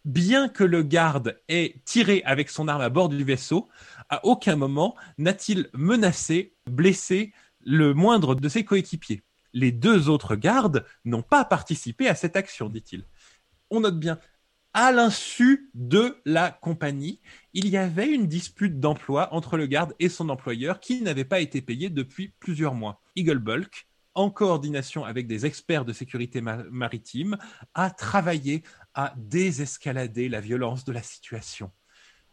Bien 0.04 0.48
que 0.48 0.64
le 0.64 0.82
garde 0.82 1.38
ait 1.48 1.76
tiré 1.84 2.22
avec 2.24 2.50
son 2.50 2.66
arme 2.66 2.80
à 2.80 2.88
bord 2.88 3.08
du 3.08 3.22
vaisseau, 3.22 3.68
à 4.08 4.24
aucun 4.24 4.56
moment 4.56 4.96
n'a-t-il 5.18 5.68
menacé, 5.72 6.54
blessé 6.66 7.32
le 7.64 7.94
moindre 7.94 8.34
de 8.34 8.48
ses 8.48 8.64
coéquipiers. 8.64 9.22
Les 9.52 9.72
deux 9.72 10.08
autres 10.08 10.34
gardes 10.34 10.84
n'ont 11.04 11.22
pas 11.22 11.44
participé 11.44 12.08
à 12.08 12.14
cette 12.14 12.36
action, 12.36 12.68
dit-il. 12.68 13.04
On 13.70 13.80
note 13.80 13.98
bien, 13.98 14.18
à 14.80 14.92
l'insu 14.92 15.72
de 15.74 16.22
la 16.24 16.52
compagnie, 16.52 17.20
il 17.52 17.66
y 17.68 17.76
avait 17.76 18.14
une 18.14 18.28
dispute 18.28 18.78
d'emploi 18.78 19.34
entre 19.34 19.56
le 19.56 19.66
garde 19.66 19.92
et 19.98 20.08
son 20.08 20.28
employeur 20.28 20.78
qui 20.78 21.02
n'avait 21.02 21.24
pas 21.24 21.40
été 21.40 21.60
payé 21.60 21.90
depuis 21.90 22.32
plusieurs 22.38 22.74
mois. 22.74 23.02
Eagle 23.16 23.40
Bulk, 23.40 23.88
en 24.14 24.30
coordination 24.30 25.04
avec 25.04 25.26
des 25.26 25.46
experts 25.46 25.84
de 25.84 25.92
sécurité 25.92 26.40
ma- 26.40 26.62
maritime, 26.70 27.36
a 27.74 27.90
travaillé 27.90 28.62
à 28.94 29.14
désescalader 29.16 30.28
la 30.28 30.40
violence 30.40 30.84
de 30.84 30.92
la 30.92 31.02
situation. 31.02 31.72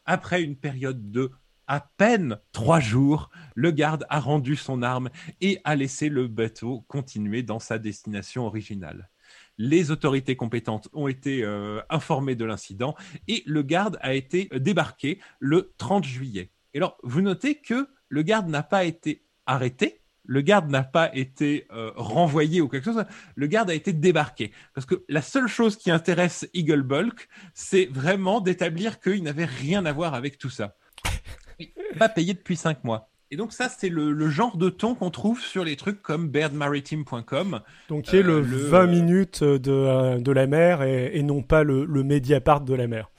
Après 0.06 0.44
une 0.44 0.56
période 0.56 1.10
de 1.10 1.32
à 1.66 1.90
peine 1.98 2.38
trois 2.52 2.80
jours, 2.80 3.32
le 3.56 3.72
garde 3.72 4.06
a 4.10 4.20
rendu 4.20 4.56
son 4.56 4.84
arme 4.84 5.10
et 5.42 5.62
a 5.64 5.76
laissé 5.76 6.10
le 6.10 6.28
bateau 6.28 6.86
continuer 6.88 7.42
dans 7.42 7.58
sa 7.58 7.80
destination 7.80 8.46
originale. 8.46 9.10
Les 9.58 9.92
autorités 9.92 10.36
compétentes 10.36 10.90
ont 10.94 11.08
été 11.08 11.44
euh, 11.44 11.82
informées 11.90 12.36
de 12.36 12.46
l'incident 12.46 12.96
et 13.28 13.44
le 13.46 13.62
garde 13.62 13.98
a 14.02 14.14
été 14.14 14.50
débarqué 14.56 15.20
le 15.40 15.74
30 15.78 16.04
juillet. 16.04 16.52
Et 16.74 16.78
alors, 16.78 16.98
vous 17.04 17.22
notez 17.22 17.56
que 17.56 17.88
le 18.10 18.22
garde 18.22 18.48
n'a 18.48 18.64
pas 18.64 18.84
été 18.84 19.24
arrêté, 19.46 20.02
le 20.26 20.42
garde 20.42 20.70
n'a 20.70 20.84
pas 20.84 21.16
été 21.16 21.68
euh, 21.72 21.92
renvoyé 21.96 22.62
ou 22.62 22.68
quelque 22.68 22.86
chose, 22.86 23.06
le 23.36 23.48
garde 23.48 23.70
a 23.70 23.74
été 23.74 23.94
débarqué. 23.94 24.52
Parce 24.74 24.86
que 24.86 25.06
la 25.08 25.22
seule 25.22 25.48
chose 25.48 25.78
qui 25.78 25.92
intéresse 25.92 26.50
Eagle 26.54 26.82
Bulk, 26.82 27.30
c'est 27.54 27.86
vraiment 27.86 28.42
d'établir 28.42 29.00
qu'il 29.00 29.24
n'avait 29.24 29.46
rien 29.46 29.86
à 29.86 29.94
voir 29.94 30.16
avec 30.16 30.38
tout 30.38 30.50
ça. 30.50 30.76
Oui, 31.60 31.74
Pas 31.98 32.10
payé 32.10 32.34
depuis 32.34 32.58
cinq 32.58 32.84
mois. 32.84 33.10
Et 33.32 33.38
donc 33.38 33.54
ça, 33.54 33.70
c'est 33.70 33.90
le, 33.90 34.12
le 34.12 34.30
genre 34.30 34.56
de 34.58 34.70
ton 34.70 34.94
qu'on 34.96 35.10
trouve 35.10 35.42
sur 35.42 35.64
les 35.64 35.76
trucs 35.76 36.02
comme 36.02 36.30
bairdmaritime.com. 36.30 37.62
Donc, 37.90 38.04
qui 38.04 38.18
est 38.18 38.22
le 38.22 38.36
Euh, 38.38 38.42
le- 38.42 38.58
20 38.58 38.88
minutes 38.88 39.44
de, 39.44 39.72
euh, 39.72 40.18
de 40.20 40.32
la 40.32 40.48
mer 40.48 40.84
et, 40.84 41.18
et 41.18 41.24
non 41.24 41.42
pas 41.42 41.64
le, 41.64 41.86
le 41.86 42.04
Mediapart 42.04 42.62
de 42.62 42.74
la 42.74 42.88
mer. 42.88 43.10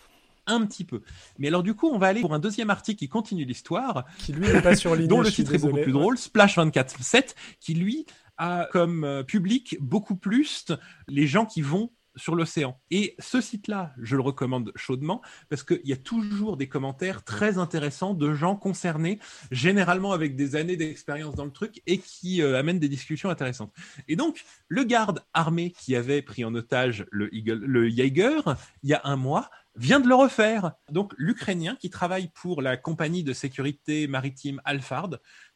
Un 0.46 0.64
petit 0.64 0.84
peu. 0.84 1.02
Mais 1.38 1.48
alors 1.48 1.64
du 1.64 1.74
coup, 1.74 1.88
on 1.88 1.98
va 1.98 2.06
aller 2.06 2.20
pour 2.20 2.32
un 2.34 2.38
deuxième 2.38 2.70
article 2.70 3.00
qui 3.00 3.08
continue 3.08 3.44
l'histoire, 3.44 4.04
Qui 4.18 4.32
lui 4.32 4.46
n'est 4.46 4.62
pas 4.62 4.76
surligné. 4.76 5.08
dont 5.08 5.20
le 5.20 5.30
titre 5.30 5.52
est 5.54 5.58
beaucoup 5.58 5.82
plus 5.82 5.92
drôle, 5.92 6.16
Splash 6.18 6.56
24/7, 6.56 7.34
qui 7.58 7.74
lui 7.74 8.06
a 8.38 8.68
comme 8.70 9.02
euh, 9.02 9.22
public 9.24 9.76
beaucoup 9.80 10.14
plus 10.14 10.66
les 11.08 11.26
gens 11.26 11.46
qui 11.46 11.62
vont 11.62 11.90
sur 12.16 12.34
l'océan. 12.34 12.80
Et 12.90 13.14
ce 13.18 13.40
site-là, 13.40 13.92
je 14.00 14.16
le 14.16 14.22
recommande 14.22 14.72
chaudement 14.74 15.22
parce 15.48 15.62
qu'il 15.62 15.80
y 15.84 15.92
a 15.92 15.96
toujours 15.96 16.56
des 16.56 16.68
commentaires 16.68 17.24
très 17.24 17.58
intéressants 17.58 18.14
de 18.14 18.34
gens 18.34 18.56
concernés, 18.56 19.18
généralement 19.50 20.12
avec 20.12 20.36
des 20.36 20.56
années 20.56 20.76
d'expérience 20.76 21.34
dans 21.34 21.44
le 21.44 21.52
truc 21.52 21.82
et 21.86 21.98
qui 21.98 22.42
euh, 22.42 22.58
amènent 22.58 22.78
des 22.78 22.88
discussions 22.88 23.30
intéressantes. 23.30 23.72
Et 24.08 24.16
donc, 24.16 24.44
le 24.68 24.84
garde 24.84 25.24
armé 25.34 25.70
qui 25.70 25.94
avait 25.96 26.22
pris 26.22 26.44
en 26.44 26.54
otage 26.54 27.06
le, 27.10 27.34
Eagle, 27.34 27.64
le 27.64 27.88
Jaeger 27.88 28.40
il 28.82 28.90
y 28.90 28.94
a 28.94 29.00
un 29.04 29.16
mois 29.16 29.50
vient 29.76 30.00
de 30.00 30.08
le 30.08 30.14
refaire. 30.14 30.72
Donc, 30.90 31.12
l'Ukrainien 31.18 31.76
qui 31.76 31.90
travaille 31.90 32.28
pour 32.28 32.62
la 32.62 32.76
compagnie 32.76 33.22
de 33.22 33.32
sécurité 33.32 34.06
maritime 34.06 34.60
Alphard, 34.64 35.10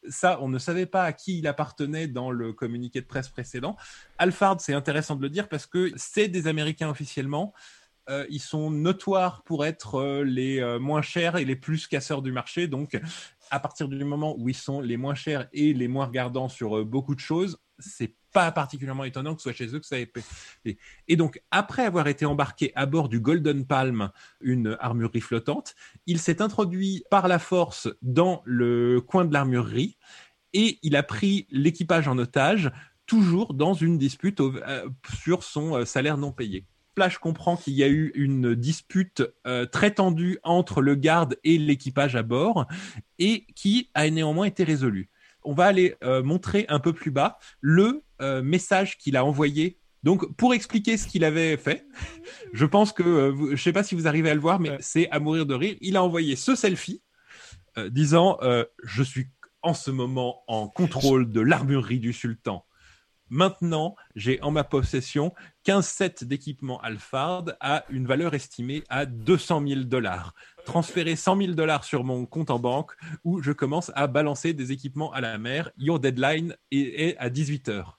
ça, 0.09 0.39
on 0.41 0.49
ne 0.49 0.59
savait 0.59 0.85
pas 0.85 1.03
à 1.03 1.13
qui 1.13 1.39
il 1.39 1.47
appartenait 1.47 2.07
dans 2.07 2.31
le 2.31 2.53
communiqué 2.53 3.01
de 3.01 3.05
presse 3.05 3.29
précédent. 3.29 3.75
Alphard, 4.17 4.61
c'est 4.61 4.73
intéressant 4.73 5.15
de 5.15 5.21
le 5.21 5.29
dire 5.29 5.49
parce 5.49 5.65
que 5.65 5.91
c'est 5.95 6.27
des 6.27 6.47
Américains 6.47 6.89
officiellement. 6.89 7.53
Euh, 8.09 8.25
ils 8.29 8.41
sont 8.41 8.71
notoires 8.71 9.43
pour 9.43 9.65
être 9.65 9.95
euh, 9.95 10.23
les 10.23 10.59
euh, 10.59 10.79
moins 10.79 11.01
chers 11.01 11.37
et 11.37 11.45
les 11.45 11.55
plus 11.55 11.87
casseurs 11.87 12.21
du 12.21 12.31
marché. 12.31 12.67
Donc, 12.67 12.99
à 13.51 13.59
partir 13.59 13.87
du 13.87 14.03
moment 14.03 14.35
où 14.37 14.49
ils 14.49 14.55
sont 14.55 14.81
les 14.81 14.97
moins 14.97 15.15
chers 15.15 15.47
et 15.53 15.73
les 15.73 15.87
moins 15.87 16.05
regardants 16.05 16.49
sur 16.49 16.85
beaucoup 16.85 17.15
de 17.15 17.19
choses, 17.19 17.59
c'est 17.81 18.13
pas 18.33 18.51
particulièrement 18.51 19.03
étonnant 19.03 19.35
que 19.35 19.41
ce 19.41 19.51
soit 19.51 19.53
chez 19.53 19.75
eux 19.75 19.79
que 19.79 19.85
ça 19.85 19.99
ait 19.99 20.05
payé. 20.05 20.77
Et 21.07 21.15
donc, 21.15 21.41
après 21.51 21.83
avoir 21.83 22.07
été 22.07 22.25
embarqué 22.25 22.71
à 22.75 22.85
bord 22.85 23.09
du 23.09 23.19
Golden 23.19 23.65
Palm, 23.65 24.11
une 24.39 24.77
armurerie 24.79 25.21
flottante, 25.21 25.75
il 26.05 26.19
s'est 26.19 26.41
introduit 26.41 27.03
par 27.09 27.27
la 27.27 27.39
force 27.39 27.89
dans 28.01 28.41
le 28.45 29.01
coin 29.01 29.25
de 29.25 29.33
l'armurerie 29.33 29.97
et 30.53 30.79
il 30.83 30.95
a 30.95 31.03
pris 31.03 31.47
l'équipage 31.49 32.07
en 32.07 32.17
otage, 32.17 32.71
toujours 33.05 33.53
dans 33.53 33.73
une 33.73 33.97
dispute 33.97 34.39
euh, 34.39 34.89
sur 35.21 35.43
son 35.43 35.75
euh, 35.75 35.85
salaire 35.85 36.17
non 36.17 36.31
payé. 36.31 36.65
Splash 36.91 37.17
comprend 37.19 37.55
qu'il 37.55 37.73
y 37.73 37.83
a 37.83 37.87
eu 37.87 38.11
une 38.15 38.53
dispute 38.53 39.23
euh, 39.47 39.65
très 39.65 39.91
tendue 39.91 40.39
entre 40.43 40.81
le 40.81 40.95
garde 40.95 41.37
et 41.43 41.57
l'équipage 41.57 42.17
à 42.17 42.23
bord 42.23 42.67
et 43.17 43.45
qui 43.55 43.89
a 43.93 44.09
néanmoins 44.09 44.45
été 44.45 44.65
résolue. 44.65 45.09
On 45.43 45.53
va 45.53 45.65
aller 45.65 45.95
euh, 46.03 46.21
montrer 46.23 46.65
un 46.69 46.79
peu 46.79 46.93
plus 46.93 47.11
bas 47.11 47.37
le 47.61 48.03
euh, 48.21 48.41
message 48.41 48.97
qu'il 48.97 49.15
a 49.17 49.25
envoyé. 49.25 49.77
Donc, 50.03 50.35
pour 50.35 50.53
expliquer 50.53 50.97
ce 50.97 51.07
qu'il 51.07 51.23
avait 51.23 51.57
fait, 51.57 51.85
je 52.53 52.65
pense 52.65 52.91
que, 52.91 53.03
euh, 53.03 53.29
vous- 53.29 53.47
je 53.47 53.51
ne 53.51 53.57
sais 53.57 53.73
pas 53.73 53.83
si 53.83 53.95
vous 53.95 54.07
arrivez 54.07 54.29
à 54.29 54.33
le 54.35 54.41
voir, 54.41 54.59
mais 54.59 54.77
c'est 54.79 55.09
à 55.11 55.19
mourir 55.19 55.45
de 55.45 55.53
rire. 55.53 55.75
Il 55.81 55.95
a 55.97 56.03
envoyé 56.03 56.35
ce 56.35 56.55
selfie 56.55 57.01
disant 57.89 58.37
Je 58.83 59.03
suis 59.03 59.27
en 59.61 59.73
ce 59.73 59.91
moment 59.91 60.43
en 60.47 60.67
contrôle 60.67 61.31
de 61.31 61.39
l'armurerie 61.41 61.99
du 61.99 62.13
sultan. 62.13 62.65
Maintenant, 63.31 63.95
j'ai 64.15 64.41
en 64.41 64.51
ma 64.51 64.65
possession 64.65 65.33
15 65.63 65.87
sets 65.87 66.15
d'équipements 66.25 66.81
Alphard 66.81 67.45
à 67.61 67.85
une 67.89 68.05
valeur 68.05 68.33
estimée 68.33 68.83
à 68.89 69.05
200 69.05 69.63
000 69.65 69.81
dollars. 69.85 70.35
Transférez 70.65 71.15
100 71.15 71.37
000 71.37 71.51
dollars 71.53 71.85
sur 71.85 72.03
mon 72.03 72.25
compte 72.25 72.51
en 72.51 72.59
banque 72.59 72.91
où 73.23 73.41
je 73.41 73.53
commence 73.53 73.89
à 73.95 74.07
balancer 74.07 74.53
des 74.53 74.73
équipements 74.73 75.13
à 75.13 75.21
la 75.21 75.37
mer. 75.37 75.71
Your 75.77 75.99
deadline 76.01 76.57
est, 76.71 77.09
est 77.09 77.17
à 77.19 77.29
18 77.29 77.69
heures. 77.69 77.97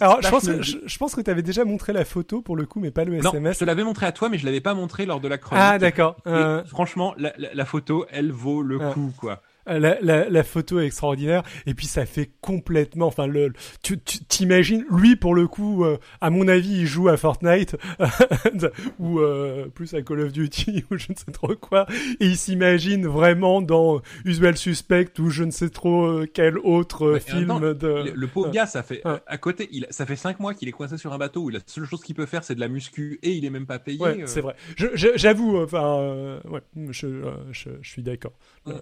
Alors, 0.00 0.22
je 0.22 0.28
pense, 0.30 0.46
que, 0.46 0.62
je, 0.62 0.78
je 0.86 0.98
pense 0.98 1.14
que 1.14 1.20
tu 1.20 1.30
avais 1.30 1.42
déjà 1.42 1.64
montré 1.66 1.92
la 1.92 2.04
photo 2.06 2.40
pour 2.40 2.56
le 2.56 2.64
coup, 2.64 2.80
mais 2.80 2.90
pas 2.90 3.04
le 3.04 3.18
Non, 3.18 3.30
SMS. 3.32 3.56
je 3.56 3.58
te 3.60 3.64
l'avais 3.66 3.84
montré 3.84 4.06
à 4.06 4.12
toi, 4.12 4.28
mais 4.30 4.38
je 4.38 4.46
l'avais 4.46 4.62
pas 4.62 4.72
montré 4.74 5.04
lors 5.06 5.20
de 5.20 5.28
la 5.28 5.36
chronique. 5.38 5.62
Ah, 5.62 5.78
d'accord. 5.78 6.16
Euh, 6.26 6.64
franchement, 6.64 7.14
la, 7.18 7.34
la- 7.36 7.52
la 7.52 7.64
photo, 7.66 8.06
elle 8.10 8.32
vaut 8.32 8.62
le 8.62 8.78
Ah. 8.80 8.92
coup, 8.94 9.12
quoi. 9.18 9.42
La, 9.66 9.98
la, 10.00 10.28
la 10.28 10.42
photo 10.42 10.80
est 10.80 10.86
extraordinaire 10.86 11.42
et 11.66 11.74
puis 11.74 11.86
ça 11.86 12.04
fait 12.06 12.30
complètement 12.40 13.06
enfin 13.06 13.26
le 13.26 13.52
tu 13.82 13.98
t'imagines 13.98 14.84
lui 14.90 15.16
pour 15.16 15.34
le 15.34 15.46
coup 15.46 15.84
euh, 15.84 15.98
à 16.20 16.30
mon 16.30 16.48
avis 16.48 16.80
il 16.80 16.86
joue 16.86 17.08
à 17.08 17.16
Fortnite 17.16 17.76
ou 18.98 19.20
euh, 19.20 19.68
plus 19.68 19.94
à 19.94 20.02
Call 20.02 20.20
of 20.20 20.32
Duty 20.32 20.84
ou 20.90 20.96
je 20.96 21.12
ne 21.12 21.16
sais 21.16 21.30
trop 21.32 21.54
quoi 21.56 21.86
et 22.20 22.26
il 22.26 22.36
s'imagine 22.36 23.06
vraiment 23.06 23.62
dans 23.62 24.00
Usual 24.24 24.56
Suspect 24.56 25.18
ou 25.18 25.30
je 25.30 25.44
ne 25.44 25.50
sais 25.50 25.68
trop 25.68 26.04
euh, 26.06 26.26
quel 26.32 26.58
autre 26.58 27.18
film 27.18 27.48
temps, 27.48 27.60
de 27.60 27.72
Le, 27.72 28.12
le 28.14 28.26
pauvre 28.26 28.50
gars, 28.50 28.66
ça 28.66 28.82
fait 28.82 29.02
Ouais. 29.04 29.18
à 29.26 29.38
côté, 29.38 29.68
il, 29.72 29.86
ça 29.90 30.06
fait 30.06 30.16
cinq 30.16 30.38
mois 30.38 30.54
qu'il 30.54 30.68
est 30.68 30.72
coincé 30.72 30.96
sur 30.96 31.12
un 31.12 31.18
bateau 31.18 31.42
où 31.42 31.48
la 31.48 31.58
seule 31.66 31.84
chose 31.86 32.02
qu'il 32.02 32.14
peut 32.14 32.26
faire, 32.26 32.44
c'est 32.44 32.54
de 32.54 32.60
la 32.60 32.68
muscu 32.68 33.18
et 33.22 33.32
il 33.32 33.44
est 33.44 33.50
même 33.50 33.66
pas 33.66 33.78
payé. 33.78 33.98
Ouais, 33.98 34.22
c'est 34.26 34.40
vrai. 34.40 34.54
J'avoue, 34.76 35.58
enfin, 35.58 36.38
ouais, 36.48 36.60
je, 36.90 37.22
je, 37.50 37.68
je 37.80 37.88
suis 37.90 38.02
d'accord. 38.02 38.32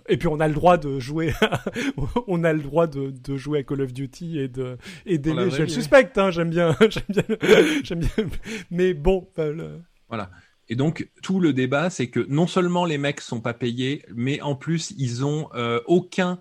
Et 0.09 0.16
puis 0.19 0.28
on 0.28 0.40
a 0.40 0.48
le 0.48 0.55
droit 0.55 0.69
de 0.76 0.98
jouer, 0.98 1.32
à- 1.40 1.62
on 2.26 2.44
a 2.44 2.52
le 2.52 2.60
droit 2.60 2.86
de, 2.86 3.10
de 3.10 3.36
jouer 3.36 3.60
à 3.60 3.62
Call 3.62 3.80
of 3.82 3.92
Duty 3.92 4.38
et 4.38 4.48
de 4.48 4.76
et 5.06 5.18
d'aimer. 5.18 5.51
Je 5.51 5.59
le 5.59 5.64
vie, 5.64 5.72
suspecte, 5.72 6.18
hein, 6.18 6.30
j'aime 6.30 6.51
bien, 6.51 6.76
j'aime 6.90 7.02
bien, 7.09 7.24
j'aime 7.84 8.01
bien. 8.01 8.26
Mais 8.70 8.94
bon, 8.94 9.28
enfin, 9.30 9.51
le- 9.51 9.80
Et 10.68 10.76
donc 10.76 11.09
tout 11.22 11.40
le 11.40 11.52
débat, 11.52 11.90
c'est 11.90 12.09
que 12.09 12.20
non 12.28 12.47
seulement 12.47 12.84
les 12.84 12.98
mecs 12.98 13.20
sont 13.20 13.40
pas 13.40 13.55
payés, 13.55 14.05
mais 14.14 14.40
en 14.40 14.55
plus 14.55 14.92
ils 14.97 15.24
ont 15.24 15.48
euh, 15.55 15.80
aucun 15.86 16.40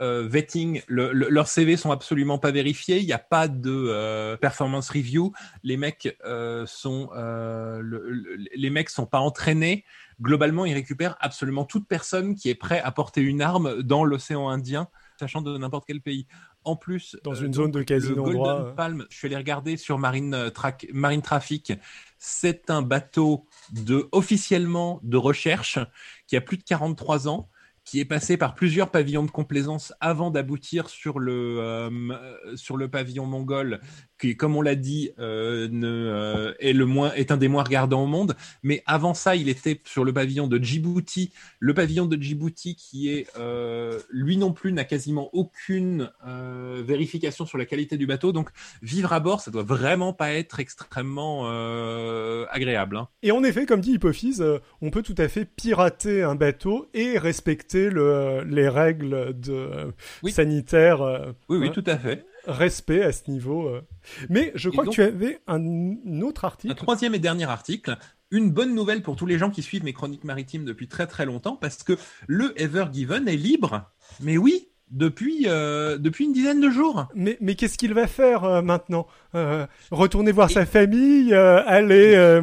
euh, 0.00 0.26
vetting. 0.28 0.82
Le- 0.88 1.12
le- 1.12 1.28
leurs 1.28 1.48
CV 1.48 1.76
sont 1.76 1.90
absolument 1.92 2.38
pas 2.38 2.50
vérifiés. 2.50 2.98
Il 2.98 3.06
n'y 3.06 3.12
a 3.12 3.18
pas 3.18 3.48
de 3.48 3.70
euh, 3.72 4.36
performance 4.36 4.90
review. 4.90 5.32
Les 5.64 5.76
mecs 5.76 6.16
euh, 6.24 6.66
sont 6.66 7.10
le- 7.14 7.80
le- 7.80 8.36
les 8.54 8.70
mecs 8.70 8.90
sont 8.90 9.06
pas 9.06 9.20
entraînés. 9.20 9.84
Globalement, 10.20 10.64
ils 10.64 10.74
récupèrent 10.74 11.16
absolument 11.20 11.64
toute 11.64 11.86
personne 11.86 12.34
qui 12.34 12.48
est 12.48 12.54
prêt 12.54 12.80
à 12.80 12.90
porter 12.90 13.20
une 13.20 13.40
arme 13.40 13.82
dans 13.82 14.04
l'océan 14.04 14.48
Indien, 14.48 14.88
sachant 15.18 15.42
de 15.42 15.56
n'importe 15.56 15.84
quel 15.86 16.00
pays. 16.00 16.26
En 16.64 16.74
plus, 16.74 17.16
Dans 17.22 17.34
euh, 17.34 17.44
une 17.44 17.54
zone 17.54 17.70
de 17.70 17.82
casino 17.82 18.24
Golden 18.24 18.34
droit. 18.34 18.74
Palm, 18.74 19.06
je 19.10 19.16
suis 19.16 19.26
allé 19.26 19.36
regarder 19.36 19.76
sur 19.76 19.98
Marine, 19.98 20.34
euh, 20.34 20.50
Marine 20.92 21.22
Traffic. 21.22 21.72
C'est 22.18 22.68
un 22.68 22.82
bateau 22.82 23.46
de 23.72 24.08
officiellement 24.12 25.00
de 25.02 25.16
recherche 25.16 25.78
qui 26.26 26.36
a 26.36 26.40
plus 26.40 26.56
de 26.56 26.64
43 26.64 27.28
ans, 27.28 27.48
qui 27.88 28.00
est 28.00 28.04
passé 28.04 28.36
par 28.36 28.54
plusieurs 28.54 28.90
pavillons 28.90 29.24
de 29.24 29.30
complaisance 29.30 29.94
avant 30.00 30.30
d'aboutir 30.30 30.90
sur 30.90 31.18
le 31.18 31.58
euh, 31.58 31.90
euh, 32.10 32.54
sur 32.54 32.76
le 32.76 32.90
pavillon 32.90 33.24
mongol, 33.24 33.80
qui, 34.18 34.36
comme 34.36 34.56
on 34.56 34.62
l'a 34.62 34.74
dit, 34.74 35.10
euh, 35.18 35.68
ne, 35.70 35.86
euh, 35.88 36.54
est 36.58 36.72
le 36.72 36.86
moins 36.86 37.12
est 37.14 37.30
un 37.30 37.36
des 37.36 37.48
moins 37.48 37.62
regardants 37.62 38.02
au 38.02 38.06
monde. 38.06 38.36
Mais 38.62 38.82
avant 38.86 39.14
ça, 39.14 39.36
il 39.36 39.48
était 39.48 39.80
sur 39.84 40.04
le 40.04 40.12
pavillon 40.12 40.46
de 40.48 40.58
Djibouti, 40.58 41.32
le 41.60 41.74
pavillon 41.74 42.06
de 42.06 42.20
Djibouti 42.20 42.74
qui 42.76 43.10
est 43.10 43.26
euh, 43.38 43.98
lui 44.10 44.36
non 44.36 44.52
plus 44.52 44.72
n'a 44.72 44.84
quasiment 44.84 45.30
aucune 45.32 46.10
euh, 46.26 46.82
vérification 46.84 47.46
sur 47.46 47.58
la 47.58 47.64
qualité 47.64 47.96
du 47.96 48.06
bateau. 48.06 48.32
Donc 48.32 48.50
vivre 48.82 49.12
à 49.12 49.20
bord, 49.20 49.40
ça 49.40 49.50
doit 49.50 49.62
vraiment 49.62 50.12
pas 50.12 50.32
être 50.32 50.60
extrêmement 50.60 51.42
euh, 51.46 52.44
agréable. 52.50 52.96
hein. 52.96 53.08
Et 53.22 53.30
en 53.32 53.42
effet, 53.44 53.66
comme 53.66 53.80
dit 53.80 53.92
Hypophyse, 53.92 54.40
euh, 54.40 54.58
on 54.80 54.90
peut 54.90 55.02
tout 55.02 55.14
à 55.18 55.28
fait 55.28 55.44
pirater 55.44 56.22
un 56.22 56.34
bateau 56.34 56.88
et 56.94 57.18
respecter 57.18 57.90
le, 57.90 58.42
les 58.44 58.68
règles 58.68 59.38
de 59.38 59.92
Oui. 60.22 60.32
sanitaires. 60.32 61.00
Oui, 61.48 61.58
oui, 61.58 61.68
hein, 61.68 61.72
tout 61.72 61.84
à 61.86 61.96
fait. 61.98 62.24
Respect 62.48 63.02
à 63.02 63.12
ce 63.12 63.30
niveau. 63.30 63.68
euh. 63.68 63.82
Mais 64.28 64.50
je 64.56 64.68
crois 64.70 64.84
donc- 64.84 64.94
que 64.96 65.00
tu 65.00 65.02
avais 65.02 65.40
un, 65.46 65.60
un 65.62 66.20
autre 66.22 66.44
Un 66.44 66.48
article. 66.48 66.74
troisième 66.74 67.14
et 67.14 67.18
dernier 67.18 67.44
article. 67.44 67.96
Une 68.30 68.50
bonne 68.50 68.74
nouvelle 68.74 69.02
pour 69.02 69.16
tous 69.16 69.26
les 69.26 69.38
gens 69.38 69.50
qui 69.50 69.62
suivent 69.62 69.84
mes 69.84 69.92
chroniques 69.92 70.24
maritimes 70.24 70.64
depuis 70.64 70.88
très 70.88 71.06
très 71.06 71.24
longtemps 71.24 71.56
parce 71.56 71.82
que 71.82 71.96
le 72.26 72.60
Ever 72.60 72.86
Given 72.92 73.26
est 73.28 73.36
libre. 73.36 73.90
Mais 74.20 74.36
oui, 74.36 74.68
depuis, 74.90 75.44
euh, 75.46 75.96
depuis 75.98 76.24
une 76.26 76.32
dizaine 76.32 76.60
de 76.60 76.68
jours. 76.70 77.06
Mais, 77.14 77.36
mais 77.40 77.54
qu'est-ce 77.54 77.78
qu'il 77.78 77.94
va 77.94 78.06
faire 78.06 78.44
euh, 78.44 78.60
maintenant 78.62 79.06
Euh, 79.34 79.66
Retourner 79.90 80.32
voir 80.32 80.50
Et- 80.50 80.54
sa 80.54 80.66
famille 80.66 81.32
Aller... 81.34 82.42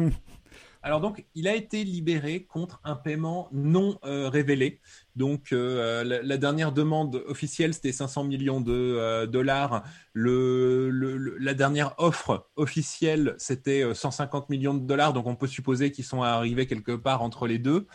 Alors 0.82 1.00
donc, 1.00 1.24
il 1.34 1.48
a 1.48 1.54
été 1.56 1.82
libéré 1.82 2.44
contre 2.44 2.80
un 2.84 2.94
paiement 2.94 3.48
non 3.52 3.98
révélé. 4.04 4.80
Donc 5.16 5.52
euh, 5.52 6.04
la, 6.04 6.36
dernière 6.36 6.72
demande 6.72 7.22
officielle, 7.26 7.74
c'était 7.74 7.92
500 7.92 8.24
millions 8.24 8.60
de 8.60 8.72
euh, 8.72 9.26
dollars. 9.26 9.82
La 10.14 11.54
dernière 11.54 11.94
offre 11.98 12.48
officielle, 12.56 13.34
c'était 13.38 13.82
euh, 13.82 13.94
150 13.94 14.50
millions 14.50 14.74
de 14.74 14.86
dollars. 14.86 15.14
Donc 15.14 15.26
on 15.26 15.34
peut 15.34 15.46
supposer 15.46 15.90
qu'ils 15.90 16.04
sont 16.04 16.22
arrivés 16.22 16.66
quelque 16.66 16.92
part 16.92 17.22
entre 17.22 17.46
les 17.46 17.58
deux. 17.58 17.86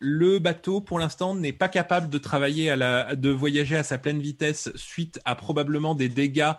Le 0.00 0.38
bateau, 0.38 0.80
pour 0.80 0.98
l'instant, 0.98 1.34
n'est 1.34 1.52
pas 1.52 1.68
capable 1.68 2.10
de 2.10 2.18
travailler 2.18 2.70
à 2.70 2.76
la, 2.76 3.14
de 3.14 3.30
voyager 3.30 3.76
à 3.76 3.84
sa 3.84 3.96
pleine 3.96 4.20
vitesse 4.20 4.70
suite 4.74 5.20
à 5.24 5.34
probablement 5.36 5.94
des 5.94 6.08
dégâts 6.08 6.52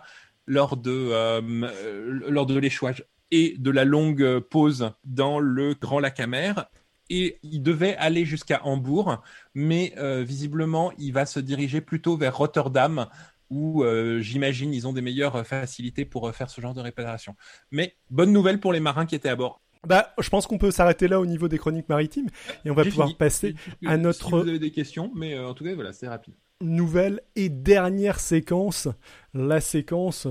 lors 0.46 0.76
de, 0.76 0.90
euh, 0.90 1.40
euh, 1.42 2.20
lors 2.28 2.46
de 2.46 2.58
l'échouage 2.58 3.04
et 3.30 3.56
de 3.58 3.70
la 3.70 3.84
longue 3.84 4.22
euh, 4.22 4.40
pause 4.40 4.90
dans 5.04 5.38
le 5.38 5.74
Grand 5.74 6.00
Lac 6.00 6.20
Amer. 6.20 6.68
Et 7.08 7.38
il 7.42 7.62
devait 7.62 7.96
aller 7.96 8.24
jusqu'à 8.24 8.60
Hambourg, 8.64 9.22
mais 9.54 9.94
euh, 9.98 10.22
visiblement, 10.22 10.92
il 10.98 11.12
va 11.12 11.24
se 11.26 11.38
diriger 11.40 11.80
plutôt 11.80 12.16
vers 12.16 12.36
Rotterdam, 12.36 13.06
où 13.48 13.84
euh, 13.84 14.18
j'imagine 14.20 14.74
ils 14.74 14.88
ont 14.88 14.92
des 14.92 15.02
meilleures 15.02 15.46
facilités 15.46 16.04
pour 16.04 16.26
euh, 16.28 16.32
faire 16.32 16.50
ce 16.50 16.60
genre 16.60 16.74
de 16.74 16.80
réparation. 16.80 17.36
Mais 17.70 17.94
bonne 18.10 18.32
nouvelle 18.32 18.58
pour 18.58 18.72
les 18.72 18.80
marins 18.80 19.06
qui 19.06 19.14
étaient 19.14 19.28
à 19.28 19.36
bord. 19.36 19.60
Bah, 19.86 20.12
je 20.18 20.28
pense 20.30 20.48
qu'on 20.48 20.58
peut 20.58 20.72
s'arrêter 20.72 21.06
là 21.06 21.20
au 21.20 21.26
niveau 21.26 21.46
des 21.46 21.58
chroniques 21.58 21.88
maritimes 21.88 22.26
et 22.64 22.70
on 22.72 22.74
va 22.74 22.82
pouvoir 22.84 23.06
fini. 23.06 23.16
passer 23.16 23.54
Si- 23.80 23.86
à 23.86 23.94
si 23.94 24.00
notre- 24.02 24.30
vous 24.42 24.48
avez 24.48 24.58
des 24.58 24.72
questions, 24.72 25.12
mais 25.14 25.38
en 25.38 25.54
tout 25.54 25.62
cas, 25.62 25.74
voilà, 25.76 25.92
c'est 25.92 26.08
rapide. 26.08 26.34
nouvelle 26.60 27.20
et 27.36 27.48
dernière 27.48 28.18
séquence. 28.18 28.88
La 29.32 29.60
séquence... 29.60 30.26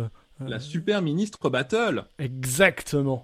La 0.45 0.59
super 0.59 1.01
ministre 1.01 1.49
battle. 1.49 2.03
Exactement. 2.19 3.23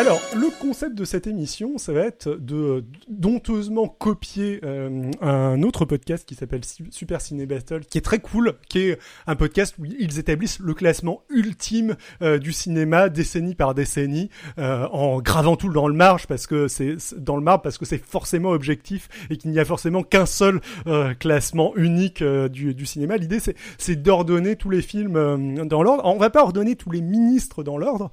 Alors, 0.00 0.22
le 0.34 0.48
concept 0.62 0.94
de 0.94 1.04
cette 1.04 1.26
émission, 1.26 1.76
ça 1.76 1.92
va 1.92 2.00
être 2.00 2.30
de 2.30 2.86
donteusement 3.06 3.86
copier 3.86 4.58
euh, 4.64 5.10
un 5.20 5.62
autre 5.62 5.84
podcast 5.84 6.26
qui 6.26 6.34
s'appelle 6.34 6.64
Su- 6.64 6.86
Super 6.90 7.20
Ciné 7.20 7.44
Battle, 7.44 7.80
qui 7.80 7.98
est 7.98 8.00
très 8.00 8.18
cool, 8.18 8.54
qui 8.70 8.78
est 8.78 8.98
un 9.26 9.36
podcast 9.36 9.74
où 9.78 9.84
ils 9.84 10.18
établissent 10.18 10.58
le 10.58 10.72
classement 10.72 11.20
ultime 11.28 11.96
euh, 12.22 12.38
du 12.38 12.54
cinéma 12.54 13.10
décennie 13.10 13.54
par 13.54 13.74
décennie, 13.74 14.30
euh, 14.56 14.86
en 14.90 15.20
gravant 15.20 15.56
tout 15.56 15.68
dans 15.70 15.86
le 15.86 15.92
marge 15.92 16.26
parce 16.26 16.46
que 16.46 16.66
c'est 16.66 16.96
dans 17.18 17.36
le 17.36 17.42
marbre 17.42 17.62
parce 17.62 17.76
que 17.76 17.84
c'est 17.84 18.02
forcément 18.02 18.52
objectif 18.52 19.10
et 19.28 19.36
qu'il 19.36 19.50
n'y 19.50 19.58
a 19.58 19.66
forcément 19.66 20.02
qu'un 20.02 20.24
seul 20.24 20.62
euh, 20.86 21.12
classement 21.12 21.76
unique 21.76 22.22
euh, 22.22 22.48
du, 22.48 22.72
du 22.74 22.86
cinéma. 22.86 23.18
L'idée, 23.18 23.38
c'est 23.76 23.96
d'ordonner 23.96 24.56
tous 24.56 24.70
les 24.70 24.80
films 24.80 25.16
euh, 25.16 25.64
dans 25.66 25.82
l'ordre. 25.82 26.04
On 26.06 26.16
va 26.16 26.30
pas 26.30 26.42
ordonner 26.42 26.74
tous 26.74 26.90
les 26.90 27.02
ministres 27.02 27.62
dans 27.62 27.76
l'ordre. 27.76 28.10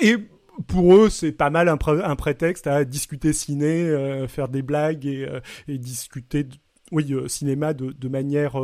Et 0.00 0.16
pour 0.66 0.94
eux, 0.96 1.10
c'est 1.10 1.32
pas 1.32 1.50
mal 1.50 1.68
un, 1.68 1.76
pré- 1.76 2.02
un 2.02 2.16
prétexte 2.16 2.66
à 2.66 2.84
discuter 2.84 3.32
ciné, 3.32 3.82
euh, 3.88 4.28
faire 4.28 4.48
des 4.48 4.62
blagues 4.62 5.06
et, 5.06 5.26
euh, 5.26 5.40
discuter, 5.78 6.44
de- 6.44 6.56
oui, 6.92 7.12
euh, 7.12 7.28
cinéma 7.28 7.72
de, 7.74 7.92
manière 8.08 8.56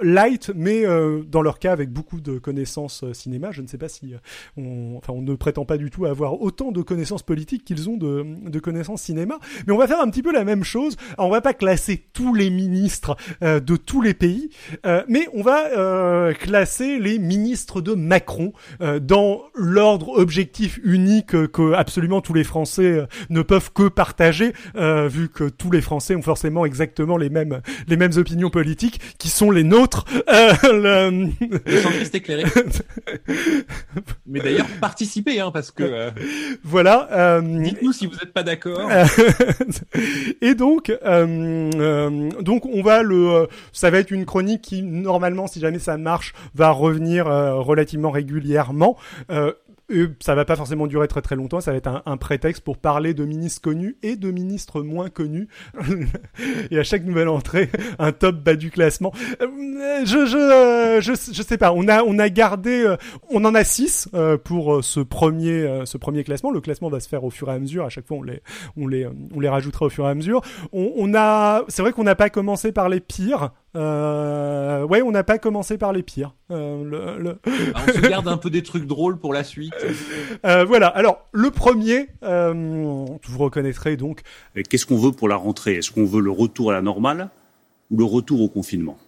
light, 0.00 0.50
mais 0.54 0.84
euh, 0.84 1.22
dans 1.22 1.42
leur 1.42 1.58
cas 1.58 1.72
avec 1.72 1.90
beaucoup 1.90 2.20
de 2.20 2.38
connaissances 2.38 3.02
euh, 3.02 3.14
cinéma. 3.14 3.50
Je 3.52 3.62
ne 3.62 3.66
sais 3.66 3.78
pas 3.78 3.88
si 3.88 4.14
euh, 4.14 4.18
on, 4.56 4.96
enfin, 4.98 5.12
on 5.12 5.22
ne 5.22 5.34
prétend 5.34 5.64
pas 5.64 5.78
du 5.78 5.90
tout 5.90 6.06
avoir 6.06 6.40
autant 6.40 6.72
de 6.72 6.82
connaissances 6.82 7.22
politiques 7.22 7.64
qu'ils 7.64 7.88
ont 7.88 7.96
de, 7.96 8.24
de 8.48 8.58
connaissances 8.58 9.02
cinéma. 9.02 9.38
Mais 9.66 9.72
on 9.72 9.78
va 9.78 9.86
faire 9.86 10.00
un 10.00 10.10
petit 10.10 10.22
peu 10.22 10.32
la 10.32 10.44
même 10.44 10.64
chose. 10.64 10.96
Alors, 11.16 11.28
on 11.28 11.32
va 11.32 11.40
pas 11.40 11.54
classer 11.54 12.04
tous 12.12 12.34
les 12.34 12.50
ministres 12.50 13.16
euh, 13.42 13.60
de 13.60 13.76
tous 13.76 14.02
les 14.02 14.14
pays, 14.14 14.50
euh, 14.84 15.02
mais 15.08 15.28
on 15.32 15.42
va 15.42 15.66
euh, 15.76 16.32
classer 16.32 16.98
les 16.98 17.18
ministres 17.18 17.80
de 17.80 17.94
Macron 17.94 18.52
dans 19.00 19.42
l'ordre 19.54 20.08
objectif 20.18 20.78
unique 20.82 21.48
que 21.48 21.72
absolument 21.72 22.20
tous 22.20 22.34
les 22.34 22.44
Français 22.44 23.06
ne 23.30 23.42
peuvent 23.42 23.72
que 23.72 23.88
partager, 23.88 24.52
vu 24.74 25.28
que 25.28 25.48
tous 25.48 25.70
les 25.70 25.80
Français 25.80 26.14
ont 26.14 26.22
forcément 26.22 26.64
exactement 26.64 27.16
les 27.16 27.30
mêmes 27.30 27.60
les 27.88 27.96
mêmes 27.96 28.12
opinions 28.16 28.50
politiques 28.50 29.00
qui 29.18 29.28
sont 29.28 29.50
les 29.50 29.64
nôtres. 29.64 29.85
Euh, 30.28 30.52
le- 30.64 31.28
Le 31.66 31.80
centriste 31.80 32.14
éclairé. 32.14 32.44
Mais 34.26 34.40
d'ailleurs, 34.40 34.66
participez, 34.80 35.40
hein, 35.40 35.50
parce 35.52 35.70
que 35.70 35.82
euh, 35.84 36.10
voilà. 36.64 37.08
euh, 37.12 37.40
dites-nous 37.40 37.92
si 37.92 38.06
vous 38.06 38.14
n'êtes 38.14 38.32
pas 38.32 38.42
d'accord. 38.42 38.88
Et 40.42 40.54
donc, 40.54 40.92
donc 42.42 42.66
on 42.66 42.82
va 42.82 43.02
le, 43.02 43.46
ça 43.72 43.90
va 43.90 43.98
être 43.98 44.10
une 44.10 44.24
chronique 44.26 44.62
qui 44.62 44.82
normalement, 44.82 45.46
si 45.46 45.60
jamais 45.60 45.78
ça 45.78 45.96
marche, 45.96 46.34
va 46.54 46.70
revenir 46.70 47.26
relativement 47.26 48.10
régulièrement. 48.10 48.96
Et 49.88 50.06
ça 50.20 50.34
va 50.34 50.44
pas 50.44 50.56
forcément 50.56 50.88
durer 50.88 51.06
très 51.06 51.22
très 51.22 51.36
longtemps, 51.36 51.60
ça 51.60 51.70
va 51.70 51.76
être 51.76 51.86
un, 51.86 52.02
un 52.06 52.16
prétexte 52.16 52.64
pour 52.64 52.76
parler 52.76 53.14
de 53.14 53.24
ministres 53.24 53.62
connus 53.62 53.96
et 54.02 54.16
de 54.16 54.32
ministres 54.32 54.82
moins 54.82 55.10
connus. 55.10 55.48
et 56.70 56.78
à 56.78 56.82
chaque 56.82 57.04
nouvelle 57.04 57.28
entrée, 57.28 57.70
un 58.00 58.10
top 58.10 58.36
bas 58.36 58.56
du 58.56 58.70
classement. 58.70 59.12
Euh, 59.40 60.04
je, 60.04 60.26
je, 60.26 60.36
euh, 60.36 61.00
je, 61.00 61.12
je 61.12 61.42
sais 61.42 61.56
pas. 61.56 61.72
On 61.72 61.86
a, 61.86 62.02
on 62.02 62.18
a 62.18 62.28
gardé, 62.28 62.82
euh, 62.84 62.96
on 63.30 63.44
en 63.44 63.54
a 63.54 63.62
six 63.62 64.08
pour 64.44 64.82
ce 64.82 65.00
premier, 65.00 65.82
ce 65.84 65.98
premier 65.98 66.24
classement. 66.24 66.50
Le 66.50 66.60
classement 66.60 66.88
va 66.88 66.98
se 66.98 67.08
faire 67.08 67.22
au 67.22 67.30
fur 67.30 67.48
et 67.48 67.54
à 67.54 67.58
mesure. 67.58 67.84
À 67.84 67.88
chaque 67.88 68.06
fois, 68.06 68.16
on 68.16 68.22
les, 68.22 68.42
on 68.76 68.88
les, 68.88 69.06
on 69.34 69.40
les 69.40 69.48
rajoutera 69.48 69.86
au 69.86 69.90
fur 69.90 70.06
et 70.06 70.10
à 70.10 70.14
mesure. 70.14 70.42
On, 70.72 70.92
on 70.96 71.14
a, 71.14 71.62
c'est 71.68 71.82
vrai 71.82 71.92
qu'on 71.92 72.04
n'a 72.04 72.16
pas 72.16 72.30
commencé 72.30 72.72
par 72.72 72.88
les 72.88 73.00
pires. 73.00 73.50
Euh, 73.76 74.84
ouais, 74.86 75.02
on 75.02 75.10
n'a 75.10 75.22
pas 75.24 75.38
commencé 75.38 75.76
par 75.78 75.92
les 75.92 76.02
pires. 76.02 76.34
Euh, 76.50 76.82
le- 76.82 77.22
le- 77.22 77.38
Ah, 77.74 77.82
on 77.86 77.92
se 77.92 78.00
garde 78.00 78.26
un 78.28 78.36
peu 78.38 78.50
des 78.50 78.62
trucs 78.62 78.86
drôles 78.86 79.18
pour 79.18 79.32
la 79.34 79.44
suite. 79.44 79.74
euh, 80.46 80.64
voilà. 80.64 80.88
Alors, 80.88 81.26
le 81.32 81.50
premier, 81.50 82.08
euh, 82.22 82.52
vous 83.24 83.38
reconnaîtrez 83.38 83.96
donc 83.96 84.22
Qu'est-ce 84.68 84.86
qu'on 84.86 84.96
veut 84.98 85.12
pour 85.12 85.28
la 85.28 85.36
rentrée? 85.36 85.74
Est-ce 85.74 85.90
qu'on 85.90 86.06
veut 86.06 86.20
le 86.22 86.30
retour 86.30 86.70
à 86.70 86.74
la 86.74 86.82
normale 86.82 87.28
ou 87.90 87.98
le 87.98 88.04
retour 88.04 88.40
au 88.40 88.48
confinement? 88.48 88.98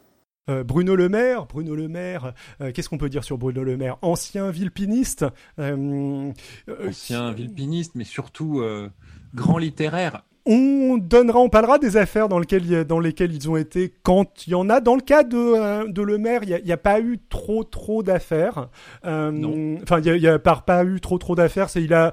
Bruno 0.67 0.97
Le 0.97 1.11
Maire, 1.11 1.45
Bruno 1.45 1.75
Le 1.75 1.89
Maire, 1.89 2.33
euh, 2.63 2.73
qu'est-ce 2.73 2.89
qu'on 2.89 2.97
peut 2.97 3.11
dire 3.11 3.23
sur 3.23 3.37
Bruno 3.37 3.63
Le 3.65 3.77
Maire? 3.77 3.99
Ancien 4.01 4.51
villepiniste, 4.51 5.27
euh, 5.59 6.33
euh, 6.71 6.89
Ancien 6.89 7.33
villepiniste, 7.33 7.93
mais 7.97 8.05
surtout 8.05 8.61
euh, 8.61 8.89
grand 9.35 9.59
littéraire. 9.59 10.23
On 10.49 10.97
donnera, 10.97 11.41
on 11.41 11.51
parlera 11.51 11.79
des 11.79 11.99
affaires 11.99 12.29
dans 12.29 12.39
lesquelles, 12.39 12.85
dans 12.85 13.01
lesquelles 13.01 13.35
ils 13.35 13.51
ont 13.51 13.57
été 13.57 13.93
quand 14.03 14.47
il 14.47 14.53
y 14.53 14.55
en 14.55 14.71
a. 14.71 14.81
Dans 14.81 14.95
le 14.95 15.03
cas 15.03 15.23
de, 15.23 15.37
euh, 15.37 15.87
de 15.87 16.03
Le 16.03 16.17
Maire, 16.17 16.41
il 16.43 16.65
n'y 16.65 16.73
a, 16.73 16.77
pas 16.79 17.01
eu 17.01 17.19
trop 17.29 17.65
trop 17.65 18.03
d'affaires. 18.03 18.69
Euh, 19.05 19.31
Non. 19.31 19.79
Enfin, 19.83 20.01
il 20.01 20.21
n'y 20.21 20.27
a, 20.27 20.39
pas, 20.39 20.57
pas 20.57 20.85
eu 20.85 21.01
trop 21.01 21.19
trop 21.19 21.35
d'affaires. 21.35 21.69
C'est 21.69 21.83
il 21.83 21.93
a 21.93 22.13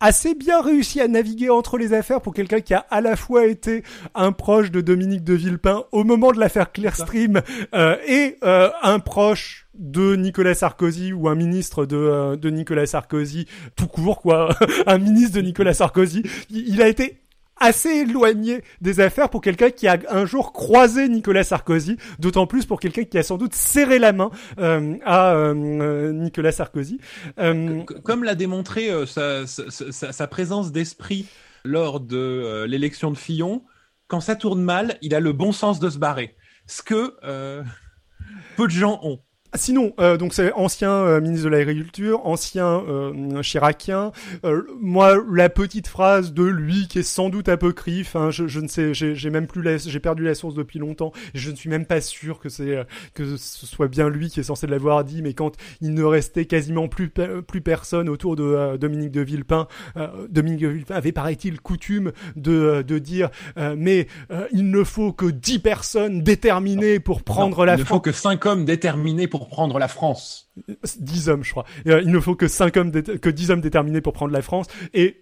assez 0.00 0.34
bien 0.34 0.60
réussi 0.60 1.00
à 1.00 1.08
naviguer 1.08 1.50
entre 1.50 1.78
les 1.78 1.94
affaires 1.94 2.20
pour 2.20 2.34
quelqu'un 2.34 2.60
qui 2.60 2.74
a 2.74 2.84
à 2.90 3.00
la 3.00 3.16
fois 3.16 3.46
été 3.46 3.82
un 4.14 4.32
proche 4.32 4.70
de 4.70 4.80
Dominique 4.80 5.24
de 5.24 5.34
Villepin 5.34 5.84
au 5.92 6.04
moment 6.04 6.32
de 6.32 6.38
l'affaire 6.38 6.70
Clearstream 6.72 7.40
euh, 7.74 7.96
et 8.06 8.36
euh, 8.44 8.68
un 8.82 8.98
proche 8.98 9.68
de 9.74 10.16
Nicolas 10.16 10.54
Sarkozy 10.54 11.12
ou 11.12 11.28
un 11.28 11.34
ministre 11.34 11.86
de, 11.86 11.96
euh, 11.96 12.36
de 12.36 12.50
Nicolas 12.50 12.86
Sarkozy 12.86 13.46
tout 13.74 13.86
court 13.86 14.20
quoi 14.20 14.54
un 14.86 14.98
ministre 14.98 15.36
de 15.36 15.42
Nicolas 15.42 15.74
Sarkozy 15.74 16.22
il, 16.50 16.68
il 16.68 16.82
a 16.82 16.88
été 16.88 17.22
assez 17.58 17.88
éloigné 17.90 18.62
des 18.80 19.00
affaires 19.00 19.30
pour 19.30 19.40
quelqu'un 19.40 19.70
qui 19.70 19.88
a 19.88 19.98
un 20.10 20.26
jour 20.26 20.52
croisé 20.52 21.08
Nicolas 21.08 21.44
Sarkozy, 21.44 21.96
d'autant 22.18 22.46
plus 22.46 22.66
pour 22.66 22.80
quelqu'un 22.80 23.04
qui 23.04 23.16
a 23.18 23.22
sans 23.22 23.38
doute 23.38 23.54
serré 23.54 23.98
la 23.98 24.12
main 24.12 24.30
euh, 24.58 24.96
à 25.04 25.32
euh, 25.34 26.12
Nicolas 26.12 26.52
Sarkozy. 26.52 26.98
Euh, 27.38 27.82
Comme 28.04 28.24
l'a 28.24 28.34
démontré 28.34 28.90
euh, 28.90 29.06
sa, 29.06 29.46
sa- 29.46 30.12
sa- 30.12 30.26
présence 30.26 30.72
d'esprit 30.72 31.26
lors 31.64 32.00
de 32.00 32.16
euh, 32.16 32.66
l'élection 32.66 33.10
de 33.10 33.16
Fillon, 33.16 33.64
quand 34.08 34.20
ça 34.20 34.36
tourne 34.36 34.62
mal, 34.62 34.98
il 35.02 35.14
a 35.14 35.20
le 35.20 35.32
bon 35.32 35.52
sens 35.52 35.80
de 35.80 35.88
se 35.90 35.98
barrer. 35.98 36.36
Ce 36.66 36.82
que 36.82 37.14
euh, 37.24 37.62
peu 38.56 38.66
de 38.66 38.72
gens 38.72 39.00
ont. 39.02 39.20
Sinon, 39.54 39.92
euh, 40.00 40.16
donc 40.16 40.34
c'est 40.34 40.52
ancien 40.52 40.90
euh, 40.90 41.20
ministre 41.20 41.44
de 41.46 41.50
l'Agriculture, 41.50 42.20
ancien 42.26 42.82
euh, 42.88 43.42
chiracien. 43.42 44.12
Euh, 44.44 44.62
moi, 44.80 45.16
la 45.32 45.48
petite 45.48 45.88
phrase 45.88 46.32
de 46.32 46.42
lui 46.44 46.88
qui 46.88 46.98
est 46.98 47.02
sans 47.02 47.28
doute 47.30 47.48
apocryphe, 47.48 48.16
hein, 48.16 48.30
je, 48.30 48.46
je 48.48 48.60
ne 48.60 48.68
sais, 48.68 48.92
j'ai 48.92 49.30
même 49.30 49.46
plus, 49.46 49.62
j'ai 49.86 50.00
perdu 50.00 50.24
la 50.24 50.34
source 50.34 50.54
depuis 50.54 50.78
longtemps. 50.78 51.12
Et 51.34 51.38
je 51.38 51.50
ne 51.50 51.56
suis 51.56 51.70
même 51.70 51.86
pas 51.86 52.00
sûr 52.00 52.38
que 52.38 52.48
c'est 52.48 52.76
euh, 52.76 52.84
que 53.14 53.36
ce 53.36 53.66
soit 53.66 53.88
bien 53.88 54.08
lui 54.08 54.28
qui 54.30 54.40
est 54.40 54.44
censé 54.44 54.66
l'avoir 54.66 55.04
dit. 55.04 55.22
Mais 55.22 55.32
quand 55.32 55.52
il 55.80 55.94
ne 55.94 56.02
restait 56.02 56.44
quasiment 56.46 56.88
plus 56.88 57.08
pe- 57.08 57.40
plus 57.40 57.60
personne 57.60 58.08
autour 58.08 58.36
de 58.36 58.42
euh, 58.44 58.76
Dominique 58.76 59.12
de 59.12 59.20
Villepin, 59.22 59.68
euh, 59.96 60.08
Dominique 60.28 60.60
de 60.60 60.68
Villepin 60.68 60.94
avait 60.94 61.12
paraît-il 61.12 61.60
coutume 61.60 62.12
de 62.36 62.82
de 62.82 62.98
dire, 62.98 63.30
euh, 63.58 63.74
mais 63.78 64.06
euh, 64.30 64.46
il 64.52 64.70
ne 64.70 64.84
faut 64.84 65.12
que 65.12 65.26
dix 65.26 65.58
personnes 65.58 66.22
déterminées 66.22 67.00
pour 67.00 67.22
prendre 67.22 67.58
Non, 67.58 67.64
la 67.64 67.74
il 67.74 67.80
ne 67.80 67.84
faut 67.84 68.00
que 68.00 68.12
cinq 68.12 68.44
hommes 68.46 68.64
déterminés 68.64 69.28
pour 69.28 69.35
prendre 69.38 69.78
la 69.78 69.88
France. 69.88 70.50
10 70.98 71.28
hommes, 71.28 71.44
je 71.44 71.50
crois. 71.50 71.64
Euh, 71.86 72.00
il 72.02 72.10
ne 72.10 72.18
faut 72.20 72.34
que 72.34 72.48
cinq 72.48 72.76
hommes, 72.76 72.90
dé- 72.90 73.18
que 73.18 73.28
10 73.30 73.50
hommes 73.50 73.60
déterminés 73.60 74.00
pour 74.00 74.12
prendre 74.12 74.32
la 74.32 74.42
France. 74.42 74.66
Et 74.94 75.20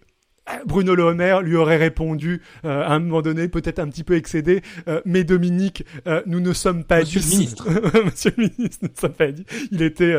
euh, 0.49 0.53
Bruno 0.67 0.95
Le 0.95 1.15
Maire 1.15 1.41
lui 1.43 1.57
aurait 1.57 1.77
répondu 1.79 2.43
euh, 2.65 2.83
à 2.83 2.93
un 2.93 2.99
moment 3.01 3.23
donné, 3.23 3.49
peut-être 3.49 3.79
un 3.79 3.89
petit 3.89 4.05
peu 4.05 4.15
excédé, 4.15 4.63
euh, 4.89 5.01
mais 5.07 5.25
Dominique, 5.25 5.85
euh, 6.07 6.23
nous 6.27 6.41
ne 6.41 6.53
sommes 6.53 6.85
pas 6.85 7.01
Monsieur 7.01 7.21
le 7.21 7.25
10. 7.27 7.33
ministre. 7.39 7.69
Monsieur 8.05 8.33
le 8.37 8.51
ministre, 8.59 8.79
nous 8.83 8.89
ne 8.95 8.99
sommes 9.01 9.13
pas 9.15 9.33
10. 9.33 9.45
Il 9.73 9.83
était 9.83 10.15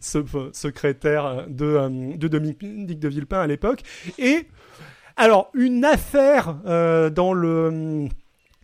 ce- 0.00 0.50
secrétaire 0.52 1.46
de, 1.48 2.16
de 2.16 2.28
Dominique 2.28 2.98
de 3.00 3.08
Villepin 3.08 3.40
à 3.40 3.46
l'époque. 3.46 3.82
Et 4.18 4.46
alors, 5.16 5.50
une 5.54 5.84
affaire 5.84 6.54
dans 7.12 7.32
le 7.32 8.08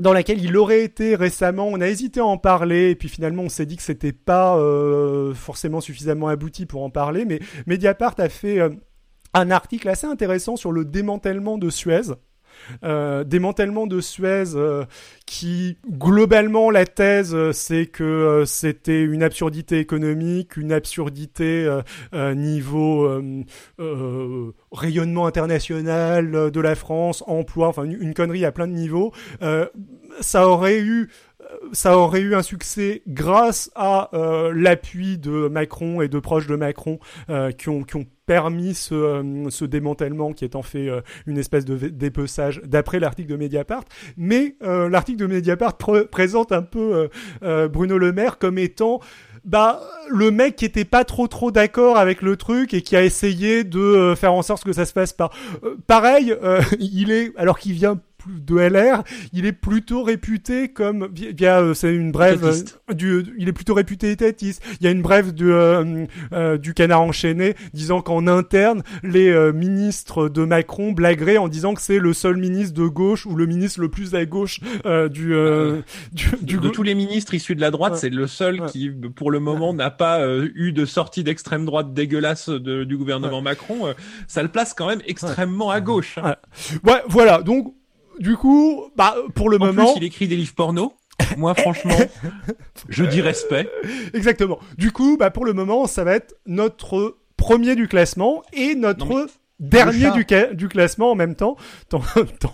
dans 0.01 0.13
laquelle 0.13 0.43
il 0.43 0.57
aurait 0.57 0.83
été 0.83 1.15
récemment. 1.15 1.69
On 1.69 1.81
a 1.81 1.89
hésité 1.89 2.21
à 2.21 2.25
en 2.25 2.39
parler, 2.39 2.91
et 2.91 2.95
puis 2.95 3.09
finalement 3.09 3.43
on 3.43 3.49
s'est 3.49 3.67
dit 3.67 3.77
que 3.77 3.83
c'était 3.83 4.13
pas 4.13 4.57
euh, 4.57 5.35
forcément 5.35 5.81
suffisamment 5.81 6.29
abouti 6.29 6.67
pour 6.67 6.83
en 6.83 6.91
parler. 6.91 7.25
Mais 7.25 7.41
Mediapart 7.67 8.15
a 8.19 8.29
fait 8.29 8.61
euh, 8.61 8.71
un 9.35 9.51
article 9.51 9.89
assez 9.89 10.07
intéressant 10.07 10.57
sur 10.57 10.73
le 10.73 10.85
démantèlement 10.85 11.59
de 11.59 11.71
Suez. 11.71 12.13
Euh, 12.85 13.24
démantèlement 13.24 13.87
de 13.87 14.01
Suez 14.01 14.55
euh, 14.55 14.85
qui 15.27 15.78
globalement 15.89 16.70
la 16.70 16.87
thèse 16.87 17.35
euh, 17.35 17.53
c'est 17.53 17.87
que 17.87 18.45
c'était 18.47 19.03
une 19.03 19.23
absurdité 19.23 19.78
économique, 19.78 20.57
une 20.57 20.73
absurdité 20.73 21.69
niveau 22.12 23.09
rayonnement 24.73 25.27
international 25.27 26.51
de 26.51 26.61
la 26.61 26.74
France, 26.74 27.23
emploi, 27.27 27.69
enfin 27.69 27.85
une, 27.85 28.01
une 28.01 28.15
connerie 28.15 28.45
à 28.45 28.53
plein 28.53 28.66
de 28.66 28.73
niveaux. 28.73 29.12
Ça 30.20 30.49
aurait 30.49 30.81
eu 30.81 31.09
ça 31.73 31.97
aurait 31.99 32.21
eu 32.21 32.35
un 32.35 32.43
succès 32.43 33.03
grâce 33.07 33.71
à 33.75 34.11
euh, 34.15 34.53
l'appui 34.55 35.19
de 35.19 35.49
Macron 35.49 36.01
et 36.01 36.09
de 36.09 36.19
proches 36.19 36.47
de 36.47 36.57
Macron 36.57 36.99
euh, 37.29 37.51
qui, 37.53 37.69
ont, 37.69 37.83
qui 37.83 37.97
ont 37.97 38.07
permis 38.27 38.75
ce, 38.75 38.95
euh, 38.95 39.51
ce 39.51 39.65
démantèlement 39.65 40.33
qui 40.33 40.45
est 40.45 40.55
en 40.57 40.63
fait 40.63 40.89
euh, 40.89 41.01
une 41.27 41.39
espèce 41.39 41.65
de 41.65 41.77
dépeçage 41.89 42.61
d'après 42.65 43.01
l'article 43.01 43.31
de 43.31 43.37
Mediapart. 43.37 43.85
Mais 44.17 44.57
euh, 44.63 44.89
l'article 44.89 45.19
de 45.19 45.27
Mediapart 45.27 45.73
pr- 45.79 46.07
présente 46.07 46.53
un 46.53 46.63
peu 46.63 47.09
Bruno 47.43 47.99
Le 47.99 48.13
Maire 48.13 48.39
comme 48.39 48.59
étant 48.59 49.01
bah 49.45 49.81
le 50.11 50.31
mec 50.31 50.57
qui 50.57 50.67
était 50.67 50.85
pas 50.85 51.05
trop 51.05 51.27
trop 51.27 51.51
d'accord 51.51 51.97
avec 51.97 52.21
le 52.21 52.37
truc 52.37 52.75
et 52.75 52.83
qui 52.83 52.95
a 52.95 53.03
essayé 53.03 53.65
de 53.65 54.15
faire 54.15 54.35
en 54.35 54.43
sorte 54.43 54.65
que 54.65 54.73
ça 54.75 54.85
se 54.85 54.93
passe 54.93 55.15
pas. 55.15 55.31
Pareil, 55.87 56.37
il 56.79 57.11
est 57.11 57.33
alors 57.37 57.59
qu'il 57.59 57.73
vient 57.73 57.99
plus 58.21 58.41
de 58.41 58.57
LR, 58.57 59.03
il 59.33 59.47
est 59.47 59.53
plutôt 59.53 60.03
réputé 60.03 60.69
comme 60.69 61.09
via, 61.13 61.61
euh, 61.61 61.75
c'est 61.75 61.95
une 61.95 62.13
brève 62.13 62.45
euh, 62.45 62.95
du 62.95 63.25
il 63.39 63.49
est 63.49 63.53
plutôt 63.53 63.75
réputé 63.75 64.11
étatiste. 64.11 64.63
Il 64.81 64.85
y 64.85 64.87
a 64.87 64.91
une 64.91 65.03
brève 65.03 65.33
du 65.33 65.51
euh, 65.53 66.07
euh, 66.33 66.59
du 66.59 66.75
canard 66.75 67.03
enchaîné 67.03 67.55
disant 67.73 68.03
qu'en 68.03 68.27
interne 68.27 68.83
les 69.03 69.29
euh, 69.31 69.53
ministres 69.53 70.29
de 70.29 70.45
Macron 70.45 70.93
blagueraient 70.93 71.39
en 71.39 71.49
disant 71.49 71.75
que 71.75 71.83
c'est 71.83 71.99
le 71.99 72.13
seul 72.13 72.37
ministre 72.37 72.75
de 72.75 72.87
gauche 72.87 73.27
ou 73.27 73.35
le 73.37 73.47
ministre 73.47 73.81
le 73.81 73.89
plus 73.89 74.15
à 74.15 74.25
gauche 74.27 74.61
euh, 74.87 75.09
du, 75.09 75.35
euh, 75.35 75.81
du 76.13 76.31
du 76.43 76.59
de 76.59 76.69
tous 76.69 76.83
les 76.83 76.95
ministres 76.95 77.35
issus 77.35 77.55
de 77.55 77.61
la 77.61 77.71
droite, 77.71 77.93
Ouais. 77.95 77.99
c'est 77.99 78.11
le 78.11 78.27
seul 78.27 78.61
Ouais. 78.61 78.69
qui, 78.69 78.91
pour 78.91 79.31
le 79.31 79.41
moment, 79.41 79.73
n'a 79.73 79.91
pas 79.91 80.21
euh, 80.21 80.49
eu 80.55 80.73
de 80.73 80.85
sortie 80.85 81.25
d'extrême 81.25 81.65
droite 81.65 81.95
dégueulasse 81.95 82.49
de- 82.49 82.85
du 82.85 82.97
gouvernement 82.97 83.41
Macron. 83.41 83.87
Euh, 83.87 83.93
ça 84.29 84.43
le 84.43 84.49
place 84.49 84.75
quand 84.75 84.87
même 84.87 85.01
extrêmement 85.07 85.71
à 85.71 85.81
gauche. 85.81 86.19
hein. 86.23 86.37
Ouais, 86.85 87.01
voilà. 87.09 87.43
Donc 87.43 87.75
du 88.19 88.37
coup, 88.37 88.91
bah 88.97 89.15
pour 89.35 89.49
le 89.51 89.57
En 89.57 89.66
moment, 89.66 89.93
plus, 89.93 90.01
il 90.03 90.05
écrit 90.05 90.28
des 90.28 90.37
livres 90.37 90.55
porno. 90.55 90.93
Moi, 91.37 91.55
franchement, 91.55 91.99
je 92.89 93.05
dis 93.05 93.20
respect. 93.20 93.70
Exactement. 94.15 94.59
Du 94.78 94.91
coup, 94.91 95.16
bah 95.19 95.31
pour 95.31 95.45
le 95.45 95.53
moment, 95.53 95.87
ça 95.87 96.05
va 96.05 96.15
être 96.15 96.35
notre 96.47 97.16
premier 97.37 97.77
du 97.77 97.89
classement 97.89 98.43
et 98.53 98.74
notre 98.74 99.07
Non, 99.07 99.27
dernier 99.61 100.11
du, 100.12 100.24
ca- 100.28 100.53
du 100.55 100.69
classement 100.69 101.12
en 101.12 101.15
même 101.15 101.35
temps, 101.37 101.57
tant- 101.89 102.03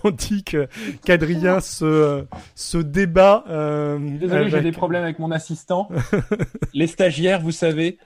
tandis 0.03 0.45
que 0.45 0.69
qu'Adrien 1.05 1.61
se 1.61 2.25
se 2.55 2.79
débat. 2.79 3.45
Euh, 3.49 3.99
Désolé, 4.01 4.51
j'ai 4.51 4.61
des 4.61 4.73
problèmes 4.73 5.05
avec 5.05 5.19
mon 5.19 5.31
assistant. 5.31 5.89
Les 6.75 6.87
stagiaires, 6.87 7.41
vous 7.41 7.53
savez. 7.53 7.99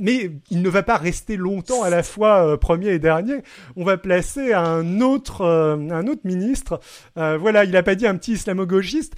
Mais 0.00 0.30
il 0.50 0.62
ne 0.62 0.68
va 0.68 0.82
pas 0.82 0.96
rester 0.96 1.36
longtemps 1.36 1.82
à 1.82 1.90
la 1.90 2.02
fois 2.02 2.46
euh, 2.46 2.56
premier 2.56 2.88
et 2.90 2.98
dernier. 2.98 3.42
On 3.76 3.84
va 3.84 3.96
placer 3.96 4.52
un 4.52 5.00
autre 5.00 5.42
euh, 5.42 5.76
un 5.90 6.06
autre 6.06 6.20
ministre. 6.24 6.80
Euh, 7.16 7.36
voilà, 7.38 7.64
il 7.64 7.76
a 7.76 7.82
pas 7.82 7.94
dit 7.94 8.06
un 8.06 8.16
petit 8.16 8.32
islamo-gauchiste. 8.32 9.14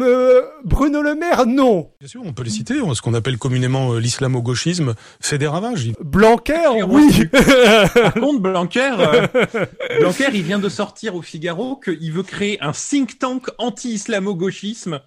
Euh, 0.00 0.42
Bruno 0.64 1.02
Le 1.02 1.14
Maire, 1.14 1.46
non. 1.46 1.90
Bien 1.98 2.08
sûr, 2.08 2.22
on 2.24 2.32
peut 2.32 2.42
les 2.42 2.50
citer. 2.50 2.74
Ce 2.94 3.02
qu'on 3.02 3.14
appelle 3.14 3.38
communément 3.38 3.92
euh, 3.92 4.00
l'islamo-gauchisme 4.00 4.94
fait 5.20 5.38
des 5.38 5.46
ravages. 5.46 5.92
Blanquer, 6.00 6.82
oui. 6.86 7.26
Par 7.94 8.14
contre, 8.14 8.40
Blanquer, 8.40 8.92
euh, 8.98 9.26
Blanquer, 10.00 10.28
il 10.32 10.42
vient 10.42 10.58
de 10.58 10.68
sortir 10.68 11.14
au 11.14 11.22
Figaro 11.22 11.76
qu'il 11.76 12.12
veut 12.12 12.22
créer 12.22 12.60
un 12.62 12.72
think 12.72 13.18
tank 13.18 13.48
anti-islamo-gauchisme 13.58 15.00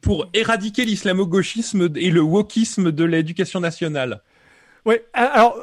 pour 0.00 0.28
éradiquer 0.32 0.84
l'islamo-gauchisme 0.84 1.90
et 1.96 2.10
le 2.10 2.22
wokisme 2.22 2.90
de 2.90 3.04
l'éducation 3.04 3.60
nationale. 3.60 4.22
ouais. 4.86 5.04
Alors, 5.12 5.58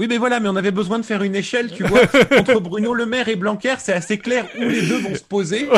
Oui, 0.00 0.06
mais 0.08 0.16
voilà, 0.16 0.40
mais 0.40 0.48
on 0.48 0.56
avait 0.56 0.70
besoin 0.70 0.98
de 0.98 1.04
faire 1.04 1.22
une 1.22 1.36
échelle, 1.36 1.70
tu 1.70 1.84
vois. 1.84 2.00
Entre 2.38 2.58
Bruno 2.58 2.94
Le 2.94 3.04
Maire 3.04 3.28
et 3.28 3.36
Blanquer, 3.36 3.74
c'est 3.78 3.92
assez 3.92 4.16
clair 4.16 4.46
où 4.58 4.62
les 4.62 4.80
deux 4.80 4.96
vont 4.98 5.14
se 5.14 5.22
poser. 5.22 5.68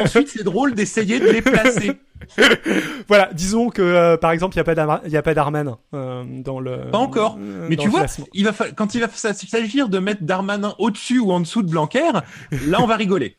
Ensuite, 0.00 0.28
c'est 0.28 0.44
drôle 0.44 0.74
d'essayer 0.74 1.18
de 1.18 1.26
les 1.26 1.42
placer. 1.42 1.92
Voilà, 3.08 3.30
disons 3.32 3.68
que 3.70 3.82
euh, 3.82 4.16
par 4.16 4.30
exemple, 4.30 4.54
il 4.54 4.58
n'y 4.58 4.60
a 4.60 4.64
pas 4.64 4.76
d'Arma- 4.76 5.00
il 5.04 5.10
y 5.10 5.16
a 5.16 5.22
pas 5.22 5.34
Darmanin 5.34 5.78
euh, 5.92 6.22
dans 6.28 6.60
le. 6.60 6.90
Pas 6.92 6.98
encore. 6.98 7.36
euh, 7.40 7.66
Mais 7.68 7.74
tu 7.76 7.88
vois, 7.88 8.06
il 8.32 8.44
va 8.48 8.52
quand 8.76 8.94
il 8.94 9.00
va 9.00 9.08
s'agir 9.12 9.88
de 9.88 9.98
mettre 9.98 10.22
Darmanin 10.22 10.74
au-dessus 10.78 11.18
ou 11.18 11.32
en 11.32 11.40
dessous 11.40 11.64
de 11.64 11.70
Blanquer, 11.70 12.12
là, 12.68 12.78
on 12.80 12.86
va 12.86 12.94
rigoler. 12.94 13.36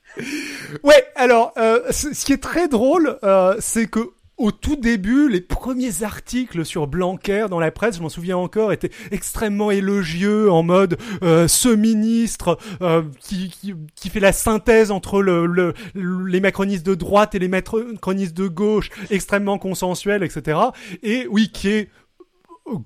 Ouais, 0.84 1.06
alors, 1.16 1.54
euh, 1.58 1.80
ce 1.92 2.14
ce 2.14 2.26
qui 2.26 2.34
est 2.34 2.44
très 2.44 2.68
drôle, 2.68 3.18
euh, 3.24 3.56
c'est 3.60 3.88
que 3.88 4.00
au 4.38 4.52
tout 4.52 4.76
début, 4.76 5.30
les 5.30 5.42
premiers 5.42 6.04
articles 6.04 6.66
sur 6.66 6.88
Blanquer 6.88 7.46
dans 7.50 7.60
la 7.60 7.70
presse, 7.72 7.98
je 7.98 8.02
m'en 8.02 8.10
souviens 8.10 8.38
encore, 8.38 8.74
étaient 8.74 8.90
extrêmement 9.12 9.70
élogieux, 9.70 10.52
en 10.52 10.64
mode 10.64 10.98
euh, 11.22 11.48
ce 11.48 11.70
ministre 11.70 12.58
euh, 12.82 13.04
qui, 13.20 13.52
fait 14.10 14.20
la 14.20 14.32
synthèse 14.34 14.90
entre 14.92 15.22
le, 15.22 15.46
le- 15.46 15.74
les 15.94 16.40
macronistes 16.40 16.86
de 16.86 16.96
droite 16.96 17.36
et 17.36 17.40
les 17.40 17.48
macronistes 17.48 18.36
de 18.36 18.48
gauche, 18.48 18.90
extrêmement 19.12 19.58
consensuel, 19.60 20.24
etc. 20.24 20.60
Et 21.04 21.28
oui, 21.30 21.50
qui 21.50 21.70
est 21.70 21.90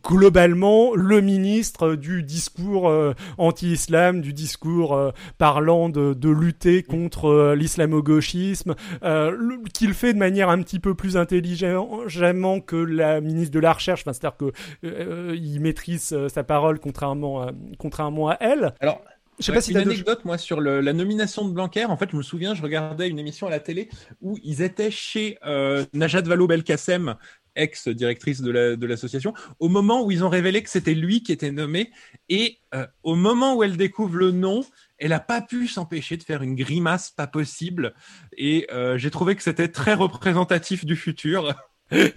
globalement 0.04 0.95
le 0.95 1.22
ministre 1.22 1.95
du 1.95 2.24
discours 2.24 2.90
euh, 2.90 3.14
anti-islam, 3.38 4.22
du 4.22 4.34
discours 4.34 4.95
euh, 4.95 5.12
parlant 5.38 5.90
de, 5.90 6.14
de 6.14 6.30
lutter 6.30 6.84
contre 6.84 7.26
euh, 7.26 7.56
l'islamo-gauchisme, 7.56 8.76
euh, 9.04 9.58
qu'il 9.74 9.94
fait 9.94 10.14
de 10.14 10.18
manière 10.20 10.49
un 10.49 10.62
petit 10.62 10.80
peu 10.80 10.95
plus 10.95 11.16
intelligemment 11.18 12.60
que 12.60 12.76
la 12.76 13.22
ministre 13.22 13.54
de 13.54 13.60
la 13.60 13.74
Recherche, 13.74 14.02
enfin, 14.02 14.14
c'est-à-dire 14.14 14.38
que 14.38 14.52
euh, 14.86 15.36
il 15.40 15.60
maîtrise 15.62 16.12
euh, 16.14 16.28
sa 16.30 16.44
parole 16.44 16.80
contrairement 16.80 17.44
à, 17.44 17.52
contrairement 17.78 18.30
à 18.30 18.38
elle. 18.40 18.74
Alors, 18.80 19.02
Je 19.40 19.44
sais 19.45 19.52
Ouais, 19.52 19.58
pas 19.58 19.62
si 19.62 19.72
une 19.72 19.78
deux- 19.84 19.91
anecdote, 19.91 20.26
moi, 20.26 20.40
sur 20.40 20.60
le- 20.60 20.82
la 20.82 20.94
nomination 20.94 21.48
de 21.48 21.54
Blanquer. 21.54 21.86
En 21.86 21.95
fait, 21.95 22.10
je 22.12 22.18
me 22.18 22.24
souviens, 22.24 22.56
je 22.56 22.64
regardais 22.64 23.08
une 23.08 23.20
émission 23.20 23.45
à 23.45 23.52
la 23.52 23.60
télé 23.60 23.88
où 24.22 24.36
ils 24.44 24.64
étaient 24.64 24.90
chez 24.90 25.38
euh, 25.45 25.86
Najat 25.94 26.22
Vallaud-Belkacem, 26.22 27.16
ex-directrice 27.58 28.42
de 28.42 28.52
la- 28.52 28.76
de 28.76 28.88
l'association, 28.88 29.34
au 29.60 29.68
moment 29.68 30.06
où 30.06 30.12
ils 30.12 30.24
ont 30.24 30.30
révélé 30.30 30.64
que 30.64 30.70
c'était 30.70 30.94
lui 30.94 31.24
qui 31.24 31.32
était 31.32 31.52
nommé. 31.52 31.92
Et 32.30 32.60
euh, 32.74 32.86
au 33.04 33.16
moment 33.16 33.56
où 33.56 33.64
elle 33.64 33.76
découvre 33.76 34.18
le 34.18 34.32
nom, 34.32 34.64
elle 34.98 35.10
n'a 35.10 35.20
pas 35.20 35.42
pu 35.42 35.68
s'empêcher 35.68 36.18
de 36.18 36.24
faire 36.24 36.44
une 36.44 36.56
grimace 36.56 37.12
pas 37.12 37.28
possible. 37.28 37.94
Et 38.38 38.68
euh, 38.72 38.98
j'ai 38.98 39.12
trouvé 39.12 39.36
que 39.36 39.44
c'était 39.44 39.68
très 39.68 39.94
représentatif 39.94 40.86
du 40.86 40.96
futur. 40.96 41.54
que 41.90 42.14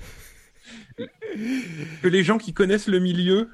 les 2.09 2.23
gens 2.23 2.39
qui 2.39 2.53
connaissent 2.53 2.89
le 2.89 3.01
milieu 3.01 3.51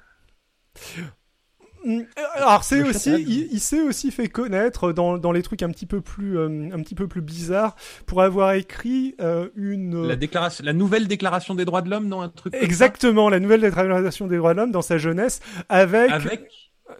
Alors 2.35 2.65
c'est 2.65 2.83
aussi, 2.83 3.13
il, 3.13 3.49
il 3.53 3.61
s'est 3.61 3.81
aussi 3.81 4.11
fait 4.11 4.29
connaître 4.29 4.93
dans, 4.93 5.19
dans 5.19 5.33
les 5.33 5.43
trucs 5.43 5.63
un 5.63 5.71
petit 5.71 5.87
peu 5.87 6.01
plus, 6.01 6.39
euh, 6.39 6.71
un 6.73 6.83
petit 6.83 6.95
peu 6.95 7.07
plus 7.07 7.21
bizarres 7.23 7.77
pour 8.07 8.23
avoir 8.23 8.53
écrit 8.53 9.15
euh, 9.21 9.49
une. 9.57 10.07
la 10.07 10.17
déclaration, 10.17 10.65
la 10.65 10.73
nouvelle 10.73 11.09
déclaration 11.09 11.55
des 11.55 11.65
droits 11.65 11.83
de 11.83 11.91
l'homme, 11.91 12.09
non 12.09 12.23
un 12.23 12.29
truc 12.29 12.55
Exactement, 12.55 13.29
la 13.29 13.41
nouvelle 13.41 13.61
déclaration 13.61 14.27
des 14.27 14.37
droits 14.37 14.55
de 14.55 14.61
l'homme 14.61 14.73
dans 14.73 14.83
sa 14.83 14.99
jeunesse 14.99 15.41
avec, 15.69 16.11
avec 16.11 16.49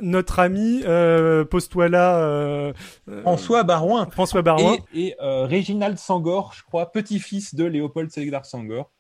notre 0.01 0.39
ami 0.39 0.83
euh, 0.85 1.45
Poste-toi 1.45 1.89
là, 1.89 2.19
euh, 2.19 2.73
euh, 3.09 3.21
François 3.23 3.63
Barouin. 3.63 4.09
François 4.11 4.43
Barouin. 4.43 4.77
Et, 4.95 5.09
et 5.09 5.15
euh, 5.23 5.47
Réginald 5.47 5.99
Sangor, 5.99 6.53
je 6.57 6.63
crois, 6.65 6.91
petit-fils 6.93 7.55
de 7.55 7.65
Léopold 7.65 8.11
Sédar 8.11 8.45
Sangor. 8.47 8.91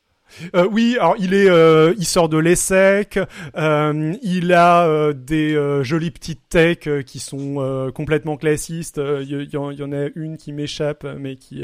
Euh, 0.54 0.68
oui, 0.70 0.96
alors 0.98 1.14
il 1.18 1.34
est, 1.34 1.48
euh, 1.48 1.94
il 1.98 2.04
sort 2.04 2.28
de 2.28 2.36
l'ESSEC, 2.36 3.18
euh, 3.56 4.14
il 4.22 4.52
a 4.52 5.12
des 5.12 5.80
jolies 5.82 6.10
petites 6.10 6.48
techs 6.48 6.88
qui 7.04 7.18
sont 7.18 7.90
complètement 7.94 8.36
classistes. 8.36 9.00
Il 9.22 9.48
y, 9.52 9.56
en- 9.56 9.92
a 9.92 10.08
une 10.14 10.36
qui 10.36 10.52
m'échappe, 10.52 11.06
mais 11.18 11.36
qui, 11.36 11.62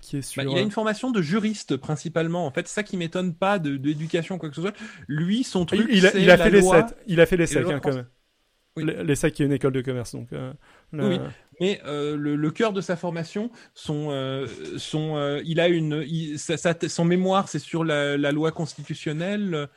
qui 0.00 0.18
est 0.18 0.22
sur. 0.22 0.42
Bah, 0.42 0.48
il 0.50 0.56
a 0.58 0.60
une 0.62 0.70
formation 0.70 1.10
de 1.10 1.20
juriste 1.22 1.76
principalement. 1.76 2.46
En 2.46 2.50
fait, 2.50 2.66
ça 2.68 2.82
qui 2.82 2.96
m'étonne 2.96 3.34
pas 3.34 3.58
de 3.58 3.76
d'éducation 3.76 4.38
quoi 4.38 4.48
que 4.48 4.54
ce 4.54 4.62
soit. 4.62 4.74
Lui, 5.06 5.44
son 5.44 5.64
truc, 5.66 5.86
il, 5.90 6.06
a, 6.06 6.16
il 6.16 6.30
a 6.30 6.38
fait 6.38 6.50
les 6.50 6.60
loi. 6.60 6.88
sept. 6.88 6.96
Il 7.06 7.20
a 7.20 7.26
fait 7.26 7.36
les 7.36 7.44
et 7.50 7.54
la 7.54 7.60
sept 7.60 7.62
loi 7.62 7.74
hein, 7.74 7.80
quand 7.82 7.94
même. 7.94 8.06
Oui. 8.76 8.84
L'ESSEC 8.84 9.34
qui 9.34 9.42
est 9.42 9.46
une 9.46 9.52
école 9.52 9.72
de 9.72 9.80
commerce, 9.80 10.12
donc. 10.14 10.28
Oui. 10.92 11.18
Mais 11.60 11.80
euh, 11.86 12.16
le, 12.16 12.50
cœur 12.50 12.72
de 12.72 12.80
sa 12.80 12.96
formation, 12.96 13.50
son, 13.74 14.08
euh, 14.10 14.46
son, 14.76 15.16
euh, 15.16 15.40
il 15.44 15.60
a 15.60 15.68
une, 15.68 16.04
son 16.36 17.04
mémoire, 17.04 17.48
c'est 17.48 17.58
sur 17.58 17.84
la, 17.84 18.16
loi 18.32 18.52
constitutionnelle. 18.52 19.68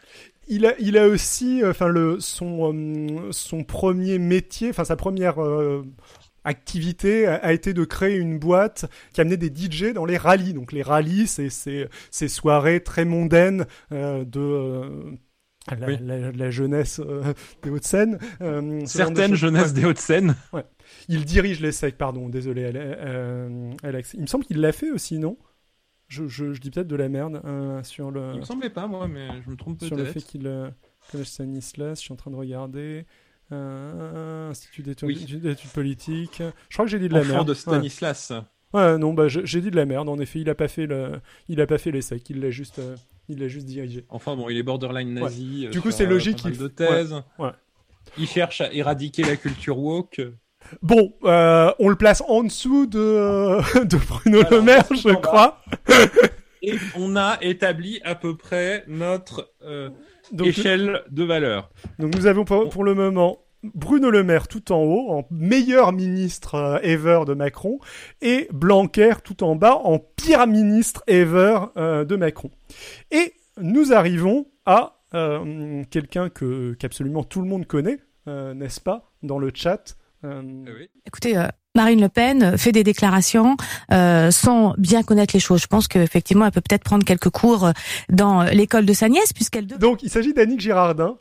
Il 0.47 0.65
a, 0.65 0.73
il 0.79 0.97
a 0.97 1.07
aussi, 1.07 1.61
enfin 1.65 1.87
le 1.87 2.19
son, 2.19 3.29
son 3.31 3.63
premier 3.63 4.19
métier, 4.19 4.69
enfin 4.69 4.83
sa 4.83 4.95
première 4.95 5.37
activité 6.43 7.27
a, 7.27 7.53
été 7.53 7.73
de 7.73 7.83
créer 7.85 8.17
une 8.17 8.39
boîte 8.39 8.85
qui 9.13 9.21
amenait 9.21 9.37
des 9.37 9.53
DJ 9.53 9.93
dans 9.93 10.05
les 10.05 10.17
rallyes. 10.17 10.53
Donc 10.53 10.71
les 10.71 10.81
rallyes, 10.81 11.27
c'est 11.27 11.49
ces 11.49 12.27
soirées 12.27 12.81
très 12.81 13.05
mondaines 13.05 13.65
de 13.91 15.17
la, 15.79 15.87
Oui. 15.87 15.97
la- 16.01 16.31
la 16.31 16.49
jeunesse 16.51 16.99
euh, 16.99 17.33
des 17.63 17.69
Hauts-de-Seine. 17.69 18.17
euh, 18.41 18.81
de 18.81 18.85
Certaines 18.85 19.31
choses. 19.31 19.39
jeunesses 19.39 19.73
des 19.73 19.85
Hauts-de-Seine. 19.85 20.35
Il 21.07 21.23
dirige 21.25 21.59
les 21.61 21.71
SEC, 21.71 21.97
pardon, 21.97 22.29
désolé 22.29 22.71
euh, 22.75 23.71
Alex. 23.83 24.13
Il 24.15 24.21
me 24.21 24.25
semble 24.27 24.43
qu'il 24.45 24.59
l'a 24.59 24.71
fait 24.71 24.91
aussi, 24.91 25.19
non? 25.19 25.37
Je, 26.07 26.27
je, 26.27 26.51
je 26.51 26.59
dis 26.59 26.71
peut-être 26.71 26.87
de 26.89 26.95
la 26.97 27.07
merde 27.07 27.41
euh, 27.45 27.81
sur 27.83 28.11
le 28.11 28.31
Il 28.33 28.39
me 28.39 28.45
semblait 28.45 28.69
pas, 28.69 28.87
moi, 28.87 29.07
mais 29.07 29.27
je 29.45 29.49
me 29.49 29.55
trompe 29.55 29.81
sur 29.81 29.95
le 29.95 30.03
fait 30.03 30.13
peut-être. 30.13 30.25
qu'il 30.27 30.45
euh, 30.47 30.69
collège 31.11 31.27
Stanislas, 31.27 31.99
je 31.99 32.03
suis 32.05 32.11
en 32.13 32.17
train 32.17 32.31
de 32.31 32.35
regarder 32.35 33.05
euh, 33.51 34.49
Institut 34.49 34.81
d'études 34.81 35.07
Oui. 35.07 35.55
politiques. 35.73 36.41
Je 36.69 36.75
crois 36.75 36.85
que 36.85 36.91
j'ai 36.91 36.99
dit 36.99 37.07
de 37.09 37.13
la 37.13 37.21
Enfant 37.21 37.29
merde. 37.33 37.47
de. 37.49 37.53
Stanislas. 37.53 38.33
Ouais, 38.73 38.97
non, 38.97 39.13
bah 39.13 39.27
j'ai 39.27 39.61
dit 39.61 39.69
de 39.71 39.75
la 39.75 39.85
merde. 39.85 40.07
En 40.09 40.17
effet, 40.19 40.39
il 40.39 40.49
a 40.49 40.55
pas 40.55 40.67
fait 40.69 40.85
le, 40.85 41.19
il 41.49 41.59
a 41.61 41.67
pas 41.67 41.77
fait 41.77 41.91
l'essai, 41.91 42.21
il 42.29 42.39
l'a 42.41 42.49
juste, 42.51 42.79
euh, 42.79 42.95
il 43.29 43.39
l'a 43.39 43.47
juste 43.47 43.65
dirigé. 43.65 44.05
Enfin 44.09 44.35
bon, 44.35 44.49
il 44.49 44.57
est 44.57 44.63
borderline 44.63 45.13
nazi. 45.13 45.65
euh, 45.67 45.69
Du 45.69 45.81
coup, 45.81 45.91
c'est 45.91 46.05
euh, 46.05 46.09
logique 46.09 46.37
qu'il 46.37 46.57
de. 46.57 46.71
Ouais, 46.79 47.05
ouais. 47.39 47.51
Il 48.17 48.27
cherche 48.27 48.61
à 48.61 48.73
éradiquer 48.73 49.23
la 49.23 49.35
culture 49.37 49.77
woke. 49.77 50.21
Bon, 50.81 51.13
euh, 51.23 51.71
on 51.79 51.89
le 51.89 51.95
place 51.95 52.21
en 52.27 52.43
dessous 52.43 52.85
de, 52.85 53.57
de 53.85 53.97
Bruno 53.97 54.41
Voilà, 54.41 54.49
Le 54.49 54.61
Maire, 54.61 54.85
je 54.91 55.13
crois. 55.15 55.61
Et 56.61 56.75
on 56.95 57.15
a 57.15 57.39
établi 57.41 57.99
à 58.03 58.13
peu 58.13 58.37
près 58.37 58.83
notre 58.87 59.51
euh, 59.63 59.89
Donc, 60.31 60.47
échelle 60.47 61.01
de 61.09 61.23
valeur. 61.23 61.71
Donc 61.97 62.13
nous 62.15 62.27
avons 62.27 62.45
pour, 62.45 62.69
pour 62.69 62.83
le 62.83 62.93
moment 62.93 63.39
Bruno 63.63 64.09
Le 64.09 64.23
Maire 64.23 64.47
tout 64.47 64.71
en 64.71 64.81
haut, 64.81 65.11
en 65.11 65.27
meilleur 65.29 65.93
ministre 65.93 66.55
euh, 66.55 66.79
ever 66.81 67.21
de 67.27 67.33
Macron, 67.33 67.79
et 68.21 68.47
Blanquer 68.51 69.13
tout 69.23 69.43
en 69.43 69.55
bas, 69.55 69.75
en 69.75 69.99
pire 69.99 70.47
ministre 70.47 71.03
ever 71.07 71.59
euh, 71.77 72.03
de 72.03 72.15
Macron. 72.15 72.49
Et 73.11 73.33
nous 73.57 73.93
arrivons 73.93 74.47
à 74.65 74.99
euh, 75.13 75.83
quelqu'un 75.91 76.29
que 76.29 76.73
qu'absolument 76.73 77.23
tout 77.23 77.41
le 77.41 77.47
monde 77.47 77.67
connaît, 77.67 77.99
n'est-ce 78.27 78.79
pas, 78.79 79.11
dans 79.23 79.39
le 79.39 79.51
chat. 79.53 79.97
Euh, 80.23 80.63
Écoutez, 81.05 81.37
euh, 81.37 81.47
Marine 81.75 82.01
Le 82.01 82.09
Pen 82.09 82.43
euh, 82.43 82.57
fait 82.57 82.71
des 82.71 82.83
déclarations 82.83 83.55
euh, 83.91 84.29
sans 84.31 84.73
bien 84.77 85.03
connaître 85.03 85.33
les 85.35 85.39
choses. 85.39 85.61
Je 85.61 85.67
pense 85.67 85.87
qu'effectivement, 85.87 86.45
elle 86.45 86.51
peut 86.51 86.61
peut-être 86.61 86.83
prendre 86.83 87.05
quelques 87.05 87.29
cours 87.29 87.69
dans 88.09 88.43
l'école 88.43 88.85
de 88.85 88.93
sa 88.93 89.09
nièce, 89.09 89.33
puisqu'elle 89.33 89.67
de- 89.67 89.77
Donc, 89.77 90.03
il 90.03 90.09
s'agit 90.09 90.33
d'Annick 90.33 90.59
Girardin. 90.59 91.17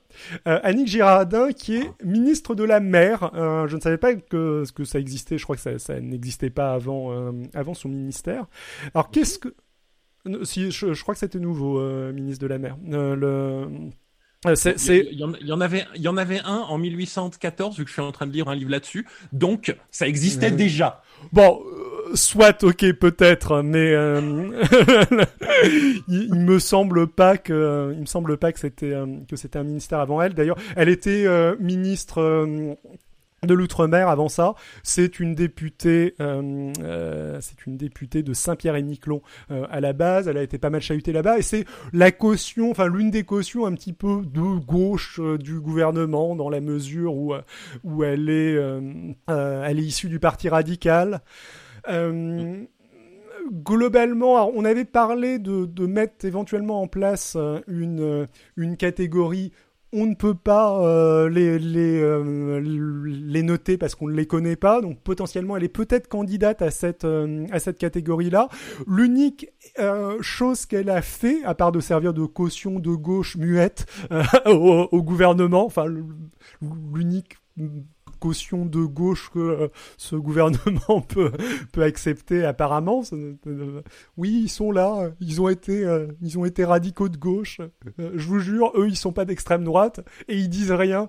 Euh, 0.49 0.59
Annick 0.63 0.89
Girardin, 0.89 1.53
qui 1.53 1.77
est 1.77 1.91
ministre 2.05 2.55
de 2.55 2.65
la 2.65 2.81
mer. 2.81 3.31
Euh, 3.35 3.69
je 3.69 3.77
ne 3.77 3.81
savais 3.81 3.99
pas 3.99 4.15
que, 4.15 4.65
que 4.75 4.85
ça 4.85 4.99
existait. 4.99 5.39
Je 5.39 5.45
crois 5.45 5.57
que 5.57 5.63
ça, 5.63 5.79
ça 5.79 6.01
n'existait 6.01 6.51
pas 6.51 6.73
avant, 6.75 7.13
euh, 7.13 7.33
avant 7.55 7.75
son 7.75 7.89
ministère. 7.89 8.47
Alors, 8.95 9.11
qu'est-ce 9.11 9.39
que... 9.39 9.55
Si, 10.43 10.71
je, 10.71 10.93
je 10.93 11.03
crois 11.03 11.15
que 11.15 11.21
c'était 11.21 11.39
nouveau, 11.39 11.79
euh, 11.79 12.13
ministre 12.13 12.43
de 12.43 12.47
la 12.49 12.59
mer. 12.59 12.77
Euh, 12.93 13.17
le... 13.17 13.69
euh, 14.47 14.55
c'est, 14.55 14.79
c'est- 14.79 15.07
Il, 15.13 15.19
y 15.19 15.25
en, 15.25 15.33
il 15.41 15.47
y 15.47 15.53
en 15.53 15.61
avait, 15.61 15.85
il 15.97 16.03
y 16.03 16.09
en 16.09 16.17
avait 16.17 16.41
un 16.41 16.59
en 16.69 16.79
1814, 16.79 17.77
vu 17.79 17.85
que 17.85 17.89
je 17.89 17.95
suis 17.95 18.03
en 18.03 18.13
train 18.13 18.27
de 18.27 18.33
lire 18.33 18.49
un 18.49 18.55
livre 18.55 18.71
là-dessus. 18.71 19.07
Donc, 19.33 19.77
ça 19.91 20.07
existait 20.09 20.51
déjà. 20.51 21.03
Bon, 21.33 21.61
euh, 21.63 22.15
soit 22.15 22.65
ok 22.65 22.93
peut-être, 22.95 23.61
mais 23.63 23.93
euh, 23.93 24.51
il, 25.69 26.03
il 26.09 26.35
me 26.35 26.59
semble 26.59 27.07
pas 27.07 27.37
que, 27.37 27.93
il 27.95 28.01
me 28.01 28.07
semble 28.07 28.37
pas 28.39 28.53
que 28.53 28.59
c'était 28.61 28.93
euh, 28.93 29.07
que 29.29 29.37
c'était 29.37 29.59
un 29.59 29.65
ministère 29.65 30.01
avant 30.01 30.23
elle. 30.23 30.33
D'ailleurs, 30.35 30.57
elle 30.77 30.89
était 30.89 31.25
euh, 31.27 31.55
ministre. 31.61 32.47
De 33.47 33.55
l'outre-mer 33.55 34.09
avant 34.09 34.29
ça, 34.29 34.55
c'est 34.83 35.19
une 35.19 35.35
députée, 35.35 36.15
euh, 36.21 36.73
euh, 36.83 37.39
c'est 37.41 37.67
une 37.67 37.77
députée 37.77 38.23
de 38.23 38.35
Saint-Pierre-et-Miquelon 38.35 39.23
euh, 39.51 39.67
à 39.71 39.81
la 39.81 39.93
base. 39.93 40.29
Elle 40.29 40.37
a 40.37 40.43
été 40.43 40.59
pas 40.59 40.71
mal 40.71 40.83
chahutée 40.83 41.13
là-bas 41.13 41.39
et 41.39 41.43
c'est 41.43 41.65
la 41.93 42.13
caution, 42.13 42.71
enfin 42.71 42.87
l'une 42.87 43.11
des 43.11 43.25
cautions 43.25 43.65
un 43.67 43.73
petit 43.73 43.95
peu 43.95 44.23
de 44.25 44.59
gauche 44.59 45.21
du 45.39 45.59
gouvernement 45.61 46.37
dans 46.37 46.51
la 46.51 46.61
mesure 46.61 47.15
où 47.15 47.35
où 47.85 48.05
elle 48.05 48.29
est, 48.29 48.57
elle 49.29 49.79
est 49.79 49.83
issue 49.83 50.09
du 50.09 50.19
parti 50.19 50.49
radical. 50.49 51.21
Globalement, 53.53 54.51
on 54.55 54.65
avait 54.65 54.85
parlé 54.85 55.39
de, 55.39 55.65
de 55.65 55.87
mettre 55.87 56.25
éventuellement 56.25 56.83
en 56.83 56.87
place 56.87 57.37
une, 57.67 58.29
une 58.57 58.77
catégorie. 58.77 59.53
On 59.93 60.07
ne 60.07 60.15
peut 60.15 60.35
pas 60.35 60.81
euh, 60.81 61.29
euh, 61.35 62.61
les 62.61 63.43
noter 63.43 63.77
parce 63.77 63.97
qu'on 63.97 64.09
ne 64.09 64.15
les 64.15 64.27
connaît 64.27 64.57
pas. 64.57 64.81
Donc 64.81 65.01
potentiellement, 65.01 65.57
elle 65.57 65.65
est 65.65 65.69
peut-être 65.69 66.07
candidate 66.09 66.63
à 66.63 66.71
cette, 66.71 67.05
euh, 67.05 67.47
à 67.51 67.59
cette 67.59 67.79
catégorie-là. 67.79 68.49
L'unique 68.87 69.49
euh, 69.79 70.17
chose 70.21 70.67
qu'elle 70.67 70.91
a 70.91 71.03
fait, 71.03 71.43
à 71.45 71.55
part 71.55 71.73
de 71.73 71.81
servir 71.81 72.15
de 72.15 72.25
caution 72.25 72.79
de 72.79 72.91
gauche 72.91 73.37
muette 73.37 73.87
au, 74.47 74.89
au 74.93 75.03
gouvernement, 75.03 75.67
enfin 75.67 75.87
l'unique 76.95 77.37
caution 78.21 78.67
de 78.67 78.85
gauche 78.85 79.31
que 79.33 79.39
euh, 79.39 79.69
ce 79.97 80.15
gouvernement 80.15 81.01
peut, 81.09 81.33
peut 81.73 81.83
accepter 81.83 82.45
apparemment. 82.45 83.03
euh, 83.13 83.83
oui, 84.17 84.43
ils 84.45 84.49
sont 84.49 84.71
là, 84.71 85.11
ils 85.21 85.41
ont 85.41 85.49
été, 85.49 85.85
euh, 85.85 86.07
ils 86.23 86.39
ont 86.39 86.45
été 86.45 86.65
radicaux 86.65 87.09
de 87.09 87.17
gauche. 87.17 87.61
Je 87.99 88.27
vous 88.27 88.39
jure, 88.39 88.73
eux, 88.77 88.89
ils 88.89 88.97
sont 88.97 89.13
pas 89.13 89.25
d'extrême 89.25 89.65
droite 89.65 90.01
et 90.29 90.37
ils 90.37 90.49
disent 90.49 90.73
rien. 90.73 91.09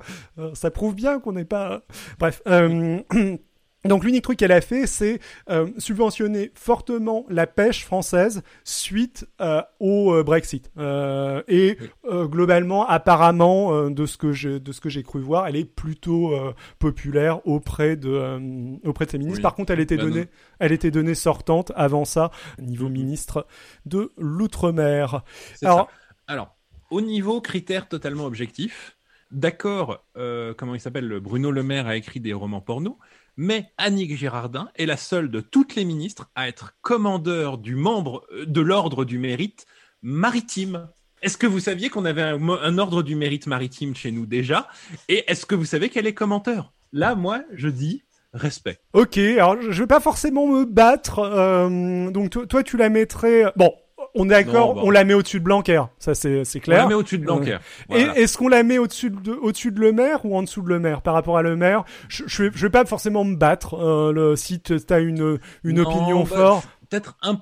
Ça 0.54 0.72
prouve 0.72 0.96
bien 0.96 1.20
qu'on 1.20 1.34
n'est 1.34 1.46
pas. 1.46 1.84
Bref. 2.18 2.42
Donc 3.84 4.04
l'unique 4.04 4.24
truc 4.24 4.38
qu'elle 4.38 4.52
a 4.52 4.62
fait, 4.62 4.86
c'est 4.86 5.20
euh, 5.50 5.68
subventionner 5.80 6.52
fortement 6.54 7.26
la 7.30 7.48
pêche 7.48 7.84
française 7.84 8.44
suite 8.64 9.28
euh, 9.42 9.62
au 9.80 10.14
euh, 10.14 10.24
Brexit. 10.24 10.72
Euh, 10.78 11.42
et 11.48 11.78
euh, 12.06 12.28
globalement, 12.28 12.88
apparemment, 12.88 13.74
euh, 13.74 13.90
de 13.90 14.06
ce 14.06 14.18
que 14.18 14.34
j'ai 14.34 14.60
de 14.60 14.72
ce 14.72 14.82
que 14.82 14.90
j'ai 14.90 15.02
cru 15.02 15.20
voir, 15.20 15.48
elle 15.48 15.56
est 15.56 15.66
plutôt 15.66 16.34
euh, 16.34 16.54
populaire 16.78 17.46
auprès 17.48 17.96
de 17.96 18.10
euh, 18.10 18.78
auprès 18.86 19.06
de 19.06 19.12
ses 19.12 19.18
ministres. 19.18 19.40
Oui. 19.40 19.44
Par 19.44 19.56
contre, 19.56 19.72
elle 19.72 19.80
était 19.80 19.98
donnée, 19.98 20.22
non. 20.22 20.28
elle 20.60 20.74
était 20.74 20.92
donnée 20.92 21.16
sortante 21.16 21.72
avant 21.76 22.06
ça, 22.06 22.30
niveau 22.60 22.88
ministre 22.88 23.48
de 23.88 24.12
l'outre-mer. 24.18 25.24
Alors, 25.64 25.78
ça. 25.80 25.88
Alors, 26.28 26.56
au 26.92 27.02
niveau 27.02 27.42
critères 27.42 27.88
totalement 27.88 28.26
objectifs, 28.26 28.96
d'accord, 29.32 30.06
euh, 30.18 30.54
comment 30.54 30.76
il 30.76 30.80
s'appelle, 30.80 31.20
Bruno 31.20 31.50
Le 31.52 31.64
Maire 31.64 31.88
a 31.88 31.96
écrit 31.96 32.20
des 32.20 32.34
romans 32.34 32.62
porno, 32.62 33.00
mais 33.42 33.72
Annick 33.80 34.16
Girardin 34.16 34.70
est 34.76 34.86
la 34.86 34.98
seule 34.98 35.32
de 35.32 35.42
toutes 35.42 35.74
les 35.74 35.84
ministres 35.84 36.30
à 36.36 36.48
être 36.48 36.76
commandeur 36.84 37.58
du 37.58 37.76
membre 37.76 38.24
euh, 38.32 38.46
de 38.46 38.62
l'ordre 38.62 39.04
du 39.04 39.18
mérite 39.18 39.66
maritime. 40.04 40.88
Est-ce 41.24 41.40
que 41.40 41.48
vous 41.48 41.60
saviez 41.60 41.90
qu'on 41.90 42.06
avait 42.06 42.22
un, 42.22 42.78
ordre 42.78 43.02
du 43.02 43.16
mérite 43.16 43.48
maritime 43.48 43.96
chez 43.96 44.12
nous 44.12 44.28
déjà? 44.28 44.68
Et 45.10 45.24
est-ce 45.28 45.48
que 45.48 45.56
vous 45.56 45.66
savez 45.66 45.90
qu'elle 45.90 46.06
est 46.06 46.14
commenteur? 46.14 46.72
Là, 46.94 47.16
moi, 47.16 47.42
je 47.54 47.68
dis 47.68 48.04
respect. 48.32 48.78
Ok, 48.94 49.18
alors 49.18 49.60
je 49.60 49.72
je 49.72 49.82
vais 49.82 49.88
pas 49.88 50.00
forcément 50.00 50.46
me 50.46 50.64
battre. 50.64 51.18
euh, 51.18 52.12
donc 52.12 52.30
toi, 52.30 52.46
toi, 52.46 52.62
tu 52.62 52.78
la 52.78 52.90
mettrais. 52.90 53.52
Bon, 53.56 53.74
on 54.16 54.26
est 54.26 54.30
d'accord, 54.30 54.76
bah. 54.76 54.82
on 54.84 54.90
la 54.90 55.04
met 55.04 55.14
au-dessus 55.14 55.40
de 55.40 55.46
Blanquer. 55.46 55.84
Ça 56.00 56.14
c'est 56.16 56.44
c'est 56.46 56.60
On 56.60 56.62
clair. 56.62 56.84
la 56.84 56.88
met 56.88 56.94
au-dessus 56.94 57.18
de 57.18 57.24
Blanquer. 57.26 57.58
Voilà. 57.90 58.18
Et 58.18 58.22
est-ce 58.22 58.38
qu'on 58.38 58.48
la 58.48 58.64
met 58.64 58.78
au-dessus 58.78 59.10
de 59.10 59.32
au-dessus 59.34 59.72
de 59.72 59.80
Le 59.80 59.92
Maire 59.92 60.26
ou 60.26 60.36
en 60.38 60.44
dessous 60.44 60.62
de 60.62 60.70
Le 60.70 60.80
Maire 60.80 61.02
par 61.02 61.14
rapport 61.14 61.38
à 61.38 61.42
Le 61.42 61.56
Maire? 61.56 61.84
Je, 62.10 62.24
je, 62.28 62.44
vais, 62.44 62.50
je 62.54 62.62
vais 62.66 62.70
pas 62.70 62.86
forcément 62.86 63.24
me 63.24 63.36
battre. 63.36 63.76
Euh, 63.76 64.12
le, 64.12 64.36
si 64.36 64.60
tu 64.62 64.76
as 64.90 65.00
une 65.00 65.40
une 65.64 65.82
Non, 65.82 65.90
opinion 65.90 66.20
bah, 66.24 66.36
forte? 66.36 66.68
Peut-être 66.90 67.18
un. 67.22 67.42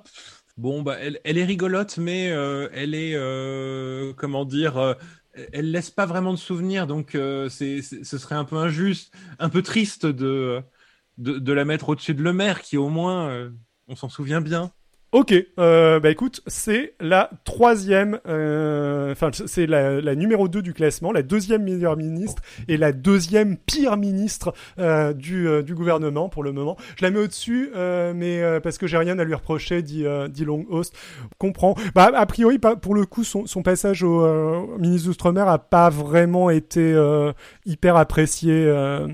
Bon, 0.58 0.82
bah, 0.82 0.98
elle, 1.00 1.20
elle 1.24 1.38
est 1.38 1.46
rigolote, 1.46 1.98
mais 1.98 2.30
euh, 2.32 2.68
elle 2.74 2.94
est, 2.94 3.14
euh, 3.16 4.12
comment 4.18 4.44
dire, 4.44 4.78
euh, 4.78 4.94
elle 5.54 5.72
laisse 5.72 5.90
pas 5.90 6.06
vraiment 6.06 6.34
de 6.34 6.38
souvenirs, 6.38 6.86
donc 6.86 7.16
euh, 7.16 7.48
c'est, 7.48 7.82
c'est- 7.82 8.04
ce 8.04 8.18
serait 8.18 8.36
un 8.36 8.44
peu 8.44 8.58
injuste, 8.58 9.14
un 9.40 9.48
peu 9.48 9.62
triste 9.62 10.06
de, 10.06 10.62
de, 11.18 11.40
de 11.40 11.54
la 11.54 11.64
mettre 11.64 11.88
au-dessus 11.88 12.14
de 12.14 12.22
Le 12.22 12.34
Maire, 12.34 12.62
qui 12.62 12.76
au 12.76 12.90
moins, 12.90 13.30
euh, 13.30 13.50
on 13.88 13.96
s'en 13.96 14.10
souvient 14.10 14.42
bien. 14.42 14.70
Ok, 15.12 15.34
euh, 15.58 16.00
bah 16.00 16.12
écoute, 16.12 16.42
c'est 16.46 16.94
la 17.00 17.32
troisième, 17.44 18.20
euh, 18.28 19.12
enfin 19.12 19.32
c'est 19.34 19.66
la, 19.66 20.00
la 20.02 20.14
numéro 20.14 20.48
2 20.48 20.62
du 20.62 20.72
classement, 20.72 21.12
la 21.12 21.24
deuxième 21.24 21.64
meilleure 21.64 21.98
ministre 21.98 22.44
et 22.68 22.78
la 22.78 22.92
deuxième 22.92 23.58
pire 23.58 23.98
ministre 23.98 24.54
euh, 24.78 25.14
du, 25.14 25.48
euh, 25.48 25.64
du 25.64 25.74
gouvernement 25.74 26.30
pour 26.30 26.44
le 26.44 26.52
moment. 26.52 26.78
Je 26.96 27.04
la 27.04 27.10
mets 27.10 27.18
au-dessus, 27.18 27.72
euh, 27.76 28.14
mais 28.16 28.44
euh, 28.44 28.60
parce 28.60 28.78
que 28.78 28.86
j'ai 28.86 28.98
rien 28.98 29.18
à 29.18 29.24
lui 29.24 29.34
reprocher, 29.34 29.82
dit, 29.82 30.06
dit 30.30 30.46
Longhost. 30.46 30.96
Comprends. 31.40 31.74
Bah 31.96 32.12
a 32.14 32.26
priori, 32.28 32.60
pour 32.60 32.94
le 32.94 33.08
coup, 33.08 33.24
son, 33.24 33.48
son 33.48 33.64
passage 33.64 34.04
au 34.04 34.78
ministre 34.78 35.08
d'outre-mer 35.08 35.48
a 35.48 35.58
pas 35.58 35.90
vraiment 35.90 36.52
été 36.52 36.96
hyper 37.66 37.96
apprécié, 37.96 38.72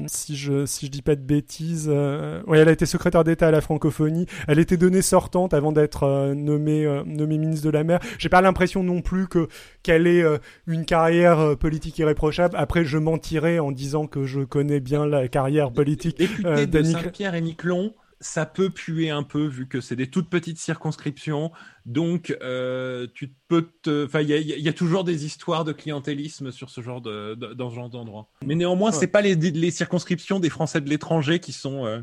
si 0.07 0.35
je 0.35 0.65
si 0.65 0.87
je 0.87 0.91
dis 0.91 1.01
pas 1.01 1.15
de 1.15 1.21
bêtises. 1.21 1.87
Ouais, 1.87 2.59
elle 2.59 2.67
a 2.67 2.73
été 2.73 2.85
secrétaire 2.85 3.23
d'État 3.23 3.47
à 3.47 3.51
la 3.51 3.61
francophonie. 3.61 4.25
Elle 4.49 4.59
était 4.59 4.75
donnée 4.75 5.01
sortante 5.01 5.53
avant 5.53 5.71
d'être 5.71 5.84
euh, 6.03 6.33
nommée 6.33 6.85
euh, 6.85 7.03
nommée 7.05 7.37
ministre 7.37 7.65
de 7.65 7.71
la 7.71 7.83
mer. 7.83 7.99
J'ai 8.17 8.29
pas 8.29 8.41
l'impression 8.41 8.83
non 8.83 9.01
plus 9.01 9.27
que 9.27 9.47
qu'elle 9.83 10.07
ait 10.07 10.21
euh, 10.23 10.37
une 10.67 10.85
carrière 10.85 11.39
euh, 11.39 11.55
politique 11.55 11.97
irréprochable. 11.99 12.55
Après, 12.57 12.85
je 12.85 12.97
mentirais 12.97 13.59
en 13.59 13.71
disant 13.71 14.07
que 14.07 14.25
je 14.25 14.41
connais 14.41 14.79
bien 14.79 15.05
la 15.05 15.27
carrière 15.27 15.71
politique. 15.71 16.21
Euh, 16.45 16.65
de 16.65 16.83
Saint-Pierre 16.83 17.35
et 17.35 17.41
Miquelon, 17.41 17.93
ça 18.21 18.45
peut 18.45 18.69
puer 18.69 19.09
un 19.09 19.23
peu 19.23 19.45
vu 19.45 19.67
que 19.67 19.81
c'est 19.81 19.95
des 19.95 20.07
toutes 20.07 20.29
petites 20.29 20.57
circonscriptions. 20.57 21.51
Donc, 21.85 22.35
euh, 22.41 23.07
tu 23.13 23.33
peux 23.47 23.67
te, 23.83 24.05
enfin, 24.05 24.21
il 24.21 24.29
y 24.29 24.33
a, 24.33 24.37
il 24.37 24.59
y 24.61 24.69
a 24.69 24.73
toujours 24.73 25.03
des 25.03 25.25
histoires 25.25 25.63
de 25.65 25.73
clientélisme 25.73 26.51
sur 26.51 26.69
ce 26.69 26.81
genre 26.81 27.01
de, 27.01 27.35
de- 27.35 27.53
dans 27.53 27.69
ce 27.69 27.75
genre 27.75 27.89
d'endroit. 27.89 28.29
Mais 28.45 28.55
néanmoins, 28.55 28.91
Ouais. 28.91 28.97
c'est 28.97 29.07
pas 29.07 29.21
les, 29.21 29.35
les 29.35 29.71
circonscriptions 29.71 30.39
des 30.39 30.49
Français 30.49 30.81
de 30.81 30.89
l'étranger 30.89 31.39
qui 31.39 31.51
sont 31.51 31.85
euh, 31.85 31.99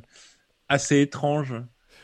assez 0.68 1.00
étranges. 1.00 1.54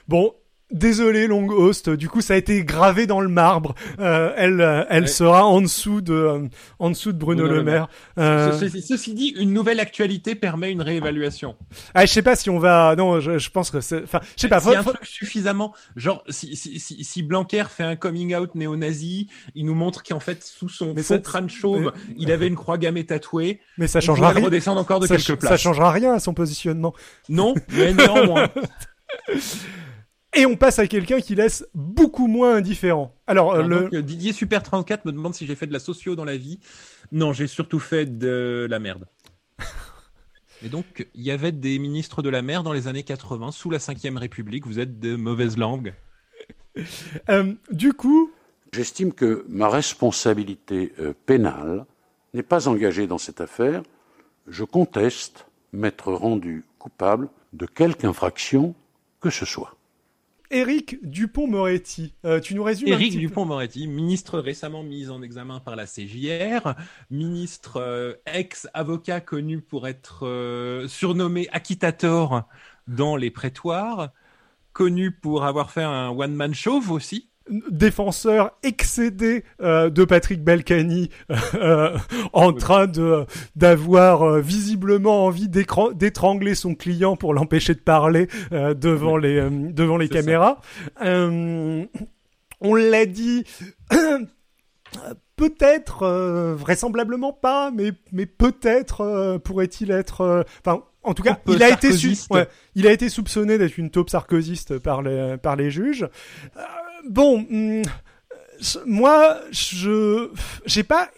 Bon. 0.09 0.35
Désolé, 0.71 1.27
Long 1.27 1.49
Host. 1.49 1.89
Du 1.89 2.09
coup, 2.11 2.21
ça 2.21 2.35
a 2.35 2.37
été 2.37 2.63
gravé 2.63 3.07
dans 3.07 3.21
le 3.21 3.29
marbre. 3.29 3.75
Euh, 4.01 4.33
elle, 4.37 4.61
euh, 4.61 4.85
elle 4.91 5.05
Ouais. 5.05 5.09
sera 5.09 5.47
en 5.47 5.63
dessous 5.63 6.03
de, 6.03 6.13
euh, 6.13 6.47
en 6.79 6.91
dessous 6.91 7.13
de 7.13 7.19
Bruno, 7.19 7.45
Bruno 7.45 7.57
Le 7.57 7.63
Maire. 7.63 7.89
Euh, 8.19 8.53
Ce- 8.53 8.69
ceci, 8.81 9.15
dit, 9.15 9.29
une 9.39 9.55
nouvelle 9.55 9.81
actualité 9.81 10.35
permet 10.35 10.71
une 10.71 10.83
réévaluation. 10.83 11.57
ah, 11.95 12.05
je 12.05 12.13
sais 12.13 12.21
pas 12.23 12.37
si 12.37 12.51
on 12.51 12.59
va. 12.59 12.95
Non, 12.97 13.19
je, 13.19 13.39
je 13.39 13.51
pense 13.51 13.71
que 13.71 13.81
c'est. 13.81 14.03
Enfin, 14.03 14.21
je 14.37 14.43
sais 14.43 14.49
pas. 14.49 14.61
S'il 14.61 14.73
y 14.73 14.75
a 14.75 14.83
faut- 14.83 14.91
un 14.91 14.95
truc 14.95 15.07
suffisamment, 15.07 15.75
genre 15.97 16.23
si, 16.29 16.55
si, 16.55 16.79
si, 16.79 17.03
si 17.03 17.23
Blanquer 17.23 17.65
fait 17.71 17.85
un 17.85 17.97
coming 17.97 18.35
out 18.35 18.55
néo-nazi, 18.55 19.29
il 19.55 19.65
nous 19.65 19.75
montre 19.75 20.03
qu'en 20.03 20.21
fait 20.21 20.45
sous 20.45 20.69
son 20.69 20.93
Mais 20.95 21.03
faux 21.03 21.15
ça- 21.15 21.19
crâne 21.21 21.49
chauve, 21.49 21.93
il 22.19 22.31
avait 22.31 22.47
une 22.47 22.57
croix 22.57 22.77
gammée 22.77 23.07
tatouée. 23.07 23.61
Mais 23.79 23.87
ça 23.87 24.01
on 24.01 24.03
changera 24.03 24.31
rien. 24.31 24.45
redescendre 24.45 24.81
encore 24.83 25.01
de 25.01 25.07
ça, 25.07 25.17
quelques 25.17 25.41
places. 25.41 25.51
ça 25.51 25.57
changera 25.57 25.91
rien 25.93 26.13
à 26.13 26.19
son 26.21 26.35
positionnement. 26.35 26.93
Non, 27.31 27.55
mais 27.73 27.95
néanmoins. 27.95 28.49
Et 30.39 30.47
on 30.47 30.57
passe 30.57 30.79
à 30.79 30.87
quelqu'un 30.87 31.21
qui 31.21 31.35
laisse 31.35 31.67
beaucoup 31.75 32.29
moins 32.29 32.55
indifférent. 32.55 33.13
Alors, 33.27 33.53
euh, 33.53 33.57
Alors, 33.57 33.69
le... 33.69 33.81
donc, 33.81 33.95
euh, 33.95 34.03
Didier 34.03 34.33
Super 34.33 34.63
34 34.63 35.05
me 35.05 35.11
demande 35.11 35.35
si 35.35 35.47
j'ai 35.47 35.57
fait 35.57 35.67
de 35.67 35.73
la 35.73 35.81
socio 35.81 36.15
dans 36.15 36.25
la 36.25 36.37
vie. 36.37 36.61
Non, 37.11 37.33
j'ai 37.33 37.49
surtout 37.49 37.81
fait 37.81 38.07
de 38.07 38.69
la 38.71 38.79
merde. 38.79 39.07
Et 40.65 40.69
donc, 40.69 41.09
il 41.15 41.23
y 41.23 41.33
avait 41.33 41.51
des 41.51 41.81
ministres 41.81 42.23
de 42.23 42.29
la 42.29 42.43
mer 42.43 42.63
dans 42.63 42.73
les 42.73 42.87
années 42.87 43.03
80, 43.03 43.51
sous 43.51 43.69
la 43.69 43.79
5ème 43.79 44.17
République. 44.17 44.65
Vous 44.65 44.79
êtes 44.79 45.01
de 45.01 45.17
mauvaise 45.17 45.57
langue. 45.57 45.93
euh, 47.31 47.55
du 47.73 47.93
coup, 47.93 48.31
J'estime 48.73 49.13
que 49.13 49.45
ma 49.49 49.69
responsabilité 49.69 50.93
euh, 51.01 51.15
pénale 51.27 51.87
n'est 52.35 52.43
pas 52.43 52.69
engagée 52.69 53.07
dans 53.07 53.19
cette 53.19 53.41
affaire. 53.41 53.83
Je 54.47 54.63
conteste 54.63 55.47
m'être 55.73 56.13
rendu 56.13 56.65
coupable 56.79 57.29
de 57.55 57.67
quelque 57.67 58.05
infraction 58.05 58.75
que 59.21 59.31
ce 59.31 59.45
soit. 59.45 59.78
Éric 60.51 60.97
Dupont-Moretti, 61.03 62.15
euh, 62.25 62.41
tu 62.41 62.55
nous 62.55 62.63
résumes 62.63 62.89
Éric 62.89 63.19
Dupont-Moretti, 63.19 63.87
ministre 63.87 64.39
récemment 64.39 64.83
mis 64.83 65.11
en 65.11 65.21
examen 65.21 65.61
par 65.61 65.77
la 65.77 65.85
CJR, 65.85 66.75
ministre 67.11 67.77
euh, 67.77 68.15
ex-avocat 68.25 69.21
connu 69.21 69.61
pour 69.61 69.87
être 69.87 70.27
euh, 70.27 70.89
surnommé 70.89 71.49
acquittator 71.53 72.49
dans 72.87 73.17
les 73.17 73.31
prétoires, 73.31 74.11
connu 74.73 75.11
pour 75.11 75.45
avoir 75.45 75.71
fait 75.71 75.83
un 75.83 76.09
one-man 76.09 76.55
show 76.55 76.81
aussi. 76.91 77.29
Défenseur 77.71 78.53
excédé 78.63 79.45
euh, 79.61 79.91
de 79.91 80.05
Patrick 80.05 80.43
Balkany 80.43 81.11
euh, 81.55 81.97
en 82.33 82.53
train 82.53 82.87
de 82.87 83.25
d'avoir 83.57 84.23
euh, 84.23 84.41
visiblement 84.41 85.25
envie 85.27 85.49
d'étrangler 85.49 86.55
son 86.55 86.75
client 86.75 87.17
pour 87.17 87.35
l'empêcher 87.35 87.75
de 87.75 87.81
parler 87.81 88.29
euh, 88.53 88.75
devant 88.75 89.17
les 89.17 89.37
euh, 89.39 89.51
devant 89.51 89.97
les 89.97 90.07
C'est 90.09 90.15
ça. 90.15 90.21
caméras. 90.21 90.61
Euh, 91.05 91.85
on 92.61 92.75
l'a 92.75 93.07
dit. 93.07 93.45
Peut-être, 95.37 96.03
euh, 96.03 96.57
vraisemblablement 96.57 97.33
pas, 97.33 97.71
mais 97.71 97.93
mais 98.11 98.27
peut-être 98.27 99.03
euh, 99.03 99.39
pourrait-il 99.39 99.93
être. 99.93 100.23
euh, 100.23 100.43
Enfin, 100.67 100.83
en 101.05 101.15
tout 101.15 101.23
cas, 101.23 101.39
il 101.47 101.63
a 101.63 101.69
été 101.71 101.91
ouais, 102.31 102.49
il 102.75 102.89
a 102.89 102.93
été 102.93 103.09
soupçonné 103.09 103.57
d'être 103.57 103.79
une 103.79 103.91
taupe 103.91 104.11
sarkozyste 104.11 104.79
par 104.81 105.03
les 105.03 105.37
par 105.37 105.55
les 105.55 105.71
juges. 105.71 106.09
Euh, 106.57 106.61
bon, 107.09 107.47
hum, 107.51 107.83
moi, 108.87 109.39
je 109.51 110.31
j'ai 110.67 110.83
pas. 110.83 111.09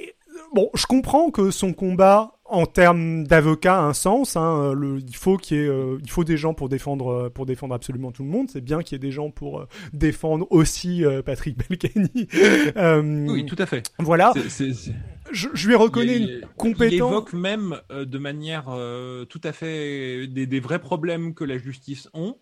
Bon, 0.54 0.68
je 0.74 0.86
comprends 0.86 1.30
que 1.30 1.50
son 1.52 1.72
combat 1.72 2.32
en 2.44 2.66
termes 2.66 3.24
d'avocat 3.24 3.78
a 3.78 3.82
un 3.82 3.92
sens. 3.92 4.36
Hein, 4.36 4.72
le, 4.74 4.98
il 4.98 5.14
faut 5.14 5.36
qu'il 5.36 5.56
y 5.58 5.60
ait, 5.60 5.66
euh, 5.68 5.98
il 6.02 6.10
faut 6.10 6.24
des 6.24 6.36
gens 6.36 6.54
pour 6.54 6.68
défendre 6.68 7.08
euh, 7.12 7.30
pour 7.30 7.46
défendre 7.46 7.72
absolument 7.74 8.10
tout 8.10 8.24
le 8.24 8.28
monde. 8.30 8.48
C'est 8.50 8.60
bien 8.60 8.82
qu'il 8.82 8.96
y 8.96 8.96
ait 8.96 8.98
des 8.98 9.12
gens 9.12 9.30
pour 9.30 9.60
euh, 9.60 9.68
défendre 9.92 10.48
aussi 10.50 11.04
euh, 11.04 11.22
Patrick 11.22 11.56
Balkany. 11.56 12.26
Euh, 12.76 13.26
Oui, 13.28 13.46
tout 13.46 13.56
à 13.58 13.66
fait. 13.66 13.92
Voilà, 14.00 14.32
C'est- 14.34 14.48
c'est- 14.48 14.74
c'est- 14.74 14.94
je, 15.30 15.48
je 15.54 15.68
lui 15.68 15.76
reconnais 15.76 16.16
il, 16.16 16.22
une 16.22 16.28
il- 16.28 16.40
Il 16.42 16.48
compétence. 16.56 16.92
évoque 17.10 17.32
même 17.32 17.76
de 17.90 18.18
manière 18.18 18.64
tout 19.28 19.40
à 19.44 19.52
fait 19.52 20.26
des, 20.26 20.46
des 20.46 20.60
vrais 20.60 20.80
problèmes 20.80 21.34
que 21.34 21.44
la 21.44 21.58
justice 21.58 22.08
ont. 22.14 22.36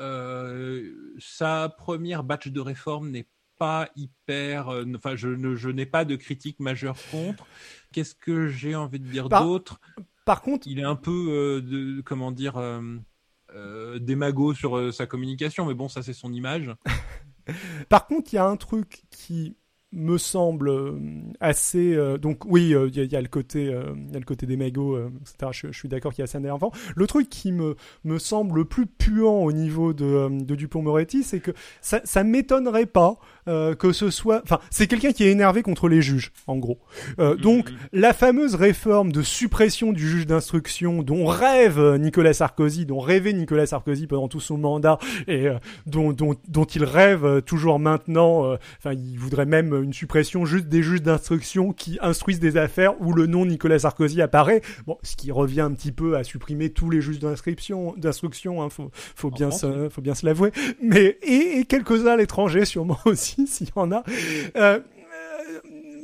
Euh, 0.00 1.14
sa 1.18 1.68
première 1.68 2.24
batch 2.24 2.48
de 2.48 2.60
réforme 2.60 3.10
n'est 3.10 3.28
pas 3.58 3.88
hyper. 3.96 4.68
euh, 4.68 4.84
Enfin, 4.96 5.16
je, 5.16 5.28
ne, 5.28 5.54
je 5.54 5.68
n'ai 5.70 5.86
pas 5.86 6.04
de 6.04 6.16
critique 6.16 6.60
majeure 6.60 6.96
contre. 7.10 7.46
Qu'est-ce 7.92 8.14
que 8.14 8.48
j'ai 8.48 8.74
envie 8.74 9.00
de 9.00 9.06
dire 9.08 9.28
Par- 9.28 9.42
d'autre? 9.44 9.80
Par 10.24 10.42
contre, 10.42 10.66
Il 10.66 10.78
est 10.78 10.84
un 10.84 10.96
peu, 10.96 11.28
euh, 11.30 11.60
de, 11.60 12.00
comment 12.00 12.32
dire, 12.32 12.54
démago 14.00 14.54
sur 14.54 14.92
sa 14.92 15.06
communication, 15.06 15.66
mais 15.66 15.74
bon, 15.74 15.88
ça 15.88 16.02
c'est 16.02 16.12
son 16.14 16.32
image. 16.32 16.70
Par 17.88 18.06
contre, 18.06 18.32
il 18.32 18.36
y 18.36 18.38
a 18.38 18.46
un 18.46 18.56
truc 18.56 19.02
qui 19.10 19.56
me 19.94 20.18
semble 20.18 20.68
euh, 20.68 20.98
assez 21.40 21.94
euh, 21.94 22.18
donc 22.18 22.44
oui 22.44 22.74
euh, 22.74 22.88
il 22.92 23.12
y, 23.12 23.16
a, 23.16 23.20
le 23.20 23.28
côté 23.28 23.64
il 23.64 24.12
y 24.12 24.16
a 24.16 24.18
le 24.18 24.24
côté 24.24 24.44
des 24.46 24.56
magots 24.56 24.96
euh, 24.96 25.10
etc 25.20 25.68
je, 25.70 25.78
suis 25.78 25.88
d'accord 25.88 26.12
qu'il 26.12 26.20
y 26.20 26.22
a 26.22 26.24
assez 26.24 26.38
énervant 26.38 26.72
le 26.96 27.06
truc 27.06 27.30
qui 27.30 27.52
me 27.52 27.76
me 28.02 28.18
semble 28.18 28.56
le 28.56 28.64
plus 28.64 28.86
puant 28.86 29.44
au 29.44 29.52
niveau 29.52 29.92
de, 29.92 30.04
euh, 30.04 30.28
de 30.28 30.54
Dupont 30.54 30.82
Moretti 30.82 31.22
c'est 31.22 31.40
que 31.40 31.52
ça 31.80 32.00
ça 32.04 32.24
m'étonnerait 32.24 32.86
pas 32.86 33.18
euh, 33.48 33.74
que 33.74 33.92
ce 33.92 34.10
soit 34.10 34.40
enfin 34.44 34.58
c'est 34.70 34.86
quelqu'un 34.86 35.12
qui 35.12 35.24
est 35.24 35.30
énervé 35.30 35.62
contre 35.62 35.88
les 35.88 36.02
juges 36.02 36.32
en 36.46 36.56
gros 36.56 36.78
Euh, 37.18 37.36
donc 37.36 37.70
la 37.92 38.12
fameuse 38.12 38.54
réforme 38.54 39.12
de 39.12 39.22
suppression 39.22 39.92
du 39.92 40.08
juge 40.08 40.26
d'instruction 40.26 41.02
dont 41.02 41.26
rêve 41.26 41.78
euh, 41.78 41.98
Nicolas 41.98 42.32
Sarkozy 42.32 42.86
dont 42.86 43.00
rêvait 43.00 43.32
Nicolas 43.32 43.66
Sarkozy 43.66 44.06
pendant 44.06 44.28
tout 44.28 44.40
son 44.40 44.58
mandat 44.58 44.98
et 45.28 45.48
euh, 45.48 45.54
dont, 45.86 46.12
dont, 46.12 46.34
dont 46.48 46.64
il 46.64 46.84
rêve 46.84 47.24
euh, 47.24 47.40
toujours 47.40 47.78
maintenant. 47.78 48.44
euh, 48.44 48.56
Enfin, 48.78 48.92
il 48.94 49.18
voudrait 49.18 49.46
même 49.46 49.74
une 49.82 49.92
suppression 49.92 50.44
juste 50.46 50.66
des 50.66 50.82
juges 50.82 51.02
d'instruction 51.02 51.72
qui 51.72 51.98
instruisent 52.00 52.40
des 52.40 52.56
affaires 52.56 53.00
où 53.00 53.12
le 53.12 53.26
nom 53.26 53.46
Nicolas 53.46 53.78
Sarkozy 53.78 54.20
apparaît. 54.22 54.62
Bon, 54.86 54.98
ce 55.02 55.16
qui 55.16 55.30
revient 55.32 55.60
un 55.62 55.72
petit 55.72 55.92
peu 55.92 56.16
à 56.16 56.24
supprimer 56.24 56.70
tous 56.70 56.90
les 56.90 57.00
juges 57.00 57.18
d'inscription, 57.18 57.94
d'instruction. 57.96 58.62
Hein, 58.62 58.70
faut, 58.70 58.90
faut 58.92 59.30
bien, 59.30 59.50
se, 59.50 59.88
faut 59.88 60.00
bien 60.02 60.14
se 60.14 60.24
l'avouer. 60.26 60.52
Mais 60.82 61.18
et, 61.22 61.58
et 61.58 61.64
quelques-uns 61.64 62.12
à 62.12 62.16
l'étranger, 62.16 62.64
sûrement 62.64 62.98
aussi, 63.04 63.33
s'il 63.46 63.68
y 63.68 63.72
en 63.74 63.90
a. 63.92 64.02
Euh, 64.56 64.78
euh, 64.80 64.80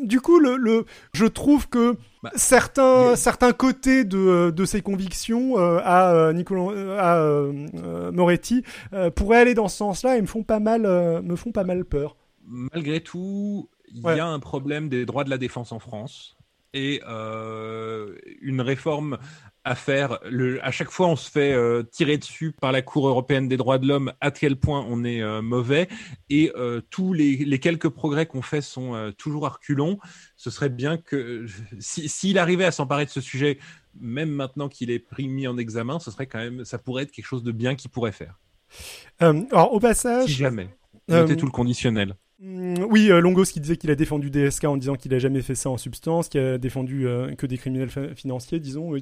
du 0.02 0.20
coup, 0.20 0.38
le, 0.38 0.56
le, 0.56 0.86
je 1.12 1.26
trouve 1.26 1.68
que 1.68 1.96
Bah, 2.22 2.30
certains, 2.36 3.16
certains 3.16 3.52
côtés 3.52 4.04
de, 4.04 4.50
de 4.50 4.64
ses 4.64 4.80
convictions 4.80 5.58
euh, 5.58 5.78
à 5.82 6.12
euh, 6.14 6.32
Nicolas, 6.32 6.72
euh, 6.72 6.98
à 6.98 7.18
euh, 7.18 7.52
euh, 7.82 8.12
Moretti 8.12 8.62
euh, 8.92 9.10
pourraient 9.10 9.38
aller 9.38 9.54
dans 9.54 9.68
ce 9.68 9.76
sens-là 9.78 10.16
et 10.16 10.20
me 10.22 10.26
font 10.26 10.42
pas 10.42 10.58
mal, 10.60 10.86
euh, 10.86 11.20
me 11.22 11.36
font 11.36 11.52
pas 11.52 11.64
mal 11.64 11.84
peur. 11.84 12.16
malgré 12.46 13.00
tout, 13.00 13.68
il 13.92 14.04
Ouais. 14.04 14.16
y 14.16 14.20
a 14.20 14.26
un 14.26 14.38
problème 14.38 14.88
des 14.88 15.04
droits 15.04 15.24
de 15.24 15.30
la 15.30 15.38
défense 15.38 15.72
en 15.72 15.78
France 15.80 16.36
et 16.72 17.00
euh, 17.08 18.14
une 18.40 18.60
réforme 18.60 19.18
à 19.64 19.74
faire. 19.74 20.18
Le, 20.28 20.64
à 20.64 20.70
chaque 20.70 20.90
fois, 20.90 21.06
on 21.08 21.16
se 21.16 21.30
fait 21.30 21.52
euh, 21.52 21.82
tirer 21.82 22.16
dessus 22.18 22.52
par 22.52 22.72
la 22.72 22.80
Cour 22.82 23.06
européenne 23.08 23.46
des 23.48 23.56
droits 23.56 23.78
de 23.78 23.86
l'homme 23.86 24.12
à 24.20 24.30
quel 24.30 24.56
point 24.56 24.84
on 24.88 25.04
est 25.04 25.20
euh, 25.22 25.42
mauvais 25.42 25.88
et 26.30 26.50
euh, 26.56 26.80
tous 26.90 27.12
les, 27.12 27.36
les 27.36 27.58
quelques 27.58 27.88
progrès 27.90 28.26
qu'on 28.26 28.42
fait 28.42 28.62
sont 28.62 29.12
toujours 29.18 29.46
à 29.46 29.50
reculons. 29.50 29.98
Ce 30.36 30.50
serait 30.50 30.70
bien 30.70 30.96
que 30.96 31.46
si- 31.78 32.08
s'il 32.08 32.38
arrivait 32.38 32.64
à 32.64 32.70
s'emparer 32.72 33.04
de 33.04 33.10
ce 33.10 33.20
sujet, 33.20 33.58
même 34.00 34.30
maintenant 34.30 34.68
qu'il 34.68 34.90
est 34.90 34.98
pris 34.98 35.28
mis 35.28 35.46
en 35.46 35.58
examen, 35.58 35.98
ce 35.98 36.10
serait 36.10 36.26
quand 36.26 36.38
même, 36.38 36.64
ça 36.64 36.78
pourrait 36.78 37.02
être 37.02 37.12
quelque 37.12 37.26
chose 37.26 37.42
de 37.42 37.52
bien 37.52 37.74
qu'il 37.74 37.90
pourrait 37.90 38.12
faire. 38.12 38.38
Alors 39.50 39.72
au 39.74 39.80
passage, 39.80 40.26
Si 40.26 40.32
jamais. 40.32 40.70
Notez 41.08 41.36
tout 41.36 41.46
le 41.46 41.50
conditionnel. 41.52 42.14
Mm, 42.40 42.84
Oui, 42.88 43.10
euh, 43.10 43.20
Longos 43.20 43.44
qui 43.44 43.60
disait 43.60 43.76
qu'il 43.76 43.90
a 43.90 43.94
défendu 43.94 44.30
DSK 44.30 44.64
en 44.64 44.76
disant 44.76 44.94
qu'il 44.94 45.14
a 45.14 45.18
jamais 45.18 45.42
fait 45.42 45.54
ça 45.54 45.70
en 45.70 45.76
substance, 45.76 46.28
qu'il 46.28 46.40
a 46.40 46.58
défendu 46.58 47.06
euh, 47.06 47.34
que 47.34 47.46
des 47.46 47.58
criminels 47.58 47.90
financiers, 48.16 48.60
disons. 48.60 48.94
euh. 48.94 49.00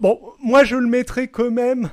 Bon, 0.00 0.20
moi 0.42 0.64
je 0.64 0.76
le 0.76 0.86
mettrais 0.86 1.28
quand 1.28 1.50
même 1.50 1.90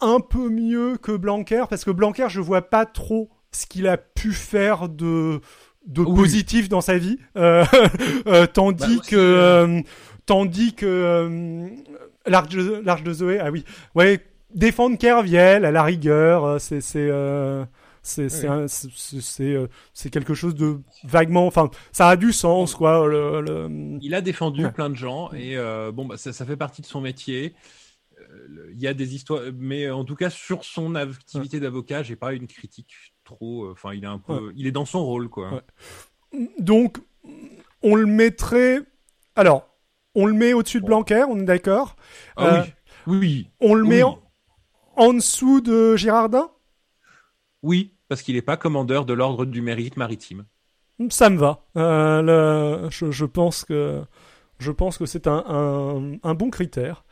un 0.00 0.20
peu 0.20 0.48
mieux 0.48 0.96
que 0.96 1.12
Blanquer, 1.12 1.64
parce 1.68 1.84
que 1.84 1.90
Blanquer, 1.90 2.26
je 2.28 2.40
vois 2.40 2.62
pas 2.62 2.86
trop 2.86 3.30
ce 3.52 3.66
qu'il 3.66 3.86
a 3.88 3.96
pu 3.96 4.32
faire 4.32 4.88
de 4.88 5.40
de 5.86 6.00
Oui. 6.02 6.16
positif 6.16 6.68
dans 6.68 6.80
sa 6.80 6.98
vie, 6.98 7.18
euh, 7.36 7.64
euh, 8.26 8.46
tandis 8.46 8.96
Bah, 8.96 9.00
aussi, 9.00 9.10
que 9.10 9.16
euh, 9.16 9.80
tandis 10.26 10.74
que 10.74 11.70
l'arche 12.26 12.48
de, 13.04 13.12
Zoé, 13.12 13.38
ah 13.38 13.50
oui, 13.52 13.64
ouais, 13.94 14.20
défendre 14.52 14.98
Kerviel 14.98 15.64
à 15.64 15.70
la 15.70 15.82
rigueur, 15.84 16.60
c'est 16.60 16.80
c'est 18.06 19.54
euh, 19.56 19.66
c'est 19.94 20.10
quelque 20.10 20.34
chose 20.34 20.54
de 20.54 20.80
vaguement, 21.04 21.46
enfin, 21.46 21.70
ça 21.92 22.08
a 22.08 22.16
du 22.16 22.32
sens 22.32 22.74
quoi. 22.74 23.06
Le, 23.08 23.40
le- 23.40 24.00
Il 24.00 24.14
a 24.14 24.20
défendu 24.20 24.64
Ouais. 24.64 24.72
plein 24.72 24.90
de 24.90 24.94
gens 24.96 25.32
et 25.32 25.56
euh, 25.56 25.92
bon, 25.92 26.04
bah, 26.06 26.16
ça, 26.16 26.32
ça 26.32 26.44
fait 26.46 26.56
partie 26.56 26.82
de 26.82 26.86
son 26.86 27.00
métier. 27.00 27.54
Euh, 28.20 28.70
Il 28.72 28.80
y 28.80 28.86
a 28.88 28.94
des 28.94 29.14
histoires, 29.14 29.42
mais 29.54 29.90
en 29.90 30.04
tout 30.04 30.16
cas 30.16 30.30
sur 30.30 30.64
son 30.64 30.94
activité 30.94 31.60
d'avocat, 31.60 32.02
j'ai 32.02 32.16
pas 32.16 32.32
une 32.34 32.46
critique 32.46 32.94
trop. 33.24 33.70
Enfin, 33.70 33.94
il 33.94 34.04
est 34.04 34.08
un 34.08 34.18
peu, 34.18 34.48
Ouais. 34.48 34.52
il 34.56 34.66
est 34.66 34.72
dans 34.72 34.86
son 34.86 35.04
rôle 35.04 35.28
quoi. 35.28 35.50
Ouais. 35.52 35.62
Donc, 36.58 36.98
on 37.82 37.94
le 37.96 38.06
mettrait. 38.06 38.80
Alors, 39.36 39.68
on 40.14 40.26
le 40.26 40.34
met 40.34 40.52
au-dessus 40.54 40.80
de. 40.80 40.86
Blanquer, 40.86 41.24
on 41.28 41.38
est 41.40 41.44
d'accord? 41.44 41.96
Ah 42.36 42.46
Euh, 42.46 42.64
oui, 43.06 43.18
oui, 43.20 43.50
On 43.60 43.74
le 43.74 43.84
met 43.84 44.02
en, 44.02 44.18
en 44.96 45.14
dessous 45.14 45.60
de 45.60 45.96
Girardin? 45.96 46.50
oui, 47.62 47.95
parce 48.08 48.22
qu'il 48.22 48.34
n'est 48.34 48.42
pas 48.42 48.56
commandeur 48.56 49.04
de 49.04 49.12
l'ordre 49.12 49.44
du 49.44 49.62
mérite 49.62 49.96
maritime. 49.96 50.44
Ça 51.10 51.28
me 51.28 51.36
va. 51.36 51.64
Euh, 51.76 52.88
je, 52.90 53.10
je 53.10 53.24
pense 53.24 53.64
que 53.64 54.02
je 54.58 54.70
pense 54.72 54.96
que 54.96 55.04
c'est 55.04 55.26
un, 55.26 55.44
un, 55.46 56.12
un 56.22 56.34
bon 56.34 56.48
critère. 56.48 57.04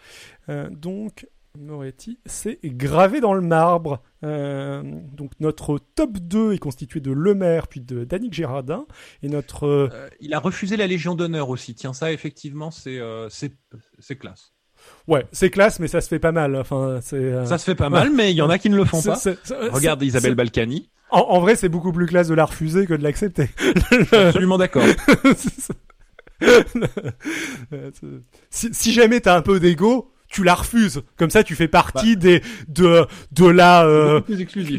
Euh, 0.48 0.70
donc 0.70 1.28
Moretti, 1.58 2.18
c'est 2.24 2.58
gravé 2.64 3.20
dans 3.20 3.34
le 3.34 3.42
marbre. 3.42 4.02
Euh, 4.24 4.82
donc 5.12 5.32
notre 5.40 5.78
top 5.94 6.12
2 6.18 6.54
est 6.54 6.58
constitué 6.58 7.00
de 7.00 7.12
Le 7.12 7.34
Maire 7.34 7.68
puis 7.68 7.80
de 7.80 8.04
Danick 8.04 8.32
Girardin 8.32 8.86
et 9.22 9.28
notre 9.28 9.90
il 10.20 10.32
a 10.32 10.38
refusé 10.38 10.78
la 10.78 10.86
Légion 10.86 11.14
d'honneur 11.14 11.50
aussi. 11.50 11.74
Tiens, 11.74 11.92
ça 11.92 12.10
effectivement, 12.10 12.70
c'est 12.70 13.00
c'est 13.28 14.16
classe. 14.16 14.53
Ouais 15.08 15.26
c'est 15.32 15.50
classe 15.50 15.80
mais 15.80 15.88
ça 15.88 16.00
se 16.00 16.08
fait 16.08 16.18
pas 16.18 16.32
mal. 16.32 16.56
Enfin 16.56 16.98
c'est 17.02 17.16
euh, 17.16 17.46
Ça 17.46 17.58
se 17.58 17.64
fait 17.64 17.74
pas 17.74 17.90
mal, 17.90 18.10
mais 18.10 18.30
il 18.30 18.36
y 18.36 18.42
en 18.42 18.50
a 18.50 18.58
qui 18.58 18.70
ne 18.70 18.76
le 18.76 18.84
font 18.84 19.02
pas. 19.02 19.18
Regarde 19.70 20.02
Isabelle 20.02 20.34
Balkany. 20.34 20.88
En, 21.10 21.20
en 21.20 21.40
vrai 21.40 21.56
c'est 21.56 21.68
beaucoup 21.68 21.92
plus 21.92 22.06
classe 22.06 22.28
de 22.28 22.34
la 22.34 22.44
refuser 22.44 22.86
que 22.86 22.94
de 22.94 23.02
l'accepter. 23.02 23.48
Absolument 24.12 24.58
d'accord. 24.58 24.84
si, 28.50 28.68
si 28.72 28.92
jamais 28.92 29.20
t'as 29.20 29.36
un 29.36 29.42
peu 29.42 29.60
d'ego, 29.60 30.10
tu 30.34 30.42
la 30.44 30.54
refuses. 30.54 31.02
Comme 31.16 31.30
ça, 31.30 31.44
tu 31.44 31.54
fais 31.54 31.68
Bah. 31.68 31.82
partie 31.84 32.16
des 32.16 32.42
de 32.68 33.06
de 33.32 33.46
la 33.46 33.84
euh, 33.86 34.20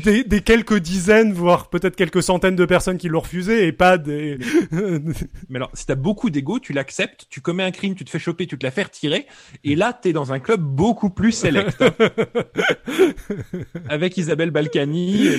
des, 0.03 0.23
des 0.23 0.41
quelques 0.41 0.77
dizaines, 0.79 1.31
voire 1.33 1.69
peut-être 1.69 1.95
quelques 1.95 2.21
centaines 2.21 2.55
de 2.57 2.65
personnes 2.65 2.97
qui 2.97 3.07
l'ont 3.07 3.21
refusé 3.21 3.65
et 3.65 3.71
pas 3.71 3.97
des. 3.97 4.37
Mais 5.49 5.55
alors, 5.55 5.71
si 5.73 5.85
t'as 5.85 5.95
beaucoup 5.95 6.29
d'ego, 6.29 6.59
tu 6.59 6.73
l'acceptes, 6.73 7.27
tu 7.29 7.39
commets 7.41 7.63
un 7.63 7.71
crime, 7.71 7.95
tu 7.95 8.03
te 8.03 8.09
fais 8.09 8.19
choper, 8.19 8.47
tu 8.47 8.57
te 8.57 8.65
la 8.65 8.71
fais 8.71 8.83
retirer, 8.83 9.25
et 9.63 9.75
là, 9.75 9.93
t'es 9.93 10.11
dans 10.13 10.33
un 10.33 10.39
club 10.39 10.61
beaucoup 10.61 11.09
plus 11.09 11.31
select. 11.31 11.81
hein. 11.81 11.93
Avec 13.89 14.17
Isabelle 14.17 14.51
Balkany. 14.51 15.29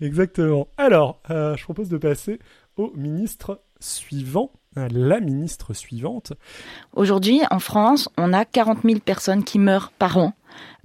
Exactement. 0.00 0.68
Alors, 0.76 1.20
euh, 1.30 1.56
je 1.56 1.62
propose 1.64 1.88
de 1.88 1.96
passer 1.96 2.38
au 2.76 2.92
ministre 2.96 3.62
suivant, 3.86 4.50
à 4.76 4.88
la 4.88 5.20
ministre 5.20 5.72
suivante. 5.72 6.32
Aujourd'hui, 6.92 7.40
en 7.50 7.58
France, 7.58 8.08
on 8.18 8.32
a 8.32 8.44
40 8.44 8.82
000 8.84 8.98
personnes 9.00 9.44
qui 9.44 9.58
meurent 9.58 9.92
par 9.98 10.18
an 10.18 10.34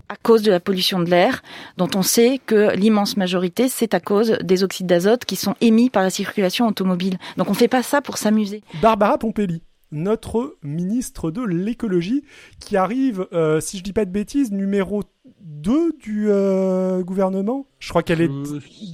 à 0.07 0.17
cause 0.17 0.41
de 0.41 0.51
la 0.51 0.59
pollution 0.59 0.99
de 0.99 1.09
l'air, 1.09 1.41
dont 1.77 1.87
on 1.95 2.01
sait 2.01 2.41
que 2.45 2.75
l'immense 2.75 3.15
majorité, 3.15 3.69
c'est 3.69 3.93
à 3.93 4.01
cause 4.01 4.37
des 4.43 4.61
oxydes 4.61 4.87
d'azote 4.87 5.23
qui 5.23 5.37
sont 5.37 5.55
émis 5.61 5.89
par 5.89 6.03
la 6.03 6.09
circulation 6.09 6.67
automobile. 6.67 7.17
Donc 7.37 7.49
on 7.49 7.53
fait 7.53 7.69
pas 7.69 7.81
ça 7.81 8.01
pour 8.01 8.17
s'amuser. 8.17 8.61
Barbara 8.81 9.17
Pompili, 9.17 9.63
notre 9.93 10.57
ministre 10.63 11.31
de 11.31 11.41
l'écologie, 11.41 12.25
qui 12.59 12.75
arrive, 12.75 13.25
euh, 13.31 13.61
si 13.61 13.77
je 13.77 13.83
dis 13.83 13.93
pas 13.93 14.03
de 14.03 14.11
bêtises, 14.11 14.51
numéro 14.51 15.03
2 15.43 15.93
du 16.01 16.26
euh, 16.30 17.01
gouvernement? 17.03 17.65
Je 17.80 17.89
crois 17.89 18.03
qu'elle 18.03 18.22
est 18.22 18.30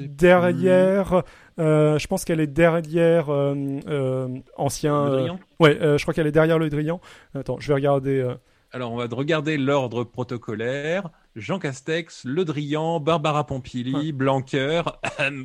derrière. 0.07 1.23
euh, 1.59 1.97
je 1.99 2.07
pense 2.07 2.25
qu'elle 2.25 2.39
est 2.39 2.47
derrière 2.47 3.29
euh, 3.29 3.55
euh, 3.87 4.27
ancien. 4.57 5.05
Le 5.05 5.11
euh, 5.11 5.17
Drian? 5.19 5.39
ouais, 5.59 5.77
euh, 5.81 5.97
je 5.97 6.03
crois 6.03 6.13
qu'elle 6.13 6.27
est 6.27 6.31
derrière 6.31 6.59
le 6.59 6.69
Drian. 6.69 6.99
Attends, 7.35 7.57
je 7.59 7.67
vais 7.67 7.73
regarder. 7.75 8.19
euh. 8.19 8.35
Alors, 8.73 8.91
on 8.91 8.97
va 8.97 9.07
regarder 9.09 9.57
l'ordre 9.57 10.03
protocolaire. 10.03 11.09
Jean 11.37 11.57
Castex, 11.57 12.23
Le 12.25 12.43
Drian, 12.43 12.99
Barbara 12.99 13.45
Pompili, 13.45 14.11
Blanquer, 14.11 14.81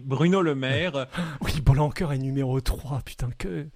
Bruno 0.05 0.43
Le 0.43 0.55
Maire, 0.55 1.07
Oui, 1.43 1.61
Blanquer 1.61 2.09
est 2.13 2.19
numéro 2.19 2.61
3, 2.61 3.01
putain 3.05 3.29
que 3.39 3.67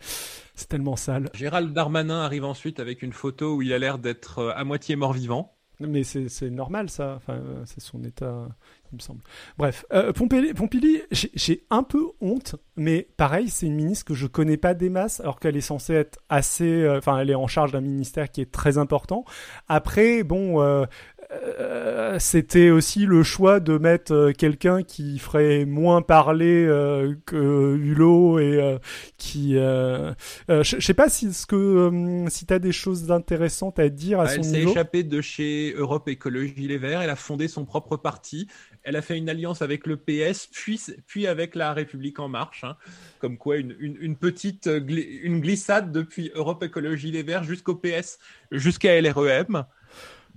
c'est 0.55 0.69
tellement 0.69 0.97
sale. 0.97 1.29
Gérald 1.35 1.73
Darmanin 1.73 2.23
arrive 2.23 2.45
ensuite 2.45 2.81
avec 2.81 3.03
une 3.03 3.13
photo 3.13 3.55
où 3.57 3.63
il 3.63 3.73
a 3.73 3.79
l'air 3.79 3.99
d'être 3.99 4.53
à 4.57 4.65
moitié 4.65 4.97
mort-vivant. 4.97 5.56
Mais 5.81 6.05
c'est 6.05 6.51
normal 6.51 6.89
ça, 6.89 7.15
enfin 7.17 7.35
euh, 7.35 7.63
c'est 7.67 7.81
son 7.81 8.03
état, 8.03 8.49
il 8.93 8.97
me 8.97 9.01
semble. 9.01 9.21
Bref, 9.59 9.85
euh, 9.93 10.11
Pompili, 10.13 10.55
Pompili 10.55 11.03
j'ai- 11.11 11.31
j'ai 11.35 11.67
un 11.69 11.83
peu 11.83 12.03
honte, 12.23 12.57
mais 12.77 13.09
pareil, 13.19 13.51
c'est 13.51 13.67
une 13.67 13.75
ministre 13.75 14.07
que 14.07 14.15
je 14.15 14.27
connais 14.27 14.57
pas 14.57 14.73
des 14.73 14.89
masses, 14.89 15.21
alors 15.21 15.39
qu'elle 15.39 15.55
est 15.57 15.61
censée 15.61 15.93
être 15.93 16.19
assez, 16.31 16.65
euh, 16.83 16.97
enfin 16.97 17.19
elle 17.19 17.29
est 17.29 17.35
en 17.35 17.47
charge 17.47 17.73
d'un 17.73 17.83
ministère 17.83 18.31
qui 18.31 18.41
est 18.41 18.51
très 18.51 18.79
important. 18.79 19.25
Après, 19.69 20.23
bon, 20.23 20.63
euh, 20.63 20.87
euh, 21.33 22.19
c'était 22.19 22.71
aussi 22.71 23.07
le 23.07 23.23
choix 23.23 23.61
de 23.61 23.79
mettre 23.79 24.13
euh, 24.13 24.33
quelqu'un 24.33 24.83
qui 24.83 25.19
ferait 25.19 25.65
moins 25.65 26.03
parler 26.03 26.65
euh, 26.67 27.15
que 27.27 27.77
Hulot 27.77 28.39
et 28.39 28.61
euh, 28.63 28.79
qui, 29.19 29.55
je 29.55 30.77
sais 30.81 30.95
pas 30.95 31.09
si 31.09 31.33
ce 31.33 31.47
que 31.47 32.25
si 32.29 32.47
t'as 32.47 32.59
des 32.59 32.73
choses 32.73 33.11
intéressantes 33.11 33.79
à 33.79 33.89
dire 33.89 34.21
à 34.21 34.25
Ah, 34.25 34.29
son 34.29 34.37
Elle 34.39 34.45
s'est 34.45 34.63
échappée 34.63 35.03
de 35.03 35.21
chez 35.21 35.73
Europe 35.77 36.09
Écologie 36.09 36.69
Les 36.69 36.79
Verts. 36.79 37.03
Elle 37.03 37.11
a 37.11 37.17
fondé 37.17 37.49
son 37.49 37.65
propre 37.65 37.97
parti. 37.97 38.49
Elle 38.83 38.95
a 38.97 39.03
fait 39.03 39.19
une 39.19 39.29
alliance 39.29 39.63
avec 39.63 39.87
le 39.89 39.97
PS, 39.97 40.49
puis, 40.53 40.81
puis 41.07 41.27
avec 41.27 41.55
la 41.57 41.73
République 41.73 42.21
En 42.21 42.29
Marche. 42.29 42.63
hein. 42.65 42.77
Comme 43.19 43.37
quoi, 43.37 43.57
une, 43.57 43.75
une, 43.81 43.97
une 44.01 44.17
petite 44.17 44.69
gli- 44.69 45.21
une 45.23 45.41
glissade 45.41 45.91
depuis 45.91 46.31
Europe 46.35 46.63
Écologie 46.63 47.11
Les 47.11 47.25
Verts 47.25 47.43
jusqu'au 47.45 47.75
PS, 47.75 48.19
jusqu'à 48.53 49.01
LREM. 49.01 49.65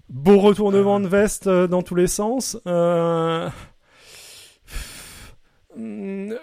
Beau 0.09 0.39
retournement 0.39 0.99
de 0.99 1.07
veste 1.07 1.47
euh, 1.47 1.67
dans 1.67 1.81
tous 1.83 1.95
les 1.95 2.07
sens. 2.07 2.57
Euh... 2.65 3.49
Bon, 5.77 6.35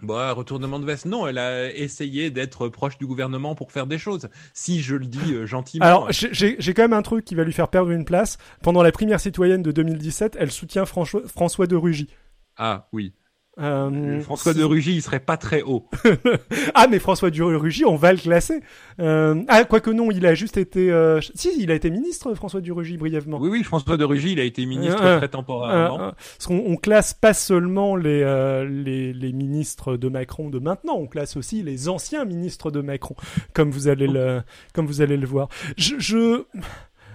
Bah, 0.00 0.32
retournement 0.32 0.78
de 0.78 0.84
veste, 0.86 1.06
non. 1.06 1.26
Elle 1.26 1.38
a 1.38 1.72
essayé 1.74 2.30
d'être 2.30 2.68
proche 2.68 2.98
du 2.98 3.06
gouvernement 3.06 3.54
pour 3.54 3.72
faire 3.72 3.86
des 3.86 3.98
choses. 3.98 4.28
Si 4.54 4.80
je 4.80 4.94
le 4.94 5.06
dis 5.06 5.34
euh, 5.34 5.44
gentiment. 5.46 5.84
Alors, 5.84 6.10
j'ai- 6.10 6.56
quand 6.74 6.82
même 6.82 6.92
un 6.92 7.02
truc 7.02 7.24
qui 7.24 7.34
va 7.34 7.44
lui 7.44 7.52
faire 7.52 7.68
perdre 7.68 7.90
une 7.90 8.04
place. 8.04 8.38
Pendant 8.62 8.82
la 8.82 8.92
primaire 8.92 9.20
citoyenne 9.20 9.62
de 9.62 9.72
2017, 9.72 10.36
elle 10.38 10.50
soutient 10.52 10.86
François, 10.86 11.22
François 11.26 11.66
de 11.66 11.76
Rugy. 11.76 12.08
Ah 12.56 12.88
oui. 12.92 13.12
Euh, 13.60 14.20
François 14.20 14.54
de 14.54 14.62
Rugy, 14.62 14.94
il 14.94 15.02
serait 15.02 15.20
pas 15.20 15.36
très 15.36 15.62
haut. 15.62 15.86
ah, 16.74 16.86
mais 16.88 16.98
François 16.98 17.30
de 17.30 17.42
Rugy, 17.42 17.84
on 17.84 17.96
va 17.96 18.12
le 18.12 18.18
classer. 18.18 18.60
Euh, 19.00 19.42
ah, 19.48 19.64
quoique 19.64 19.90
non, 19.90 20.10
il 20.10 20.26
a 20.26 20.34
juste 20.34 20.56
été... 20.56 20.90
euh, 20.90 21.20
Si, 21.34 21.50
il 21.58 21.70
a 21.70 21.74
été 21.74 21.90
ministre, 21.90 22.34
François 22.34 22.60
de 22.60 22.70
Rugy, 22.72 22.96
brièvement. 22.96 23.38
Oui, 23.40 23.48
oui, 23.50 23.62
François 23.64 23.96
de 23.96 24.04
Rugy, 24.04 24.32
il 24.32 24.40
a 24.40 24.44
été 24.44 24.64
ministre 24.66 25.02
Euh, 25.02 25.18
très 25.18 25.28
temporairement. 25.28 26.00
Euh, 26.00 26.08
euh, 26.08 26.10
parce 26.12 26.46
qu'on 26.46 26.62
on 26.66 26.76
classe 26.76 27.14
pas 27.14 27.34
seulement 27.34 27.96
les, 27.96 28.22
euh, 28.22 28.64
les 28.68 29.12
les 29.12 29.32
ministres 29.32 29.96
de 29.96 30.08
Macron 30.08 30.50
de 30.50 30.58
maintenant, 30.58 30.94
on 30.96 31.06
classe 31.06 31.36
aussi 31.36 31.62
les 31.62 31.88
anciens 31.88 32.24
ministres 32.24 32.70
de 32.70 32.80
Macron, 32.80 33.14
comme 33.54 33.70
vous 33.70 33.88
allez 33.88 34.06
le 34.06 34.42
comme 34.72 34.86
vous 34.86 35.00
allez 35.00 35.16
le 35.16 35.26
voir. 35.26 35.48
Je, 35.76 35.94
je... 35.98 36.44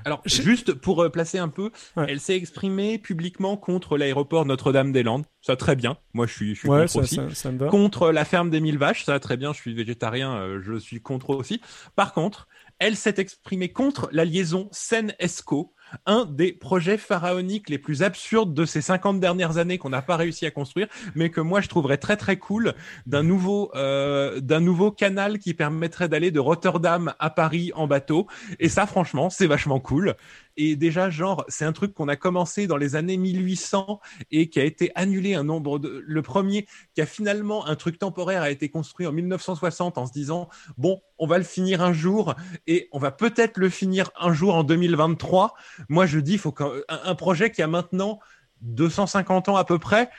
Alors, 0.06 0.22
Je- 0.26 0.42
juste 0.42 0.74
pour 0.74 1.02
euh, 1.02 1.10
placer 1.10 1.38
un 1.38 1.50
peu, 1.50 1.72
Ouais. 1.96 2.06
elle 2.10 2.20
s'est 2.20 2.36
exprimée 2.36 2.98
publiquement 2.98 3.58
contre 3.58 3.98
l'aéroport 3.98 4.46
Notre-Dame-des-Landes. 4.46 5.26
Ça, 5.42 5.56
très 5.56 5.76
bien. 5.76 5.98
Moi, 6.14 6.26
je 6.28 6.34
suis, 6.34 6.56
je 6.56 6.60
suis 6.62 6.70
ouais, 6.70 6.82
contre 6.82 6.92
ça, 6.94 7.00
aussi. 7.00 7.16
ça, 7.16 7.30
ça 7.34 7.52
me 7.52 7.58
va. 7.60 7.68
Contre 7.68 8.12
la 8.12 8.26
ferme 8.26 8.50
des 8.50 8.60
mille 8.62 8.78
vaches, 8.78 9.04
ça, 9.06 9.20
très 9.20 9.38
bien. 9.38 9.52
Je 9.54 9.60
suis 9.60 9.74
végétarien, 9.74 10.34
euh, 10.36 10.62
je 10.64 10.78
suis 10.78 11.02
contre 11.02 11.32
aussi. 11.32 11.62
Par 11.96 12.14
contre, 12.14 12.48
elle 12.80 12.96
s'est 12.96 13.16
exprimée 13.18 13.70
contre 13.70 14.10
la 14.12 14.26
liaison 14.26 14.68
Seine-Escaut, 14.72 15.73
un 16.06 16.26
des 16.26 16.54
projets 16.54 16.98
pharaoniques 16.98 17.70
les 17.70 17.78
plus 17.78 18.04
absurdes 18.04 18.54
de 18.54 18.66
ces 18.66 18.82
50 18.82 19.20
dernières 19.20 19.58
années 19.58 19.78
qu'on 19.78 19.90
n'a 19.90 20.02
pas 20.02 20.18
réussi 20.18 20.46
à 20.46 20.52
construire, 20.52 20.88
mais 21.16 21.30
que 21.30 21.42
moi 21.42 21.62
je 21.62 21.68
trouverais 21.68 21.98
très 21.98 22.18
très 22.18 22.38
cool 22.38 22.74
d'un 23.06 23.24
nouveau 23.24 23.72
euh, 23.76 24.40
d'un 24.40 24.60
nouveau 24.60 24.92
canal 24.92 25.40
qui 25.40 25.54
permettrait 25.54 26.10
d'aller 26.10 26.32
de 26.32 26.40
Rotterdam 26.40 27.14
à 27.20 27.30
Paris 27.30 27.72
en 27.76 27.88
bateau. 27.88 28.28
Et 28.60 28.70
ça, 28.70 28.86
franchement, 28.86 29.30
c'est 29.30 29.48
vachement 29.48 29.80
cool. 29.80 30.16
Et 30.58 30.76
déjà, 30.76 31.10
genre, 31.10 31.46
c'est 31.48 31.66
un 31.66 31.74
truc 31.74 31.94
qu'on 31.94 32.08
a 32.08 32.16
commencé 32.16 32.68
dans 32.68 32.78
les 32.78 32.96
années 32.96 33.18
1800 33.18 34.00
et 34.32 34.50
qui 34.50 34.60
a 34.60 34.64
été 34.64 34.92
annulé 34.96 35.34
un 35.34 35.44
nombre 35.44 35.80
de. 35.80 36.04
Le 36.06 36.22
premier, 36.22 36.68
qui 36.94 37.02
a 37.02 37.06
finalement 37.06 37.66
un 37.66 37.76
truc 37.76 37.98
temporaire, 38.00 38.42
a 38.42 38.50
été 38.50 38.70
construit 38.70 39.08
en 39.08 39.12
1960 39.12 39.98
en 39.98 40.06
se 40.06 40.14
disant 40.14 40.50
bon, 40.78 41.02
on 41.18 41.28
va 41.28 41.38
le 41.38 41.44
finir 41.44 41.82
un 41.82 41.94
jour 41.94 42.36
et 42.68 42.88
on 42.92 43.00
va 43.00 43.12
peut-être 43.12 43.58
le 43.58 43.70
finir 43.70 44.12
un 44.20 44.34
jour 44.34 44.56
en 44.56 44.64
2023. 44.64 45.56
Moi, 45.90 46.06
je 46.06 46.20
dis, 46.20 46.38
faut 46.38 46.52
qu'un 46.52 46.72
un 46.88 47.16
projet 47.16 47.52
qui 47.52 47.62
a 47.62 47.68
maintenant 47.68 48.20
250 48.62 49.50
ans 49.50 49.56
à 49.56 49.66
peu 49.66 49.80
près, 49.80 50.10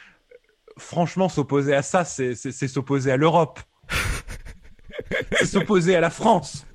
franchement, 0.78 1.28
s'opposer 1.28 1.74
à 1.74 1.82
ça, 1.82 2.04
c'est 2.04 2.34
s'opposer 2.34 3.12
à 3.12 3.16
l'Europe. 3.16 3.60
c'est 5.38 5.46
s'opposer 5.46 5.96
à 5.96 6.00
la 6.00 6.10
France. 6.10 6.66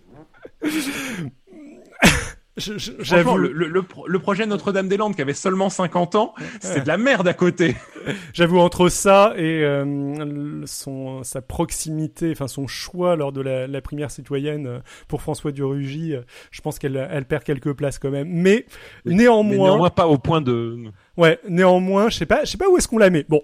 J'avoue, 2.60 3.38
le, 3.38 3.52
le- 3.52 3.68
le 3.68 3.82
pro- 3.84 4.08
le 4.08 4.20
projet 4.20 4.46
Notre-Dame-des-Landes 4.46 5.16
qui 5.16 5.22
avait 5.22 5.34
seulement 5.34 5.70
50 5.70 6.16
ans, 6.16 6.34
c'est 6.60 6.82
de 6.84 6.88
la 6.88 6.98
merde 6.98 7.28
à 7.28 7.34
côté. 7.34 7.76
J'avoue 8.34 8.60
entre 8.60 8.90
ça 8.90 9.34
et 9.38 9.64
euh, 9.64 10.62
son 10.66 11.24
sa 11.24 11.42
proximité, 11.42 12.32
enfin 12.32 12.48
son 12.48 12.68
choix 12.68 13.16
lors 13.16 13.32
de 13.32 13.42
la, 13.42 13.68
la 13.68 13.82
primaire 13.82 14.12
citoyenne 14.12 14.68
euh, 14.68 14.80
pour 15.08 15.22
François 15.22 15.52
Durugy, 15.52 16.16
euh, 16.16 16.22
je 16.52 16.62
pense 16.62 16.80
qu'elle 16.80 17.08
elle 17.12 17.26
perd 17.26 17.44
quelques 17.44 17.74
places 17.74 18.00
quand 18.00 18.12
même. 18.12 18.28
Mais 18.30 18.66
Mais 19.06 19.16
néanmoins, 19.16 19.68
néanmoins 19.70 19.90
pas 19.90 20.08
au 20.08 20.18
point 20.18 20.42
de. 20.42 20.78
ouais, 21.18 21.40
néanmoins, 21.48 22.10
je 22.10 22.18
sais 22.18 22.26
pas, 22.26 22.44
je 22.46 22.52
sais 22.52 22.58
pas 22.58 22.70
où 22.70 22.78
est-ce 22.78 22.88
qu'on 22.88 22.98
la 22.98 23.10
met. 23.10 23.26
Bon, 23.30 23.42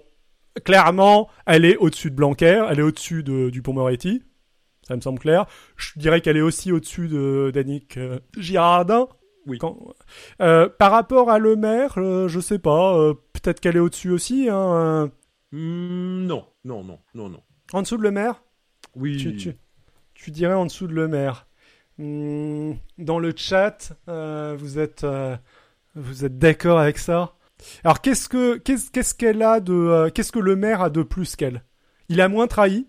clairement, 0.64 1.28
elle 1.46 1.64
est 1.64 1.76
au-dessus 1.76 2.10
de 2.10 2.16
Blanquer, 2.16 2.64
elle 2.70 2.78
est 2.78 2.82
au-dessus 2.82 3.22
de 3.22 3.50
du 3.50 3.62
Pont-Moretti. 3.62 4.22
Ça 4.86 4.94
me 4.96 5.00
semble 5.00 5.18
clair. 5.18 5.46
Je 5.76 5.98
dirais 5.98 6.20
qu'elle 6.20 6.36
est 6.36 6.42
aussi 6.42 6.70
au-dessus 6.72 7.08
de 7.08 7.50
d'Annick 7.52 7.96
euh, 7.96 8.18
Girardin. 8.36 9.08
Oui. 9.46 9.58
Quand- 9.58 9.78
euh, 10.40 10.68
par 10.68 10.90
rapport 10.92 11.30
à 11.30 11.38
Le 11.38 11.56
Maire, 11.56 11.94
euh, 11.98 12.28
je 12.28 12.40
sais 12.40 12.58
pas. 12.58 12.96
euh, 12.96 13.14
Peut-être 13.32 13.60
qu'elle 13.60 13.76
est 13.76 13.80
au-dessus 13.80 14.10
aussi. 14.10 14.48
Hein, 14.48 14.56
euh, 14.74 15.08
Hmm, 15.52 16.26
non, 16.26 16.44
non, 16.64 16.82
non, 16.82 16.98
non, 17.14 17.28
non. 17.28 17.40
en 17.72 17.82
dessous 17.82 17.96
de 17.96 18.02
Le 18.02 18.10
Maire? 18.10 18.42
Oui. 18.96 19.16
tu, 19.16 19.36
tu, 19.36 19.54
tu 20.14 20.30
dirais 20.30 20.54
en 20.54 20.66
dessous 20.66 20.86
de 20.88 20.92
Le 20.94 21.06
Maire. 21.08 21.46
Hmm, 21.98 22.72
dans 22.98 23.18
le 23.18 23.32
chat, 23.36 23.92
euh, 24.08 24.56
vous 24.58 24.78
êtes, 24.78 25.04
euh, 25.04 25.36
vous 25.94 26.24
êtes 26.24 26.38
d'accord 26.38 26.78
avec 26.78 26.98
ça? 26.98 27.32
Alors 27.84 28.00
qu'est-ce 28.02 28.28
que 28.28 28.58
qu'est-ce 28.58 28.90
qu'est-ce 28.90 29.14
qu'elle 29.14 29.42
a 29.42 29.60
de 29.60 29.72
euh, 29.72 30.10
qu'est-ce 30.10 30.30
que 30.32 30.38
le 30.38 30.56
maire 30.56 30.82
a 30.82 30.90
de 30.90 31.02
plus 31.02 31.36
qu'elle? 31.36 31.62
Il 32.10 32.20
a 32.20 32.28
moins 32.28 32.46
trahi? 32.48 32.86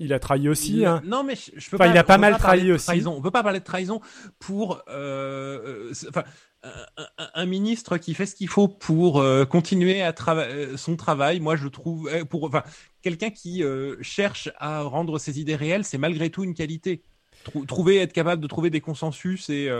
Il 0.00 0.12
a 0.12 0.18
trahi 0.18 0.48
aussi. 0.48 0.78
Il- 0.78 0.84
Hein. 0.86 1.02
Non, 1.04 1.22
mais 1.24 1.36
je, 1.36 1.52
je 1.56 1.70
peux 1.70 1.76
Enfin, 1.76 1.86
pas. 1.86 1.90
il 1.90 1.98
a 1.98 2.04
pas 2.04 2.18
mal 2.18 2.32
parler 2.32 2.58
trahi 2.60 2.66
de 2.68 2.72
aussi. 2.74 2.86
Trahison. 2.86 3.14
On 3.16 3.22
peut 3.22 3.30
pas 3.30 3.42
parler 3.42 3.60
de 3.60 3.64
trahison 3.64 4.00
pour, 4.38 4.82
euh, 4.88 5.90
euh, 5.90 5.92
enfin, 6.08 6.24
un, 6.64 7.04
un- 7.18 7.28
un 7.34 7.46
ministre 7.46 7.98
qui 7.98 8.14
fait 8.14 8.26
ce 8.26 8.34
qu'il 8.34 8.48
faut 8.48 8.68
pour 8.68 9.20
euh, 9.20 9.44
continuer 9.44 10.02
à 10.02 10.12
travailler 10.12 10.76
son 10.76 10.96
travail. 10.96 11.38
Moi, 11.40 11.56
je 11.56 11.68
trouve, 11.68 12.10
pour, 12.28 12.44
enfin, 12.44 12.62
quelqu'un 13.02 13.30
qui 13.30 13.62
euh, 13.62 13.96
cherche 14.00 14.50
à 14.58 14.80
rendre 14.82 15.18
ses 15.18 15.40
idées 15.40 15.56
réelles, 15.56 15.84
c'est 15.84 15.98
malgré 15.98 16.30
tout 16.30 16.42
une 16.42 16.54
qualité. 16.54 17.02
Trou- 17.44 17.66
trouver, 17.66 17.98
être 17.98 18.14
capable 18.14 18.40
de 18.40 18.46
trouver 18.46 18.70
des 18.70 18.80
consensus 18.80 19.50
et 19.50 19.70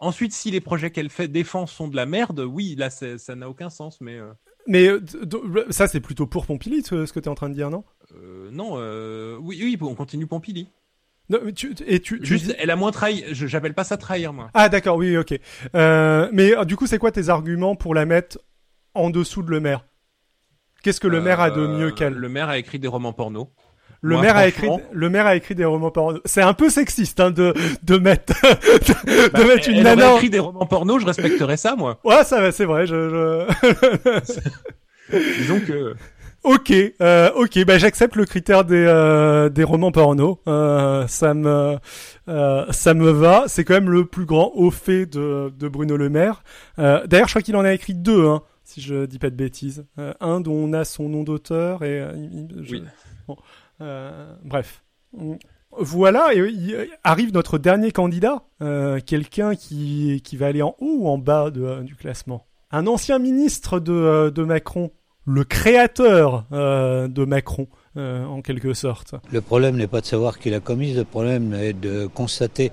ensuite, 0.00 0.32
si 0.32 0.50
les 0.50 0.60
projets 0.60 0.90
qu'elle 0.90 1.10
fait 1.10 1.28
défend 1.28 1.66
sont 1.66 1.86
de 1.86 1.94
la 1.94 2.06
merde, 2.06 2.40
oui, 2.40 2.74
là, 2.76 2.90
ça 2.90 3.34
n'a 3.36 3.48
aucun 3.48 3.70
sens. 3.70 4.00
Mais 4.00 4.18
Mais 4.66 4.88
ça 5.70 5.86
c'est 5.86 6.00
plutôt 6.00 6.26
pour 6.26 6.46
Pompili 6.46 6.82
ce, 6.82 7.04
que 7.12 7.20
tu 7.20 7.26
es 7.26 7.28
en 7.28 7.34
train 7.36 7.50
de 7.50 7.54
dire, 7.54 7.70
non? 7.70 7.84
Non, 8.50 8.74
euh, 8.76 9.36
oui, 9.40 9.58
oui, 9.62 9.78
on 9.82 9.94
continue 9.94 10.26
Pompili. 10.26 10.68
Non, 11.30 11.38
mais 11.42 11.52
tu, 11.52 11.74
et 11.86 12.00
tu, 12.00 12.18
tu 12.20 12.26
Juste, 12.26 12.46
dis- 12.46 12.54
elle 12.58 12.70
a 12.70 12.76
moins 12.76 12.90
trahi. 12.90 13.24
Je 13.32 13.46
j'appelle 13.46 13.72
pas 13.74 13.84
ça 13.84 13.96
trahir, 13.96 14.32
moi. 14.34 14.50
Ah 14.52 14.68
d'accord, 14.68 14.96
oui, 14.96 15.16
ok. 15.16 15.34
Euh, 15.74 16.28
mais 16.32 16.54
euh, 16.56 16.64
du 16.64 16.76
coup, 16.76 16.86
c'est 16.86 16.98
quoi 16.98 17.10
tes 17.12 17.30
arguments 17.30 17.76
pour 17.76 17.94
la 17.94 18.04
mettre 18.04 18.38
en 18.94 19.08
dessous 19.10 19.42
de 19.42 19.50
le 19.50 19.58
maire? 19.60 19.86
Qu'est-ce 20.82 21.00
que 21.00 21.08
le 21.08 21.22
maire 21.22 21.40
a 21.40 21.50
de 21.50 21.62
Euh, 21.62 21.68
mieux 21.78 21.90
qu'elle? 21.92 22.12
Le 22.12 22.28
maire 22.28 22.50
a 22.50 22.58
écrit 22.58 22.78
des 22.78 22.88
romans 22.88 23.14
porno. 23.14 23.50
Le 24.02 24.16
Moi, 24.16 24.22
maire 24.22 24.36
a 24.36 24.46
écrit, 24.46 24.68
le 24.92 25.08
maire 25.08 25.24
a 25.26 25.34
écrit 25.34 25.54
des 25.54 25.64
romans 25.64 25.90
porno. 25.90 26.20
C'est 26.26 26.42
un 26.42 26.52
peu 26.52 26.68
sexiste 26.68 27.20
hein, 27.20 27.30
de 27.30 27.54
de 27.84 27.96
mettre 27.96 28.34
de, 28.42 29.30
Bah, 29.32 29.44
mettre 29.46 29.66
une 29.70 29.76
elle 29.78 29.82
nana. 29.84 30.02
aurait 30.04 30.12
en- 30.12 30.16
écrit 30.16 30.28
des 30.28 30.40
romans 30.40 30.66
porno, 30.66 30.98
je 30.98 31.06
respecterais 31.06 31.56
ça, 31.56 31.74
moi. 31.74 32.00
Ouais, 32.04 32.22
ça 32.24 32.38
va, 32.42 32.52
c'est 32.52 32.66
vrai. 32.66 32.86
Je, 32.86 33.08
je... 33.08 34.38
Disons 35.38 35.60
que 35.60 35.94
ok, 36.44 36.72
euh, 37.00 37.30
ok. 37.34 37.64
Bah 37.64 37.78
j'accepte 37.78 38.16
le 38.16 38.24
critère 38.24 38.64
des 38.64 38.84
euh, 38.86 39.48
des 39.48 39.64
romans 39.64 39.90
porno. 39.92 40.40
Euh, 40.46 41.06
ça 41.08 41.34
me 41.34 41.76
euh, 42.28 42.66
ça 42.72 42.94
me 42.94 43.10
va. 43.10 43.44
C'est 43.48 43.64
quand 43.64 43.74
même 43.74 43.90
le 43.90 44.04
plus 44.04 44.24
grand 44.26 44.52
au 44.54 44.70
fait 44.70 45.06
de 45.06 45.52
de 45.58 45.68
Bruno 45.68 45.96
Le 45.96 46.08
Maire. 46.08 46.42
Euh, 46.78 47.06
D'ailleurs, 47.06 47.28
je 47.28 47.32
crois 47.32 47.42
qu'il 47.42 47.56
en 47.56 47.64
a 47.64 47.72
écrit 47.72 47.94
deux. 47.94 48.26
Hein, 48.26 48.42
si 48.62 48.80
je 48.80 49.04
dis 49.06 49.18
pas 49.18 49.30
de 49.30 49.36
bêtises. 49.36 49.84
Euh, 49.98 50.14
un 50.20 50.40
dont 50.40 50.54
on 50.54 50.72
a 50.72 50.84
son 50.84 51.08
nom 51.08 51.22
d'auteur 51.22 51.82
et 51.82 52.00
euh, 52.00 52.12
je- 52.62 52.76
Oui. 52.76 52.82
Bon, 53.26 53.36
euh, 53.80 54.34
bref. 54.44 54.82
Voilà, 55.76 56.32
et 56.34 56.38
il 56.38 56.88
arrive 57.02 57.32
notre 57.32 57.58
dernier 57.58 57.90
candidat, 57.90 58.42
euh, 58.62 59.00
quelqu'un 59.04 59.56
qui, 59.56 60.22
qui 60.24 60.36
va 60.36 60.46
aller 60.46 60.62
en 60.62 60.76
haut 60.80 60.96
ou 61.00 61.08
en 61.08 61.18
bas 61.18 61.50
de, 61.50 61.82
du 61.82 61.96
classement? 61.96 62.46
Un 62.70 62.86
ancien 62.86 63.18
ministre 63.18 63.80
de, 63.80 63.92
euh, 63.92 64.30
de 64.30 64.44
Macron, 64.44 64.92
le 65.26 65.44
créateur 65.44 66.44
euh, 66.52 67.08
de 67.08 67.24
Macron, 67.24 67.66
euh, 67.96 68.24
en 68.24 68.42
quelque 68.42 68.74
sorte. 68.74 69.14
Le 69.32 69.40
problème 69.40 69.76
n'est 69.76 69.86
pas 69.86 70.00
de 70.00 70.06
savoir 70.06 70.38
qui 70.38 70.50
l'a 70.50 70.60
commise, 70.60 70.96
le 70.96 71.04
problème 71.04 71.54
est 71.54 71.72
de 71.72 72.06
constater 72.06 72.72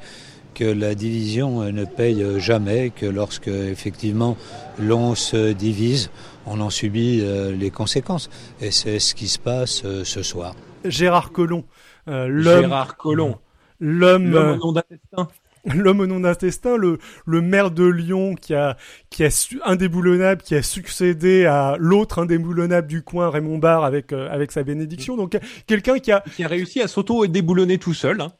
que 0.53 0.65
la 0.65 0.95
division 0.95 1.61
euh, 1.61 1.71
ne 1.71 1.85
paye 1.85 2.39
jamais, 2.39 2.89
que 2.89 3.05
lorsque 3.05 3.47
effectivement 3.47 4.37
l'on 4.79 5.15
se 5.15 5.53
divise, 5.53 6.11
on 6.45 6.59
en 6.59 6.69
subit 6.69 7.21
euh, 7.21 7.55
les 7.55 7.69
conséquences. 7.69 8.29
Et 8.61 8.71
c'est 8.71 8.99
ce 8.99 9.15
qui 9.15 9.27
se 9.27 9.39
passe 9.39 9.83
euh, 9.85 10.03
ce 10.03 10.23
soir. 10.23 10.55
Gérard 10.85 11.31
Collomb, 11.31 11.63
euh, 12.07 12.27
l'homme, 12.27 12.61
Gérard 12.61 12.97
Collomb, 12.97 13.37
l'homme, 13.79 14.35
euh, 14.35 14.57
nom. 14.57 15.27
L'homme 15.65 15.99
au 15.99 16.07
nom 16.07 16.19
d'intestin, 16.19 16.77
le, 16.77 16.97
le 17.25 17.41
maire 17.41 17.71
de 17.71 17.85
Lyon 17.85 18.35
qui 18.35 18.53
a, 18.53 18.77
qui 19.09 19.23
a 19.23 19.29
su, 19.29 19.59
indéboulonnable, 19.63 20.41
qui 20.41 20.55
a 20.55 20.63
succédé 20.63 21.45
à 21.45 21.75
l'autre 21.79 22.19
indéboulonnable 22.19 22.87
du 22.87 23.03
coin, 23.03 23.29
Raymond 23.29 23.57
Barre, 23.57 23.83
avec, 23.83 24.13
euh, 24.13 24.29
avec 24.29 24.51
sa 24.51 24.63
bénédiction. 24.63 25.15
Donc, 25.17 25.37
quelqu'un 25.67 25.99
qui 25.99 26.11
a, 26.11 26.23
Qui 26.35 26.43
a 26.43 26.47
réussi 26.47 26.81
à 26.81 26.87
s'auto-déboulonner 26.87 27.77
tout 27.77 27.93
seul. 27.93 28.21
Hein. 28.21 28.31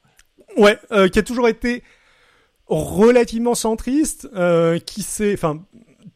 ouais, 0.57 0.77
euh, 0.91 1.07
qui 1.07 1.19
a 1.19 1.23
toujours 1.23 1.47
été 1.47 1.83
relativement 2.67 3.55
centriste, 3.55 4.29
euh, 4.35 4.79
qui 4.79 5.03
s'est, 5.03 5.33
enfin, 5.33 5.61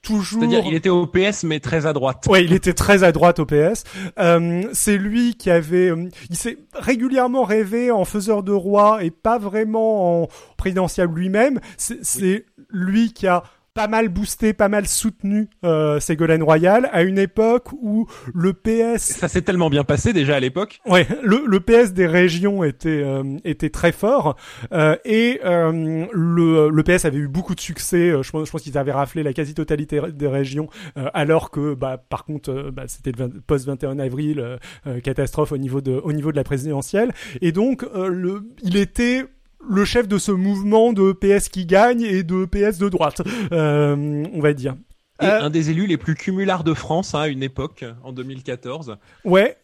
toujours. 0.05 0.41
C'est-à-dire, 0.41 0.63
il 0.65 0.73
était 0.73 0.89
au 0.89 1.07
PS, 1.07 1.43
mais 1.43 1.59
très 1.59 1.85
à 1.85 1.93
droite. 1.93 2.25
Ouais, 2.29 2.45
il 2.45 2.53
était 2.53 2.73
très 2.73 3.03
à 3.03 3.11
droite 3.11 3.39
au 3.39 3.45
PS. 3.45 3.83
Euh, 4.19 4.63
c'est 4.71 4.97
lui 4.97 5.35
qui 5.35 5.49
avait, 5.49 5.89
euh, 5.89 6.09
il 6.29 6.35
s'est 6.37 6.57
régulièrement 6.73 7.43
rêvé 7.43 7.91
en 7.91 8.05
faiseur 8.05 8.43
de 8.43 8.53
roi 8.53 9.03
et 9.03 9.11
pas 9.11 9.37
vraiment 9.37 10.23
en 10.23 10.27
présidentiable 10.57 11.19
lui-même. 11.19 11.59
C'est 11.77 11.99
c'est 12.03 12.45
lui 12.69 13.13
qui 13.13 13.27
a 13.27 13.43
pas 13.75 13.87
mal 13.89 14.07
boosté, 14.07 14.53
pas 14.53 14.69
mal 14.69 14.87
soutenu 14.87 15.49
euh, 15.65 15.99
Ségolène 15.99 16.41
Royal 16.41 16.89
à 16.93 17.03
une 17.03 17.19
époque 17.19 17.73
où 17.73 18.07
le 18.33 18.53
PS 18.53 19.01
Ça 19.03 19.27
s'est 19.27 19.41
tellement 19.41 19.69
bien 19.69 19.83
passé 19.83 20.13
déjà 20.13 20.37
à 20.37 20.39
l'époque. 20.39 20.79
Ouais, 20.85 21.05
le, 21.21 21.43
le 21.45 21.59
PS 21.59 21.91
des 21.91 22.07
régions 22.07 22.63
était 22.63 23.03
euh, 23.03 23.37
était 23.43 23.69
très 23.69 23.91
fort 23.91 24.37
euh, 24.71 24.95
et 25.03 25.41
euh, 25.43 26.05
le, 26.13 26.69
le 26.69 26.83
PS 26.83 27.03
avait 27.03 27.17
eu 27.17 27.27
beaucoup 27.27 27.53
de 27.53 27.59
succès. 27.59 28.11
euh, 28.11 28.23
Je 28.23 28.31
pense, 28.31 28.47
je 28.47 28.51
pense 28.51 28.61
qu'ils 28.61 28.77
avaient 28.77 28.93
raflé 28.93 29.23
la 29.23 29.33
quasi-totalité 29.33 29.99
des 30.13 30.27
régions, 30.29 30.69
euh, 30.97 31.09
alors 31.13 31.51
que 31.51 31.73
bah 31.73 32.01
par 32.09 32.23
contre 32.23 32.51
euh, 32.51 32.71
bah, 32.71 32.83
c'était 32.87 33.11
le 33.11 33.17
20 33.25 33.41
post 33.45 33.65
21 33.67 33.99
avril 33.99 34.57
catastrophe 35.03 35.51
au 35.51 35.57
niveau 35.57 35.81
de 35.81 35.99
au 36.01 36.13
niveau 36.13 36.31
de 36.31 36.37
la 36.37 36.45
présidentielle 36.45 37.11
et 37.41 37.51
donc 37.51 37.83
euh, 37.83 38.07
le 38.07 38.43
il 38.63 38.77
était 38.77 39.25
le 39.69 39.85
chef 39.85 40.07
de 40.07 40.17
ce 40.17 40.31
mouvement 40.31 40.93
de 40.93 41.11
PS 41.13 41.49
qui 41.49 41.65
gagne 41.65 42.01
et 42.01 42.23
de 42.23 42.45
PS 42.45 42.77
de 42.77 42.89
droite, 42.89 43.21
euh, 43.51 44.23
on 44.33 44.39
va 44.41 44.53
dire. 44.53 44.75
Et 45.21 45.25
Euh, 45.25 45.43
un 45.43 45.49
des 45.49 45.69
élus 45.69 45.87
les 45.87 45.97
plus 45.97 46.15
cumulards 46.15 46.63
de 46.65 46.73
France 46.73 47.15
hein, 47.15 47.21
à 47.21 47.27
une 47.27 47.43
époque, 47.43 47.85
en 48.03 48.11
2014. 48.11 48.97
Ouais. 49.23 49.57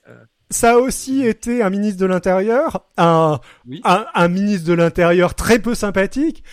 Ça 0.50 0.74
a 0.74 0.78
aussi 0.78 1.26
été 1.26 1.62
un 1.64 1.70
ministre 1.70 2.00
de 2.00 2.06
l'Intérieur, 2.06 2.86
un, 2.98 3.40
Oui. 3.68 3.82
un, 3.86 4.06
un 4.14 4.28
ministre 4.28 4.68
de 4.68 4.74
l'Intérieur 4.74 5.34
très 5.36 5.60
peu 5.60 5.76
sympathique. 5.76 6.44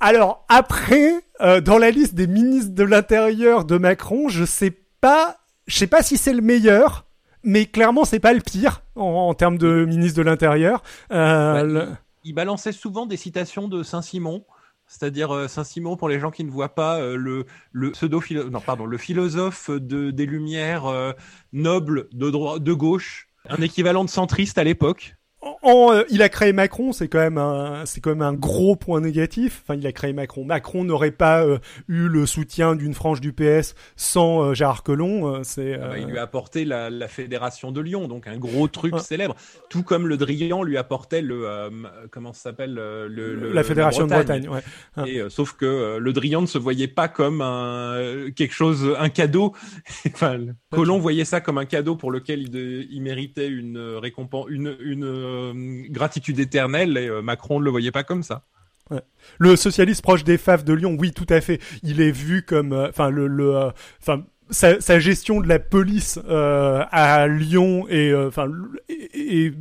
Alors 0.00 0.44
après, 0.48 1.12
euh, 1.40 1.60
dans 1.60 1.78
la 1.78 1.90
liste 1.90 2.14
des 2.14 2.26
ministres 2.26 2.74
de 2.74 2.84
l'Intérieur 2.84 3.64
de 3.64 3.78
Macron, 3.78 4.28
je 4.28 4.44
sais 4.44 4.72
pas, 5.00 5.38
je 5.66 5.76
sais 5.76 5.86
pas 5.86 6.02
si 6.02 6.16
c'est 6.16 6.32
le 6.34 6.40
meilleur, 6.42 7.04
mais 7.42 7.66
clairement 7.66 8.04
c'est 8.04 8.20
pas 8.20 8.32
le 8.32 8.40
pire 8.40 8.82
en, 8.96 9.02
en 9.02 9.34
termes 9.34 9.58
de 9.58 9.84
ministre 9.86 10.18
de 10.18 10.22
l'Intérieur. 10.22 10.82
Euh, 11.12 11.52
Bah, 11.54 11.62
le- 11.64 11.88
Il 12.28 12.34
balançait 12.34 12.72
souvent 12.72 13.06
des 13.06 13.16
citations 13.16 13.68
de 13.68 13.82
Saint-Simon. 13.82 14.44
C'est-à-dire 14.86 15.34
euh, 15.34 15.48
Saint-Simon, 15.48 15.96
pour 15.96 16.10
les 16.10 16.20
gens 16.20 16.30
qui 16.30 16.44
ne 16.44 16.50
voient 16.50 16.74
pas, 16.74 17.00
euh, 17.00 17.16
le, 17.16 17.46
le 17.72 17.92
pseudo 17.92 18.22
non 18.50 18.60
le 18.84 18.98
philosophe 18.98 19.70
de, 19.70 20.10
des 20.10 20.26
Lumières 20.26 20.84
euh, 20.84 21.12
nobles 21.54 22.06
de 22.12 22.28
droite, 22.28 22.62
de 22.62 22.72
gauche, 22.74 23.28
un 23.48 23.62
équivalent 23.62 24.04
de 24.04 24.10
centriste 24.10 24.58
à 24.58 24.64
l'époque. 24.64 25.16
En, 25.62 25.92
euh, 25.92 26.02
il 26.10 26.22
a 26.22 26.28
créé 26.28 26.52
Macron, 26.52 26.92
c'est 26.92 27.08
quand 27.08 27.18
même 27.18 27.38
un, 27.38 27.84
c'est 27.86 28.00
quand 28.00 28.10
même 28.10 28.22
un 28.22 28.32
gros 28.32 28.76
point 28.76 29.00
négatif. 29.00 29.62
Enfin, 29.64 29.78
il 29.78 29.86
a 29.86 29.92
créé 29.92 30.12
Macron. 30.12 30.44
Macron 30.44 30.84
n'aurait 30.84 31.10
pas 31.10 31.44
euh, 31.44 31.58
eu 31.88 32.08
le 32.08 32.26
soutien 32.26 32.74
d'une 32.76 32.94
frange 32.94 33.20
du 33.20 33.32
PS 33.32 33.74
sans 33.96 34.42
euh, 34.42 34.54
Gérard 34.54 34.82
Collomb. 34.82 35.26
euh, 35.26 35.40
c'est, 35.42 35.74
Ah 35.74 35.88
bah, 35.88 35.98
il 35.98 36.06
lui 36.06 36.18
a 36.18 36.22
apporté 36.22 36.64
la, 36.64 36.90
la 36.90 37.08
fédération 37.08 37.72
de 37.72 37.80
Lyon, 37.80 38.08
donc 38.08 38.26
un 38.26 38.36
gros 38.36 38.68
truc 38.68 38.98
célèbre. 38.98 39.34
Tout 39.68 39.82
comme 39.82 40.06
le 40.06 40.16
Drian 40.16 40.62
lui 40.62 40.76
apportait 40.76 41.22
le 41.22 41.70
comment 42.10 42.32
ça 42.32 42.40
s'appelle 42.50 42.74
le, 42.74 43.08
le- 43.08 43.52
la 43.52 43.62
fédération 43.64 44.04
de 44.06 44.10
Bretagne. 44.10 44.48
Ouais. 44.48 45.10
Et, 45.10 45.22
sauf 45.28 45.52
que 45.54 45.98
le 45.98 46.12
Drian 46.12 46.42
ne 46.42 46.46
se 46.46 46.58
voyait 46.58 46.88
pas 46.88 47.08
comme 47.08 47.40
un 47.42 48.30
quelque 48.34 48.54
chose, 48.54 48.94
un 48.98 49.08
cadeau. 49.08 49.54
enfin, 50.06 50.38
Colomb 50.70 50.98
voyait 50.98 51.24
ça 51.24 51.40
comme 51.40 51.58
un 51.58 51.64
cadeau 51.64 51.96
pour 51.96 52.10
lequel 52.10 52.54
il, 52.90 53.02
méritait 53.02 53.48
une 53.48 53.78
récompense, 53.78 54.46
une, 54.48 54.76
une 54.80 55.04
gratitude 55.88 56.38
éternelle. 56.38 56.96
Et 56.96 57.08
euh, 57.08 57.22
Macron 57.22 57.60
ne 57.60 57.64
le 57.64 57.70
voyait 57.70 57.92
pas 57.92 58.04
comme 58.04 58.22
ça. 58.22 58.44
Le 59.38 59.56
socialiste 59.56 60.02
proche 60.02 60.24
des 60.24 60.38
faves 60.38 60.64
de 60.64 60.72
Lyon, 60.72 60.96
oui, 60.98 61.12
tout 61.12 61.26
à 61.28 61.40
fait. 61.40 61.60
Il 61.82 62.00
est 62.00 62.10
vu 62.10 62.42
comme, 62.42 62.72
euh, 62.72 62.88
enfin, 62.88 63.10
le, 63.10 63.28
euh, 63.56 63.70
enfin. 64.00 64.24
sa, 64.50 64.98
gestion 64.98 65.40
de 65.40 65.48
la 65.48 65.58
police 65.58 66.18
euh, 66.28 66.84
à 66.90 67.26
Lyon 67.28 67.86
euh, 67.90 68.28
enfin 68.28 68.48
et, 68.88 69.52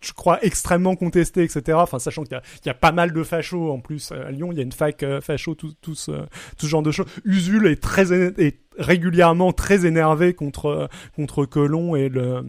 je 0.00 0.12
crois 0.12 0.38
extrêmement 0.44 0.94
contestée, 0.94 1.42
etc. 1.42 1.78
Enfin, 1.80 1.98
sachant 1.98 2.22
qu'il 2.22 2.40
y 2.64 2.68
a, 2.68 2.74
pas 2.74 2.92
mal 2.92 3.12
de 3.12 3.22
fachos 3.24 3.72
en 3.72 3.80
plus 3.80 4.12
à 4.12 4.30
Lyon, 4.30 4.52
il 4.52 4.56
y 4.56 4.60
a 4.60 4.62
une 4.62 4.70
fac 4.70 5.02
euh, 5.02 5.20
facho, 5.20 5.56
tout, 5.56 5.72
tout, 5.80 5.96
ce, 5.96 6.12
tout 6.56 6.68
genre 6.68 6.82
de 6.82 6.92
choses. 6.92 7.06
Usul 7.24 7.66
est 7.66 7.82
très 7.82 8.12
est 8.12 8.60
régulièrement 8.78 9.52
très 9.52 9.84
énervé 9.84 10.34
contre 10.34 10.88
contre 11.16 11.44
Colomb 11.44 11.96
et 11.96 12.08
le. 12.08 12.44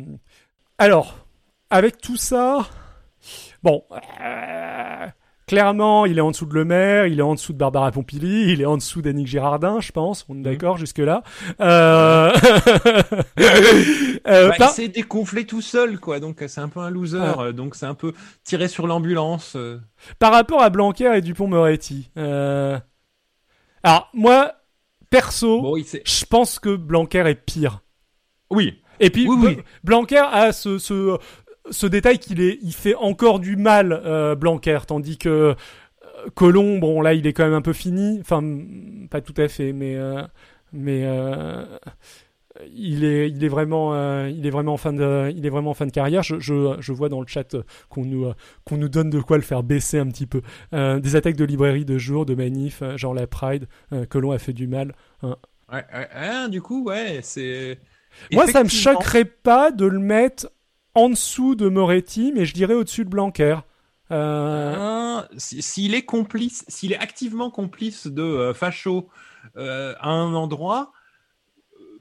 Alors, 0.77 1.26
avec 1.69 1.99
tout 2.01 2.17
ça, 2.17 2.67
bon. 3.63 3.83
euh, 4.21 5.05
Clairement, 5.47 6.05
il 6.05 6.17
est 6.17 6.21
en 6.21 6.31
dessous 6.31 6.45
de 6.45 6.53
Le 6.53 6.65
Maire, 6.65 7.07
il 7.07 7.19
est 7.19 7.23
en 7.23 7.33
dessous 7.33 7.53
de 7.53 7.57
Barbara 7.57 7.89
Pompili, 7.91 8.51
il 8.51 8.59
est 8.61 8.65
en 8.65 8.75
dessous 8.75 9.01
d'Annick 9.01 9.27
Girardin, 9.27 9.79
je 9.79 9.93
pense. 9.93 10.25
On 10.27 10.37
est 10.37 10.41
d'accord 10.41 10.75
jusque-là. 10.75 11.23
Euh... 11.61 12.33
euh, 14.27 14.49
Bah, 14.49 14.55
Il 14.59 14.67
s'est 14.73 14.87
dégonflé 14.89 15.45
tout 15.45 15.61
seul, 15.61 15.99
quoi. 16.01 16.19
Donc 16.19 16.43
c'est 16.47 16.59
un 16.59 16.67
peu 16.67 16.81
un 16.81 16.89
loser. 16.89 17.19
Ouais. 17.19 17.39
euh, 17.39 17.51
Donc 17.53 17.75
c'est 17.75 17.85
un 17.85 17.93
peu 17.93 18.11
tiré 18.43 18.67
sur 18.67 18.87
l'ambulance. 18.87 19.53
euh. 19.55 19.79
par 20.19 20.33
rapport 20.33 20.61
à 20.61 20.69
Blanquer 20.69 21.15
et 21.15 21.21
Dupont-Moretti. 21.21 22.11
Euh... 22.17 22.77
Alors, 23.83 24.09
moi, 24.13 24.51
perso, 25.09 25.61
Bon, 25.61 25.77
je 25.77 26.25
pense 26.25 26.59
que 26.59 26.75
Blanquer 26.75 27.23
est 27.25 27.35
pire. 27.35 27.79
Oui. 28.49 28.81
Et 28.99 29.09
puis, 29.11 29.27
Oui, 29.29 29.37
Bl- 29.37 29.47
oui. 29.57 29.63
Blanquer 29.83 30.17
a 30.29 30.51
ce, 30.51 30.77
ce, 30.77 31.17
ce 31.71 31.87
détail 31.87 32.19
qu'il 32.19 32.41
est, 32.41 32.59
il 32.61 32.73
fait 32.73 32.95
encore 32.95 33.39
du 33.39 33.55
mal, 33.55 33.91
euh, 34.05 34.35
Blanquer, 34.35 34.79
tandis 34.87 35.17
que 35.17 35.29
euh, 35.29 35.55
Colomb, 36.35 36.79
bon, 36.79 37.01
là, 37.01 37.13
il 37.13 37.27
est 37.27 37.33
quand 37.33 37.43
même 37.45 37.53
un 37.53 37.61
peu 37.61 37.73
fini. 37.73 38.19
Enfin, 38.21 38.41
mm, 38.41 39.07
pas 39.09 39.21
tout 39.21 39.33
à 39.37 39.47
fait, 39.47 39.73
mais, 39.73 39.95
euh, 39.95 40.21
mais, 40.73 41.01
euh, 41.05 41.65
il 42.73 43.03
est, 43.03 43.29
il 43.29 43.43
est 43.43 43.47
vraiment, 43.49 43.93
euh, 43.93 44.29
il 44.29 44.47
est 44.47 44.49
vraiment 44.49 44.73
en 44.73 44.77
fin 44.77 44.91
de, 44.93 45.31
il 45.35 45.45
est 45.45 45.49
vraiment 45.49 45.71
en 45.71 45.75
fin 45.75 45.85
de 45.85 45.91
carrière. 45.91 46.23
Je, 46.23 46.39
je, 46.39 46.75
je 46.79 46.91
vois 46.91 47.07
dans 47.09 47.21
le 47.21 47.27
chat 47.27 47.55
qu'on 47.89 48.03
nous, 48.03 48.31
qu'on 48.65 48.77
nous 48.77 48.89
donne 48.89 49.11
de 49.11 49.19
quoi 49.19 49.37
le 49.37 49.43
faire 49.43 49.61
baisser 49.61 49.99
un 49.99 50.07
petit 50.07 50.25
peu. 50.25 50.41
Des 50.71 51.15
attaques 51.15 51.35
de 51.35 51.45
librairie 51.45 51.85
de 51.85 51.97
jour, 51.99 52.25
de 52.25 52.33
manif, 52.33 52.81
genre 52.95 53.13
la 53.13 53.27
Pride, 53.27 53.67
Colomb 54.09 54.31
a 54.31 54.39
fait 54.39 54.53
du 54.53 54.67
mal. 54.67 54.95
hein. 55.21 55.35
Ouais, 55.71 55.83
ouais, 55.93 56.07
ouais, 56.15 56.49
du 56.49 56.61
coup, 56.61 56.85
ouais, 56.85 57.19
c'est. 57.21 57.77
Moi, 58.31 58.47
ça 58.47 58.63
me 58.63 58.69
choquerait 58.69 59.25
pas 59.25 59.69
de 59.69 59.85
le 59.85 59.99
mettre 59.99 60.49
en 60.97 61.09
dessous 61.09 61.55
de 61.55 61.69
Moretti, 61.69 62.31
mais 62.35 62.45
je 62.45 62.53
dirais 62.53 62.73
au-dessus 62.73 63.05
de 63.05 63.09
Blanquer. 63.09 63.57
Euh, 64.11 65.21
si- 65.37 65.61
S'il 65.61 65.93
est 65.95 66.03
complice, 66.05 66.65
s'il 66.67 66.91
est 66.91 66.97
activement 66.97 67.49
complice 67.51 68.07
de 68.07 68.21
euh, 68.23 68.53
facho 68.53 69.07
euh, 69.57 69.93
à 69.99 70.09
un 70.09 70.33
endroit, 70.33 70.91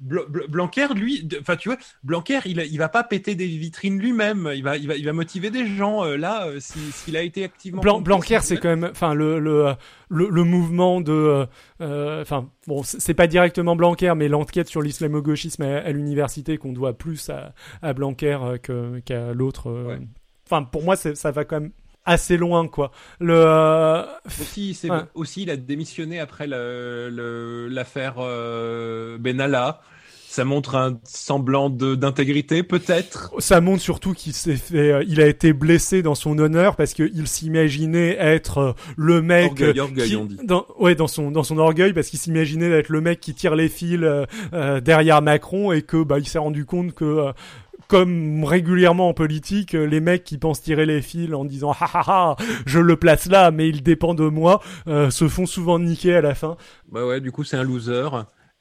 Blanquer, 0.01 0.87
lui, 0.95 1.29
enfin 1.41 1.57
tu 1.57 1.69
vois, 1.69 1.79
Blanquer, 2.03 2.41
il, 2.47 2.59
il 2.61 2.79
va 2.79 2.89
pas 2.89 3.03
péter 3.05 3.35
des 3.35 3.47
vitrines 3.47 3.99
lui-même. 3.99 4.51
Il 4.55 4.63
va, 4.63 4.77
il 4.77 4.87
va, 4.89 4.97
il 4.97 5.05
va 5.05 5.13
motiver 5.13 5.51
des 5.51 5.67
gens. 5.67 6.05
euh, 6.05 6.17
là, 6.17 6.47
euh, 6.47 6.61
si- 6.61 6.93
s'il 6.93 7.17
a 7.17 7.23
été 7.23 7.45
activement. 7.45 7.81
Blan- 7.83 8.01
Blanquer, 8.01 8.39
c'est 8.43 8.57
quand 8.59 8.69
même, 8.69 8.89
enfin 8.91 9.15
le 9.15 9.39
le, 9.39 9.75
le 10.09 10.29
le 10.29 10.45
mouvement 10.45 11.01
de, 11.01 11.47
euh, 11.81 12.23
enfin 12.23 12.49
bon, 12.67 12.83
c'est 12.83 13.15
pas 13.15 13.27
directement 13.27 13.77
Blanquer, 13.77 14.13
mais 14.17 14.29
l'enquête 14.29 14.69
sur 14.69 14.83
l'islamo-gauchisme 14.83 15.63
à, 15.63 15.79
à 15.79 15.91
l'université 15.93 16.59
qu'on 16.59 16.73
doit 16.73 16.97
plus 16.97 17.29
à, 17.31 17.55
à 17.83 17.93
Blanquer 17.93 18.39
euh, 18.43 18.59
que 18.59 18.99
qu'à 19.01 19.33
l'autre. 19.33 19.69
euh. 19.71 19.85
Ouais. 19.87 19.99
Enfin, 20.49 20.63
pour 20.63 20.85
moi, 20.85 20.95
ça 20.97 21.31
va 21.33 21.45
quand 21.45 21.61
même 21.61 21.73
assez 22.07 22.37
loin, 22.37 22.67
quoi. 22.69 22.91
Le 23.21 23.35
euh, 23.37 24.03
Aussi, 24.41 24.75
c'est 24.75 24.91
Ouais. 24.91 25.01
aussi, 25.15 25.43
il 25.43 25.51
a 25.51 25.57
démissionné 25.57 26.21
après 26.21 26.47
le- 26.47 27.11
le- 27.11 27.69
l'affaire 27.69 28.15
euh, 28.19 29.19
Benalla. 29.19 29.81
Ça 30.29 30.45
montre 30.45 30.75
un 30.75 30.99
semblant 31.05 31.71
de- 31.71 31.95
d'intégrité, 31.95 32.63
peut-être? 32.63 33.33
Ça 33.39 33.63
montre 33.63 33.81
surtout 33.81 34.13
qu'il 34.13 34.35
s'est 34.35 34.57
fait, 34.57 34.93
euh, 34.93 35.05
il 35.09 35.23
a 35.23 35.27
été 35.29 35.55
blessé 35.55 36.03
dans 36.03 36.15
son 36.15 36.37
honneur 36.39 36.77
parce 36.77 36.93
qu'il 36.93 37.27
s'imaginait 37.27 38.17
être 38.21 38.59
euh, 38.59 38.73
le 38.99 39.23
mec 39.23 39.53
Orgueil, 39.53 39.81
orgueil, 39.81 40.09
qui- 40.11 40.17
on 40.17 40.27
dit. 40.27 40.37
dans, 40.45 40.67
ouais, 40.79 40.95
dans 40.95 41.07
son 41.07 41.31
dans 41.31 41.43
son 41.45 41.57
orgueil 41.57 41.95
parce 41.95 42.09
qu'il 42.09 42.19
s'imaginait 42.19 42.69
être 42.71 42.91
le 42.91 43.01
mec 43.01 43.21
qui 43.21 43.33
tire 43.33 43.55
les 43.55 43.71
fils 43.71 44.01
euh, 44.03 44.27
euh, 44.53 44.81
derrière 44.83 45.23
Macron 45.23 45.73
et 45.73 45.81
que 45.81 46.03
bah 46.03 46.19
il 46.19 46.29
s'est 46.29 46.39
rendu 46.39 46.67
compte 46.67 46.93
que 46.93 47.05
euh, 47.07 47.33
comme 47.89 48.45
régulièrement 48.45 49.09
en 49.09 49.15
politique, 49.15 49.75
euh, 49.75 49.85
les 49.87 50.01
mecs 50.01 50.25
qui 50.25 50.39
pensent 50.39 50.63
tirer 50.63 50.87
les 50.87 51.03
fils 51.03 51.33
en 51.35 51.45
disant 51.45 51.73
ha 51.73 51.89
ha 51.93 52.03
ha, 52.07 52.37
je 52.67 52.79
le 52.81 52.97
place 52.97 53.27
là, 53.27 53.51
mais 53.51 53.69
il 53.69 53.83
dépend 53.83 54.15
de 54.15 54.29
moi, 54.29 54.61
euh, 54.89 55.11
se 55.11 55.29
font 55.29 55.47
souvent 55.47 55.79
niquer 55.79 56.17
à 56.17 56.21
la 56.21 56.35
fin. 56.35 56.57
Bah 56.91 57.07
ouais, 57.07 57.21
du 57.21 57.33
coup, 57.33 57.45
c'est 57.45 57.57
un 57.57 57.63
loser. 57.65 58.09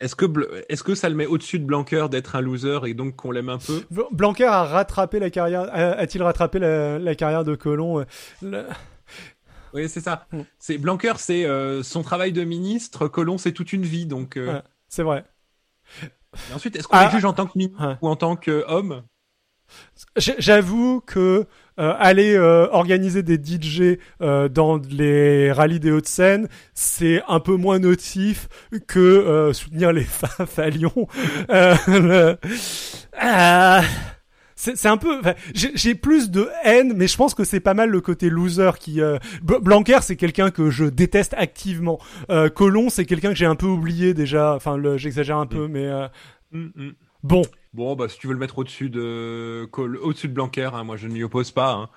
Est-ce 0.02 0.16
que, 0.16 0.26
est-ce 0.68 0.84
que 0.84 0.94
ça 0.94 1.08
le 1.08 1.16
met 1.16 1.26
au-dessus 1.26 1.58
de 1.58 1.64
Blanquer 1.66 2.08
d'être 2.12 2.36
un 2.36 2.42
loser 2.42 2.80
et 2.86 2.94
donc 2.94 3.16
qu'on 3.16 3.32
l'aime 3.32 3.48
un 3.50 3.58
peu? 3.58 3.82
Bl- 3.94 4.08
Blanquer 4.12 4.44
a 4.44 4.64
rattrapé 4.66 5.20
la 5.20 5.30
carrière, 5.30 5.70
a-t-il 5.74 6.22
rattrapé 6.22 6.60
la, 6.60 7.00
la 7.00 7.16
carrière 7.16 7.46
de 7.46 7.56
Colomb 7.56 8.00
euh, 8.02 8.06
le- 8.42 8.66
Oui, 9.74 9.88
c'est 9.88 10.02
ça. 10.02 10.28
Mm. 10.34 10.40
C'est 10.60 10.78
Blanquer, 10.78 11.14
c'est 11.18 11.46
euh, 11.46 11.82
son 11.82 12.02
travail 12.04 12.34
de 12.34 12.44
ministre. 12.44 13.08
Colomb, 13.08 13.38
c'est 13.38 13.54
toute 13.54 13.72
une 13.72 13.84
vie. 13.84 14.06
Donc, 14.06 14.36
euh, 14.38 14.54
Ouais. 14.56 14.62
C'est 14.90 15.04
vrai. 15.04 15.24
et 16.04 16.54
ensuite, 16.54 16.76
est-ce 16.76 16.88
qu'on 16.90 16.98
Ah. 16.98 17.06
le 17.06 17.12
juge 17.12 17.26
en 17.26 17.34
tant 17.34 17.46
que 17.46 17.58
ministre 17.58 17.82
Ouais. 17.86 17.96
ou 18.02 18.08
en 18.10 18.16
tant 18.18 18.36
qu'homme? 18.36 19.04
J'avoue 20.18 21.02
que 21.02 21.46
euh, 21.78 21.94
aller 22.00 22.36
euh, 22.36 22.68
organiser 22.72 23.22
des 23.22 23.36
DJ 23.36 23.98
euh, 24.22 24.48
dans 24.48 24.78
les 24.90 25.52
rallyes 25.52 25.82
des 25.82 25.92
Hauts-de-Seine, 25.92 26.48
c'est 26.74 27.22
un 27.28 27.42
peu 27.42 27.56
moins 27.56 27.80
notif 27.80 28.48
que 28.88 29.52
soutenir 29.54 29.92
les 29.92 30.04
FAF 30.06 30.58
à 30.60 30.70
Lyon. 30.70 31.08
Le- 31.50 32.38
Ah, 33.18 33.82
c'est 34.56 34.86
un 34.88 34.98
peu. 34.98 35.22
J'ai 35.54 35.96
plus 35.96 36.32
de 36.32 36.48
haine, 36.64 36.94
mais 36.96 37.08
je 37.08 37.18
pense 37.18 37.34
que 37.34 37.44
c'est 37.44 37.60
pas 37.60 37.74
mal 37.74 37.90
le 37.90 38.00
côté 38.02 38.30
loser 38.30 38.72
qui. 38.80 39.02
Blanquer, 39.42 40.00
c'est 40.02 40.16
quelqu'un 40.16 40.50
que 40.52 40.70
je 40.70 40.86
déteste 40.86 41.34
activement. 41.38 42.00
Colomb, 42.56 42.90
c'est 42.90 43.06
quelqu'un 43.06 43.30
que 43.30 43.36
j'ai 43.36 43.46
un 43.46 43.56
peu 43.56 43.68
oublié 43.68 44.14
déjà. 44.14 44.54
Enfin, 44.56 44.78
j'exagère 44.98 45.38
un 45.38 45.48
peu, 45.48 45.68
mais 45.68 45.86
euh, 45.86 46.08
Mm, 46.52 46.68
mm. 46.76 46.92
bon. 47.24 47.42
Bon, 47.76 47.96
bah 47.96 48.08
si 48.08 48.18
tu 48.18 48.28
veux 48.28 48.34
le 48.34 48.40
mettre 48.40 48.58
au-dessus 48.60 48.90
de 48.90 49.66
Col- 49.72 49.98
au-dessus 50.02 50.30
de 50.30 50.34
Blanquer, 50.34 50.70
hein, 50.74 50.84
moi 50.86 50.96
je 50.98 51.08
ne 51.08 51.14
m'y 51.14 51.24
oppose 51.24 51.52
pas. 51.52 51.74
hein. 51.74 51.90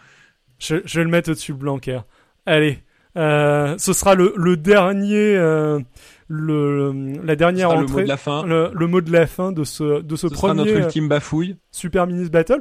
Je, 0.58 0.76
je 0.84 0.98
vais 0.98 1.04
le 1.04 1.10
mettre 1.10 1.30
au-dessus 1.30 1.52
de 1.52 1.58
Blanquer. 1.58 2.00
Allez, 2.46 2.80
euh, 3.16 3.76
ce 3.78 3.92
sera 3.92 4.14
le, 4.16 4.32
le 4.36 4.56
dernier, 4.56 5.36
euh, 5.36 5.78
le, 6.26 7.14
la 7.22 7.36
dernière 7.36 7.68
Ce 7.70 7.74
sera 7.76 7.80
le 7.80 7.86
entrée, 7.86 7.96
mot 8.00 8.02
de 8.02 8.08
la 8.08 8.16
fin. 8.16 8.44
le, 8.44 8.70
le 8.74 8.86
mot 8.88 9.00
de 9.00 9.12
la 9.12 9.26
fin 9.28 9.52
de 9.52 9.62
ce, 9.64 10.02
de 10.02 10.16
ce, 10.16 10.28
Ce 10.28 10.34
sera 10.34 10.48
premier 10.48 10.64
notre 10.64 10.76
euh, 10.80 10.84
ultime 10.84 11.08
bafouille. 11.08 11.56
Super 11.70 12.06
Minis 12.08 12.28
Battle. 12.28 12.58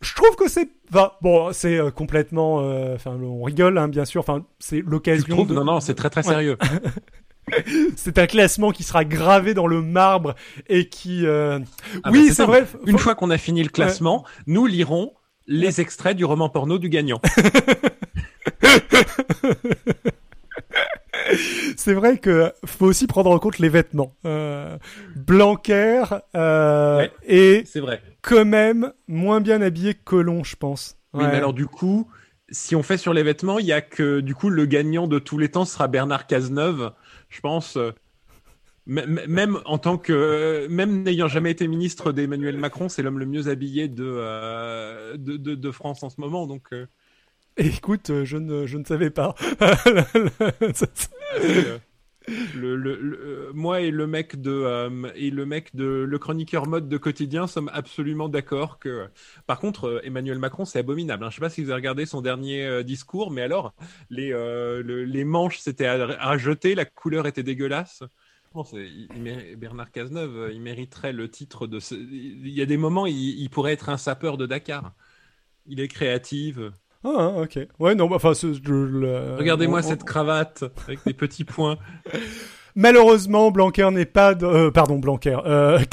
Je 0.00 0.14
trouve 0.14 0.36
que 0.36 0.48
c'est, 0.50 0.68
enfin, 0.92 1.12
bon, 1.22 1.52
c'est 1.52 1.80
complètement, 1.94 2.60
euh, 2.60 2.94
enfin, 2.94 3.12
on 3.20 3.42
rigole, 3.42 3.78
hein, 3.78 3.88
bien 3.88 4.04
sûr. 4.04 4.20
Enfin, 4.20 4.44
c'est 4.58 4.82
l'occasion. 4.82 5.44
de- 5.44 5.54
Non, 5.54 5.64
non, 5.64 5.80
c'est 5.80 5.94
très 5.94 6.10
très 6.10 6.26
Ouais. 6.28 6.56
c'est 7.96 8.18
un 8.18 8.26
classement 8.26 8.70
qui 8.72 8.82
sera 8.82 9.04
gravé 9.04 9.54
dans 9.54 9.66
le 9.66 9.80
marbre 9.82 10.34
et 10.68 10.88
qui, 10.88 11.26
euh, 11.26 11.58
Ah 12.02 12.10
bah, 12.10 12.10
oui, 12.12 12.28
c'est 12.28 12.34
simple. 12.34 12.50
vrai. 12.50 12.66
Une 12.86 12.98
fois 12.98 13.14
qu'on 13.14 13.30
a 13.30 13.38
fini 13.38 13.62
le 13.62 13.68
classement, 13.68 14.24
nous 14.46 14.66
lirons 14.66 15.12
les 15.46 15.80
extraits 15.80 16.16
du 16.16 16.24
roman 16.24 16.48
porno 16.48 16.78
du 16.78 16.88
gagnant. 16.88 17.20
c'est 21.76 21.94
vrai 21.94 22.18
que 22.18 22.52
faut 22.64 22.86
aussi 22.86 23.06
prendre 23.06 23.30
en 23.30 23.38
compte 23.38 23.58
les 23.58 23.68
vêtements. 23.68 24.14
Euh, 24.26 24.76
Blanquer 25.16 26.02
euh, 26.36 26.98
Ouais. 26.98 27.12
est 27.26 27.66
C'est 27.66 27.80
vrai. 27.80 28.00
quand 28.22 28.44
même 28.44 28.92
moins 29.08 29.40
bien 29.40 29.60
habillé 29.62 29.94
que 29.94 30.02
Colomb, 30.04 30.44
je 30.44 30.56
pense. 30.56 30.96
Oui, 31.12 31.24
Ouais. 31.24 31.30
mais 31.30 31.36
alors 31.36 31.52
du 31.52 31.66
coup, 31.66 32.08
si 32.50 32.74
on 32.76 32.82
fait 32.82 32.96
sur 32.98 33.12
les 33.14 33.22
vêtements, 33.22 33.58
il 33.58 33.66
y 33.66 33.72
a 33.72 33.80
que 33.80 34.20
du 34.20 34.34
coup 34.34 34.50
le 34.50 34.66
gagnant 34.66 35.06
de 35.06 35.18
tous 35.18 35.38
les 35.38 35.48
temps 35.50 35.64
sera 35.64 35.88
Bernard 35.88 36.26
Cazeneuve, 36.26 36.92
je 37.34 37.40
pense. 37.40 37.76
euh, 37.76 37.92
Même 38.86 39.60
en 39.64 39.78
tant 39.78 39.96
que, 39.98 40.12
euh, 40.12 40.68
même 40.68 41.02
n'ayant 41.02 41.28
jamais 41.28 41.50
été 41.50 41.66
ministre 41.68 42.12
d'Emmanuel 42.12 42.58
Macron, 42.58 42.88
c'est 42.90 43.02
l'homme 43.02 43.18
le 43.18 43.26
mieux 43.26 43.48
habillé 43.48 43.88
de, 43.88 44.04
euh, 44.06 45.16
de, 45.16 45.36
de, 45.38 45.54
de 45.54 45.70
France 45.70 46.02
en 46.02 46.10
ce 46.10 46.20
moment. 46.20 46.46
Donc, 46.46 46.68
Écoute, 47.56 48.24
je 48.24 48.36
ne, 48.36 48.66
je 48.66 48.78
ne 48.78 48.84
savais 48.84 49.10
pas. 49.10 49.34
le, 52.54 53.50
moi 53.52 53.80
et 53.80 53.90
le 53.90 54.06
mec 54.06 54.40
de 54.40 54.50
euh, 54.50 55.10
et 55.14 55.30
le 55.30 55.46
mec 55.46 55.74
de 55.74 55.84
le 55.84 56.18
chroniqueur 56.18 56.66
mode 56.66 56.88
de 56.88 56.96
quotidien 56.96 57.46
sommes 57.46 57.70
absolument 57.72 58.28
d'accord 58.28 58.78
que. 58.78 59.08
Par 59.46 59.58
contre, 59.60 59.84
euh, 59.88 60.00
Emmanuel 60.04 60.38
Macron, 60.38 60.64
c'est 60.64 60.78
abominable. 60.78 61.24
Hein. 61.24 61.30
Je 61.30 61.36
sais 61.36 61.40
pas 61.40 61.50
si 61.50 61.62
vous 61.62 61.70
avez 61.70 61.76
regardé 61.76 62.06
son 62.06 62.22
dernier 62.22 62.64
euh, 62.64 62.82
discours, 62.82 63.30
mais 63.30 63.42
alors 63.42 63.74
les 64.10 64.30
le- 64.30 65.04
les 65.04 65.24
manches 65.24 65.58
c'était 65.58 65.86
à, 65.86 66.38
jeter, 66.38 66.74
la 66.74 66.84
couleur 66.84 67.26
était 67.26 67.42
dégueulasse. 67.42 68.02
Bernard 69.56 69.90
Cazeneuve, 69.90 70.50
il 70.52 70.60
mériterait 70.60 71.12
le 71.12 71.28
titre 71.30 71.66
de. 71.66 71.78
Il 71.92 72.48
y 72.48 72.62
a 72.62 72.66
des 72.66 72.76
moments, 72.76 73.06
il 73.06 73.48
pourrait 73.50 73.72
être 73.72 73.88
un 73.88 73.96
sapeur 73.96 74.36
de 74.36 74.46
Dakar. 74.46 74.94
Il 75.66 75.80
est 75.80 75.88
créatif. 75.88 76.58
Ah, 77.04 77.34
ok. 77.42 77.58
Ouais, 77.78 77.94
non, 77.94 78.08
bah, 78.08 78.16
enfin, 78.16 78.32
Regardez-moi 79.38 79.80
on- 79.80 79.88
cette 79.88 80.04
cravate 80.04 80.64
avec 80.86 81.00
des 81.06 81.12
petits 81.14 81.44
points. 81.44 81.76
Malheureusement, 82.76 83.52
Blanquer 83.52 83.88
n'est 83.92 84.04
pas, 84.04 84.34
de- 84.34 84.46
euh, 84.46 84.70
pardon, 84.72 84.98
Blanquer, 84.98 85.36
euh, 85.46 85.78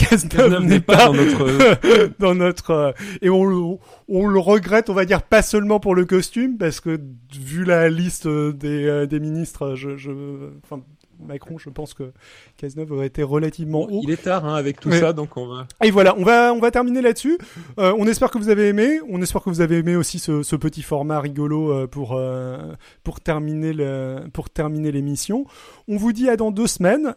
n'est 0.62 0.80
pas 0.80 0.96
pas 0.96 1.06
dans 1.08 1.14
notre- 1.14 2.10
dans 2.20 2.34
notre, 2.34 2.72
euh, 2.72 2.92
et 3.22 3.30
on, 3.30 3.46
le- 3.46 3.78
on 4.08 4.26
le 4.28 4.40
regrette, 4.40 4.90
on 4.90 4.94
va 4.96 5.06
dire 5.06 5.22
pas 5.22 5.44
seulement 5.44 5.80
pour 5.80 5.94
le 5.94 6.06
costume, 6.06 6.58
parce 6.58 6.80
que 6.80 7.00
vu 7.40 7.66
la 7.66 7.88
liste 7.90 8.26
euh, 8.26 8.52
des, 8.52 8.86
euh, 8.88 9.06
des 9.06 9.20
ministres, 9.20 9.76
je, 9.76 9.96
je, 9.96 10.10
enfin, 10.64 10.82
Macron, 11.26 11.58
je 11.58 11.70
pense 11.70 11.94
que 11.94 12.12
Cazeneuve 12.58 12.92
aurait 12.92 13.08
été 13.08 13.24
relativement 13.24 13.84
haut. 13.84 14.02
Il 14.04 14.12
est 14.12 14.24
tard 14.24 14.46
hein, 14.46 14.56
avec 14.56 14.80
tout 14.80 14.92
ça, 14.92 15.14
donc 15.14 15.38
on 15.38 15.48
va. 15.48 15.68
Et 15.84 15.92
voilà, 15.92 16.16
on 16.18 16.24
va 16.24 16.54
on 16.54 16.60
va 16.60 16.72
terminer 16.72 17.02
là-dessus. 17.02 17.38
Euh, 17.80 17.94
on 17.98 18.08
espère 18.08 18.32
que 18.32 18.38
vous 18.38 18.50
avez 18.50 18.68
aimé. 18.70 19.00
On 19.10 19.22
espère 19.22 19.42
que 19.44 19.50
vous 19.50 19.62
avez 19.62 19.78
aimé 19.78 19.96
aussi 19.96 20.20
ce, 20.20 20.44
ce 20.44 20.56
petit 20.56 20.82
format 20.82 21.20
rigolo 21.20 21.72
euh, 21.72 21.88
pour 21.88 22.14
euh, 22.16 22.74
pour 23.04 23.20
terminer 23.22 23.74
le 23.74 24.22
pour 24.34 24.50
terminer 24.50 24.92
l'émission. 24.92 25.46
On 25.88 25.98
vous 25.98 26.14
dit 26.14 26.30
à 26.30 26.38
dans 26.38 26.52
deux 26.52 26.68
semaines. 26.68 27.16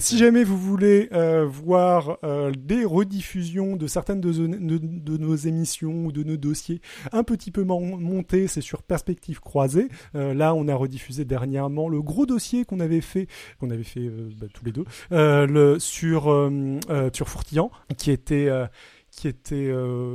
Si 0.00 0.18
jamais 0.18 0.44
vous 0.44 0.58
voulez 0.58 1.08
voir 1.46 2.18
des 2.56 2.84
rediffusions 2.84 3.76
de 3.76 3.86
certaines 3.86 4.20
de, 4.20 4.32
de, 4.32 4.78
de 4.78 5.16
nos 5.18 5.34
émissions 5.34 6.06
ou 6.06 6.12
de 6.12 6.22
nos 6.22 6.36
dossiers 6.36 6.80
un 7.12 7.22
petit 7.22 7.50
peu 7.50 7.64
mon- 7.64 7.96
montés, 7.96 8.46
c'est 8.46 8.60
sur 8.60 8.82
Perspective 8.82 9.40
Croisée. 9.40 9.88
Là, 10.14 10.54
on 10.54 10.68
a 10.68 10.74
rediffusé 10.74 11.24
dernièrement 11.24 11.88
le 11.88 12.02
gros 12.02 12.26
dossier 12.26 12.64
qu'on 12.64 12.80
avait 12.80 13.00
fait 13.00 13.26
qu'on 13.60 13.70
avait 13.70 13.84
fait 13.84 14.00
euh, 14.00 14.30
bah, 14.40 14.46
tous 14.52 14.64
les 14.64 14.72
deux 14.72 14.84
euh, 15.12 15.46
le 15.46 15.78
sur 15.78 16.30
euh, 16.30 16.78
sur 17.12 17.28
Fourtillan 17.28 17.70
qui 17.96 18.10
était 18.10 18.48
qui 19.10 19.28
était 19.28 19.72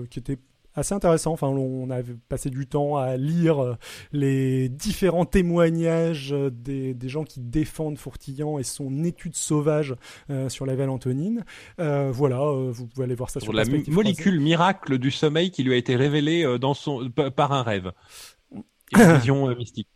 qui 0.09 0.19
était 0.19 0.37
assez 0.75 0.93
intéressant. 0.93 1.33
Enfin, 1.33 1.47
on 1.47 1.89
avait 1.89 2.15
passé 2.29 2.49
du 2.49 2.65
temps 2.67 2.95
à 2.95 3.17
lire 3.17 3.75
les 4.13 4.69
différents 4.69 5.25
témoignages 5.25 6.33
des, 6.51 6.93
des 6.93 7.09
gens 7.09 7.23
qui 7.25 7.41
défendent 7.41 7.97
Fourtillan 7.97 8.59
et 8.59 8.63
son 8.63 9.03
étude 9.03 9.35
sauvage 9.35 9.95
euh, 10.29 10.47
sur 10.47 10.65
la 10.65 10.75
Valentonine. 10.75 11.43
Euh, 11.81 12.11
voilà, 12.13 12.41
euh, 12.41 12.71
vous 12.71 12.87
pouvez 12.87 13.05
aller 13.05 13.15
voir 13.15 13.29
ça 13.29 13.39
Sur 13.39 13.47
sur 13.47 13.53
la 13.53 13.65
molécule 13.89 14.39
miracle 14.39 14.99
du 14.99 15.11
sommeil 15.11 15.51
qui 15.51 15.63
lui 15.63 15.73
a 15.73 15.77
été 15.77 15.95
révélée 15.97 16.57
dans 16.59 16.73
son 16.73 17.09
pa- 17.09 17.31
par 17.31 17.51
un 17.51 17.63
rêve. 17.63 17.91
Et 18.97 19.01
une 19.01 19.17
vision 19.17 19.55
mystique. 19.55 19.87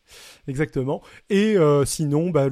Exactement. 0.48 1.02
Et 1.30 1.58
euh, 1.58 1.86
sinon, 1.86 2.30
bah, 2.30 2.50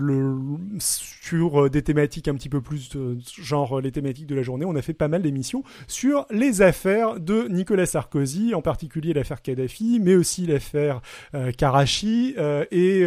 sur 0.80 1.66
euh, 1.66 1.70
des 1.70 1.82
thématiques 1.82 2.30
un 2.30 2.36
petit 2.36 2.48
peu 2.48 2.62
plus 2.62 2.96
euh, 2.96 3.18
genre 3.38 3.82
les 3.82 3.92
thématiques 3.92 4.28
de 4.28 4.36
la 4.36 4.44
journée, 4.44 4.66
on 4.66 4.76
a 4.76 4.82
fait 4.82 4.94
pas 4.94 5.10
mal 5.10 5.22
d'émissions 5.22 5.64
sur 5.88 6.26
les 6.30 6.62
affaires 6.62 7.20
de 7.20 7.48
Nicolas 7.50 7.86
Sarkozy, 7.86 8.56
en 8.56 8.62
particulier 8.62 9.14
l'affaire 9.14 9.42
Kadhafi, 9.42 10.00
mais 10.00 10.16
aussi 10.16 10.46
l'affaire 10.46 11.02
Karachi 11.58 12.36
et 12.72 13.06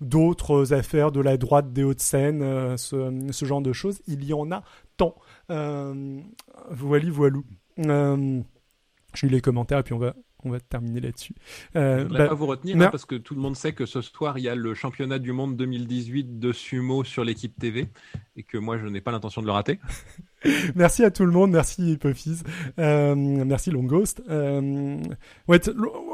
d'autres 0.00 0.72
affaires 0.72 1.12
de 1.12 1.20
la 1.20 1.36
droite 1.36 1.72
des 1.72 1.84
Hauts-de-Seine, 1.84 2.76
ce, 2.76 3.44
genre 3.44 3.62
de 3.62 3.72
choses. 3.72 4.00
Il 4.06 4.24
y 4.24 4.34
en 4.34 4.50
a 4.52 4.62
tant. 4.96 5.14
Euh, 5.50 6.20
voilà, 6.70 7.10
voilou. 7.10 7.44
Je 9.14 9.26
lis 9.26 9.32
les 9.32 9.40
commentaires 9.40 9.78
et 9.78 9.82
puis 9.82 9.94
on 9.94 9.98
va 9.98 10.14
on 10.44 10.50
va 10.50 10.60
terminer 10.60 11.00
là-dessus. 11.00 11.34
Euh, 11.76 11.98
Je 11.98 12.02
voudrais 12.04 12.18
bah, 12.24 12.28
pas 12.28 12.34
vous 12.34 12.46
retenir 12.46 12.80
hein, 12.80 12.88
parce 12.90 13.04
que 13.04 13.14
tout 13.14 13.34
le 13.34 13.40
monde 13.40 13.56
sait 13.56 13.72
que 13.72 13.86
ce 13.86 14.00
soir 14.00 14.38
il 14.38 14.44
y 14.44 14.48
a 14.48 14.54
le 14.54 14.74
championnat 14.74 15.18
du 15.18 15.32
monde 15.32 15.56
2018 15.56 16.38
de 16.38 16.52
sumo 16.52 17.04
sur 17.04 17.24
l'équipe 17.24 17.58
TV 17.58 17.88
et 18.36 18.42
que 18.42 18.58
moi 18.58 18.78
je 18.78 18.86
n'ai 18.86 19.00
pas 19.00 19.12
l'intention 19.12 19.40
de 19.40 19.46
le 19.46 19.52
rater. 19.52 19.78
merci 20.74 21.04
à 21.04 21.10
tout 21.10 21.24
le 21.24 21.32
monde, 21.32 21.50
merci 21.50 21.92
Hypophyse, 21.92 22.44
euh, 22.78 23.14
merci 23.14 23.70
Long 23.70 23.84
Ghost. 23.84 24.22
Euh, 24.28 24.98
ouais, 25.48 25.60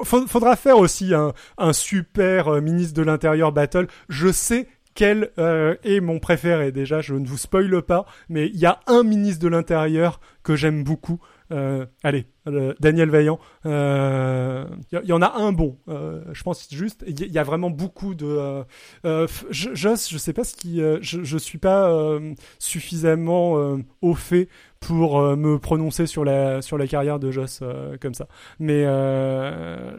faudra 0.04 0.56
faire 0.56 0.78
aussi 0.78 1.14
un, 1.14 1.32
un 1.56 1.72
super 1.72 2.48
euh, 2.48 2.60
ministre 2.60 2.94
de 2.94 3.02
l'Intérieur 3.02 3.52
battle. 3.52 3.86
Je 4.08 4.30
sais 4.32 4.68
quel 4.94 5.30
est 5.36 6.00
mon 6.00 6.18
préféré 6.18 6.72
déjà, 6.72 7.00
je 7.00 7.14
ne 7.14 7.24
vous 7.24 7.38
spoile 7.38 7.82
pas, 7.82 8.04
mais 8.28 8.48
il 8.48 8.56
y 8.56 8.66
a 8.66 8.80
un 8.88 9.04
ministre 9.04 9.40
de 9.40 9.46
l'Intérieur 9.46 10.20
que 10.42 10.56
j'aime 10.56 10.82
beaucoup. 10.82 11.20
Euh, 11.50 11.86
allez, 12.02 12.26
euh, 12.46 12.74
Daniel 12.80 13.10
Vaillant. 13.10 13.38
euh, 13.66 14.66
Il 14.92 15.00
y, 15.04 15.08
y 15.08 15.12
en 15.12 15.22
a 15.22 15.38
un 15.38 15.52
bon. 15.52 15.78
euh, 15.88 16.22
je 16.32 16.42
pense 16.42 16.68
juste. 16.70 17.04
Il 17.06 17.32
y, 17.32 17.38
a 17.38 17.42
vraiment 17.44 17.70
beaucoup 17.70 18.14
de. 18.14 18.26
Euh, 18.26 18.64
euh, 19.06 19.26
je, 19.50 19.70
je, 19.74 19.96
sais 19.96 20.32
pas 20.32 20.44
ce 20.44 20.54
qui. 20.54 20.80
euh, 20.82 20.98
je, 21.00 21.24
je 21.24 21.38
suis 21.38 21.58
pas 21.58 21.90
euh, 21.90 22.34
suffisamment 22.58 23.58
euh, 23.58 23.78
au 24.02 24.14
fait 24.14 24.48
pour 24.80 25.18
euh, 25.20 25.36
me 25.36 25.58
prononcer 25.58 26.06
sur 26.06 26.24
la 26.24 26.62
sur 26.62 26.78
la 26.78 26.86
carrière 26.86 27.18
de 27.18 27.30
Joss 27.30 27.60
euh, 27.62 27.96
comme 28.00 28.14
ça. 28.14 28.28
Mais 28.58 28.84
euh, 28.86 29.96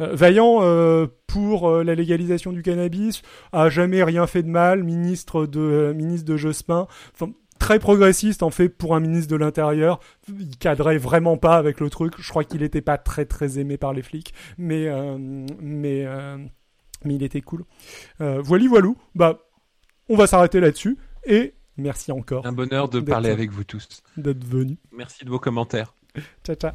euh, 0.00 0.14
Vaillant 0.14 0.58
euh, 0.62 1.06
pour 1.26 1.68
euh, 1.68 1.84
la 1.84 1.94
légalisation 1.94 2.52
du 2.52 2.62
cannabis 2.62 3.22
a 3.52 3.68
jamais 3.68 4.02
rien 4.04 4.26
fait 4.26 4.42
de 4.42 4.48
mal. 4.48 4.82
Ministre 4.84 5.46
de 5.46 5.60
euh, 5.60 5.94
ministre 5.94 6.26
de 6.26 6.36
Jospin. 6.36 6.86
Enfin, 7.14 7.32
très 7.66 7.80
progressiste 7.80 8.44
en 8.44 8.50
fait 8.50 8.68
pour 8.68 8.94
un 8.94 9.00
ministre 9.00 9.28
de 9.28 9.36
l'Intérieur. 9.36 9.98
Il 10.28 10.56
cadrait 10.56 10.98
vraiment 10.98 11.36
pas 11.36 11.56
avec 11.56 11.80
le 11.80 11.90
truc. 11.90 12.14
Je 12.16 12.28
crois 12.28 12.44
qu'il 12.44 12.62
était 12.62 12.80
pas 12.80 12.96
très 12.96 13.24
très 13.24 13.58
aimé 13.58 13.76
par 13.76 13.92
les 13.92 14.02
flics, 14.02 14.32
mais 14.56 14.86
euh, 14.86 15.18
mais 15.60 16.04
euh, 16.06 16.36
mais 17.04 17.16
il 17.16 17.24
était 17.24 17.40
cool. 17.40 17.64
Euh, 18.20 18.40
voilà 18.40 18.68
voilou. 18.68 18.96
Bah 19.16 19.40
on 20.08 20.16
va 20.16 20.28
s'arrêter 20.28 20.60
là-dessus 20.60 20.96
et 21.24 21.54
merci 21.76 22.12
encore. 22.12 22.46
Un 22.46 22.52
bonheur 22.52 22.88
de 22.88 23.00
parler 23.00 23.30
avec 23.30 23.50
vous 23.50 23.64
tous. 23.64 24.04
D'être 24.16 24.44
venu. 24.44 24.78
Merci 24.92 25.24
de 25.24 25.30
vos 25.30 25.40
commentaires. 25.40 25.92
Ciao 26.44 26.54
ciao. 26.54 26.72